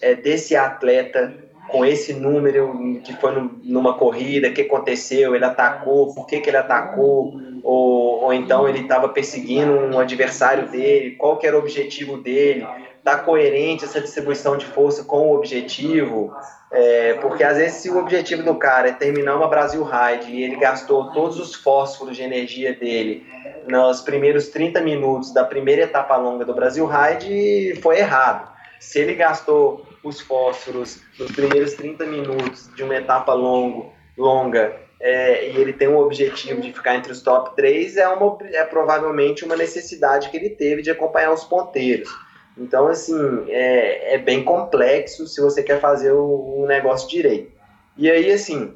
é, 0.00 0.14
desse 0.14 0.56
atleta 0.56 1.32
com 1.68 1.84
esse 1.84 2.12
número 2.12 3.00
que 3.04 3.12
foi 3.14 3.32
numa 3.62 3.94
corrida, 3.96 4.48
o 4.48 4.52
que 4.52 4.62
aconteceu, 4.62 5.36
ele 5.36 5.44
atacou, 5.44 6.12
por 6.12 6.26
que, 6.26 6.40
que 6.40 6.50
ele 6.50 6.56
atacou, 6.56 7.40
ou, 7.62 8.24
ou 8.24 8.32
então 8.32 8.68
ele 8.68 8.80
estava 8.80 9.08
perseguindo 9.08 9.72
um 9.72 9.98
adversário 9.98 10.68
dele, 10.68 11.12
qual 11.12 11.38
que 11.38 11.46
era 11.46 11.56
o 11.56 11.60
objetivo 11.60 12.16
dele, 12.16 12.66
está 13.00 13.18
coerente 13.18 13.84
essa 13.84 14.00
distribuição 14.00 14.56
de 14.56 14.66
força 14.66 15.04
com 15.04 15.28
o 15.28 15.34
objetivo, 15.34 16.32
é, 16.70 17.14
porque 17.14 17.42
às 17.42 17.56
vezes 17.56 17.78
se 17.78 17.90
o 17.90 17.98
objetivo 17.98 18.42
do 18.42 18.54
cara 18.54 18.88
é 18.88 18.92
terminar 18.92 19.36
uma 19.36 19.48
Brasil 19.48 19.82
Ride 19.82 20.30
e 20.30 20.42
ele 20.42 20.56
gastou 20.56 21.10
todos 21.10 21.40
os 21.40 21.54
fósforos 21.54 22.16
de 22.16 22.22
energia 22.22 22.74
dele 22.74 23.26
nos 23.66 24.00
primeiros 24.00 24.48
30 24.48 24.80
minutos 24.80 25.32
da 25.32 25.44
primeira 25.44 25.82
etapa 25.82 26.16
longa 26.16 26.44
do 26.44 26.54
Brasil 26.54 26.86
Ride 26.86 27.80
foi 27.80 27.98
errado. 27.98 28.50
Se 28.78 28.98
ele 29.00 29.14
gastou 29.14 29.86
os 30.02 30.20
fósforos 30.20 31.00
nos 31.18 31.30
primeiros 31.32 31.74
30 31.74 32.04
minutos 32.06 32.70
de 32.74 32.82
uma 32.82 32.96
etapa 32.96 33.34
longo, 33.34 33.92
longa 34.16 34.74
é, 35.00 35.50
e 35.50 35.56
ele 35.56 35.72
tem 35.72 35.88
o 35.88 35.98
objetivo 35.98 36.60
de 36.60 36.72
ficar 36.72 36.94
entre 36.94 37.10
os 37.10 37.22
top 37.22 37.56
3, 37.56 37.96
é, 37.96 38.08
uma, 38.08 38.38
é 38.52 38.64
provavelmente 38.64 39.44
uma 39.44 39.56
necessidade 39.56 40.28
que 40.28 40.36
ele 40.36 40.50
teve 40.50 40.82
de 40.82 40.90
acompanhar 40.90 41.32
os 41.32 41.44
ponteiros. 41.44 42.10
Então, 42.56 42.88
assim, 42.88 43.46
é, 43.48 44.14
é 44.14 44.18
bem 44.18 44.44
complexo 44.44 45.26
se 45.26 45.40
você 45.40 45.62
quer 45.62 45.80
fazer 45.80 46.12
o, 46.12 46.62
o 46.62 46.66
negócio 46.66 47.08
direito. 47.08 47.52
E 47.96 48.10
aí, 48.10 48.30
assim, 48.30 48.74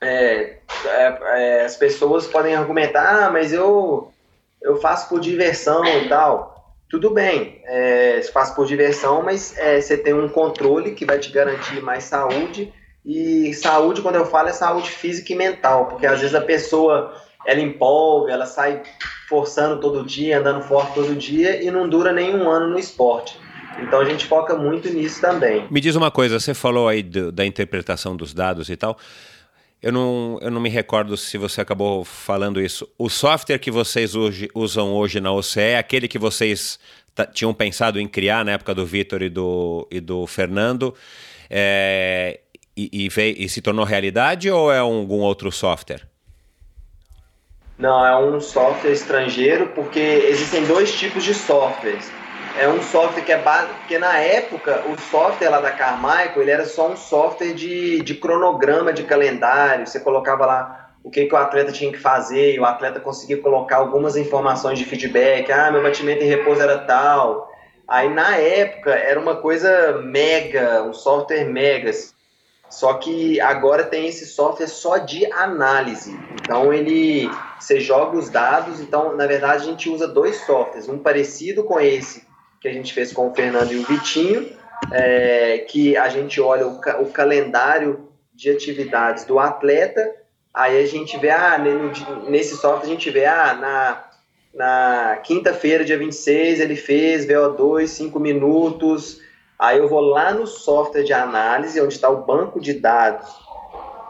é, 0.00 0.58
é, 0.84 1.18
é, 1.22 1.64
as 1.64 1.76
pessoas 1.76 2.26
podem 2.26 2.54
argumentar, 2.54 3.26
ah, 3.26 3.30
mas 3.30 3.52
eu, 3.52 4.12
eu 4.62 4.76
faço 4.80 5.08
por 5.08 5.20
diversão 5.20 5.84
e 5.84 6.08
tal. 6.08 6.74
Tudo 6.88 7.10
bem, 7.10 7.60
é, 7.64 8.20
você 8.20 8.32
faz 8.32 8.50
por 8.50 8.66
diversão, 8.66 9.22
mas 9.22 9.56
é, 9.58 9.80
você 9.80 9.96
tem 9.96 10.14
um 10.14 10.28
controle 10.28 10.92
que 10.92 11.04
vai 11.04 11.18
te 11.18 11.30
garantir 11.30 11.82
mais 11.82 12.04
saúde. 12.04 12.72
E 13.04 13.52
saúde, 13.54 14.02
quando 14.02 14.16
eu 14.16 14.26
falo, 14.26 14.48
é 14.48 14.52
saúde 14.52 14.90
física 14.90 15.32
e 15.32 15.36
mental, 15.36 15.86
porque 15.86 16.06
às 16.06 16.20
vezes 16.20 16.34
a 16.34 16.40
pessoa 16.40 17.14
ela 17.48 17.62
empolga, 17.62 18.34
ela 18.34 18.44
sai 18.44 18.82
forçando 19.26 19.80
todo 19.80 20.04
dia, 20.04 20.38
andando 20.38 20.62
forte 20.62 20.92
todo 20.92 21.16
dia 21.16 21.64
e 21.64 21.70
não 21.70 21.88
dura 21.88 22.12
nenhum 22.12 22.50
ano 22.50 22.68
no 22.68 22.78
esporte. 22.78 23.40
Então 23.80 24.00
a 24.00 24.04
gente 24.04 24.26
foca 24.26 24.54
muito 24.54 24.90
nisso 24.90 25.18
também. 25.22 25.66
Me 25.70 25.80
diz 25.80 25.96
uma 25.96 26.10
coisa, 26.10 26.38
você 26.38 26.52
falou 26.52 26.86
aí 26.86 27.02
do, 27.02 27.32
da 27.32 27.46
interpretação 27.46 28.14
dos 28.14 28.34
dados 28.34 28.68
e 28.68 28.76
tal. 28.76 28.98
Eu 29.80 29.92
não, 29.92 30.38
eu 30.42 30.50
não 30.50 30.60
me 30.60 30.68
recordo 30.68 31.16
se 31.16 31.38
você 31.38 31.62
acabou 31.62 32.04
falando 32.04 32.60
isso. 32.60 32.86
O 32.98 33.08
software 33.08 33.58
que 33.58 33.70
vocês 33.70 34.14
hoje, 34.14 34.50
usam 34.54 34.92
hoje 34.92 35.18
na 35.18 35.32
OCE 35.32 35.60
é 35.60 35.78
aquele 35.78 36.06
que 36.06 36.18
vocês 36.18 36.78
tinham 37.32 37.54
pensado 37.54 37.98
em 37.98 38.06
criar 38.06 38.44
na 38.44 38.52
época 38.52 38.74
do 38.74 38.84
Vitor 38.84 39.22
e 39.22 39.30
do, 39.30 39.88
e 39.90 40.00
do 40.00 40.26
Fernando 40.26 40.94
é, 41.48 42.40
e, 42.76 42.90
e, 42.92 43.08
veio, 43.08 43.36
e, 43.38 43.48
se 43.48 43.62
tornou 43.62 43.86
realidade 43.86 44.50
ou 44.50 44.70
é 44.70 44.80
algum 44.80 45.20
outro 45.20 45.50
software? 45.50 46.06
Não, 47.78 48.04
é 48.04 48.16
um 48.16 48.40
software 48.40 48.90
estrangeiro 48.90 49.68
porque 49.68 50.00
existem 50.00 50.64
dois 50.66 50.92
tipos 50.92 51.22
de 51.22 51.32
softwares 51.32 52.10
é 52.58 52.68
um 52.68 52.82
software 52.82 53.22
que 53.22 53.32
é 53.32 53.38
básico, 53.38 53.74
porque 53.74 53.98
na 53.98 54.18
época 54.18 54.82
o 54.86 55.00
software 55.00 55.48
lá 55.48 55.60
da 55.60 55.70
Carmichael 55.70 56.42
ele 56.42 56.50
era 56.50 56.64
só 56.64 56.90
um 56.90 56.96
software 56.96 57.54
de, 57.54 58.00
de 58.02 58.14
cronograma 58.16 58.92
de 58.92 59.04
calendário, 59.04 59.86
você 59.86 60.00
colocava 60.00 60.44
lá 60.44 60.90
o 61.04 61.10
que, 61.10 61.26
que 61.26 61.34
o 61.34 61.38
atleta 61.38 61.70
tinha 61.70 61.92
que 61.92 61.98
fazer, 61.98 62.54
e 62.54 62.60
o 62.60 62.64
atleta 62.64 62.98
conseguia 62.98 63.40
colocar 63.40 63.76
algumas 63.76 64.16
informações 64.16 64.78
de 64.78 64.84
feedback, 64.84 65.50
ah, 65.52 65.70
meu 65.70 65.82
batimento 65.82 66.24
em 66.24 66.26
repouso 66.26 66.60
era 66.60 66.78
tal. 66.78 67.48
Aí 67.86 68.12
na 68.12 68.36
época 68.36 68.90
era 68.90 69.18
uma 69.18 69.36
coisa 69.36 70.02
mega, 70.02 70.82
um 70.82 70.92
software 70.92 71.44
mega. 71.44 71.90
Só 72.70 72.94
que 72.94 73.40
agora 73.40 73.84
tem 73.84 74.06
esse 74.06 74.26
software 74.26 74.66
só 74.66 74.98
de 74.98 75.30
análise. 75.32 76.18
Então 76.40 76.72
ele 76.72 77.30
você 77.58 77.80
joga 77.80 78.16
os 78.16 78.28
dados, 78.28 78.80
então 78.80 79.16
na 79.16 79.26
verdade 79.26 79.62
a 79.62 79.66
gente 79.66 79.88
usa 79.88 80.06
dois 80.06 80.36
softwares, 80.44 80.88
um 80.88 80.98
parecido 80.98 81.64
com 81.64 81.80
esse 81.80 82.26
que 82.60 82.68
a 82.68 82.72
gente 82.72 82.92
fez 82.92 83.12
com 83.12 83.28
o 83.28 83.34
Fernando 83.34 83.72
e 83.72 83.78
o 83.78 83.84
Vitinho, 83.84 84.50
é, 84.92 85.58
que 85.68 85.96
a 85.96 86.08
gente 86.08 86.40
olha 86.40 86.66
o, 86.66 86.80
o, 87.02 87.10
calendário 87.10 88.08
de 88.34 88.50
atividades 88.50 89.24
do 89.24 89.38
atleta, 89.38 90.12
aí 90.52 90.82
a 90.82 90.86
gente 90.86 91.16
vê, 91.18 91.30
ah, 91.30 91.58
nesse 92.28 92.56
software 92.56 92.88
a 92.88 92.92
gente 92.92 93.10
vê, 93.10 93.26
ah, 93.26 93.54
na, 93.54 94.04
na 94.54 95.16
quinta-feira, 95.22 95.84
dia 95.84 95.98
26, 95.98 96.60
ele 96.60 96.76
fez 96.76 97.26
VO2 97.26 97.86
5 97.86 98.18
minutos, 98.18 99.20
aí 99.58 99.78
eu 99.78 99.88
vou 99.88 100.00
lá 100.00 100.32
no 100.32 100.46
software 100.46 101.02
de 101.02 101.12
análise, 101.12 101.80
onde 101.80 101.94
está 101.94 102.08
o 102.08 102.24
banco 102.24 102.60
de 102.60 102.74
dados 102.74 103.28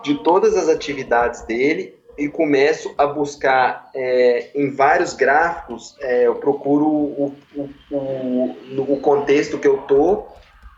de 0.03 0.15
todas 0.23 0.57
as 0.57 0.69
atividades 0.69 1.43
dele, 1.43 1.99
e 2.19 2.29
começo 2.29 2.93
a 2.99 3.07
buscar 3.07 3.91
é, 3.95 4.51
em 4.55 4.71
vários 4.71 5.15
gráficos, 5.15 5.97
é, 6.01 6.27
eu 6.27 6.35
procuro 6.35 6.85
o, 6.85 7.37
o, 7.55 7.71
o, 7.93 8.93
o, 8.95 9.01
contexto 9.01 9.57
que 9.57 9.69
eu 9.69 9.79
tô 9.79 10.27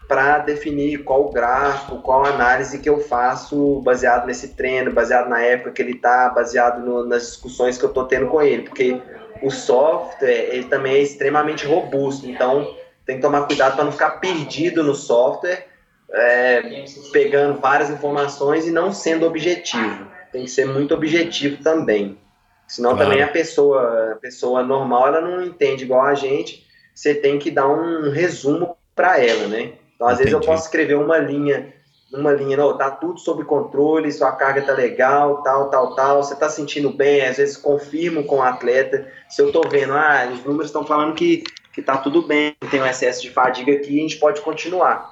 para 0.07 0.39
definir 0.39 1.03
qual 1.03 1.31
gráfico, 1.31 2.03
qual 2.03 2.27
análise 2.27 2.79
que 2.79 2.91
eu 2.91 3.01
faço 3.01 3.81
baseado 3.81 4.27
nesse 4.27 4.49
treino, 4.49 4.93
baseado 4.93 5.31
na 5.31 5.41
época 5.41 5.71
que 5.71 5.81
ele 5.81 5.93
está, 5.93 6.29
baseado 6.29 6.85
no, 6.85 7.07
nas 7.07 7.23
discussões 7.23 7.79
que 7.79 7.85
eu 7.85 7.89
estou 7.89 8.05
tendo 8.05 8.27
com 8.27 8.43
ele, 8.43 8.65
porque 8.65 9.01
o 9.43 9.51
software 9.51 10.51
ele 10.53 10.65
também 10.65 10.97
é 10.97 11.01
extremamente 11.01 11.67
robusto, 11.67 12.29
então 12.29 12.77
tem 13.11 13.17
que 13.17 13.23
tomar 13.23 13.47
cuidado 13.47 13.75
para 13.75 13.85
não 13.85 13.93
ficar 13.93 14.21
perdido 14.21 14.83
no 14.83 14.95
software, 14.95 15.67
é, 16.13 16.85
pegando 17.13 17.61
várias 17.61 17.91
informações 17.91 18.67
e 18.67 18.71
não 18.71 18.93
sendo 18.93 19.27
objetivo 19.27 20.11
tem 20.33 20.45
que 20.45 20.51
ser 20.51 20.67
muito 20.67 20.95
objetivo 20.95 21.63
também. 21.63 22.19
Senão 22.67 22.95
claro. 22.95 23.11
também 23.11 23.23
a 23.23 23.29
pessoa, 23.29 24.13
a 24.13 24.17
pessoa 24.17 24.63
normal, 24.63 25.09
ela 25.09 25.21
não 25.21 25.43
entende 25.43 25.85
igual 25.85 26.03
a 26.03 26.15
gente. 26.15 26.65
Você 26.95 27.15
tem 27.15 27.39
que 27.39 27.51
dar 27.51 27.69
um 27.69 28.11
resumo 28.11 28.77
para 28.95 29.19
ela, 29.19 29.49
né? 29.49 29.73
Então, 29.95 30.07
às 30.07 30.15
Entendi. 30.15 30.31
vezes 30.31 30.33
eu 30.33 30.41
posso 30.41 30.65
escrever 30.65 30.95
uma 30.95 31.19
linha, 31.19 31.75
uma 32.13 32.33
linha, 32.33 32.57
não, 32.57 32.77
tá 32.77 32.91
tudo 32.91 33.19
sob 33.19 33.45
controle, 33.45 34.13
sua 34.13 34.33
carga 34.33 34.63
tá 34.63 34.73
legal, 34.73 35.43
tal, 35.43 35.69
tal, 35.69 35.95
tal, 35.95 36.23
você 36.23 36.35
tá 36.37 36.49
sentindo 36.49 36.91
bem, 36.91 37.27
às 37.27 37.37
vezes 37.37 37.57
confirmo 37.57 38.25
com 38.25 38.37
o 38.37 38.43
atleta, 38.43 39.07
se 39.29 39.43
eu 39.43 39.53
tô 39.53 39.63
vendo, 39.69 39.93
ah, 39.93 40.29
os 40.33 40.45
números 40.45 40.67
estão 40.67 40.85
falando 40.85 41.15
que, 41.15 41.43
que 41.73 41.83
tá 41.83 41.97
tudo 41.99 42.23
bem, 42.23 42.57
tem 42.71 42.81
um 42.81 42.87
excesso 42.87 43.23
de 43.23 43.31
fadiga 43.31 43.73
aqui, 43.73 43.99
a 43.99 44.03
gente 44.03 44.17
pode 44.17 44.41
continuar. 44.41 45.09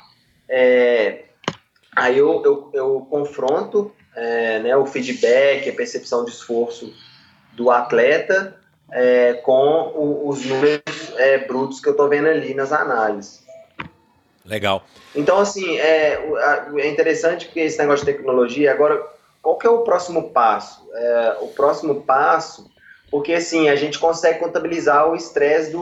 É, 0.49 1.25
aí 1.95 2.19
eu, 2.19 2.43
eu, 2.45 2.71
eu 2.73 3.07
confronto 3.09 3.93
é, 4.15 4.59
né, 4.61 4.77
o 4.77 4.87
feedback, 4.87 5.69
a 5.69 5.73
percepção 5.73 6.25
de 6.25 6.31
esforço 6.31 6.93
do 7.53 7.71
atleta 7.71 8.57
é, 8.91 9.35
com 9.35 9.93
o, 9.95 10.29
os 10.29 10.45
números 10.45 11.13
é, 11.17 11.39
brutos 11.39 11.81
que 11.81 11.89
eu 11.89 11.93
estou 11.93 12.09
vendo 12.09 12.29
ali 12.29 12.55
nas 12.55 12.73
análises. 12.73 13.47
Legal. 14.45 14.83
Então, 15.15 15.39
assim, 15.39 15.79
é, 15.79 16.19
é 16.77 16.89
interessante 16.89 17.47
porque 17.47 17.61
esse 17.61 17.79
negócio 17.79 18.07
de 18.07 18.13
tecnologia, 18.13 18.73
agora, 18.73 19.01
qual 19.43 19.59
que 19.59 19.67
é 19.67 19.71
o 19.71 19.83
próximo 19.83 20.31
passo? 20.31 20.89
É, 20.95 21.37
o 21.41 21.49
próximo 21.49 22.03
passo, 22.03 22.71
porque 23.11 23.35
assim, 23.35 23.69
a 23.69 23.77
gente 23.77 23.99
consegue 23.99 24.39
contabilizar 24.39 25.09
o 25.09 25.17
estresse 25.17 25.73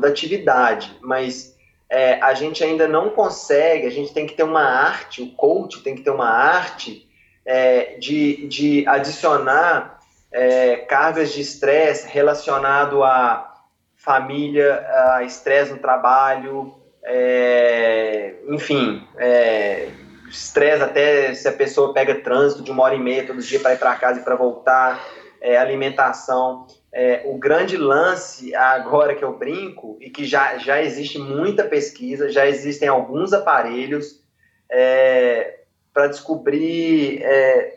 da 0.00 0.08
atividade, 0.08 0.96
mas 1.00 1.54
é, 1.88 2.20
a 2.20 2.34
gente 2.34 2.64
ainda 2.64 2.88
não 2.88 3.10
consegue, 3.10 3.86
a 3.86 3.90
gente 3.90 4.12
tem 4.12 4.26
que 4.26 4.34
ter 4.34 4.42
uma 4.42 4.62
arte, 4.62 5.22
o 5.22 5.30
coach 5.32 5.82
tem 5.82 5.94
que 5.94 6.02
ter 6.02 6.10
uma 6.10 6.28
arte 6.28 7.06
é, 7.44 7.96
de, 7.98 8.46
de 8.48 8.86
adicionar 8.88 10.00
é, 10.32 10.76
cargas 10.76 11.32
de 11.32 11.40
estresse 11.40 12.08
relacionado 12.08 13.04
a 13.04 13.54
família, 13.96 14.86
a 15.16 15.22
estresse 15.22 15.72
no 15.72 15.78
trabalho, 15.78 16.74
é, 17.04 18.34
enfim, 18.48 19.06
é, 19.16 19.88
estresse 20.28 20.82
até 20.82 21.34
se 21.34 21.46
a 21.48 21.52
pessoa 21.52 21.94
pega 21.94 22.16
trânsito 22.16 22.62
de 22.62 22.70
uma 22.70 22.82
hora 22.82 22.94
e 22.94 23.00
meia 23.00 23.26
todo 23.26 23.40
dia 23.40 23.60
para 23.60 23.74
ir 23.74 23.78
para 23.78 23.94
casa 23.94 24.20
e 24.20 24.24
para 24.24 24.34
voltar, 24.34 25.00
é, 25.46 25.56
alimentação. 25.56 26.66
É, 26.92 27.22
o 27.24 27.38
grande 27.38 27.76
lance 27.76 28.52
agora 28.54 29.14
que 29.14 29.22
eu 29.22 29.38
brinco 29.38 29.96
e 30.00 30.10
que 30.10 30.24
já, 30.24 30.58
já 30.58 30.82
existe 30.82 31.18
muita 31.18 31.62
pesquisa, 31.62 32.28
já 32.28 32.46
existem 32.48 32.88
alguns 32.88 33.32
aparelhos 33.32 34.20
é, 34.68 35.60
para 35.94 36.08
descobrir 36.08 37.22
é, 37.22 37.74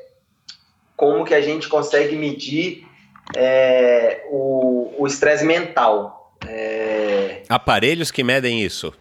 como 0.97 1.23
que 1.23 1.35
a 1.35 1.41
gente 1.41 1.69
consegue 1.69 2.15
medir 2.15 2.87
é, 3.35 4.23
o 4.31 5.05
estresse 5.05 5.45
mental. 5.45 6.33
É, 6.47 7.43
aparelhos 7.47 8.09
que 8.09 8.23
medem 8.23 8.63
isso? 8.63 8.91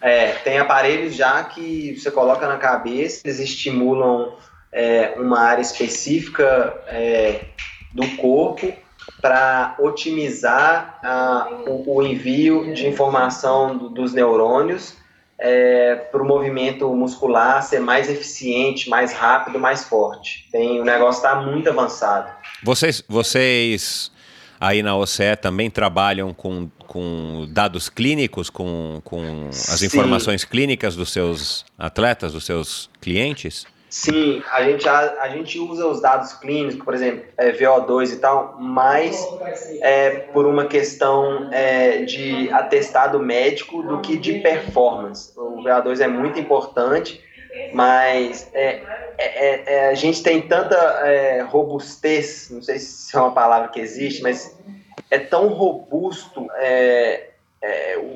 É, 0.00 0.32
tem 0.44 0.58
aparelhos 0.58 1.16
já 1.16 1.42
que 1.42 1.98
você 1.98 2.10
coloca 2.12 2.46
na 2.46 2.58
cabeça, 2.58 3.22
eles 3.24 3.40
estimulam 3.40 4.36
é, 4.70 5.14
uma 5.16 5.40
área 5.40 5.62
específica 5.62 6.78
é, 6.86 7.46
do 7.94 8.06
corpo 8.16 8.72
para 9.20 9.76
otimizar 9.78 10.98
a, 11.02 11.48
o, 11.66 11.96
o, 11.96 12.02
envio 12.02 12.74
de 12.74 12.86
informação 12.86 13.76
do, 13.76 13.88
dos 13.88 14.12
neurônios 14.12 14.96
é, 15.38 15.94
para 15.94 16.22
o 16.22 16.26
movimento 16.26 16.92
muscular 16.94 17.62
ser 17.62 17.80
mais 17.80 18.08
eficiente, 18.08 18.88
mais 18.88 19.12
rápido, 19.12 19.58
mais 19.58 19.84
forte. 19.84 20.48
Tem, 20.50 20.80
o 20.80 20.84
negócio 20.84 21.18
está 21.18 21.40
muito 21.40 21.68
avançado. 21.68 22.30
Vocês, 22.62 23.04
vocês 23.08 24.10
aí 24.60 24.82
na 24.82 24.96
OCE 24.96 25.36
também 25.40 25.70
trabalham 25.70 26.32
com, 26.32 26.70
com 26.86 27.46
dados 27.50 27.88
clínicos, 27.88 28.48
com, 28.48 29.00
com 29.04 29.48
as 29.50 29.80
Sim. 29.80 29.86
informações 29.86 30.44
clínicas 30.44 30.96
dos 30.96 31.12
seus 31.12 31.64
atletas, 31.78 32.32
dos 32.32 32.44
seus 32.44 32.88
clientes? 33.00 33.66
Sim, 33.94 34.42
a 34.50 34.60
gente, 34.64 34.88
a, 34.88 35.22
a 35.22 35.28
gente 35.28 35.56
usa 35.56 35.86
os 35.86 36.00
dados 36.00 36.32
clínicos, 36.32 36.84
por 36.84 36.94
exemplo, 36.94 37.26
é, 37.36 37.52
VO2 37.52 38.14
e 38.14 38.16
tal, 38.16 38.56
mais 38.58 39.24
é, 39.80 40.10
por 40.32 40.46
uma 40.46 40.66
questão 40.66 41.48
é, 41.52 41.98
de 41.98 42.50
atestado 42.50 43.20
médico 43.20 43.84
do 43.84 44.00
que 44.00 44.16
de 44.16 44.40
performance. 44.40 45.32
O 45.36 45.62
VO2 45.62 46.00
é 46.00 46.08
muito 46.08 46.40
importante, 46.40 47.22
mas 47.72 48.50
é, 48.52 48.82
é, 49.16 49.46
é, 49.46 49.62
é, 49.64 49.88
a 49.90 49.94
gente 49.94 50.24
tem 50.24 50.42
tanta 50.42 51.44
robustez, 51.44 52.48
não 52.50 52.62
sei 52.62 52.80
se 52.80 53.16
é 53.16 53.20
uma 53.20 53.30
palavra 53.30 53.68
que 53.68 53.78
existe, 53.78 54.22
mas 54.22 54.58
é 55.08 55.20
tão 55.20 55.46
robusto 55.46 56.48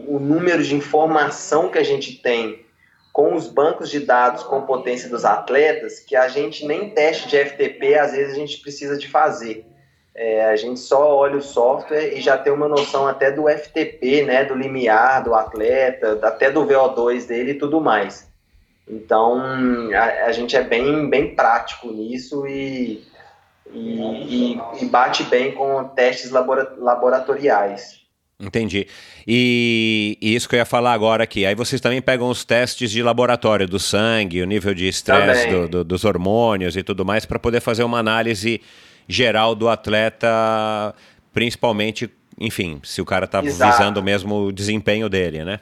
o 0.09 0.19
número 0.19 0.61
de 0.61 0.75
informação 0.75 1.69
que 1.69 1.79
a 1.79 1.85
gente 1.85 2.21
tem 2.21 2.67
com 3.19 3.35
os 3.35 3.49
bancos 3.49 3.91
de 3.91 3.99
dados 3.99 4.45
com 4.45 4.63
potência 4.63 5.09
dos 5.09 5.25
atletas, 5.25 5.99
que 5.99 6.15
a 6.15 6.29
gente 6.29 6.65
nem 6.65 6.91
teste 6.91 7.27
de 7.27 7.37
FTP 7.37 7.97
às 7.97 8.13
vezes 8.13 8.35
a 8.35 8.37
gente 8.37 8.61
precisa 8.61 8.97
de 8.97 9.09
fazer. 9.09 9.67
É, 10.15 10.45
a 10.45 10.55
gente 10.55 10.79
só 10.79 11.17
olha 11.17 11.39
o 11.39 11.43
software 11.43 12.17
e 12.17 12.21
já 12.21 12.39
tem 12.39 12.53
uma 12.53 12.69
noção 12.69 13.09
até 13.09 13.33
do 13.33 13.49
FTP, 13.49 14.23
né, 14.23 14.45
do 14.45 14.55
limiar 14.55 15.25
do 15.25 15.35
atleta, 15.35 16.17
até 16.23 16.49
do 16.49 16.65
VO2 16.65 17.27
dele 17.27 17.51
e 17.51 17.59
tudo 17.59 17.81
mais. 17.81 18.31
Então, 18.87 19.43
a, 19.93 20.27
a 20.27 20.31
gente 20.31 20.57
é 20.57 20.63
bem, 20.63 21.11
bem 21.11 21.35
prático 21.35 21.91
nisso 21.91 22.47
e, 22.47 23.05
e, 23.73 24.55
e, 24.55 24.61
e 24.81 24.85
bate 24.85 25.25
bem 25.25 25.57
com 25.57 25.89
testes 25.89 26.31
laboratoriais. 26.31 28.01
Entendi. 28.41 28.87
E, 29.27 30.17
e, 30.21 30.35
isso 30.35 30.49
que 30.49 30.55
eu 30.55 30.59
ia 30.59 30.65
falar 30.65 30.93
agora 30.93 31.25
aqui. 31.25 31.45
Aí 31.45 31.57
vocês 31.57 31.81
também 31.81 32.01
pegam 32.01 32.29
os 32.29 32.45
testes 32.45 32.89
de 32.89 33.03
laboratório 33.03 33.67
do 33.67 33.81
sangue, 33.81 34.41
o 34.41 34.47
nível 34.47 34.73
de 34.73 34.87
estresse 34.87 35.49
do, 35.49 35.69
do, 35.69 35.85
dos 35.85 36.05
hormônios 36.05 36.77
e 36.77 36.85
tudo 36.85 37.05
mais, 37.05 37.27
para 37.27 37.39
poder 37.39 37.61
fazer 37.61 37.83
uma 37.83 37.99
análise 37.99 38.61
geral 39.09 39.57
do 39.57 39.69
atleta, 39.69 40.95
principalmente, 41.33 42.09
enfim, 42.39 42.81
se 42.85 43.01
o 43.01 43.05
cara 43.05 43.25
está 43.25 43.41
visando 43.41 44.01
mesmo 44.03 44.47
o 44.47 44.53
desempenho 44.53 45.09
dele, 45.09 45.45
né? 45.45 45.61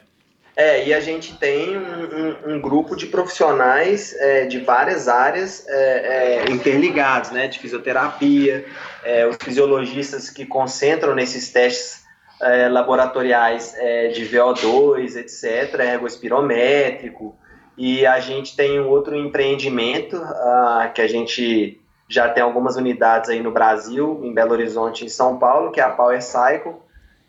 É, 0.55 0.87
e 0.87 0.93
a 0.93 0.99
gente 0.99 1.35
tem 1.35 1.77
um, 1.77 1.81
um, 1.83 2.55
um 2.55 2.61
grupo 2.61 2.95
de 2.95 3.05
profissionais 3.05 4.13
é, 4.19 4.45
de 4.45 4.59
várias 4.59 5.07
áreas 5.07 5.63
é, 5.67 6.45
é, 6.47 6.51
interligados, 6.51 7.31
né? 7.31 7.47
De 7.47 7.57
fisioterapia, 7.57 8.65
é, 9.03 9.27
os 9.27 9.37
fisiologistas 9.39 10.29
que 10.31 10.45
concentram 10.45 11.15
nesses 11.15 11.51
testes 11.51 12.06
é, 12.41 12.67
laboratoriais 12.67 13.75
é, 13.77 14.09
de 14.09 14.25
VO2, 14.25 15.15
etc., 15.15 15.79
ergospirométrico, 15.79 17.35
e 17.77 18.05
a 18.05 18.19
gente 18.19 18.55
tem 18.55 18.79
um 18.79 18.87
outro 18.87 19.15
empreendimento 19.15 20.17
uh, 20.17 20.91
que 20.93 21.01
a 21.01 21.07
gente 21.07 21.79
já 22.09 22.27
tem 22.27 22.41
algumas 22.41 22.75
unidades 22.75 23.29
aí 23.29 23.41
no 23.41 23.51
Brasil, 23.51 24.19
em 24.23 24.33
Belo 24.33 24.53
Horizonte 24.53 25.03
e 25.03 25.05
em 25.05 25.09
São 25.09 25.37
Paulo, 25.37 25.71
que 25.71 25.79
é 25.79 25.83
a 25.83 25.89
Power 25.89 26.21
Cycle, 26.23 26.73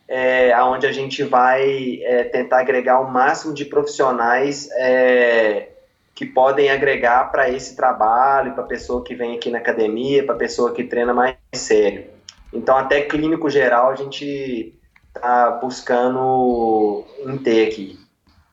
é, 0.06 0.58
onde 0.62 0.86
a 0.86 0.92
gente 0.92 1.22
vai 1.22 2.00
é, 2.02 2.24
tentar 2.24 2.60
agregar 2.60 3.00
o 3.00 3.10
máximo 3.10 3.52
de 3.52 3.66
profissionais 3.66 4.70
é, 4.72 5.68
que 6.14 6.24
podem 6.24 6.70
agregar 6.70 7.30
para 7.30 7.50
esse 7.50 7.76
trabalho, 7.76 8.54
para 8.54 8.64
a 8.64 8.66
pessoa 8.66 9.04
que 9.04 9.14
vem 9.14 9.36
aqui 9.36 9.50
na 9.50 9.58
academia, 9.58 10.24
para 10.24 10.34
a 10.34 10.38
pessoa 10.38 10.72
que 10.72 10.84
treina 10.84 11.12
mais 11.12 11.36
sério. 11.52 12.06
Então, 12.52 12.76
até 12.76 13.02
clínico 13.02 13.50
geral, 13.50 13.90
a 13.90 13.94
gente 13.96 14.77
tá 15.20 15.58
buscando 15.62 17.04
ter 17.44 17.68
aqui. 17.68 17.98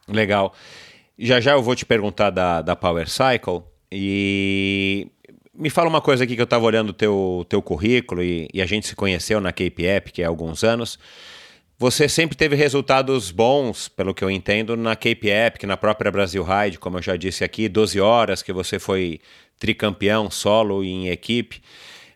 Legal. 0.07 0.53
Já 1.17 1.39
já 1.39 1.53
eu 1.53 1.63
vou 1.63 1.75
te 1.75 1.85
perguntar 1.85 2.29
da, 2.29 2.61
da 2.61 2.75
Power 2.75 3.07
Cycle 3.09 3.63
e 3.91 5.07
me 5.57 5.69
fala 5.69 5.87
uma 5.87 6.01
coisa 6.01 6.23
aqui 6.23 6.35
que 6.35 6.41
eu 6.41 6.45
estava 6.45 6.65
olhando 6.65 6.89
o 6.89 6.93
teu, 6.93 7.45
teu 7.47 7.61
currículo 7.61 8.21
e, 8.21 8.49
e, 8.53 8.61
a 8.61 8.65
gente 8.65 8.87
se 8.87 8.95
conheceu 8.95 9.39
na 9.39 9.51
Cape 9.51 9.85
é 9.85 10.01
há 10.23 10.27
alguns 10.27 10.63
anos. 10.63 10.99
Você 11.77 12.07
sempre 12.07 12.37
teve 12.37 12.55
resultados 12.55 13.31
bons, 13.31 13.89
pelo 13.89 14.13
que 14.13 14.23
eu 14.23 14.31
entendo, 14.31 14.77
na 14.77 14.95
Cape 14.95 15.29
App, 15.29 15.65
na 15.65 15.75
própria 15.75 16.09
Brasil 16.09 16.43
Ride, 16.43 16.79
como 16.79 16.97
eu 16.97 17.01
já 17.01 17.17
disse 17.17 17.43
aqui, 17.43 17.67
12 17.67 17.99
horas 17.99 18.41
que 18.41 18.53
você 18.53 18.79
foi 18.79 19.19
tricampeão 19.59 20.31
solo 20.31 20.83
e 20.83 20.89
em 20.89 21.09
equipe. 21.09 21.61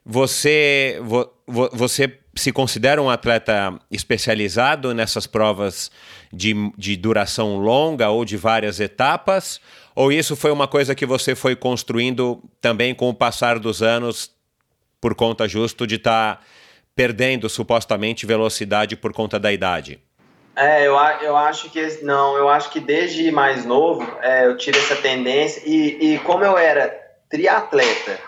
Você, 0.06 0.98
vo, 1.04 1.30
você 1.74 2.08
se 2.40 2.52
considera 2.52 3.02
um 3.02 3.10
atleta 3.10 3.78
especializado 3.91 4.94
nessas 4.94 5.28
provas 5.28 5.91
de, 6.32 6.56
de 6.78 6.95
duração 6.95 7.57
longa 7.57 8.10
ou 8.10 8.26
de 8.26 8.38
várias 8.38 8.80
etapas? 8.80 9.61
Ou 9.95 10.11
isso 10.11 10.36
foi 10.36 10.52
uma 10.52 10.68
coisa 10.68 10.95
que 10.95 11.06
você 11.06 11.36
foi 11.36 11.56
construindo 11.56 12.41
também 12.61 12.95
com 12.95 13.10
o 13.10 13.14
passar 13.14 13.60
dos 13.60 13.82
anos, 13.84 14.32
por 15.02 15.14
conta 15.14 15.48
justo 15.48 15.86
de 15.86 15.95
estar 15.95 16.38
tá 16.38 16.41
perdendo 16.95 17.48
supostamente 17.49 18.26
velocidade 18.26 18.95
por 18.95 19.14
conta 19.14 19.40
da 19.40 19.52
idade? 19.52 20.02
É, 20.56 20.86
eu, 20.86 20.94
eu 21.22 21.38
acho 21.38 21.70
que 21.70 21.99
não, 22.03 22.36
eu 22.36 22.49
acho 22.49 22.70
que 22.70 22.80
desde 22.80 23.32
mais 23.32 23.64
novo 23.66 24.06
é, 24.22 24.45
eu 24.45 24.57
tive 24.57 24.78
essa 24.78 24.95
tendência 24.95 25.61
e, 25.66 26.16
e 26.16 26.20
como 26.20 26.44
eu 26.44 26.57
era 26.57 26.94
triatleta 27.30 28.20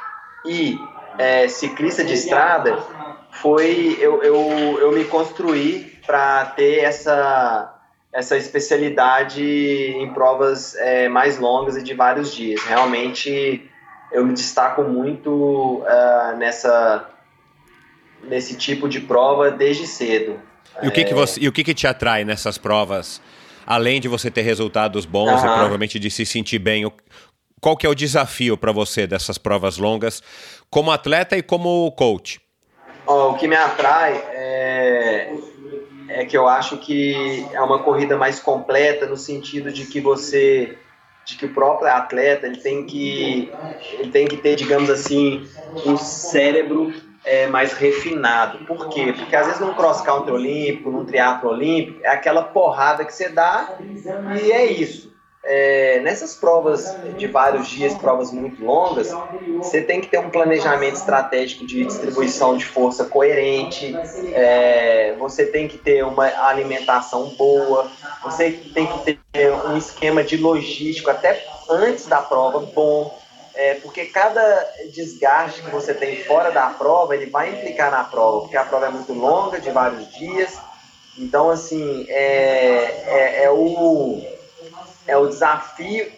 e 0.46 0.78
é, 1.18 1.48
ciclista 1.48 2.04
de 2.04 2.14
estrada, 2.14 2.78
foi 3.32 3.98
eu, 4.00 4.22
eu, 4.24 4.80
eu 4.80 4.92
me 4.92 5.06
construí 5.06 5.98
para 6.06 6.46
ter 6.46 6.80
essa, 6.80 7.80
essa 8.14 8.38
especialidade 8.38 9.44
em 9.44 10.14
provas 10.14 10.76
é, 10.76 11.08
mais 11.08 11.40
longas 11.40 11.78
e 11.78 11.84
de 11.84 11.94
vários 11.94 12.34
dias. 12.34 12.62
Realmente 12.64 13.70
eu 14.12 14.26
me 14.26 14.34
destaco 14.34 14.84
muito 14.84 15.84
uh, 15.84 16.38
nessa 16.38 17.08
nesse 18.24 18.56
tipo 18.56 18.88
de 18.88 19.00
prova 19.00 19.50
desde 19.50 19.88
cedo. 19.88 20.40
E 20.82 20.88
o 20.88 20.92
que, 20.92 21.04
que 21.04 21.14
você, 21.14 21.40
e 21.42 21.48
o 21.48 21.52
que, 21.52 21.64
que 21.64 21.74
te 21.74 21.88
atrai 21.88 22.24
nessas 22.24 22.58
provas? 22.58 23.22
Além 23.66 24.00
de 24.00 24.08
você 24.08 24.30
ter 24.30 24.42
resultados 24.42 25.06
bons 25.06 25.40
e 25.40 25.44
provavelmente 25.44 25.98
de 25.98 26.12
se 26.12 26.26
sentir 26.26 26.60
bem, 26.60 26.92
qual 27.60 27.78
que 27.78 27.86
é 27.86 27.90
o 27.90 27.96
desafio 27.96 28.58
para 28.58 28.72
você 28.72 29.08
dessas 29.08 29.38
provas 29.38 29.78
longas, 29.78 30.22
como 30.70 30.92
atleta 30.92 31.38
e 31.38 31.42
como 31.42 31.92
coach? 31.92 32.40
O 33.12 33.34
que 33.34 33.48
me 33.48 33.56
atrai 33.56 34.14
é, 34.32 35.34
é 36.08 36.26
que 36.26 36.38
eu 36.38 36.48
acho 36.48 36.78
que 36.78 37.46
é 37.52 37.62
uma 37.62 37.84
corrida 37.84 38.16
mais 38.16 38.40
completa 38.40 39.06
no 39.06 39.18
sentido 39.18 39.72
de 39.72 39.86
que 39.86 40.00
você 40.00 40.78
de 41.26 41.36
que 41.36 41.46
o 41.46 41.54
próprio 41.54 41.88
atleta 41.88 42.48
ele 42.48 42.58
tem 42.58 42.86
que 42.86 43.52
ele 44.00 44.12
tem 44.12 44.28
que 44.28 44.38
ter 44.38 44.56
digamos 44.56 44.90
assim 44.90 45.48
um 45.86 45.98
cérebro 45.98 46.94
é, 47.24 47.48
mais 47.48 47.74
refinado. 47.74 48.66
Por 48.66 48.88
quê? 48.90 49.14
Porque 49.14 49.36
às 49.36 49.46
vezes 49.46 49.62
num 49.62 49.74
cross 49.74 50.02
country 50.02 50.32
olímpico, 50.32 50.90
num 50.90 51.06
triatlo 51.06 51.50
olímpico, 51.50 52.00
é 52.04 52.10
aquela 52.10 52.44
porrada 52.44 53.06
que 53.06 53.14
você 53.14 53.30
dá 53.30 53.78
e 54.34 54.52
é 54.52 54.66
isso. 54.66 55.11
É, 55.44 56.00
nessas 56.02 56.36
provas 56.36 56.96
de 57.18 57.28
vários 57.28 57.68
dias, 57.68 57.94
provas 57.96 58.32
muito 58.32 58.64
longas, 58.64 59.16
você 59.62 59.82
tem 59.82 60.02
que 60.02 60.08
ter 60.08 60.20
um 60.20 60.30
planejamento 60.30 60.96
estratégico 60.96 61.66
de 61.66 61.86
distribuição 61.86 62.58
de 62.58 62.66
força 62.66 63.06
coerente, 63.06 63.96
é, 64.34 65.16
você 65.20 65.46
tem 65.46 65.68
que 65.68 65.78
ter 65.78 66.04
uma 66.04 66.26
alimentação 66.26 67.30
boa, 67.30 67.90
você 68.24 68.52
tem 68.74 68.88
que 68.88 69.20
ter 69.32 69.52
um 69.52 69.78
esquema 69.78 70.24
de 70.24 70.38
logístico 70.38 71.10
até 71.10 71.44
antes 71.70 72.08
da 72.08 72.22
prova 72.22 72.60
bom, 72.60 73.20
é, 73.54 73.76
porque 73.76 74.06
cada 74.06 74.68
desgaste 74.94 75.62
que 75.62 75.70
você 75.70 75.94
tem 75.94 76.24
fora 76.24 76.52
da 76.52 76.68
prova, 76.70 77.16
ele 77.16 77.28
vai 77.28 77.52
implicar 77.52 77.92
na 77.92 78.04
prova, 78.04 78.42
porque 78.42 78.58
a 78.58 78.64
prova 78.64 78.88
é 78.88 78.90
muito 78.90 79.14
longa, 79.14 79.60
de 79.60 79.70
vários 79.70 80.12
dias, 80.14 80.58
então 81.18 81.50
assim, 81.50 82.06
é, 82.10 83.04
é, 83.06 83.44
é 83.44 83.52
o 83.52 84.24
é 85.08 85.18
o 85.18 85.28
desafio 85.28 86.12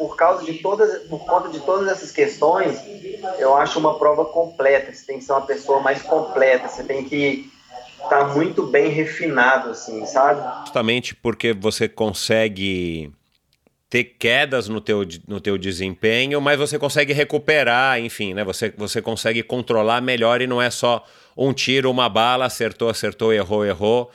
por 0.00 0.16
causa 0.16 0.46
de 0.46 0.54
todas, 0.54 1.06
por 1.08 1.26
conta 1.26 1.50
de 1.50 1.60
todas 1.60 1.86
essas 1.86 2.10
questões, 2.10 2.80
eu 3.38 3.54
acho 3.54 3.78
uma 3.78 3.98
prova 3.98 4.24
completa. 4.24 4.90
Você 4.90 5.04
tem 5.04 5.18
que 5.18 5.24
ser 5.24 5.32
uma 5.32 5.42
pessoa 5.42 5.80
mais 5.80 6.00
completa. 6.00 6.68
Você 6.68 6.82
tem 6.82 7.04
que 7.04 7.52
estar 8.02 8.08
tá 8.08 8.28
muito 8.28 8.66
bem 8.66 8.88
refinado, 8.88 9.68
assim, 9.68 10.06
sabe? 10.06 10.40
Justamente 10.62 11.14
porque 11.14 11.52
você 11.52 11.86
consegue 11.86 13.12
ter 13.90 14.04
quedas 14.04 14.68
no 14.68 14.80
teu, 14.80 15.06
no 15.28 15.38
teu 15.38 15.58
desempenho, 15.58 16.40
mas 16.40 16.58
você 16.58 16.78
consegue 16.78 17.12
recuperar, 17.12 18.00
enfim, 18.00 18.32
né? 18.32 18.42
Você, 18.44 18.72
você 18.78 19.02
consegue 19.02 19.42
controlar 19.42 20.00
melhor 20.00 20.40
e 20.40 20.46
não 20.46 20.62
é 20.62 20.70
só 20.70 21.04
um 21.36 21.52
tiro, 21.52 21.90
uma 21.90 22.08
bala, 22.08 22.46
acertou, 22.46 22.88
acertou, 22.88 23.34
errou, 23.34 23.66
errou. 23.66 24.10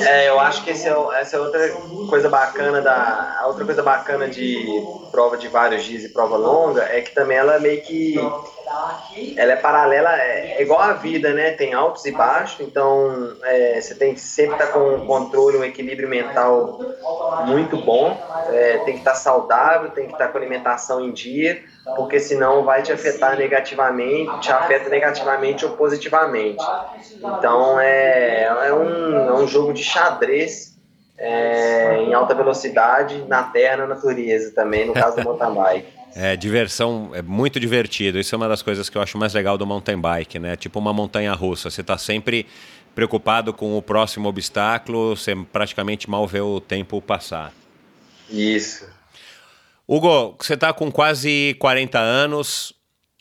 É, 0.00 0.28
eu 0.28 0.40
acho 0.40 0.64
que 0.64 0.70
é, 0.70 0.74
essa 0.74 1.36
é 1.36 1.40
outra 1.40 1.68
coisa 2.08 2.28
bacana 2.28 2.80
da 2.80 3.38
a 3.40 3.46
outra 3.46 3.64
coisa 3.64 3.82
bacana 3.82 4.28
de 4.28 4.64
prova 5.10 5.36
de 5.36 5.48
vários 5.48 5.84
dias 5.84 6.04
e 6.04 6.08
prova 6.08 6.36
longa 6.36 6.82
é 6.82 7.00
que 7.00 7.14
também 7.14 7.36
ela 7.36 7.58
meio 7.58 7.82
que 7.82 8.16
ela 9.36 9.52
é 9.52 9.56
paralela, 9.56 10.16
é, 10.16 10.62
igual 10.62 10.80
a 10.80 10.92
vida, 10.92 11.32
né? 11.32 11.52
Tem 11.52 11.74
altos 11.74 12.04
e 12.06 12.12
baixos, 12.12 12.60
então 12.60 13.36
é, 13.42 13.80
você 13.80 13.94
tem 13.94 14.14
que 14.14 14.20
sempre 14.20 14.54
estar 14.54 14.68
tá 14.68 14.72
com 14.72 14.94
um 14.94 15.06
controle, 15.06 15.58
um 15.58 15.64
equilíbrio 15.64 16.08
mental 16.08 16.78
muito 17.46 17.76
bom, 17.76 18.16
é, 18.48 18.78
tem 18.78 18.94
que 18.94 19.00
estar 19.00 19.12
tá 19.12 19.16
saudável, 19.16 19.90
tem 19.90 20.06
que 20.06 20.12
estar 20.12 20.26
tá 20.26 20.32
com 20.32 20.38
alimentação 20.38 21.00
em 21.00 21.10
dia, 21.10 21.62
porque 21.96 22.20
senão 22.20 22.62
vai 22.62 22.82
te 22.82 22.92
afetar 22.92 23.36
negativamente, 23.36 24.40
te 24.40 24.52
afeta 24.52 24.88
negativamente 24.88 25.64
ou 25.66 25.76
positivamente. 25.76 26.64
Então 27.16 27.80
é, 27.80 28.44
é, 28.44 28.72
um, 28.72 29.28
é 29.28 29.34
um 29.34 29.48
jogo 29.48 29.72
de 29.72 29.82
xadrez 29.82 30.78
é, 31.18 31.96
em 31.98 32.14
alta 32.14 32.34
velocidade, 32.34 33.24
na 33.26 33.42
terra, 33.42 33.78
na 33.78 33.88
natureza 33.88 34.54
também, 34.54 34.86
no 34.86 34.94
caso 34.94 35.16
do 35.16 35.24
mountain 35.24 35.54
bike. 35.54 35.99
É, 36.14 36.36
diversão, 36.36 37.10
é 37.14 37.22
muito 37.22 37.60
divertido. 37.60 38.18
Isso 38.18 38.34
é 38.34 38.36
uma 38.36 38.48
das 38.48 38.62
coisas 38.62 38.88
que 38.88 38.98
eu 38.98 39.02
acho 39.02 39.16
mais 39.16 39.34
legal 39.34 39.56
do 39.56 39.66
mountain 39.66 39.98
bike, 39.98 40.38
né? 40.38 40.56
Tipo 40.56 40.78
uma 40.78 40.92
montanha 40.92 41.32
russa. 41.32 41.70
Você 41.70 41.80
está 41.80 41.96
sempre 41.96 42.46
preocupado 42.94 43.52
com 43.52 43.76
o 43.76 43.82
próximo 43.82 44.28
obstáculo, 44.28 45.16
você 45.16 45.34
praticamente 45.34 46.10
mal 46.10 46.26
vê 46.26 46.40
o 46.40 46.60
tempo 46.60 47.00
passar. 47.00 47.52
Isso. 48.28 48.86
Hugo, 49.86 50.36
você 50.38 50.54
está 50.54 50.72
com 50.72 50.90
quase 50.90 51.56
40 51.58 51.98
anos, 51.98 52.72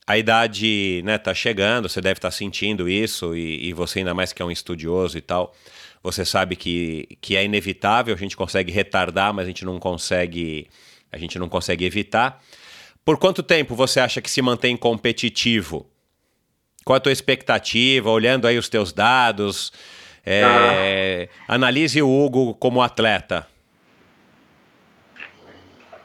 a 0.06 0.18
idade 0.18 1.02
né, 1.04 1.18
tá 1.18 1.34
chegando, 1.34 1.90
você 1.90 2.02
deve 2.02 2.18
estar 2.18 2.30
tá 2.30 2.32
sentindo 2.32 2.88
isso, 2.88 3.36
e, 3.36 3.70
e, 3.70 3.74
você 3.74 4.00
ainda 4.00 4.14
mais 4.14 4.34
que 4.34 4.42
é 4.42 4.46
um 4.46 4.52
estudioso 4.52 5.18
e 5.18 5.22
tal, 5.22 5.56
você 6.04 6.24
sabe 6.24 6.56
que, 6.56 7.18
que 7.22 7.36
é 7.36 7.44
inevitável, 7.44 8.14
a 8.14 8.18
gente 8.18 8.38
consegue 8.38 8.72
retardar, 8.72 9.34
mas 9.34 9.46
a 9.46 9.48
gente 9.48 9.66
não 9.66 9.80
consegue, 9.80 10.68
a 11.12 11.18
gente 11.18 11.40
não 11.40 11.50
consegue 11.50 11.86
evitar. 11.86 12.44
Por 13.10 13.18
quanto 13.18 13.42
tempo 13.42 13.74
você 13.74 14.00
acha 14.00 14.22
que 14.22 14.30
se 14.30 14.40
mantém 14.40 14.78
competitivo? 14.78 15.84
Qual 16.86 16.96
a 16.96 17.00
tua 17.00 17.12
expectativa, 17.12 18.08
olhando 18.12 18.46
aí 18.46 18.56
os 18.56 18.70
teus 18.70 18.94
dados? 18.94 19.74
É, 20.24 21.28
ah. 21.48 21.56
Analise 21.56 22.04
o 22.04 22.08
Hugo 22.08 22.54
como 22.54 22.84
atleta. 22.84 23.48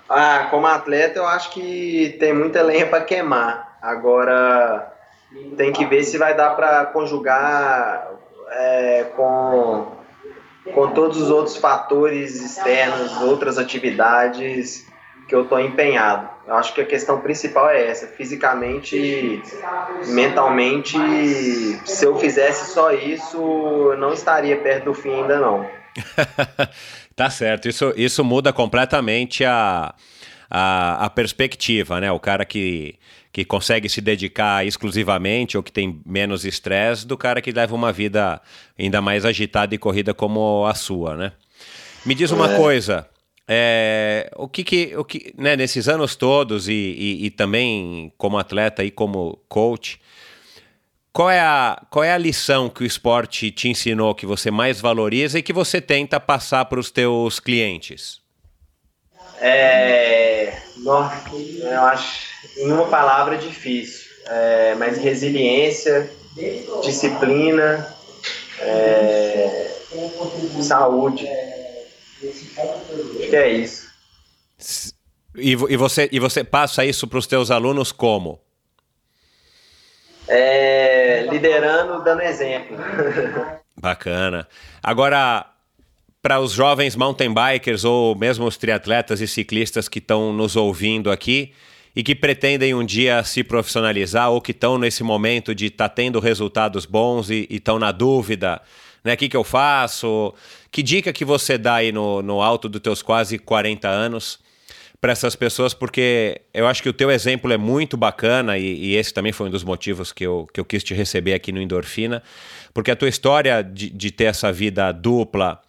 Ah, 0.08 0.48
como 0.50 0.66
atleta 0.66 1.18
eu 1.18 1.26
acho 1.26 1.50
que 1.50 2.16
tem 2.18 2.32
muita 2.32 2.62
lenha 2.62 2.86
para 2.86 3.04
queimar. 3.04 3.76
Agora 3.82 4.90
tem 5.58 5.74
que 5.74 5.84
ver 5.84 6.04
se 6.04 6.16
vai 6.16 6.34
dar 6.34 6.56
para 6.56 6.86
conjugar 6.86 8.12
é, 8.50 9.04
com, 9.14 9.92
com 10.72 10.88
todos 10.92 11.20
os 11.20 11.28
outros 11.28 11.58
fatores 11.58 12.40
externos, 12.40 13.20
outras 13.20 13.58
atividades 13.58 14.86
que 15.34 15.38
eu 15.38 15.42
estou 15.42 15.58
empenhado. 15.58 16.28
Eu 16.46 16.54
acho 16.54 16.72
que 16.72 16.80
a 16.80 16.84
questão 16.84 17.20
principal 17.20 17.68
é 17.68 17.88
essa, 17.88 18.06
fisicamente, 18.06 19.42
mentalmente, 20.06 20.96
se 21.84 22.04
eu 22.04 22.16
fizesse 22.16 22.72
só 22.72 22.92
isso, 22.92 23.36
eu 23.36 23.98
não 23.98 24.12
estaria 24.12 24.56
perto 24.56 24.84
do 24.84 24.94
fim 24.94 25.12
ainda 25.12 25.40
não. 25.40 25.68
tá 27.16 27.28
certo, 27.30 27.68
isso, 27.68 27.92
isso 27.96 28.22
muda 28.22 28.52
completamente 28.52 29.44
a, 29.44 29.92
a, 30.48 31.06
a 31.06 31.10
perspectiva, 31.10 32.00
né? 32.00 32.12
O 32.12 32.20
cara 32.20 32.44
que, 32.44 32.94
que 33.32 33.44
consegue 33.44 33.88
se 33.88 34.00
dedicar 34.00 34.64
exclusivamente 34.64 35.56
ou 35.56 35.62
que 35.64 35.72
tem 35.72 36.00
menos 36.06 36.44
estresse 36.44 37.04
do 37.04 37.16
cara 37.16 37.40
que 37.40 37.50
leva 37.50 37.74
uma 37.74 37.92
vida 37.92 38.40
ainda 38.78 39.00
mais 39.00 39.24
agitada 39.24 39.74
e 39.74 39.78
corrida 39.78 40.14
como 40.14 40.64
a 40.66 40.74
sua, 40.74 41.16
né? 41.16 41.32
Me 42.06 42.14
diz 42.14 42.30
uma 42.30 42.52
é. 42.52 42.56
coisa, 42.56 43.08
é, 43.46 44.30
o 44.36 44.48
que 44.48 44.64
que, 44.64 44.96
o 44.96 45.04
que 45.04 45.34
né, 45.36 45.54
nesses 45.56 45.88
anos 45.88 46.16
todos 46.16 46.68
e, 46.68 46.72
e, 46.72 47.26
e, 47.26 47.30
também 47.30 48.12
como 48.16 48.38
atleta 48.38 48.82
e 48.82 48.90
como 48.90 49.38
coach, 49.48 50.00
qual 51.12 51.30
é, 51.30 51.40
a, 51.40 51.80
qual 51.90 52.02
é 52.02 52.12
a 52.12 52.18
lição 52.18 52.68
que 52.68 52.82
o 52.82 52.86
esporte 52.86 53.50
te 53.50 53.68
ensinou 53.68 54.14
que 54.14 54.26
você 54.26 54.50
mais 54.50 54.80
valoriza 54.80 55.38
e 55.38 55.42
que 55.42 55.52
você 55.52 55.80
tenta 55.80 56.18
passar 56.18 56.64
para 56.64 56.80
os 56.80 56.90
teus 56.90 57.38
clientes? 57.38 58.20
É, 59.40 60.56
eu 60.84 61.80
acho, 61.82 62.28
em 62.58 62.72
uma 62.72 62.86
palavra, 62.86 63.36
difícil, 63.36 64.10
é, 64.26 64.74
mas 64.76 64.98
resiliência, 64.98 66.10
disciplina, 66.82 67.94
é, 68.58 69.70
saúde. 70.62 71.28
Acho 72.28 73.30
que 73.30 73.36
é 73.36 73.52
isso. 73.52 73.88
E, 75.36 75.52
e, 75.52 75.76
você, 75.76 76.08
e 76.12 76.20
você 76.20 76.44
passa 76.44 76.84
isso 76.84 77.06
para 77.06 77.18
os 77.18 77.26
teus 77.26 77.50
alunos 77.50 77.90
como? 77.90 78.40
É, 80.28 81.26
liderando, 81.30 82.02
dando 82.02 82.22
exemplo. 82.22 82.76
Bacana. 83.76 84.48
Agora, 84.82 85.46
para 86.22 86.40
os 86.40 86.52
jovens 86.52 86.96
mountain 86.96 87.34
bikers 87.34 87.84
ou 87.84 88.14
mesmo 88.14 88.46
os 88.46 88.56
triatletas 88.56 89.20
e 89.20 89.28
ciclistas 89.28 89.88
que 89.88 89.98
estão 89.98 90.32
nos 90.32 90.56
ouvindo 90.56 91.10
aqui 91.10 91.52
e 91.94 92.02
que 92.02 92.14
pretendem 92.14 92.72
um 92.74 92.84
dia 92.84 93.22
se 93.24 93.44
profissionalizar 93.44 94.30
ou 94.30 94.40
que 94.40 94.52
estão 94.52 94.78
nesse 94.78 95.02
momento 95.02 95.54
de 95.54 95.66
estar 95.66 95.88
tá 95.88 95.94
tendo 95.94 96.18
resultados 96.20 96.86
bons 96.86 97.28
e 97.28 97.46
estão 97.50 97.78
na 97.78 97.92
dúvida 97.92 98.62
né? 99.04 99.12
O 99.12 99.16
que, 99.16 99.28
que 99.28 99.36
eu 99.36 99.44
faço? 99.44 100.34
Que 100.70 100.82
dica 100.82 101.12
que 101.12 101.24
você 101.24 101.58
dá 101.58 101.74
aí 101.74 101.92
no, 101.92 102.22
no 102.22 102.40
alto 102.40 102.68
dos 102.68 102.80
teus 102.80 103.02
quase 103.02 103.38
40 103.38 103.86
anos 103.86 104.38
para 105.00 105.12
essas 105.12 105.36
pessoas? 105.36 105.74
Porque 105.74 106.40
eu 106.54 106.66
acho 106.66 106.82
que 106.82 106.88
o 106.88 106.92
teu 106.92 107.10
exemplo 107.10 107.52
é 107.52 107.58
muito 107.58 107.96
bacana 107.96 108.56
e, 108.56 108.64
e, 108.64 108.96
esse 108.96 109.12
também 109.12 109.32
foi 109.32 109.48
um 109.48 109.50
dos 109.50 109.62
motivos 109.62 110.10
que 110.10 110.24
eu, 110.24 110.48
que 110.52 110.58
eu 110.58 110.64
quis 110.64 110.82
te 110.82 110.94
receber 110.94 111.34
aqui 111.34 111.52
no 111.52 111.60
Endorfina, 111.60 112.22
porque 112.72 112.90
a 112.90 112.96
tua 112.96 113.08
história 113.08 113.62
de, 113.62 113.90
de 113.90 114.10
ter 114.10 114.24
essa 114.24 114.50
vida 114.50 114.90
dupla 114.90 115.60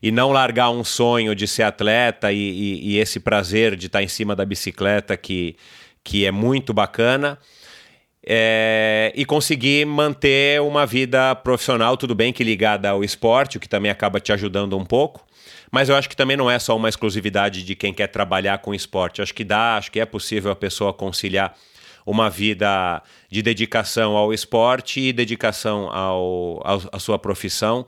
e 0.00 0.12
não 0.12 0.30
largar 0.30 0.70
um 0.70 0.84
sonho 0.84 1.34
de 1.34 1.48
ser 1.48 1.64
atleta 1.64 2.30
e, 2.30 2.38
e, 2.38 2.90
e 2.90 2.98
esse 2.98 3.18
prazer 3.18 3.74
de 3.74 3.86
estar 3.86 4.02
em 4.02 4.08
cima 4.08 4.36
da 4.36 4.44
bicicleta 4.44 5.16
que, 5.16 5.56
que 6.04 6.24
é 6.24 6.30
muito 6.30 6.72
bacana 6.72 7.38
é, 8.26 9.12
e 9.14 9.24
conseguir 9.24 9.84
manter 9.84 10.60
uma 10.62 10.86
vida 10.86 11.34
profissional, 11.34 11.96
tudo 11.96 12.14
bem 12.14 12.32
que 12.32 12.42
ligada 12.42 12.88
ao 12.88 13.04
esporte, 13.04 13.58
o 13.58 13.60
que 13.60 13.68
também 13.68 13.90
acaba 13.90 14.18
te 14.18 14.32
ajudando 14.32 14.76
um 14.78 14.84
pouco. 14.84 15.24
Mas 15.70 15.88
eu 15.88 15.96
acho 15.96 16.08
que 16.08 16.16
também 16.16 16.36
não 16.36 16.50
é 16.50 16.58
só 16.58 16.76
uma 16.76 16.88
exclusividade 16.88 17.64
de 17.64 17.74
quem 17.74 17.92
quer 17.92 18.06
trabalhar 18.06 18.58
com 18.58 18.74
esporte. 18.74 19.20
Acho 19.20 19.34
que 19.34 19.44
dá, 19.44 19.76
acho 19.76 19.90
que 19.90 20.00
é 20.00 20.06
possível 20.06 20.52
a 20.52 20.56
pessoa 20.56 20.92
conciliar 20.92 21.54
uma 22.06 22.30
vida 22.30 23.02
de 23.30 23.42
dedicação 23.42 24.16
ao 24.16 24.32
esporte 24.32 25.00
e 25.00 25.12
dedicação 25.12 25.90
ao, 25.90 26.60
ao, 26.64 26.82
à 26.92 26.98
sua 26.98 27.18
profissão 27.18 27.86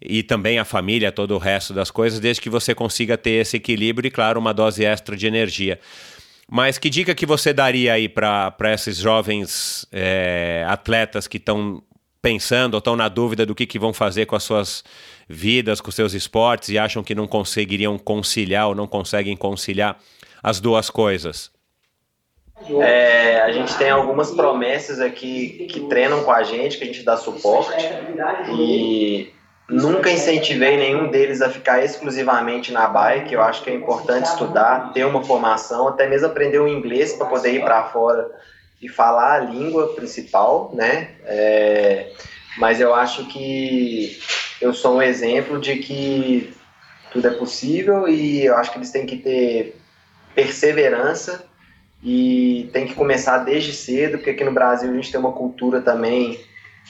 e 0.00 0.22
também 0.22 0.58
a 0.58 0.64
família, 0.64 1.10
todo 1.12 1.34
o 1.34 1.38
resto 1.38 1.72
das 1.72 1.90
coisas, 1.90 2.20
desde 2.20 2.40
que 2.40 2.50
você 2.50 2.74
consiga 2.74 3.16
ter 3.16 3.40
esse 3.42 3.56
equilíbrio 3.56 4.08
e, 4.08 4.10
claro, 4.10 4.38
uma 4.38 4.54
dose 4.54 4.84
extra 4.84 5.16
de 5.16 5.26
energia. 5.26 5.78
Mas 6.50 6.78
que 6.78 6.88
dica 6.88 7.14
que 7.14 7.26
você 7.26 7.52
daria 7.52 7.92
aí 7.92 8.08
para 8.08 8.72
esses 8.72 8.96
jovens 8.96 9.86
é, 9.92 10.64
atletas 10.66 11.28
que 11.28 11.36
estão 11.36 11.82
pensando 12.22 12.74
ou 12.74 12.78
estão 12.78 12.96
na 12.96 13.08
dúvida 13.08 13.44
do 13.44 13.54
que, 13.54 13.66
que 13.66 13.78
vão 13.78 13.92
fazer 13.92 14.26
com 14.26 14.34
as 14.34 14.42
suas 14.42 14.82
vidas, 15.28 15.80
com 15.80 15.90
seus 15.90 16.14
esportes 16.14 16.70
e 16.70 16.78
acham 16.78 17.02
que 17.02 17.14
não 17.14 17.26
conseguiriam 17.26 17.98
conciliar 17.98 18.68
ou 18.68 18.74
não 18.74 18.86
conseguem 18.86 19.36
conciliar 19.36 19.98
as 20.42 20.58
duas 20.58 20.88
coisas? 20.88 21.50
É, 22.80 23.42
a 23.42 23.52
gente 23.52 23.76
tem 23.76 23.90
algumas 23.90 24.30
promessas 24.30 25.00
aqui 25.00 25.68
que 25.70 25.80
treinam 25.80 26.24
com 26.24 26.32
a 26.32 26.42
gente, 26.42 26.78
que 26.78 26.84
a 26.84 26.86
gente 26.86 27.04
dá 27.04 27.16
suporte. 27.16 27.84
E 28.50 29.32
Nunca 29.68 30.10
incentivei 30.10 30.78
nenhum 30.78 31.10
deles 31.10 31.42
a 31.42 31.50
ficar 31.50 31.84
exclusivamente 31.84 32.72
na 32.72 32.86
bike. 32.86 33.34
Eu 33.34 33.42
acho 33.42 33.62
que 33.62 33.68
é 33.68 33.74
importante 33.74 34.24
estudar, 34.24 34.92
ter 34.94 35.04
uma 35.04 35.22
formação, 35.22 35.88
até 35.88 36.08
mesmo 36.08 36.26
aprender 36.26 36.58
o 36.58 36.66
inglês 36.66 37.12
para 37.12 37.26
poder 37.26 37.52
ir 37.52 37.60
para 37.60 37.84
fora 37.84 38.30
e 38.80 38.88
falar 38.88 39.34
a 39.34 39.40
língua 39.40 39.94
principal, 39.94 40.70
né? 40.72 41.10
É, 41.24 42.12
mas 42.56 42.80
eu 42.80 42.94
acho 42.94 43.26
que 43.26 44.18
eu 44.60 44.72
sou 44.72 44.96
um 44.96 45.02
exemplo 45.02 45.60
de 45.60 45.76
que 45.76 46.54
tudo 47.12 47.28
é 47.28 47.32
possível 47.32 48.08
e 48.08 48.46
eu 48.46 48.56
acho 48.56 48.72
que 48.72 48.78
eles 48.78 48.90
têm 48.90 49.04
que 49.04 49.16
ter 49.16 49.76
perseverança 50.34 51.44
e 52.02 52.70
tem 52.72 52.86
que 52.86 52.94
começar 52.94 53.38
desde 53.38 53.72
cedo, 53.74 54.18
porque 54.18 54.30
aqui 54.30 54.44
no 54.44 54.52
Brasil 54.52 54.90
a 54.90 54.94
gente 54.94 55.10
tem 55.10 55.20
uma 55.20 55.32
cultura 55.32 55.82
também 55.82 56.40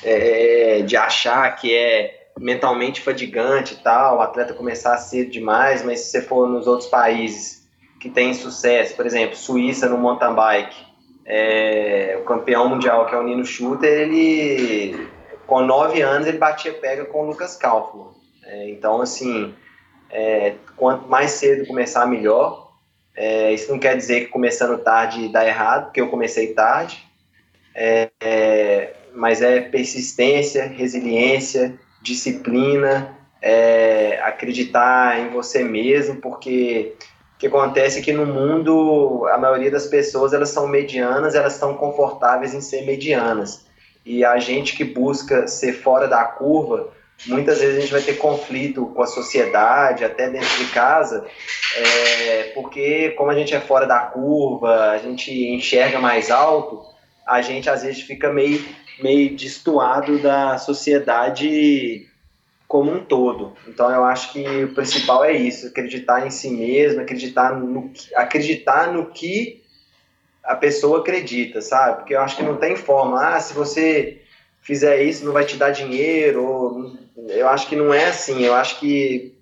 é, 0.05 0.83
de 0.83 0.97
achar 0.97 1.51
que 1.57 1.75
é 1.75 2.18
mentalmente 2.39 3.01
fadigante 3.01 3.75
e 3.75 3.77
tal, 3.79 4.19
o 4.19 4.21
atleta 4.21 4.55
começar 4.55 4.97
cedo 4.99 5.31
demais, 5.31 5.85
mas 5.85 6.01
se 6.01 6.11
você 6.11 6.23
for 6.23 6.49
nos 6.49 6.67
outros 6.67 6.89
países 6.89 7.69
que 8.01 8.09
têm 8.09 8.33
sucesso, 8.33 8.95
por 8.95 9.07
exemplo, 9.07 9.37
Suíça 9.37 9.89
no 9.89 9.99
mountain 9.99 10.35
bike, 10.35 10.87
é, 11.25 12.17
o 12.21 12.25
campeão 12.25 12.69
mundial 12.69 13.07
que 13.07 13.15
é 13.15 13.19
o 13.19 13.23
Nino 13.23 13.45
Schutter, 13.45 13.91
ele 13.91 15.09
com 15.47 15.63
nove 15.63 16.01
anos 16.03 16.27
ele 16.27 16.39
batia 16.39 16.73
pega 16.75 17.05
com 17.05 17.23
o 17.23 17.27
Lucas 17.27 17.57
Kaufmann. 17.57 18.13
É, 18.45 18.71
então 18.71 19.01
assim, 19.01 19.55
é, 20.11 20.55
quanto 20.77 21.09
mais 21.09 21.33
cedo 21.33 21.67
começar 21.67 22.07
melhor. 22.07 22.69
É, 23.15 23.53
isso 23.53 23.71
não 23.71 23.79
quer 23.79 23.97
dizer 23.97 24.27
que 24.27 24.27
começando 24.29 24.79
tarde 24.79 25.29
dá 25.29 25.45
errado, 25.45 25.87
porque 25.87 26.01
eu 26.01 26.09
comecei 26.09 26.55
tarde. 26.55 27.05
É, 27.75 28.11
é, 28.21 28.95
mas 29.13 29.43
é 29.43 29.61
persistência, 29.61 30.67
resiliência, 30.67 31.79
disciplina, 32.03 33.17
é, 33.41 34.21
acreditar 34.23 35.21
em 35.21 35.31
você 35.31 35.63
mesmo, 35.63 36.17
porque 36.17 36.95
o 37.37 37.39
que 37.39 37.47
acontece 37.47 38.01
é 38.01 38.03
que 38.03 38.13
no 38.13 38.27
mundo 38.27 39.27
a 39.33 39.39
maioria 39.39 39.71
das 39.71 39.87
pessoas 39.87 40.33
elas 40.33 40.51
são 40.51 40.67
medianas, 40.67 41.35
elas 41.35 41.55
estão 41.55 41.75
confortáveis 41.75 42.55
em 42.55 42.61
ser 42.61 42.85
medianas. 42.85 43.67
E 44.05 44.25
a 44.25 44.39
gente 44.39 44.75
que 44.75 44.85
busca 44.85 45.47
ser 45.47 45.73
fora 45.73 46.09
da 46.09 46.25
curva, 46.25 46.91
muitas 47.27 47.61
vezes 47.61 47.77
a 47.77 47.81
gente 47.81 47.93
vai 47.93 48.01
ter 48.01 48.15
conflito 48.15 48.87
com 48.87 49.03
a 49.03 49.07
sociedade, 49.07 50.05
até 50.05 50.31
dentro 50.31 50.49
de 50.59 50.67
casa, 50.67 51.27
é, 51.77 52.53
porque 52.55 53.11
como 53.11 53.31
a 53.31 53.35
gente 53.35 53.55
é 53.55 53.61
fora 53.61 53.87
da 53.87 54.01
curva, 54.01 54.91
a 54.91 54.99
gente 54.99 55.31
enxerga 55.31 55.99
mais 56.01 56.31
alto, 56.31 56.83
a 57.27 57.43
gente 57.43 57.69
às 57.69 57.83
vezes 57.83 58.03
fica 58.03 58.33
meio 58.33 58.65
meio 59.03 59.37
destoado 59.37 60.19
da 60.19 60.59
sociedade 60.59 62.07
como 62.67 62.93
um 62.93 63.03
todo. 63.03 63.55
Então 63.67 63.91
eu 63.91 64.05
acho 64.05 64.33
que 64.33 64.65
o 64.65 64.75
principal 64.75 65.25
é 65.25 65.33
isso, 65.33 65.69
acreditar 65.69 66.27
em 66.27 66.31
si 66.31 66.51
mesmo, 66.51 67.01
acreditar 67.01 67.59
no, 67.59 67.91
acreditar 68.15 68.93
no 68.93 69.07
que 69.07 69.63
a 70.45 70.55
pessoa 70.55 71.01
acredita, 71.01 71.61
sabe? 71.61 71.99
Porque 71.99 72.15
eu 72.15 72.21
acho 72.21 72.37
que 72.37 72.43
não 72.43 72.57
tem 72.57 72.77
forma, 72.77 73.35
ah, 73.35 73.41
se 73.41 73.55
você 73.55 74.21
fizer 74.61 75.03
isso 75.03 75.25
não 75.25 75.33
vai 75.33 75.45
te 75.45 75.57
dar 75.57 75.71
dinheiro, 75.71 76.45
ou... 76.45 76.93
eu 77.29 77.49
acho 77.49 77.67
que 77.69 77.77
não 77.77 77.93
é 77.93 78.07
assim, 78.07 78.45
eu 78.45 78.55
acho 78.55 78.79
que 78.79 79.35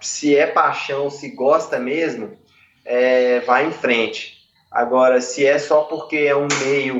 se 0.00 0.36
é 0.36 0.46
paixão, 0.46 1.10
se 1.10 1.30
gosta 1.30 1.78
mesmo, 1.78 2.36
é, 2.84 3.40
vai 3.40 3.66
em 3.66 3.72
frente. 3.72 4.36
Agora, 4.70 5.20
se 5.20 5.46
é 5.46 5.58
só 5.58 5.82
porque 5.82 6.16
é 6.16 6.36
um 6.36 6.48
meio 6.62 6.98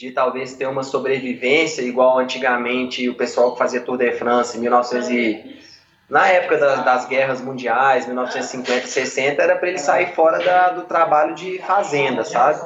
de 0.00 0.10
talvez 0.10 0.54
ter 0.54 0.66
uma 0.66 0.82
sobrevivência 0.82 1.82
igual 1.82 2.18
antigamente 2.18 3.06
o 3.06 3.14
pessoal 3.14 3.52
que 3.52 3.58
fazia 3.58 3.82
Tour 3.82 3.98
de 3.98 4.10
France 4.12 4.56
em 4.56 4.60
1900 4.62 5.10
e, 5.10 5.60
na 6.08 6.26
época 6.26 6.56
das, 6.56 6.82
das 6.82 7.06
guerras 7.06 7.42
mundiais, 7.42 8.06
1950, 8.06 8.86
60, 8.86 9.42
era 9.42 9.56
para 9.56 9.68
ele 9.68 9.76
sair 9.76 10.14
fora 10.14 10.42
da, 10.42 10.70
do 10.70 10.82
trabalho 10.84 11.34
de 11.34 11.58
fazenda, 11.58 12.24
sabe? 12.24 12.58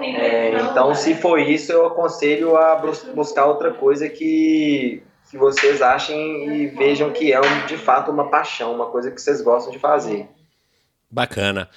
É, 0.00 0.50
então, 0.60 0.92
se 0.92 1.14
for 1.14 1.38
isso, 1.38 1.70
eu 1.70 1.86
aconselho 1.86 2.56
a 2.56 2.74
buscar 3.14 3.46
outra 3.46 3.72
coisa 3.72 4.08
que, 4.08 5.00
que 5.30 5.38
vocês 5.38 5.80
achem 5.80 6.52
e 6.52 6.66
vejam 6.66 7.12
que 7.12 7.32
é 7.32 7.40
de 7.68 7.76
fato 7.76 8.10
uma 8.10 8.28
paixão, 8.28 8.74
uma 8.74 8.86
coisa 8.86 9.12
que 9.12 9.20
vocês 9.20 9.40
gostam 9.40 9.72
de 9.72 9.78
fazer. 9.78 10.28
Bacana. 11.08 11.70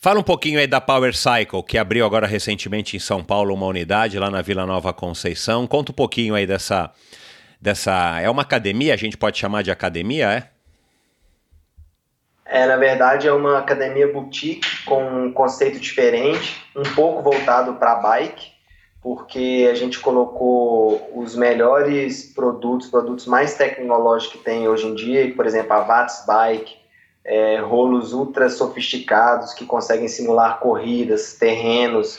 Fala 0.00 0.20
um 0.20 0.22
pouquinho 0.22 0.60
aí 0.60 0.66
da 0.68 0.80
Power 0.80 1.12
Cycle, 1.12 1.60
que 1.64 1.76
abriu 1.76 2.06
agora 2.06 2.24
recentemente 2.24 2.96
em 2.96 3.00
São 3.00 3.24
Paulo 3.24 3.52
uma 3.52 3.66
unidade 3.66 4.16
lá 4.16 4.30
na 4.30 4.40
Vila 4.40 4.64
Nova 4.64 4.92
Conceição. 4.92 5.66
Conta 5.66 5.90
um 5.90 5.94
pouquinho 5.94 6.36
aí 6.36 6.46
dessa. 6.46 6.92
dessa 7.60 8.20
é 8.20 8.30
uma 8.30 8.42
academia? 8.42 8.94
A 8.94 8.96
gente 8.96 9.16
pode 9.16 9.36
chamar 9.36 9.62
de 9.62 9.72
academia, 9.72 10.30
é? 10.30 10.50
É, 12.44 12.64
na 12.64 12.76
verdade 12.76 13.26
é 13.26 13.32
uma 13.32 13.58
academia 13.58 14.10
boutique 14.12 14.84
com 14.84 15.02
um 15.02 15.32
conceito 15.32 15.80
diferente, 15.80 16.64
um 16.76 16.94
pouco 16.94 17.20
voltado 17.20 17.74
para 17.74 17.96
bike, 17.96 18.52
porque 19.02 19.68
a 19.68 19.74
gente 19.74 19.98
colocou 19.98 21.10
os 21.12 21.34
melhores 21.34 22.32
produtos, 22.32 22.88
produtos 22.88 23.26
mais 23.26 23.56
tecnológicos 23.56 24.38
que 24.38 24.44
tem 24.44 24.68
hoje 24.68 24.86
em 24.86 24.94
dia, 24.94 25.34
por 25.34 25.44
exemplo, 25.44 25.72
a 25.72 25.80
Vats 25.80 26.24
Bike, 26.24 26.77
é, 27.28 27.58
rolos 27.58 28.14
ultra 28.14 28.48
sofisticados 28.48 29.52
que 29.52 29.66
conseguem 29.66 30.08
simular 30.08 30.58
corridas, 30.60 31.34
terrenos 31.34 32.18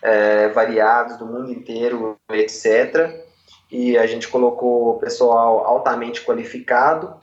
é, 0.00 0.48
variados 0.48 1.18
do 1.18 1.26
mundo 1.26 1.52
inteiro, 1.52 2.16
etc. 2.30 3.22
E 3.70 3.98
a 3.98 4.06
gente 4.06 4.26
colocou 4.28 4.98
pessoal 4.98 5.66
altamente 5.66 6.24
qualificado. 6.24 7.14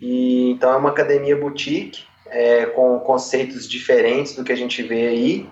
E 0.00 0.52
então 0.52 0.72
é 0.72 0.76
uma 0.76 0.88
academia 0.88 1.36
boutique 1.36 2.04
é, 2.26 2.64
com 2.64 2.98
conceitos 3.00 3.68
diferentes 3.68 4.34
do 4.34 4.42
que 4.42 4.52
a 4.52 4.56
gente 4.56 4.82
vê 4.82 5.08
aí. 5.08 5.50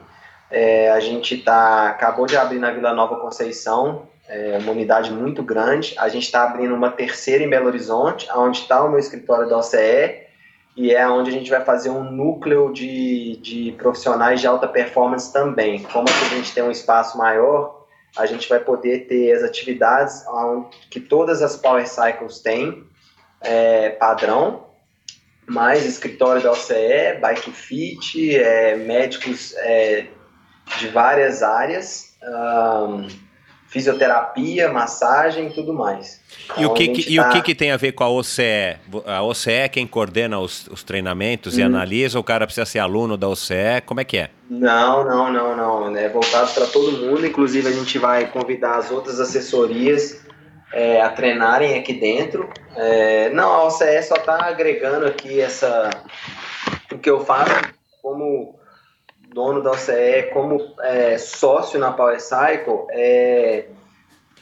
É, 0.50 0.90
a 0.92 1.00
gente 1.00 1.36
tá, 1.36 1.90
acabou 1.90 2.24
de 2.24 2.38
abrir 2.38 2.59
na 2.59 2.70
Vila 2.70 2.94
Nova 2.94 3.16
Conceição, 3.16 4.09
é 4.26 4.56
uma 4.62 4.72
unidade 4.72 5.10
muito 5.12 5.42
grande. 5.42 5.94
A 5.98 6.09
gente 6.09 6.24
está 6.24 6.44
abrindo 6.44 6.74
uma 6.74 6.90
terceira 6.90 7.44
em 7.44 7.50
Belo 7.50 7.66
Horizonte, 7.66 8.26
onde 8.34 8.60
está 8.60 8.82
o 8.82 8.88
meu 8.88 8.98
escritório 8.98 9.46
da 9.46 9.59
OCE, 9.59 10.27
e 10.78 10.94
é 10.94 11.09
onde 11.09 11.28
a 11.28 11.32
gente 11.32 11.50
vai 11.50 11.64
fazer 11.64 11.90
um 11.90 12.05
núcleo 12.05 12.72
de, 12.72 13.36
de 13.38 13.72
profissionais 13.72 14.40
de 14.40 14.46
alta 14.46 14.68
performance 14.68 15.32
também. 15.32 15.82
Como 15.82 16.06
a 16.09 16.28
gente 16.36 16.55
tem 16.55 16.62
um 16.62 16.70
espaço 16.70 17.18
maior, 17.18 17.84
a 18.16 18.24
gente 18.26 18.48
vai 18.48 18.60
poder 18.60 19.09
ter 19.09 19.32
as 19.32 19.42
atividades 19.42 20.24
que 20.88 21.00
todas 21.00 21.42
as 21.42 21.56
Power 21.56 21.84
Cycles 21.88 22.38
têm, 22.38 22.86
é, 23.40 23.90
padrão, 23.90 24.68
mais 25.48 25.84
escritório 25.84 26.40
da 26.40 26.52
OCE, 26.52 27.18
bike 27.20 27.50
fit, 27.50 28.36
é, 28.36 28.76
médicos 28.76 29.55
é, 29.56 30.06
de 30.78 30.88
várias 30.88 31.42
áreas, 31.42 32.16
um, 32.22 33.09
fisioterapia, 33.69 34.73
massagem 34.73 35.49
e 35.49 35.51
tudo 35.51 35.73
mais. 35.73 36.20
E, 36.57 36.65
o, 36.65 36.73
que, 36.73 36.89
que 36.89 37.12
e 37.12 37.16
tá... 37.16 37.28
o 37.28 37.32
que, 37.32 37.43
que, 37.43 37.55
tem 37.55 37.70
a 37.70 37.77
ver 37.77 37.93
com 37.93 38.03
a 38.03 38.09
OCE? 38.09 38.77
A 39.07 39.23
OCE 39.23 39.53
é 39.53 39.69
quem 39.69 39.86
coordena 39.86 40.39
os, 40.39 40.66
os 40.69 40.82
treinamentos 40.82 41.57
hum. 41.57 41.61
e 41.61 41.62
analisa, 41.62 42.19
o 42.19 42.24
cara 42.24 42.47
precisa 42.47 42.65
ser 42.65 42.78
aluno 42.78 43.16
da 43.16 43.28
OCE, 43.28 43.82
como 43.85 44.01
é 44.01 44.05
que 44.05 44.19
é? 44.19 44.31
Não, 44.49 45.05
não, 45.05 45.31
não, 45.31 45.57
não. 45.57 45.97
É 45.97 46.09
voltado 46.09 46.51
para 46.53 46.66
todo 46.66 46.93
mundo, 46.93 47.27
inclusive 47.27 47.69
a 47.69 47.73
gente 47.73 47.99
vai 47.99 48.27
convidar 48.27 48.77
as 48.77 48.90
outras 48.90 49.20
assessorias 49.20 50.24
é, 50.73 51.03
a 51.03 51.11
treinarem 51.11 51.78
aqui 51.78 51.93
dentro. 51.93 52.49
É, 52.74 53.28
não, 53.31 53.53
a 53.53 53.65
OCE 53.65 54.03
só 54.03 54.16
está 54.16 54.47
agregando 54.47 55.07
aqui 55.07 55.40
essa 55.40 55.90
o 56.90 56.99
que 56.99 57.11
eu 57.11 57.24
faço 57.24 57.53
como 58.01 58.57
dono 59.39 59.62
da 59.62 59.70
OCE, 59.70 60.31
como 60.32 60.74
é, 60.81 61.16
sócio 61.16 61.78
na 61.78 61.93
Power 61.93 62.20
Cycle, 62.20 62.86
é 62.90 63.66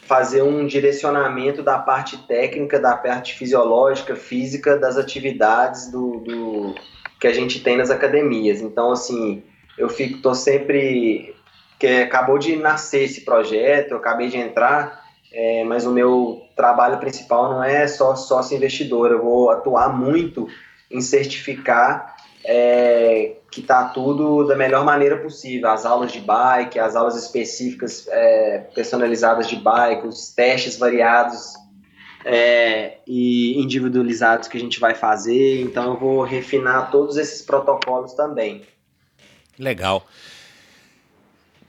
fazer 0.07 0.41
um 0.41 0.67
direcionamento 0.67 1.63
da 1.63 1.79
parte 1.79 2.17
técnica, 2.27 2.81
da 2.81 2.97
parte 2.97 3.35
fisiológica, 3.35 4.17
física 4.17 4.79
das 4.79 4.97
atividades 4.97 5.91
do, 5.91 6.21
do 6.21 6.75
que 7.21 7.27
a 7.27 7.33
gente 7.33 7.61
tem 7.61 7.77
nas 7.77 7.91
academias. 7.91 8.63
Então, 8.63 8.91
assim, 8.91 9.43
eu 9.77 9.91
fico, 9.91 10.23
tô 10.23 10.35
sempre 10.35 11.35
que 11.79 11.87
acabou 11.87 12.39
de 12.39 12.57
nascer 12.57 13.05
esse 13.05 13.21
projeto, 13.21 13.91
eu 13.91 13.99
acabei 13.99 14.29
de 14.29 14.39
entrar, 14.39 15.05
é, 15.31 15.63
mas 15.65 15.85
o 15.85 15.93
meu 15.93 16.41
trabalho 16.57 16.99
principal 16.99 17.51
não 17.51 17.63
é 17.63 17.87
só 17.87 18.17
sócio 18.17 18.57
investidor, 18.57 19.11
eu 19.11 19.23
vou 19.23 19.51
atuar 19.51 19.91
muito 19.91 20.49
em 20.91 21.03
certificar 21.03 22.16
é, 22.47 23.37
que 23.51 23.61
está 23.61 23.89
tudo 23.89 24.45
da 24.47 24.55
melhor 24.55 24.85
maneira 24.85 25.19
possível. 25.19 25.69
As 25.69 25.85
aulas 25.85 26.13
de 26.13 26.21
bike, 26.21 26.79
as 26.79 26.95
aulas 26.95 27.17
específicas 27.17 28.07
é, 28.09 28.59
personalizadas 28.73 29.49
de 29.49 29.57
bike, 29.57 30.07
os 30.07 30.29
testes 30.33 30.79
variados 30.79 31.55
é, 32.25 32.99
e 33.07 33.61
individualizados 33.61 34.47
que 34.47 34.57
a 34.57 34.61
gente 34.61 34.79
vai 34.79 34.95
fazer. 34.95 35.61
Então 35.61 35.95
eu 35.95 35.99
vou 35.99 36.23
refinar 36.23 36.91
todos 36.93 37.17
esses 37.17 37.43
protocolos 37.43 38.15
também. 38.15 38.63
Legal. 39.59 40.07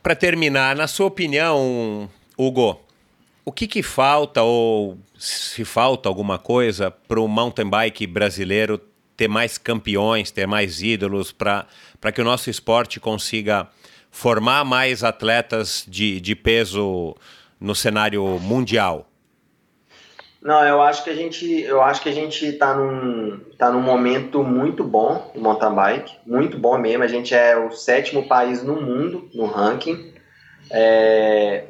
Para 0.03 0.15
terminar, 0.15 0.75
na 0.75 0.87
sua 0.87 1.07
opinião, 1.07 2.07
Hugo, 2.37 2.79
o 3.43 3.51
que, 3.51 3.67
que 3.67 3.81
falta 3.81 4.43
ou 4.43 4.97
se 5.17 5.65
falta 5.65 6.07
alguma 6.07 6.37
coisa 6.37 6.91
para 6.91 7.19
o 7.19 7.27
mountain 7.27 7.67
bike 7.67 8.05
brasileiro 8.05 8.79
ter 9.17 9.27
mais 9.27 9.57
campeões, 9.57 10.31
ter 10.31 10.47
mais 10.47 10.81
ídolos, 10.81 11.31
para 11.31 11.65
que 12.13 12.21
o 12.21 12.23
nosso 12.23 12.49
esporte 12.49 12.99
consiga 12.99 13.67
formar 14.11 14.63
mais 14.63 15.03
atletas 15.03 15.83
de, 15.87 16.21
de 16.21 16.35
peso 16.35 17.15
no 17.59 17.75
cenário 17.75 18.23
mundial? 18.39 19.07
Não, 20.41 20.63
eu 20.63 20.81
acho 20.81 21.03
que 21.03 21.09
a 21.09 21.15
gente, 21.15 21.61
eu 21.61 21.81
acho 21.81 22.01
que 22.01 22.09
a 22.09 22.13
gente 22.13 22.45
está 22.45 22.73
num, 22.73 23.39
tá 23.57 23.71
num 23.71 23.81
momento 23.81 24.43
muito 24.43 24.83
bom 24.83 25.31
no 25.35 25.41
mountain 25.41 25.73
bike, 25.73 26.13
muito 26.25 26.57
bom 26.57 26.77
mesmo. 26.77 27.03
A 27.03 27.07
gente 27.07 27.33
é 27.33 27.57
o 27.57 27.71
sétimo 27.71 28.27
país 28.27 28.63
no 28.63 28.79
mundo 28.79 29.29
no 29.33 29.45
ranking. 29.45 30.13
É, 30.71 31.65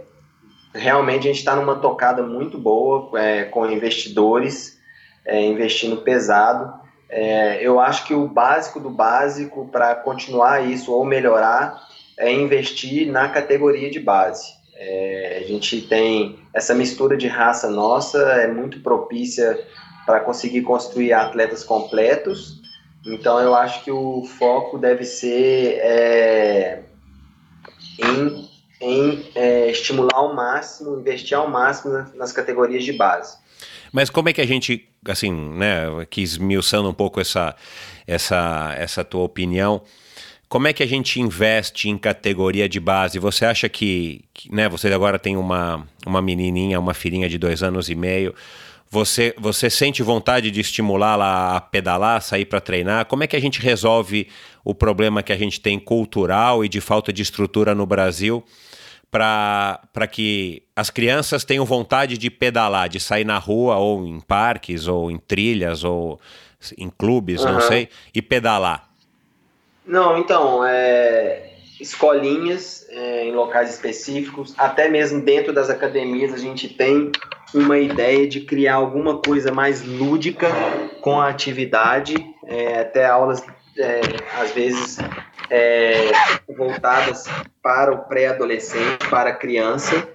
realmente 0.74 1.22
a 1.22 1.32
gente 1.32 1.40
está 1.40 1.56
numa 1.56 1.78
tocada 1.78 2.22
muito 2.22 2.58
boa 2.58 3.18
é, 3.20 3.46
com 3.46 3.66
investidores 3.66 4.78
é, 5.26 5.42
investindo 5.44 5.98
pesado. 5.98 6.87
É, 7.10 7.66
eu 7.66 7.80
acho 7.80 8.06
que 8.06 8.14
o 8.14 8.28
básico 8.28 8.80
do 8.80 8.90
básico 8.90 9.68
para 9.72 9.96
continuar 9.96 10.68
isso 10.68 10.92
ou 10.92 11.06
melhorar 11.06 11.88
é 12.18 12.32
investir 12.32 13.10
na 13.10 13.30
categoria 13.30 13.90
de 13.90 14.00
base. 14.00 14.58
É, 14.76 15.42
a 15.44 15.48
gente 15.48 15.82
tem 15.82 16.40
essa 16.54 16.74
mistura 16.74 17.16
de 17.18 17.28
raça 17.28 17.70
nossa, 17.70 18.20
é 18.34 18.48
muito 18.48 18.82
propícia 18.82 19.60
para 20.06 20.20
conseguir 20.20 20.62
construir 20.62 21.14
atletas 21.14 21.64
completos. 21.64 22.62
Então 23.06 23.40
eu 23.40 23.56
acho 23.56 23.84
que 23.84 23.92
o 23.92 24.24
foco 24.38 24.78
deve 24.78 25.04
ser 25.04 25.80
é, 25.80 26.84
em, 28.00 28.50
em 28.82 29.26
é, 29.34 29.70
estimular 29.70 30.16
ao 30.16 30.36
máximo, 30.36 31.00
investir 31.00 31.38
ao 31.38 31.50
máximo 31.50 32.06
nas 32.16 32.32
categorias 32.32 32.84
de 32.84 32.94
base. 32.94 33.38
Mas 33.92 34.10
como 34.10 34.30
é 34.30 34.34
que 34.34 34.42
a 34.42 34.46
gente, 34.46 34.90
assim, 35.12 35.32
né, 35.32 35.88
aqui 36.02 36.22
esmiuçando 36.22 36.90
um 36.90 36.94
pouco 36.94 37.20
essa, 37.20 37.56
essa, 38.06 38.74
essa 38.78 39.04
tua 39.04 39.24
opinião, 39.24 39.82
como 40.50 40.68
é 40.68 40.74
que 40.74 40.82
a 40.82 40.88
gente 40.88 41.20
investe 41.20 41.90
em 41.90 41.98
categoria 41.98 42.70
de 42.70 42.80
base? 42.80 43.20
Você 43.20 43.46
acha 43.46 43.68
que, 43.68 44.24
que, 44.34 44.54
né, 44.54 44.70
você 44.70 44.88
agora 44.94 45.20
tem 45.20 45.36
uma, 45.36 45.86
uma 46.06 46.22
menininha, 46.22 46.80
uma 46.80 46.94
filhinha 46.94 47.28
de 47.28 47.38
dois 47.38 47.62
anos 47.62 47.90
e 47.90 47.96
meio, 47.96 48.34
você, 48.90 49.36
você 49.38 49.70
sente 49.70 50.02
vontade 50.02 50.50
de 50.50 50.62
estimulá-la 50.62 51.58
a 51.58 51.62
pedalar, 51.62 52.22
sair 52.22 52.46
para 52.46 52.62
treinar? 52.62 53.06
Como 53.06 53.24
é 53.24 53.28
que 53.28 53.36
a 53.36 53.42
gente 53.42 53.60
resolve 53.60 54.28
o 54.64 54.74
problema 54.74 55.22
que 55.22 55.34
a 55.34 55.38
gente 55.38 55.60
tem 55.60 55.78
cultural 55.78 56.64
e 56.64 56.70
de 56.70 56.80
falta 56.80 57.12
de 57.12 57.22
estrutura 57.22 57.76
no 57.76 57.86
Brasil? 57.86 58.44
Para 59.10 60.08
que 60.12 60.64
as 60.76 60.90
crianças 60.90 61.44
tenham 61.44 61.66
vontade 61.66 62.18
de 62.18 62.30
pedalar, 62.30 62.90
de 62.90 63.00
sair 63.00 63.26
na 63.26 63.38
rua, 63.38 63.78
ou 63.78 64.06
em 64.06 64.20
parques, 64.20 64.88
ou 64.88 65.10
em 65.10 65.18
trilhas, 65.18 65.84
ou 65.84 66.20
em 66.78 66.90
clubes, 66.90 67.44
uhum. 67.44 67.54
não 67.54 67.62
sei, 67.62 67.90
e 68.14 68.22
pedalar? 68.22 68.90
Não, 69.86 70.18
então, 70.18 70.66
é, 70.66 71.54
escolinhas 71.80 72.86
é, 72.90 73.26
em 73.26 73.32
locais 73.34 73.70
específicos, 73.70 74.54
até 74.58 74.90
mesmo 74.90 75.22
dentro 75.22 75.54
das 75.54 75.70
academias, 75.70 76.34
a 76.34 76.38
gente 76.38 76.68
tem 76.68 77.12
uma 77.54 77.78
ideia 77.78 78.28
de 78.28 78.42
criar 78.42 78.76
alguma 78.76 79.20
coisa 79.20 79.52
mais 79.52 79.84
lúdica 79.84 80.50
com 81.02 81.22
a 81.22 81.30
atividade, 81.30 82.16
é, 82.46 82.82
até 82.82 83.06
aulas, 83.06 83.42
é, 83.78 84.02
às 84.42 84.52
vezes, 84.52 84.98
é, 85.50 86.12
voltadas 86.56 87.26
para 87.62 87.94
o 87.94 88.00
pré-adolescente, 88.00 89.08
para 89.10 89.32
a 89.32 89.36
criança. 89.36 90.08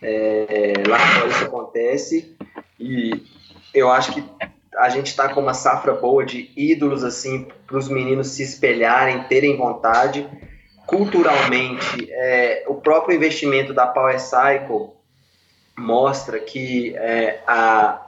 É, 0.00 0.74
lá 0.86 0.98
fora 0.98 1.28
isso 1.28 1.44
acontece 1.44 2.36
e 2.78 3.26
eu 3.74 3.90
acho 3.90 4.12
que 4.12 4.24
a 4.76 4.88
gente 4.88 5.08
está 5.08 5.28
com 5.28 5.40
uma 5.40 5.54
safra 5.54 5.92
boa 5.92 6.24
de 6.24 6.52
ídolos 6.56 7.02
assim 7.02 7.48
para 7.66 7.76
os 7.76 7.88
meninos 7.88 8.28
se 8.28 8.42
espelharem, 8.42 9.24
terem 9.24 9.56
vontade. 9.56 10.28
Culturalmente, 10.86 12.08
é, 12.10 12.64
o 12.68 12.76
próprio 12.76 13.16
investimento 13.16 13.74
da 13.74 13.86
Power 13.86 14.20
Cycle 14.20 14.90
mostra 15.76 16.38
que 16.38 16.96
é, 16.96 17.40
a, 17.46 18.00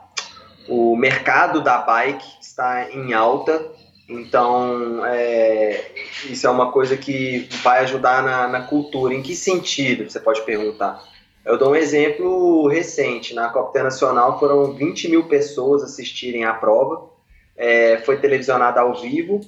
o 0.67 0.95
mercado 0.95 1.61
da 1.61 1.79
bike 1.79 2.25
está 2.41 2.89
em 2.89 3.13
alta 3.13 3.80
então, 4.11 5.05
é, 5.05 5.85
isso 6.25 6.45
é 6.45 6.49
uma 6.49 6.69
coisa 6.69 6.97
que 6.97 7.47
vai 7.63 7.79
ajudar 7.79 8.21
na, 8.21 8.45
na, 8.45 8.61
cultura. 8.61 9.13
Em 9.13 9.21
que 9.21 9.33
sentido? 9.33 10.09
Você 10.09 10.19
pode 10.19 10.41
perguntar. 10.41 11.01
Eu 11.45 11.57
dou 11.57 11.71
um 11.71 11.75
exemplo 11.75 12.67
recente. 12.67 13.33
Na 13.33 13.47
Copa 13.49 13.69
Internacional 13.69 14.37
foram 14.37 14.73
20 14.73 15.09
mil 15.09 15.23
pessoas 15.29 15.81
assistirem 15.81 16.43
à 16.43 16.53
prova. 16.53 17.09
É, 17.55 17.99
foi 17.99 18.17
televisionada 18.17 18.81
ao 18.81 18.99
vivo. 18.99 19.39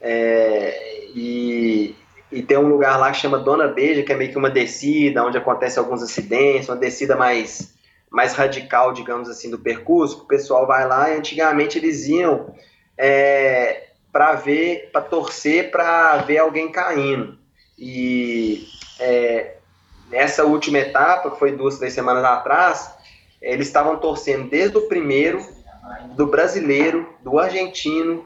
É, 0.00 1.10
e, 1.14 1.94
e 2.32 2.40
tem 2.40 2.56
um 2.56 2.68
lugar 2.68 2.98
lá 2.98 3.12
que 3.12 3.18
chama 3.18 3.38
Dona 3.38 3.68
Beija, 3.68 4.02
que 4.02 4.12
é 4.12 4.16
meio 4.16 4.30
que 4.30 4.38
uma 4.38 4.50
descida, 4.50 5.22
onde 5.22 5.36
acontece 5.36 5.78
alguns 5.78 6.02
acidentes, 6.02 6.70
uma 6.70 6.76
descida 6.76 7.16
mais, 7.16 7.74
mais 8.10 8.32
radical, 8.32 8.94
digamos 8.94 9.28
assim, 9.28 9.50
do 9.50 9.58
percurso. 9.58 10.22
O 10.22 10.26
pessoal 10.26 10.66
vai 10.66 10.88
lá 10.88 11.10
e 11.10 11.18
antigamente 11.18 11.76
eles 11.76 12.06
iam 12.06 12.54
é, 12.96 13.85
para 14.16 14.32
ver, 14.32 14.88
para 14.90 15.02
torcer 15.02 15.70
para 15.70 16.16
ver 16.22 16.38
alguém 16.38 16.72
caindo. 16.72 17.36
E 17.78 18.66
é, 18.98 19.56
nessa 20.08 20.42
última 20.46 20.78
etapa, 20.78 21.30
que 21.30 21.38
foi 21.38 21.52
duas, 21.52 21.78
três 21.78 21.92
semanas 21.92 22.24
atrás, 22.24 22.94
eles 23.42 23.66
estavam 23.66 23.98
torcendo 23.98 24.48
desde 24.48 24.78
o 24.78 24.88
primeiro, 24.88 25.46
do 26.14 26.28
brasileiro, 26.28 27.14
do 27.20 27.38
argentino, 27.38 28.24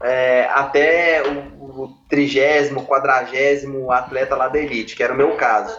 é, 0.00 0.48
até 0.54 1.24
o 1.24 1.88
trigésimo, 2.08 2.86
quadragésimo 2.86 3.90
atleta 3.90 4.36
lá 4.36 4.46
da 4.46 4.60
elite, 4.60 4.94
que 4.94 5.02
era 5.02 5.12
o 5.12 5.16
meu 5.16 5.34
caso. 5.34 5.76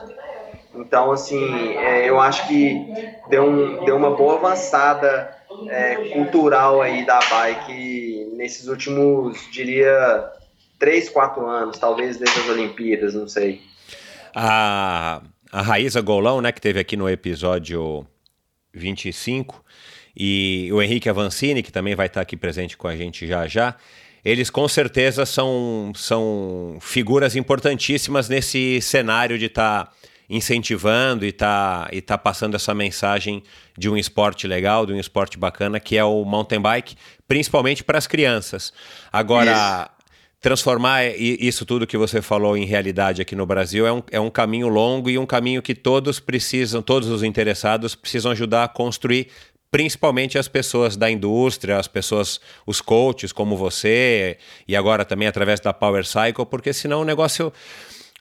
Então, 0.75 1.09
assim, 1.09 1.77
é, 1.77 2.09
eu 2.09 2.19
acho 2.19 2.45
que 2.49 2.85
deu, 3.29 3.45
um, 3.45 3.85
deu 3.85 3.95
uma 3.95 4.11
boa 4.11 4.35
avançada 4.35 5.33
é, 5.69 5.95
cultural 6.09 6.81
aí 6.81 7.05
da 7.05 7.19
bike 7.19 8.31
nesses 8.35 8.67
últimos, 8.67 9.37
diria, 9.51 10.31
3, 10.79 11.09
4 11.09 11.47
anos, 11.47 11.77
talvez 11.77 12.17
desde 12.17 12.39
as 12.39 12.49
Olimpíadas, 12.49 13.13
não 13.13 13.27
sei. 13.27 13.61
A, 14.35 15.21
a 15.51 15.61
Raíza 15.61 16.01
Golão, 16.01 16.41
né, 16.41 16.51
que 16.51 16.61
teve 16.61 16.79
aqui 16.79 16.97
no 16.97 17.09
episódio 17.09 18.05
25, 18.73 19.63
e 20.15 20.69
o 20.71 20.81
Henrique 20.81 21.09
Avancini, 21.09 21.63
que 21.63 21.71
também 21.71 21.95
vai 21.95 22.07
estar 22.07 22.21
aqui 22.21 22.37
presente 22.37 22.77
com 22.77 22.87
a 22.87 22.95
gente 22.95 23.25
já 23.25 23.47
já, 23.47 23.75
eles 24.23 24.49
com 24.49 24.67
certeza 24.67 25.25
são, 25.25 25.91
são 25.95 26.77
figuras 26.79 27.35
importantíssimas 27.35 28.29
nesse 28.29 28.79
cenário 28.81 29.37
de 29.37 29.45
estar. 29.45 29.85
Tá 29.85 29.91
incentivando 30.35 31.25
e 31.25 31.31
tá, 31.31 31.87
e 31.91 32.01
tá 32.01 32.17
passando 32.17 32.55
essa 32.55 32.73
mensagem 32.73 33.43
de 33.77 33.89
um 33.89 33.95
esporte 33.95 34.47
legal, 34.47 34.85
de 34.85 34.93
um 34.93 34.99
esporte 34.99 35.37
bacana, 35.37 35.79
que 35.79 35.95
é 35.95 36.03
o 36.03 36.25
mountain 36.25 36.59
bike, 36.59 36.95
principalmente 37.27 37.83
para 37.83 37.97
as 37.97 38.07
crianças. 38.07 38.73
Agora, 39.11 39.51
isso. 39.51 40.07
transformar 40.41 41.05
isso 41.05 41.65
tudo 41.65 41.85
que 41.85 41.97
você 41.97 42.21
falou 42.21 42.57
em 42.57 42.65
realidade 42.65 43.21
aqui 43.21 43.35
no 43.35 43.45
Brasil 43.45 43.85
é 43.85 43.93
um, 43.93 44.03
é 44.11 44.19
um 44.19 44.29
caminho 44.29 44.67
longo 44.67 45.09
e 45.09 45.17
um 45.17 45.25
caminho 45.25 45.61
que 45.61 45.75
todos 45.75 46.19
precisam, 46.19 46.81
todos 46.81 47.09
os 47.09 47.21
interessados 47.21 47.93
precisam 47.93 48.31
ajudar 48.31 48.63
a 48.63 48.67
construir 48.67 49.27
principalmente 49.69 50.37
as 50.37 50.47
pessoas 50.47 50.95
da 50.95 51.09
indústria, 51.09 51.79
as 51.79 51.87
pessoas, 51.87 52.39
os 52.63 52.79
coaches 52.79 53.31
como 53.31 53.57
você, 53.57 54.37
e 54.67 54.75
agora 54.75 55.03
também 55.03 55.27
através 55.27 55.59
da 55.59 55.73
Power 55.73 56.05
Cycle, 56.05 56.45
porque 56.45 56.71
senão 56.71 57.01
o 57.01 57.03
negócio 57.03 57.51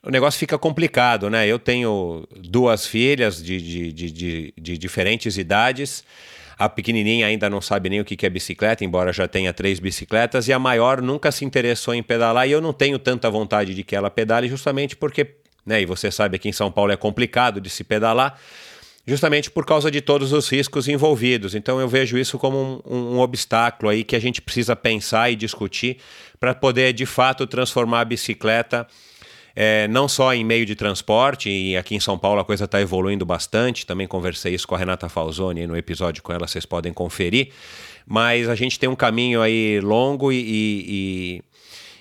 o 0.04 0.10
negócio 0.10 0.38
fica 0.38 0.58
complicado, 0.58 1.30
né? 1.30 1.46
Eu 1.46 1.58
tenho 1.58 2.26
duas 2.36 2.86
filhas 2.86 3.42
de, 3.42 3.60
de, 3.60 3.92
de, 3.92 4.10
de, 4.10 4.54
de 4.58 4.78
diferentes 4.78 5.38
idades. 5.38 6.04
A 6.58 6.68
pequenininha 6.68 7.26
ainda 7.26 7.48
não 7.48 7.60
sabe 7.60 7.88
nem 7.88 8.00
o 8.00 8.04
que 8.04 8.26
é 8.26 8.30
bicicleta, 8.30 8.84
embora 8.84 9.12
já 9.12 9.28
tenha 9.28 9.52
três 9.52 9.78
bicicletas, 9.78 10.48
e 10.48 10.52
a 10.52 10.58
maior 10.58 11.00
nunca 11.00 11.30
se 11.30 11.44
interessou 11.44 11.94
em 11.94 12.02
pedalar, 12.02 12.48
e 12.48 12.52
eu 12.52 12.60
não 12.60 12.72
tenho 12.72 12.98
tanta 12.98 13.30
vontade 13.30 13.74
de 13.74 13.82
que 13.82 13.96
ela 13.96 14.10
pedale, 14.10 14.48
justamente 14.48 14.96
porque, 14.96 15.36
né, 15.64 15.82
e 15.82 15.86
você 15.86 16.10
sabe 16.10 16.36
aqui 16.36 16.48
em 16.48 16.52
São 16.52 16.70
Paulo 16.70 16.92
é 16.92 16.96
complicado 16.96 17.60
de 17.60 17.70
se 17.70 17.82
pedalar, 17.82 18.38
justamente 19.06 19.50
por 19.50 19.64
causa 19.64 19.90
de 19.90 20.00
todos 20.00 20.32
os 20.32 20.48
riscos 20.48 20.86
envolvidos. 20.88 21.54
Então 21.54 21.80
eu 21.80 21.88
vejo 21.88 22.16
isso 22.18 22.38
como 22.38 22.82
um, 22.86 23.16
um 23.16 23.18
obstáculo 23.18 23.90
aí 23.90 24.04
que 24.04 24.14
a 24.14 24.20
gente 24.20 24.40
precisa 24.40 24.76
pensar 24.76 25.30
e 25.30 25.36
discutir 25.36 25.98
para 26.38 26.54
poder 26.54 26.92
de 26.92 27.06
fato 27.06 27.46
transformar 27.46 28.00
a 28.00 28.04
bicicleta 28.04 28.86
é, 29.54 29.86
não 29.88 30.08
só 30.08 30.32
em 30.34 30.44
meio 30.44 30.64
de 30.64 30.74
transporte, 30.74 31.50
e 31.50 31.76
aqui 31.76 31.94
em 31.94 32.00
São 32.00 32.18
Paulo 32.18 32.40
a 32.40 32.44
coisa 32.44 32.64
está 32.64 32.80
evoluindo 32.80 33.24
bastante, 33.24 33.86
também 33.86 34.06
conversei 34.06 34.54
isso 34.54 34.66
com 34.66 34.74
a 34.74 34.78
Renata 34.78 35.08
Falzoni 35.08 35.66
no 35.66 35.76
episódio 35.76 36.22
com 36.22 36.32
ela, 36.32 36.46
vocês 36.46 36.64
podem 36.64 36.92
conferir, 36.92 37.50
mas 38.06 38.48
a 38.48 38.54
gente 38.54 38.78
tem 38.78 38.88
um 38.88 38.96
caminho 38.96 39.42
aí 39.42 39.80
longo 39.80 40.32
e, 40.32 40.40
e, 40.40 41.42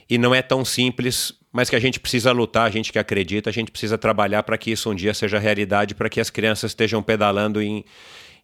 e 0.10 0.18
não 0.18 0.34
é 0.34 0.42
tão 0.42 0.64
simples, 0.64 1.34
mas 1.52 1.70
que 1.70 1.76
a 1.76 1.80
gente 1.80 2.00
precisa 2.00 2.32
lutar, 2.32 2.66
a 2.66 2.70
gente 2.70 2.92
que 2.92 3.00
acredita, 3.00 3.50
a 3.50 3.54
gente 3.54 3.72
precisa 3.72 3.98
trabalhar 3.98 4.44
para 4.44 4.58
que 4.58 4.72
isso 4.72 4.90
um 4.90 4.96
dia 4.96 5.14
seja 5.14 5.38
realidade, 5.38 5.94
para 5.94 6.10
que 6.10 6.20
as 6.20 6.30
crianças 6.30 6.72
estejam 6.72 7.04
pedalando 7.04 7.62
em, 7.62 7.84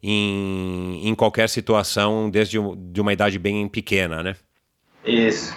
em, 0.03 1.07
em 1.07 1.15
qualquer 1.15 1.47
situação, 1.47 2.29
desde 2.29 2.57
de 2.91 3.01
uma 3.01 3.13
idade 3.13 3.39
bem 3.39 3.67
pequena, 3.69 4.21
né? 4.21 4.35
Isso. 5.05 5.55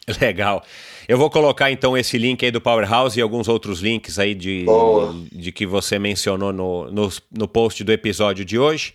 Legal. 0.20 0.62
Eu 1.09 1.18
vou 1.18 1.31
colocar 1.31 1.70
então 1.70 1.97
esse 1.97 2.18
link 2.18 2.44
aí 2.44 2.51
do 2.51 2.60
Powerhouse 2.60 3.18
e 3.18 3.23
alguns 3.23 3.47
outros 3.48 3.81
links 3.81 4.18
aí 4.18 4.35
de, 4.35 4.66
de 5.32 5.52
que 5.52 5.64
você 5.64 5.98
mencionou 5.98 6.52
no, 6.52 6.90
no, 6.90 7.12
no 7.31 7.47
post 7.48 7.82
do 7.85 7.93
episódio 7.93 8.44
de 8.44 8.59
hoje. 8.59 8.93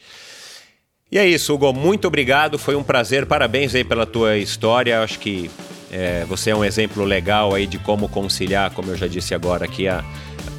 E 1.10 1.18
é 1.18 1.26
isso, 1.26 1.54
Hugo. 1.54 1.74
Muito 1.74 2.08
obrigado. 2.08 2.58
Foi 2.58 2.76
um 2.76 2.84
prazer. 2.84 3.26
Parabéns 3.26 3.76
aí 3.76 3.84
pela 3.84 4.06
tua 4.06 4.38
história. 4.38 5.02
Acho 5.02 5.20
que 5.20 5.50
é, 5.92 6.26
você 6.26 6.52
é 6.52 6.56
um 6.56 6.64
exemplo 6.64 7.04
legal 7.04 7.54
aí 7.54 7.68
de 7.68 7.78
como 7.78 8.08
conciliar, 8.08 8.72
como 8.72 8.92
eu 8.92 8.96
já 8.96 9.08
disse 9.08 9.34
agora 9.34 9.66
aqui, 9.66 9.88
a, 9.88 10.04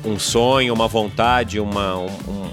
um 0.05 0.19
sonho, 0.19 0.75
uma 0.75 0.87
vontade, 0.87 1.59
uma, 1.59 1.97
um, 1.97 2.51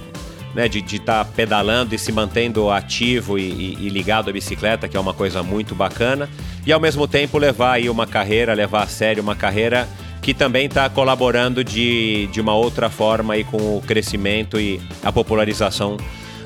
né, 0.54 0.68
de 0.68 0.80
estar 0.80 1.24
tá 1.24 1.26
pedalando 1.26 1.94
e 1.94 2.00
se 2.00 2.12
mantendo 2.12 2.70
ativo 2.70 3.38
e, 3.38 3.44
e, 3.44 3.78
e, 3.82 3.90
ligado 3.90 4.30
à 4.30 4.34
bicicleta, 4.34 4.88
que 4.88 4.98
é 4.98 5.00
uma 5.00 5.14
coisa 5.14 5.44
muito 5.44 5.76
bacana, 5.76 6.30
e 6.66 6.72
ao 6.72 6.80
mesmo 6.80 7.08
tempo 7.08 7.38
levar 7.38 7.74
aí 7.74 7.90
uma 7.90 8.08
carreira, 8.08 8.54
levar 8.54 8.84
a 8.84 8.88
sério 8.88 9.22
uma 9.22 9.36
carreira 9.36 9.88
que 10.22 10.34
também 10.34 10.66
está 10.66 10.90
colaborando 10.90 11.64
de, 11.64 12.28
de 12.28 12.42
uma 12.42 12.54
outra 12.54 12.90
forma 12.90 13.34
aí 13.34 13.44
com 13.44 13.58
o 13.58 13.82
crescimento 13.82 14.60
e 14.60 14.80
a 15.04 15.12
popularização 15.12 15.98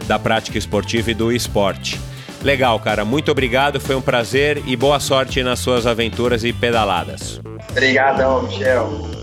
da 0.08 0.20
prática 0.20 0.58
esportiva 0.58 1.12
e 1.12 1.14
do 1.14 1.32
esporte. 1.32 2.00
Legal, 2.44 2.78
cara. 2.80 3.06
Muito 3.06 3.32
obrigado, 3.32 3.80
foi 3.80 3.96
um 3.96 4.02
prazer 4.02 4.62
e 4.66 4.76
boa 4.76 5.00
sorte 5.00 5.42
nas 5.42 5.60
suas 5.60 5.88
aventuras 5.88 6.44
e 6.44 6.52
pedaladas. 6.52 7.40
Obrigadão, 7.72 8.44
Michel. 8.44 9.14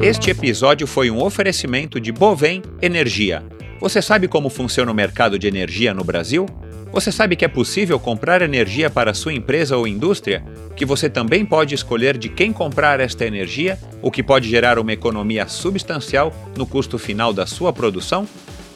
Este 0.00 0.30
episódio 0.30 0.86
foi 0.86 1.10
um 1.10 1.22
oferecimento 1.22 2.00
de 2.00 2.10
Bovem 2.12 2.62
Energia. 2.80 3.42
Você 3.80 4.00
sabe 4.00 4.26
como 4.26 4.48
funciona 4.48 4.90
o 4.90 4.94
mercado 4.94 5.38
de 5.38 5.46
energia 5.46 5.92
no 5.92 6.02
Brasil? 6.02 6.46
Você 6.92 7.12
sabe 7.12 7.36
que 7.36 7.44
é 7.44 7.48
possível 7.48 8.00
comprar 8.00 8.40
energia 8.42 8.88
para 8.88 9.12
sua 9.12 9.34
empresa 9.34 9.76
ou 9.76 9.86
indústria? 9.86 10.42
Que 10.74 10.86
você 10.86 11.10
também 11.10 11.44
pode 11.44 11.74
escolher 11.74 12.16
de 12.16 12.28
quem 12.28 12.52
comprar 12.52 13.00
esta 13.00 13.26
energia, 13.26 13.78
o 14.00 14.10
que 14.10 14.22
pode 14.22 14.48
gerar 14.48 14.78
uma 14.78 14.92
economia 14.92 15.46
substancial 15.46 16.32
no 16.56 16.66
custo 16.66 16.98
final 16.98 17.32
da 17.32 17.46
sua 17.46 17.72
produção? 17.72 18.26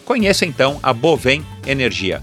Conheça 0.04 0.44
então 0.44 0.78
a 0.82 0.92
Bovem 0.92 1.44
Energia. 1.66 2.22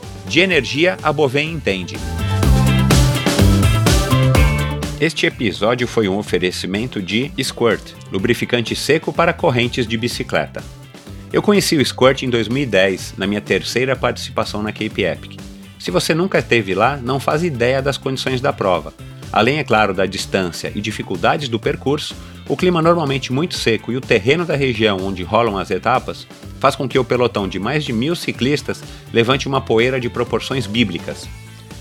De 0.25 0.39
energia, 0.39 0.97
a 1.03 1.11
Bovem 1.11 1.51
entende. 1.51 1.95
Este 4.99 5.25
episódio 5.25 5.87
foi 5.87 6.07
um 6.07 6.17
oferecimento 6.17 7.01
de 7.01 7.31
Squirt, 7.41 7.93
lubrificante 8.11 8.75
seco 8.75 9.11
para 9.11 9.33
correntes 9.33 9.87
de 9.87 9.97
bicicleta. 9.97 10.63
Eu 11.33 11.41
conheci 11.41 11.75
o 11.75 11.85
Squirt 11.85 12.23
em 12.23 12.29
2010, 12.29 13.15
na 13.17 13.25
minha 13.25 13.41
terceira 13.41 13.95
participação 13.95 14.61
na 14.61 14.71
Cape 14.71 15.03
Epic. 15.03 15.39
Se 15.79 15.89
você 15.89 16.13
nunca 16.13 16.39
esteve 16.39 16.75
lá, 16.75 16.97
não 16.97 17.19
faz 17.19 17.43
ideia 17.43 17.81
das 17.81 17.97
condições 17.97 18.39
da 18.39 18.53
prova. 18.53 18.93
Além, 19.31 19.59
é 19.59 19.63
claro, 19.63 19.93
da 19.93 20.05
distância 20.05 20.71
e 20.75 20.81
dificuldades 20.81 21.47
do 21.47 21.59
percurso, 21.59 22.15
o 22.49 22.57
clima 22.57 22.81
normalmente 22.81 23.31
muito 23.31 23.55
seco 23.55 23.91
e 23.91 23.97
o 23.97 24.01
terreno 24.01 24.45
da 24.45 24.55
região 24.55 24.97
onde 25.01 25.23
rolam 25.23 25.57
as 25.57 25.71
etapas 25.71 26.27
faz 26.59 26.75
com 26.75 26.87
que 26.87 26.99
o 26.99 27.03
pelotão 27.05 27.47
de 27.47 27.57
mais 27.57 27.83
de 27.83 27.93
mil 27.93 28.15
ciclistas 28.15 28.83
levante 29.13 29.47
uma 29.47 29.61
poeira 29.61 29.99
de 29.99 30.09
proporções 30.09 30.67
bíblicas. 30.67 31.29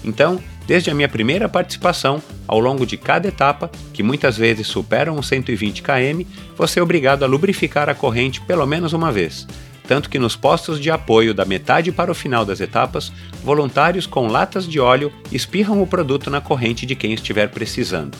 Então, 0.04 0.40
desde 0.66 0.90
a 0.90 0.94
minha 0.94 1.08
primeira 1.08 1.48
participação, 1.48 2.22
ao 2.46 2.60
longo 2.60 2.86
de 2.86 2.96
cada 2.96 3.28
etapa, 3.28 3.70
que 3.92 4.02
muitas 4.02 4.36
vezes 4.36 4.66
superam 4.66 5.18
os 5.18 5.26
120 5.26 5.82
km, 5.82 6.24
você 6.56 6.78
é 6.78 6.82
obrigado 6.82 7.24
a 7.24 7.26
lubrificar 7.26 7.88
a 7.88 7.94
corrente 7.94 8.40
pelo 8.40 8.64
menos 8.66 8.92
uma 8.92 9.10
vez. 9.10 9.46
Tanto 9.90 10.08
que 10.08 10.20
nos 10.20 10.36
postos 10.36 10.78
de 10.78 10.88
apoio 10.88 11.34
da 11.34 11.44
metade 11.44 11.90
para 11.90 12.12
o 12.12 12.14
final 12.14 12.44
das 12.44 12.60
etapas, 12.60 13.10
voluntários 13.42 14.06
com 14.06 14.28
latas 14.28 14.64
de 14.64 14.78
óleo 14.78 15.12
espirram 15.32 15.82
o 15.82 15.86
produto 15.86 16.30
na 16.30 16.40
corrente 16.40 16.86
de 16.86 16.94
quem 16.94 17.12
estiver 17.12 17.48
precisando. 17.48 18.16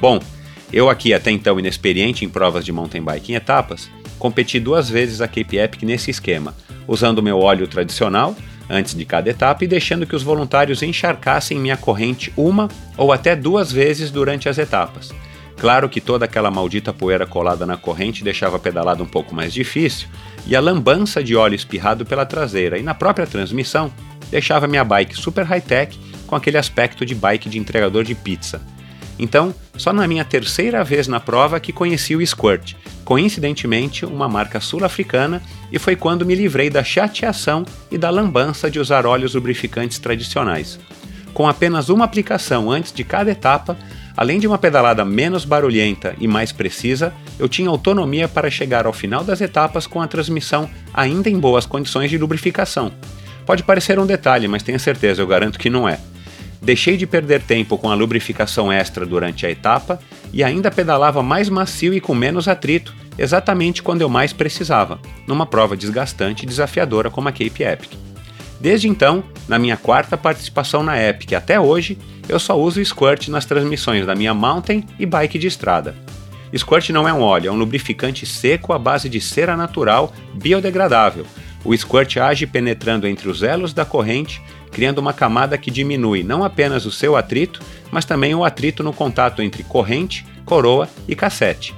Bom, 0.00 0.20
eu 0.72 0.88
aqui 0.88 1.12
até 1.12 1.32
então 1.32 1.58
inexperiente 1.58 2.24
em 2.24 2.28
provas 2.28 2.64
de 2.64 2.70
mountain 2.70 3.02
bike 3.02 3.32
em 3.32 3.34
etapas, 3.34 3.90
competi 4.16 4.60
duas 4.60 4.88
vezes 4.88 5.20
a 5.20 5.26
Cape 5.26 5.56
Epic 5.56 5.82
nesse 5.82 6.08
esquema, 6.08 6.54
usando 6.86 7.20
meu 7.20 7.40
óleo 7.40 7.66
tradicional 7.66 8.36
antes 8.70 8.94
de 8.94 9.04
cada 9.04 9.28
etapa 9.28 9.64
e 9.64 9.66
deixando 9.66 10.06
que 10.06 10.14
os 10.14 10.22
voluntários 10.22 10.84
encharcassem 10.84 11.58
minha 11.58 11.76
corrente 11.76 12.32
uma 12.36 12.68
ou 12.96 13.12
até 13.12 13.34
duas 13.34 13.72
vezes 13.72 14.12
durante 14.12 14.48
as 14.48 14.56
etapas. 14.56 15.10
Claro 15.62 15.88
que 15.88 16.00
toda 16.00 16.24
aquela 16.24 16.50
maldita 16.50 16.92
poeira 16.92 17.26
colada 17.26 17.64
na 17.64 17.76
corrente 17.76 18.24
deixava 18.24 18.56
a 18.56 18.60
pedalada 18.60 19.02
um 19.02 19.06
pouco 19.06 19.34
mais 19.34 19.52
difícil, 19.52 20.08
e 20.46 20.56
a 20.56 20.60
lambança 20.60 21.22
de 21.22 21.36
óleo 21.36 21.54
espirrado 21.54 22.04
pela 22.04 22.26
traseira 22.26 22.78
e 22.78 22.82
na 22.82 22.94
própria 22.94 23.26
transmissão 23.26 23.92
deixava 24.30 24.66
minha 24.66 24.84
bike 24.84 25.16
super 25.16 25.44
high-tech 25.44 25.98
com 26.26 26.34
aquele 26.34 26.58
aspecto 26.58 27.04
de 27.04 27.14
bike 27.14 27.48
de 27.48 27.58
entregador 27.58 28.04
de 28.04 28.14
pizza. 28.14 28.60
Então, 29.18 29.54
só 29.76 29.92
na 29.92 30.08
minha 30.08 30.24
terceira 30.24 30.82
vez 30.82 31.06
na 31.06 31.20
prova 31.20 31.60
que 31.60 31.72
conheci 31.72 32.16
o 32.16 32.26
Squirt, 32.26 32.74
coincidentemente 33.04 34.04
uma 34.06 34.28
marca 34.28 34.58
sul-africana, 34.58 35.42
e 35.70 35.78
foi 35.78 35.94
quando 35.94 36.26
me 36.26 36.34
livrei 36.34 36.70
da 36.70 36.82
chateação 36.82 37.64
e 37.90 37.98
da 37.98 38.10
lambança 38.10 38.70
de 38.70 38.80
usar 38.80 39.06
óleos 39.06 39.34
lubrificantes 39.34 39.98
tradicionais. 39.98 40.78
Com 41.34 41.46
apenas 41.46 41.88
uma 41.88 42.04
aplicação 42.04 42.70
antes 42.70 42.92
de 42.92 43.04
cada 43.04 43.30
etapa, 43.30 43.76
Além 44.16 44.38
de 44.38 44.46
uma 44.46 44.58
pedalada 44.58 45.04
menos 45.04 45.44
barulhenta 45.44 46.14
e 46.18 46.28
mais 46.28 46.52
precisa, 46.52 47.12
eu 47.38 47.48
tinha 47.48 47.68
autonomia 47.68 48.28
para 48.28 48.50
chegar 48.50 48.86
ao 48.86 48.92
final 48.92 49.24
das 49.24 49.40
etapas 49.40 49.86
com 49.86 50.00
a 50.00 50.06
transmissão 50.06 50.68
ainda 50.92 51.30
em 51.30 51.38
boas 51.38 51.64
condições 51.64 52.10
de 52.10 52.18
lubrificação. 52.18 52.92
Pode 53.46 53.62
parecer 53.62 53.98
um 53.98 54.06
detalhe, 54.06 54.46
mas 54.46 54.62
tenha 54.62 54.78
certeza, 54.78 55.22
eu 55.22 55.26
garanto 55.26 55.58
que 55.58 55.70
não 55.70 55.88
é. 55.88 55.98
Deixei 56.60 56.96
de 56.96 57.08
perder 57.08 57.42
tempo 57.42 57.76
com 57.76 57.90
a 57.90 57.94
lubrificação 57.94 58.70
extra 58.70 59.04
durante 59.04 59.44
a 59.44 59.50
etapa 59.50 59.98
e 60.32 60.44
ainda 60.44 60.70
pedalava 60.70 61.20
mais 61.22 61.48
macio 61.48 61.92
e 61.92 62.00
com 62.00 62.14
menos 62.14 62.46
atrito, 62.46 62.94
exatamente 63.18 63.82
quando 63.82 64.02
eu 64.02 64.08
mais 64.08 64.32
precisava, 64.32 65.00
numa 65.26 65.44
prova 65.44 65.76
desgastante 65.76 66.44
e 66.44 66.48
desafiadora 66.48 67.10
como 67.10 67.28
a 67.28 67.32
Cape 67.32 67.64
Epic. 67.64 68.11
Desde 68.62 68.88
então, 68.88 69.24
na 69.48 69.58
minha 69.58 69.76
quarta 69.76 70.16
participação 70.16 70.84
na 70.84 70.96
Epic 70.96 71.32
até 71.32 71.58
hoje, 71.58 71.98
eu 72.28 72.38
só 72.38 72.56
uso 72.56 72.82
Squirt 72.82 73.26
nas 73.26 73.44
transmissões 73.44 74.06
da 74.06 74.14
minha 74.14 74.32
mountain 74.32 74.84
e 75.00 75.04
bike 75.04 75.36
de 75.36 75.48
estrada. 75.48 75.96
Squirt 76.56 76.90
não 76.90 77.08
é 77.08 77.12
um 77.12 77.22
óleo, 77.22 77.48
é 77.48 77.50
um 77.50 77.56
lubrificante 77.56 78.24
seco 78.24 78.72
à 78.72 78.78
base 78.78 79.08
de 79.08 79.20
cera 79.20 79.56
natural 79.56 80.12
biodegradável. 80.34 81.26
O 81.64 81.76
squirt 81.76 82.16
age 82.16 82.46
penetrando 82.46 83.06
entre 83.06 83.28
os 83.28 83.42
elos 83.42 83.72
da 83.72 83.84
corrente, 83.84 84.40
criando 84.70 84.98
uma 84.98 85.12
camada 85.12 85.58
que 85.58 85.70
diminui 85.70 86.22
não 86.22 86.44
apenas 86.44 86.86
o 86.86 86.90
seu 86.90 87.16
atrito, 87.16 87.60
mas 87.90 88.04
também 88.04 88.34
o 88.34 88.44
atrito 88.44 88.82
no 88.82 88.92
contato 88.92 89.42
entre 89.42 89.64
corrente, 89.64 90.24
coroa 90.44 90.88
e 91.08 91.16
cassete. 91.16 91.74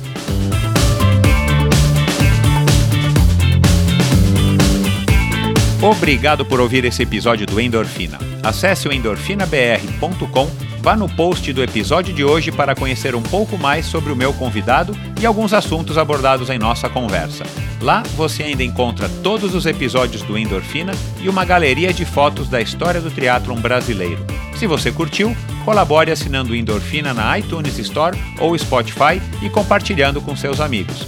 Obrigado 5.81 6.45
por 6.45 6.61
ouvir 6.61 6.85
esse 6.85 7.01
episódio 7.01 7.47
do 7.47 7.59
Endorfina. 7.59 8.19
Acesse 8.43 8.87
o 8.87 8.93
endorfinabr.com 8.93 10.72
Vá 10.83 10.97
no 10.97 11.07
post 11.07 11.53
do 11.53 11.63
episódio 11.63 12.13
de 12.13 12.25
hoje 12.25 12.51
para 12.51 12.75
conhecer 12.75 13.15
um 13.15 13.21
pouco 13.21 13.57
mais 13.57 13.85
sobre 13.85 14.11
o 14.11 14.15
meu 14.17 14.33
convidado 14.33 14.93
e 15.21 15.25
alguns 15.25 15.53
assuntos 15.53 15.97
abordados 15.97 16.49
em 16.49 16.59
nossa 16.59 16.89
conversa. 16.89 17.45
Lá 17.81 18.03
você 18.17 18.43
ainda 18.43 18.65
encontra 18.65 19.07
todos 19.23 19.55
os 19.55 19.65
episódios 19.65 20.23
do 20.23 20.37
Endorfina 20.37 20.91
e 21.21 21.29
uma 21.29 21.45
galeria 21.45 21.93
de 21.93 22.03
fotos 22.03 22.49
da 22.49 22.59
história 22.59 22.99
do 22.99 23.09
triatlon 23.09 23.61
brasileiro. 23.61 24.25
Se 24.57 24.67
você 24.67 24.91
curtiu, 24.91 25.33
colabore 25.63 26.11
assinando 26.11 26.51
o 26.51 26.55
Endorfina 26.55 27.13
na 27.13 27.39
iTunes 27.39 27.79
Store 27.79 28.17
ou 28.37 28.57
Spotify 28.57 29.21
e 29.41 29.49
compartilhando 29.49 30.21
com 30.21 30.35
seus 30.35 30.59
amigos. 30.59 31.07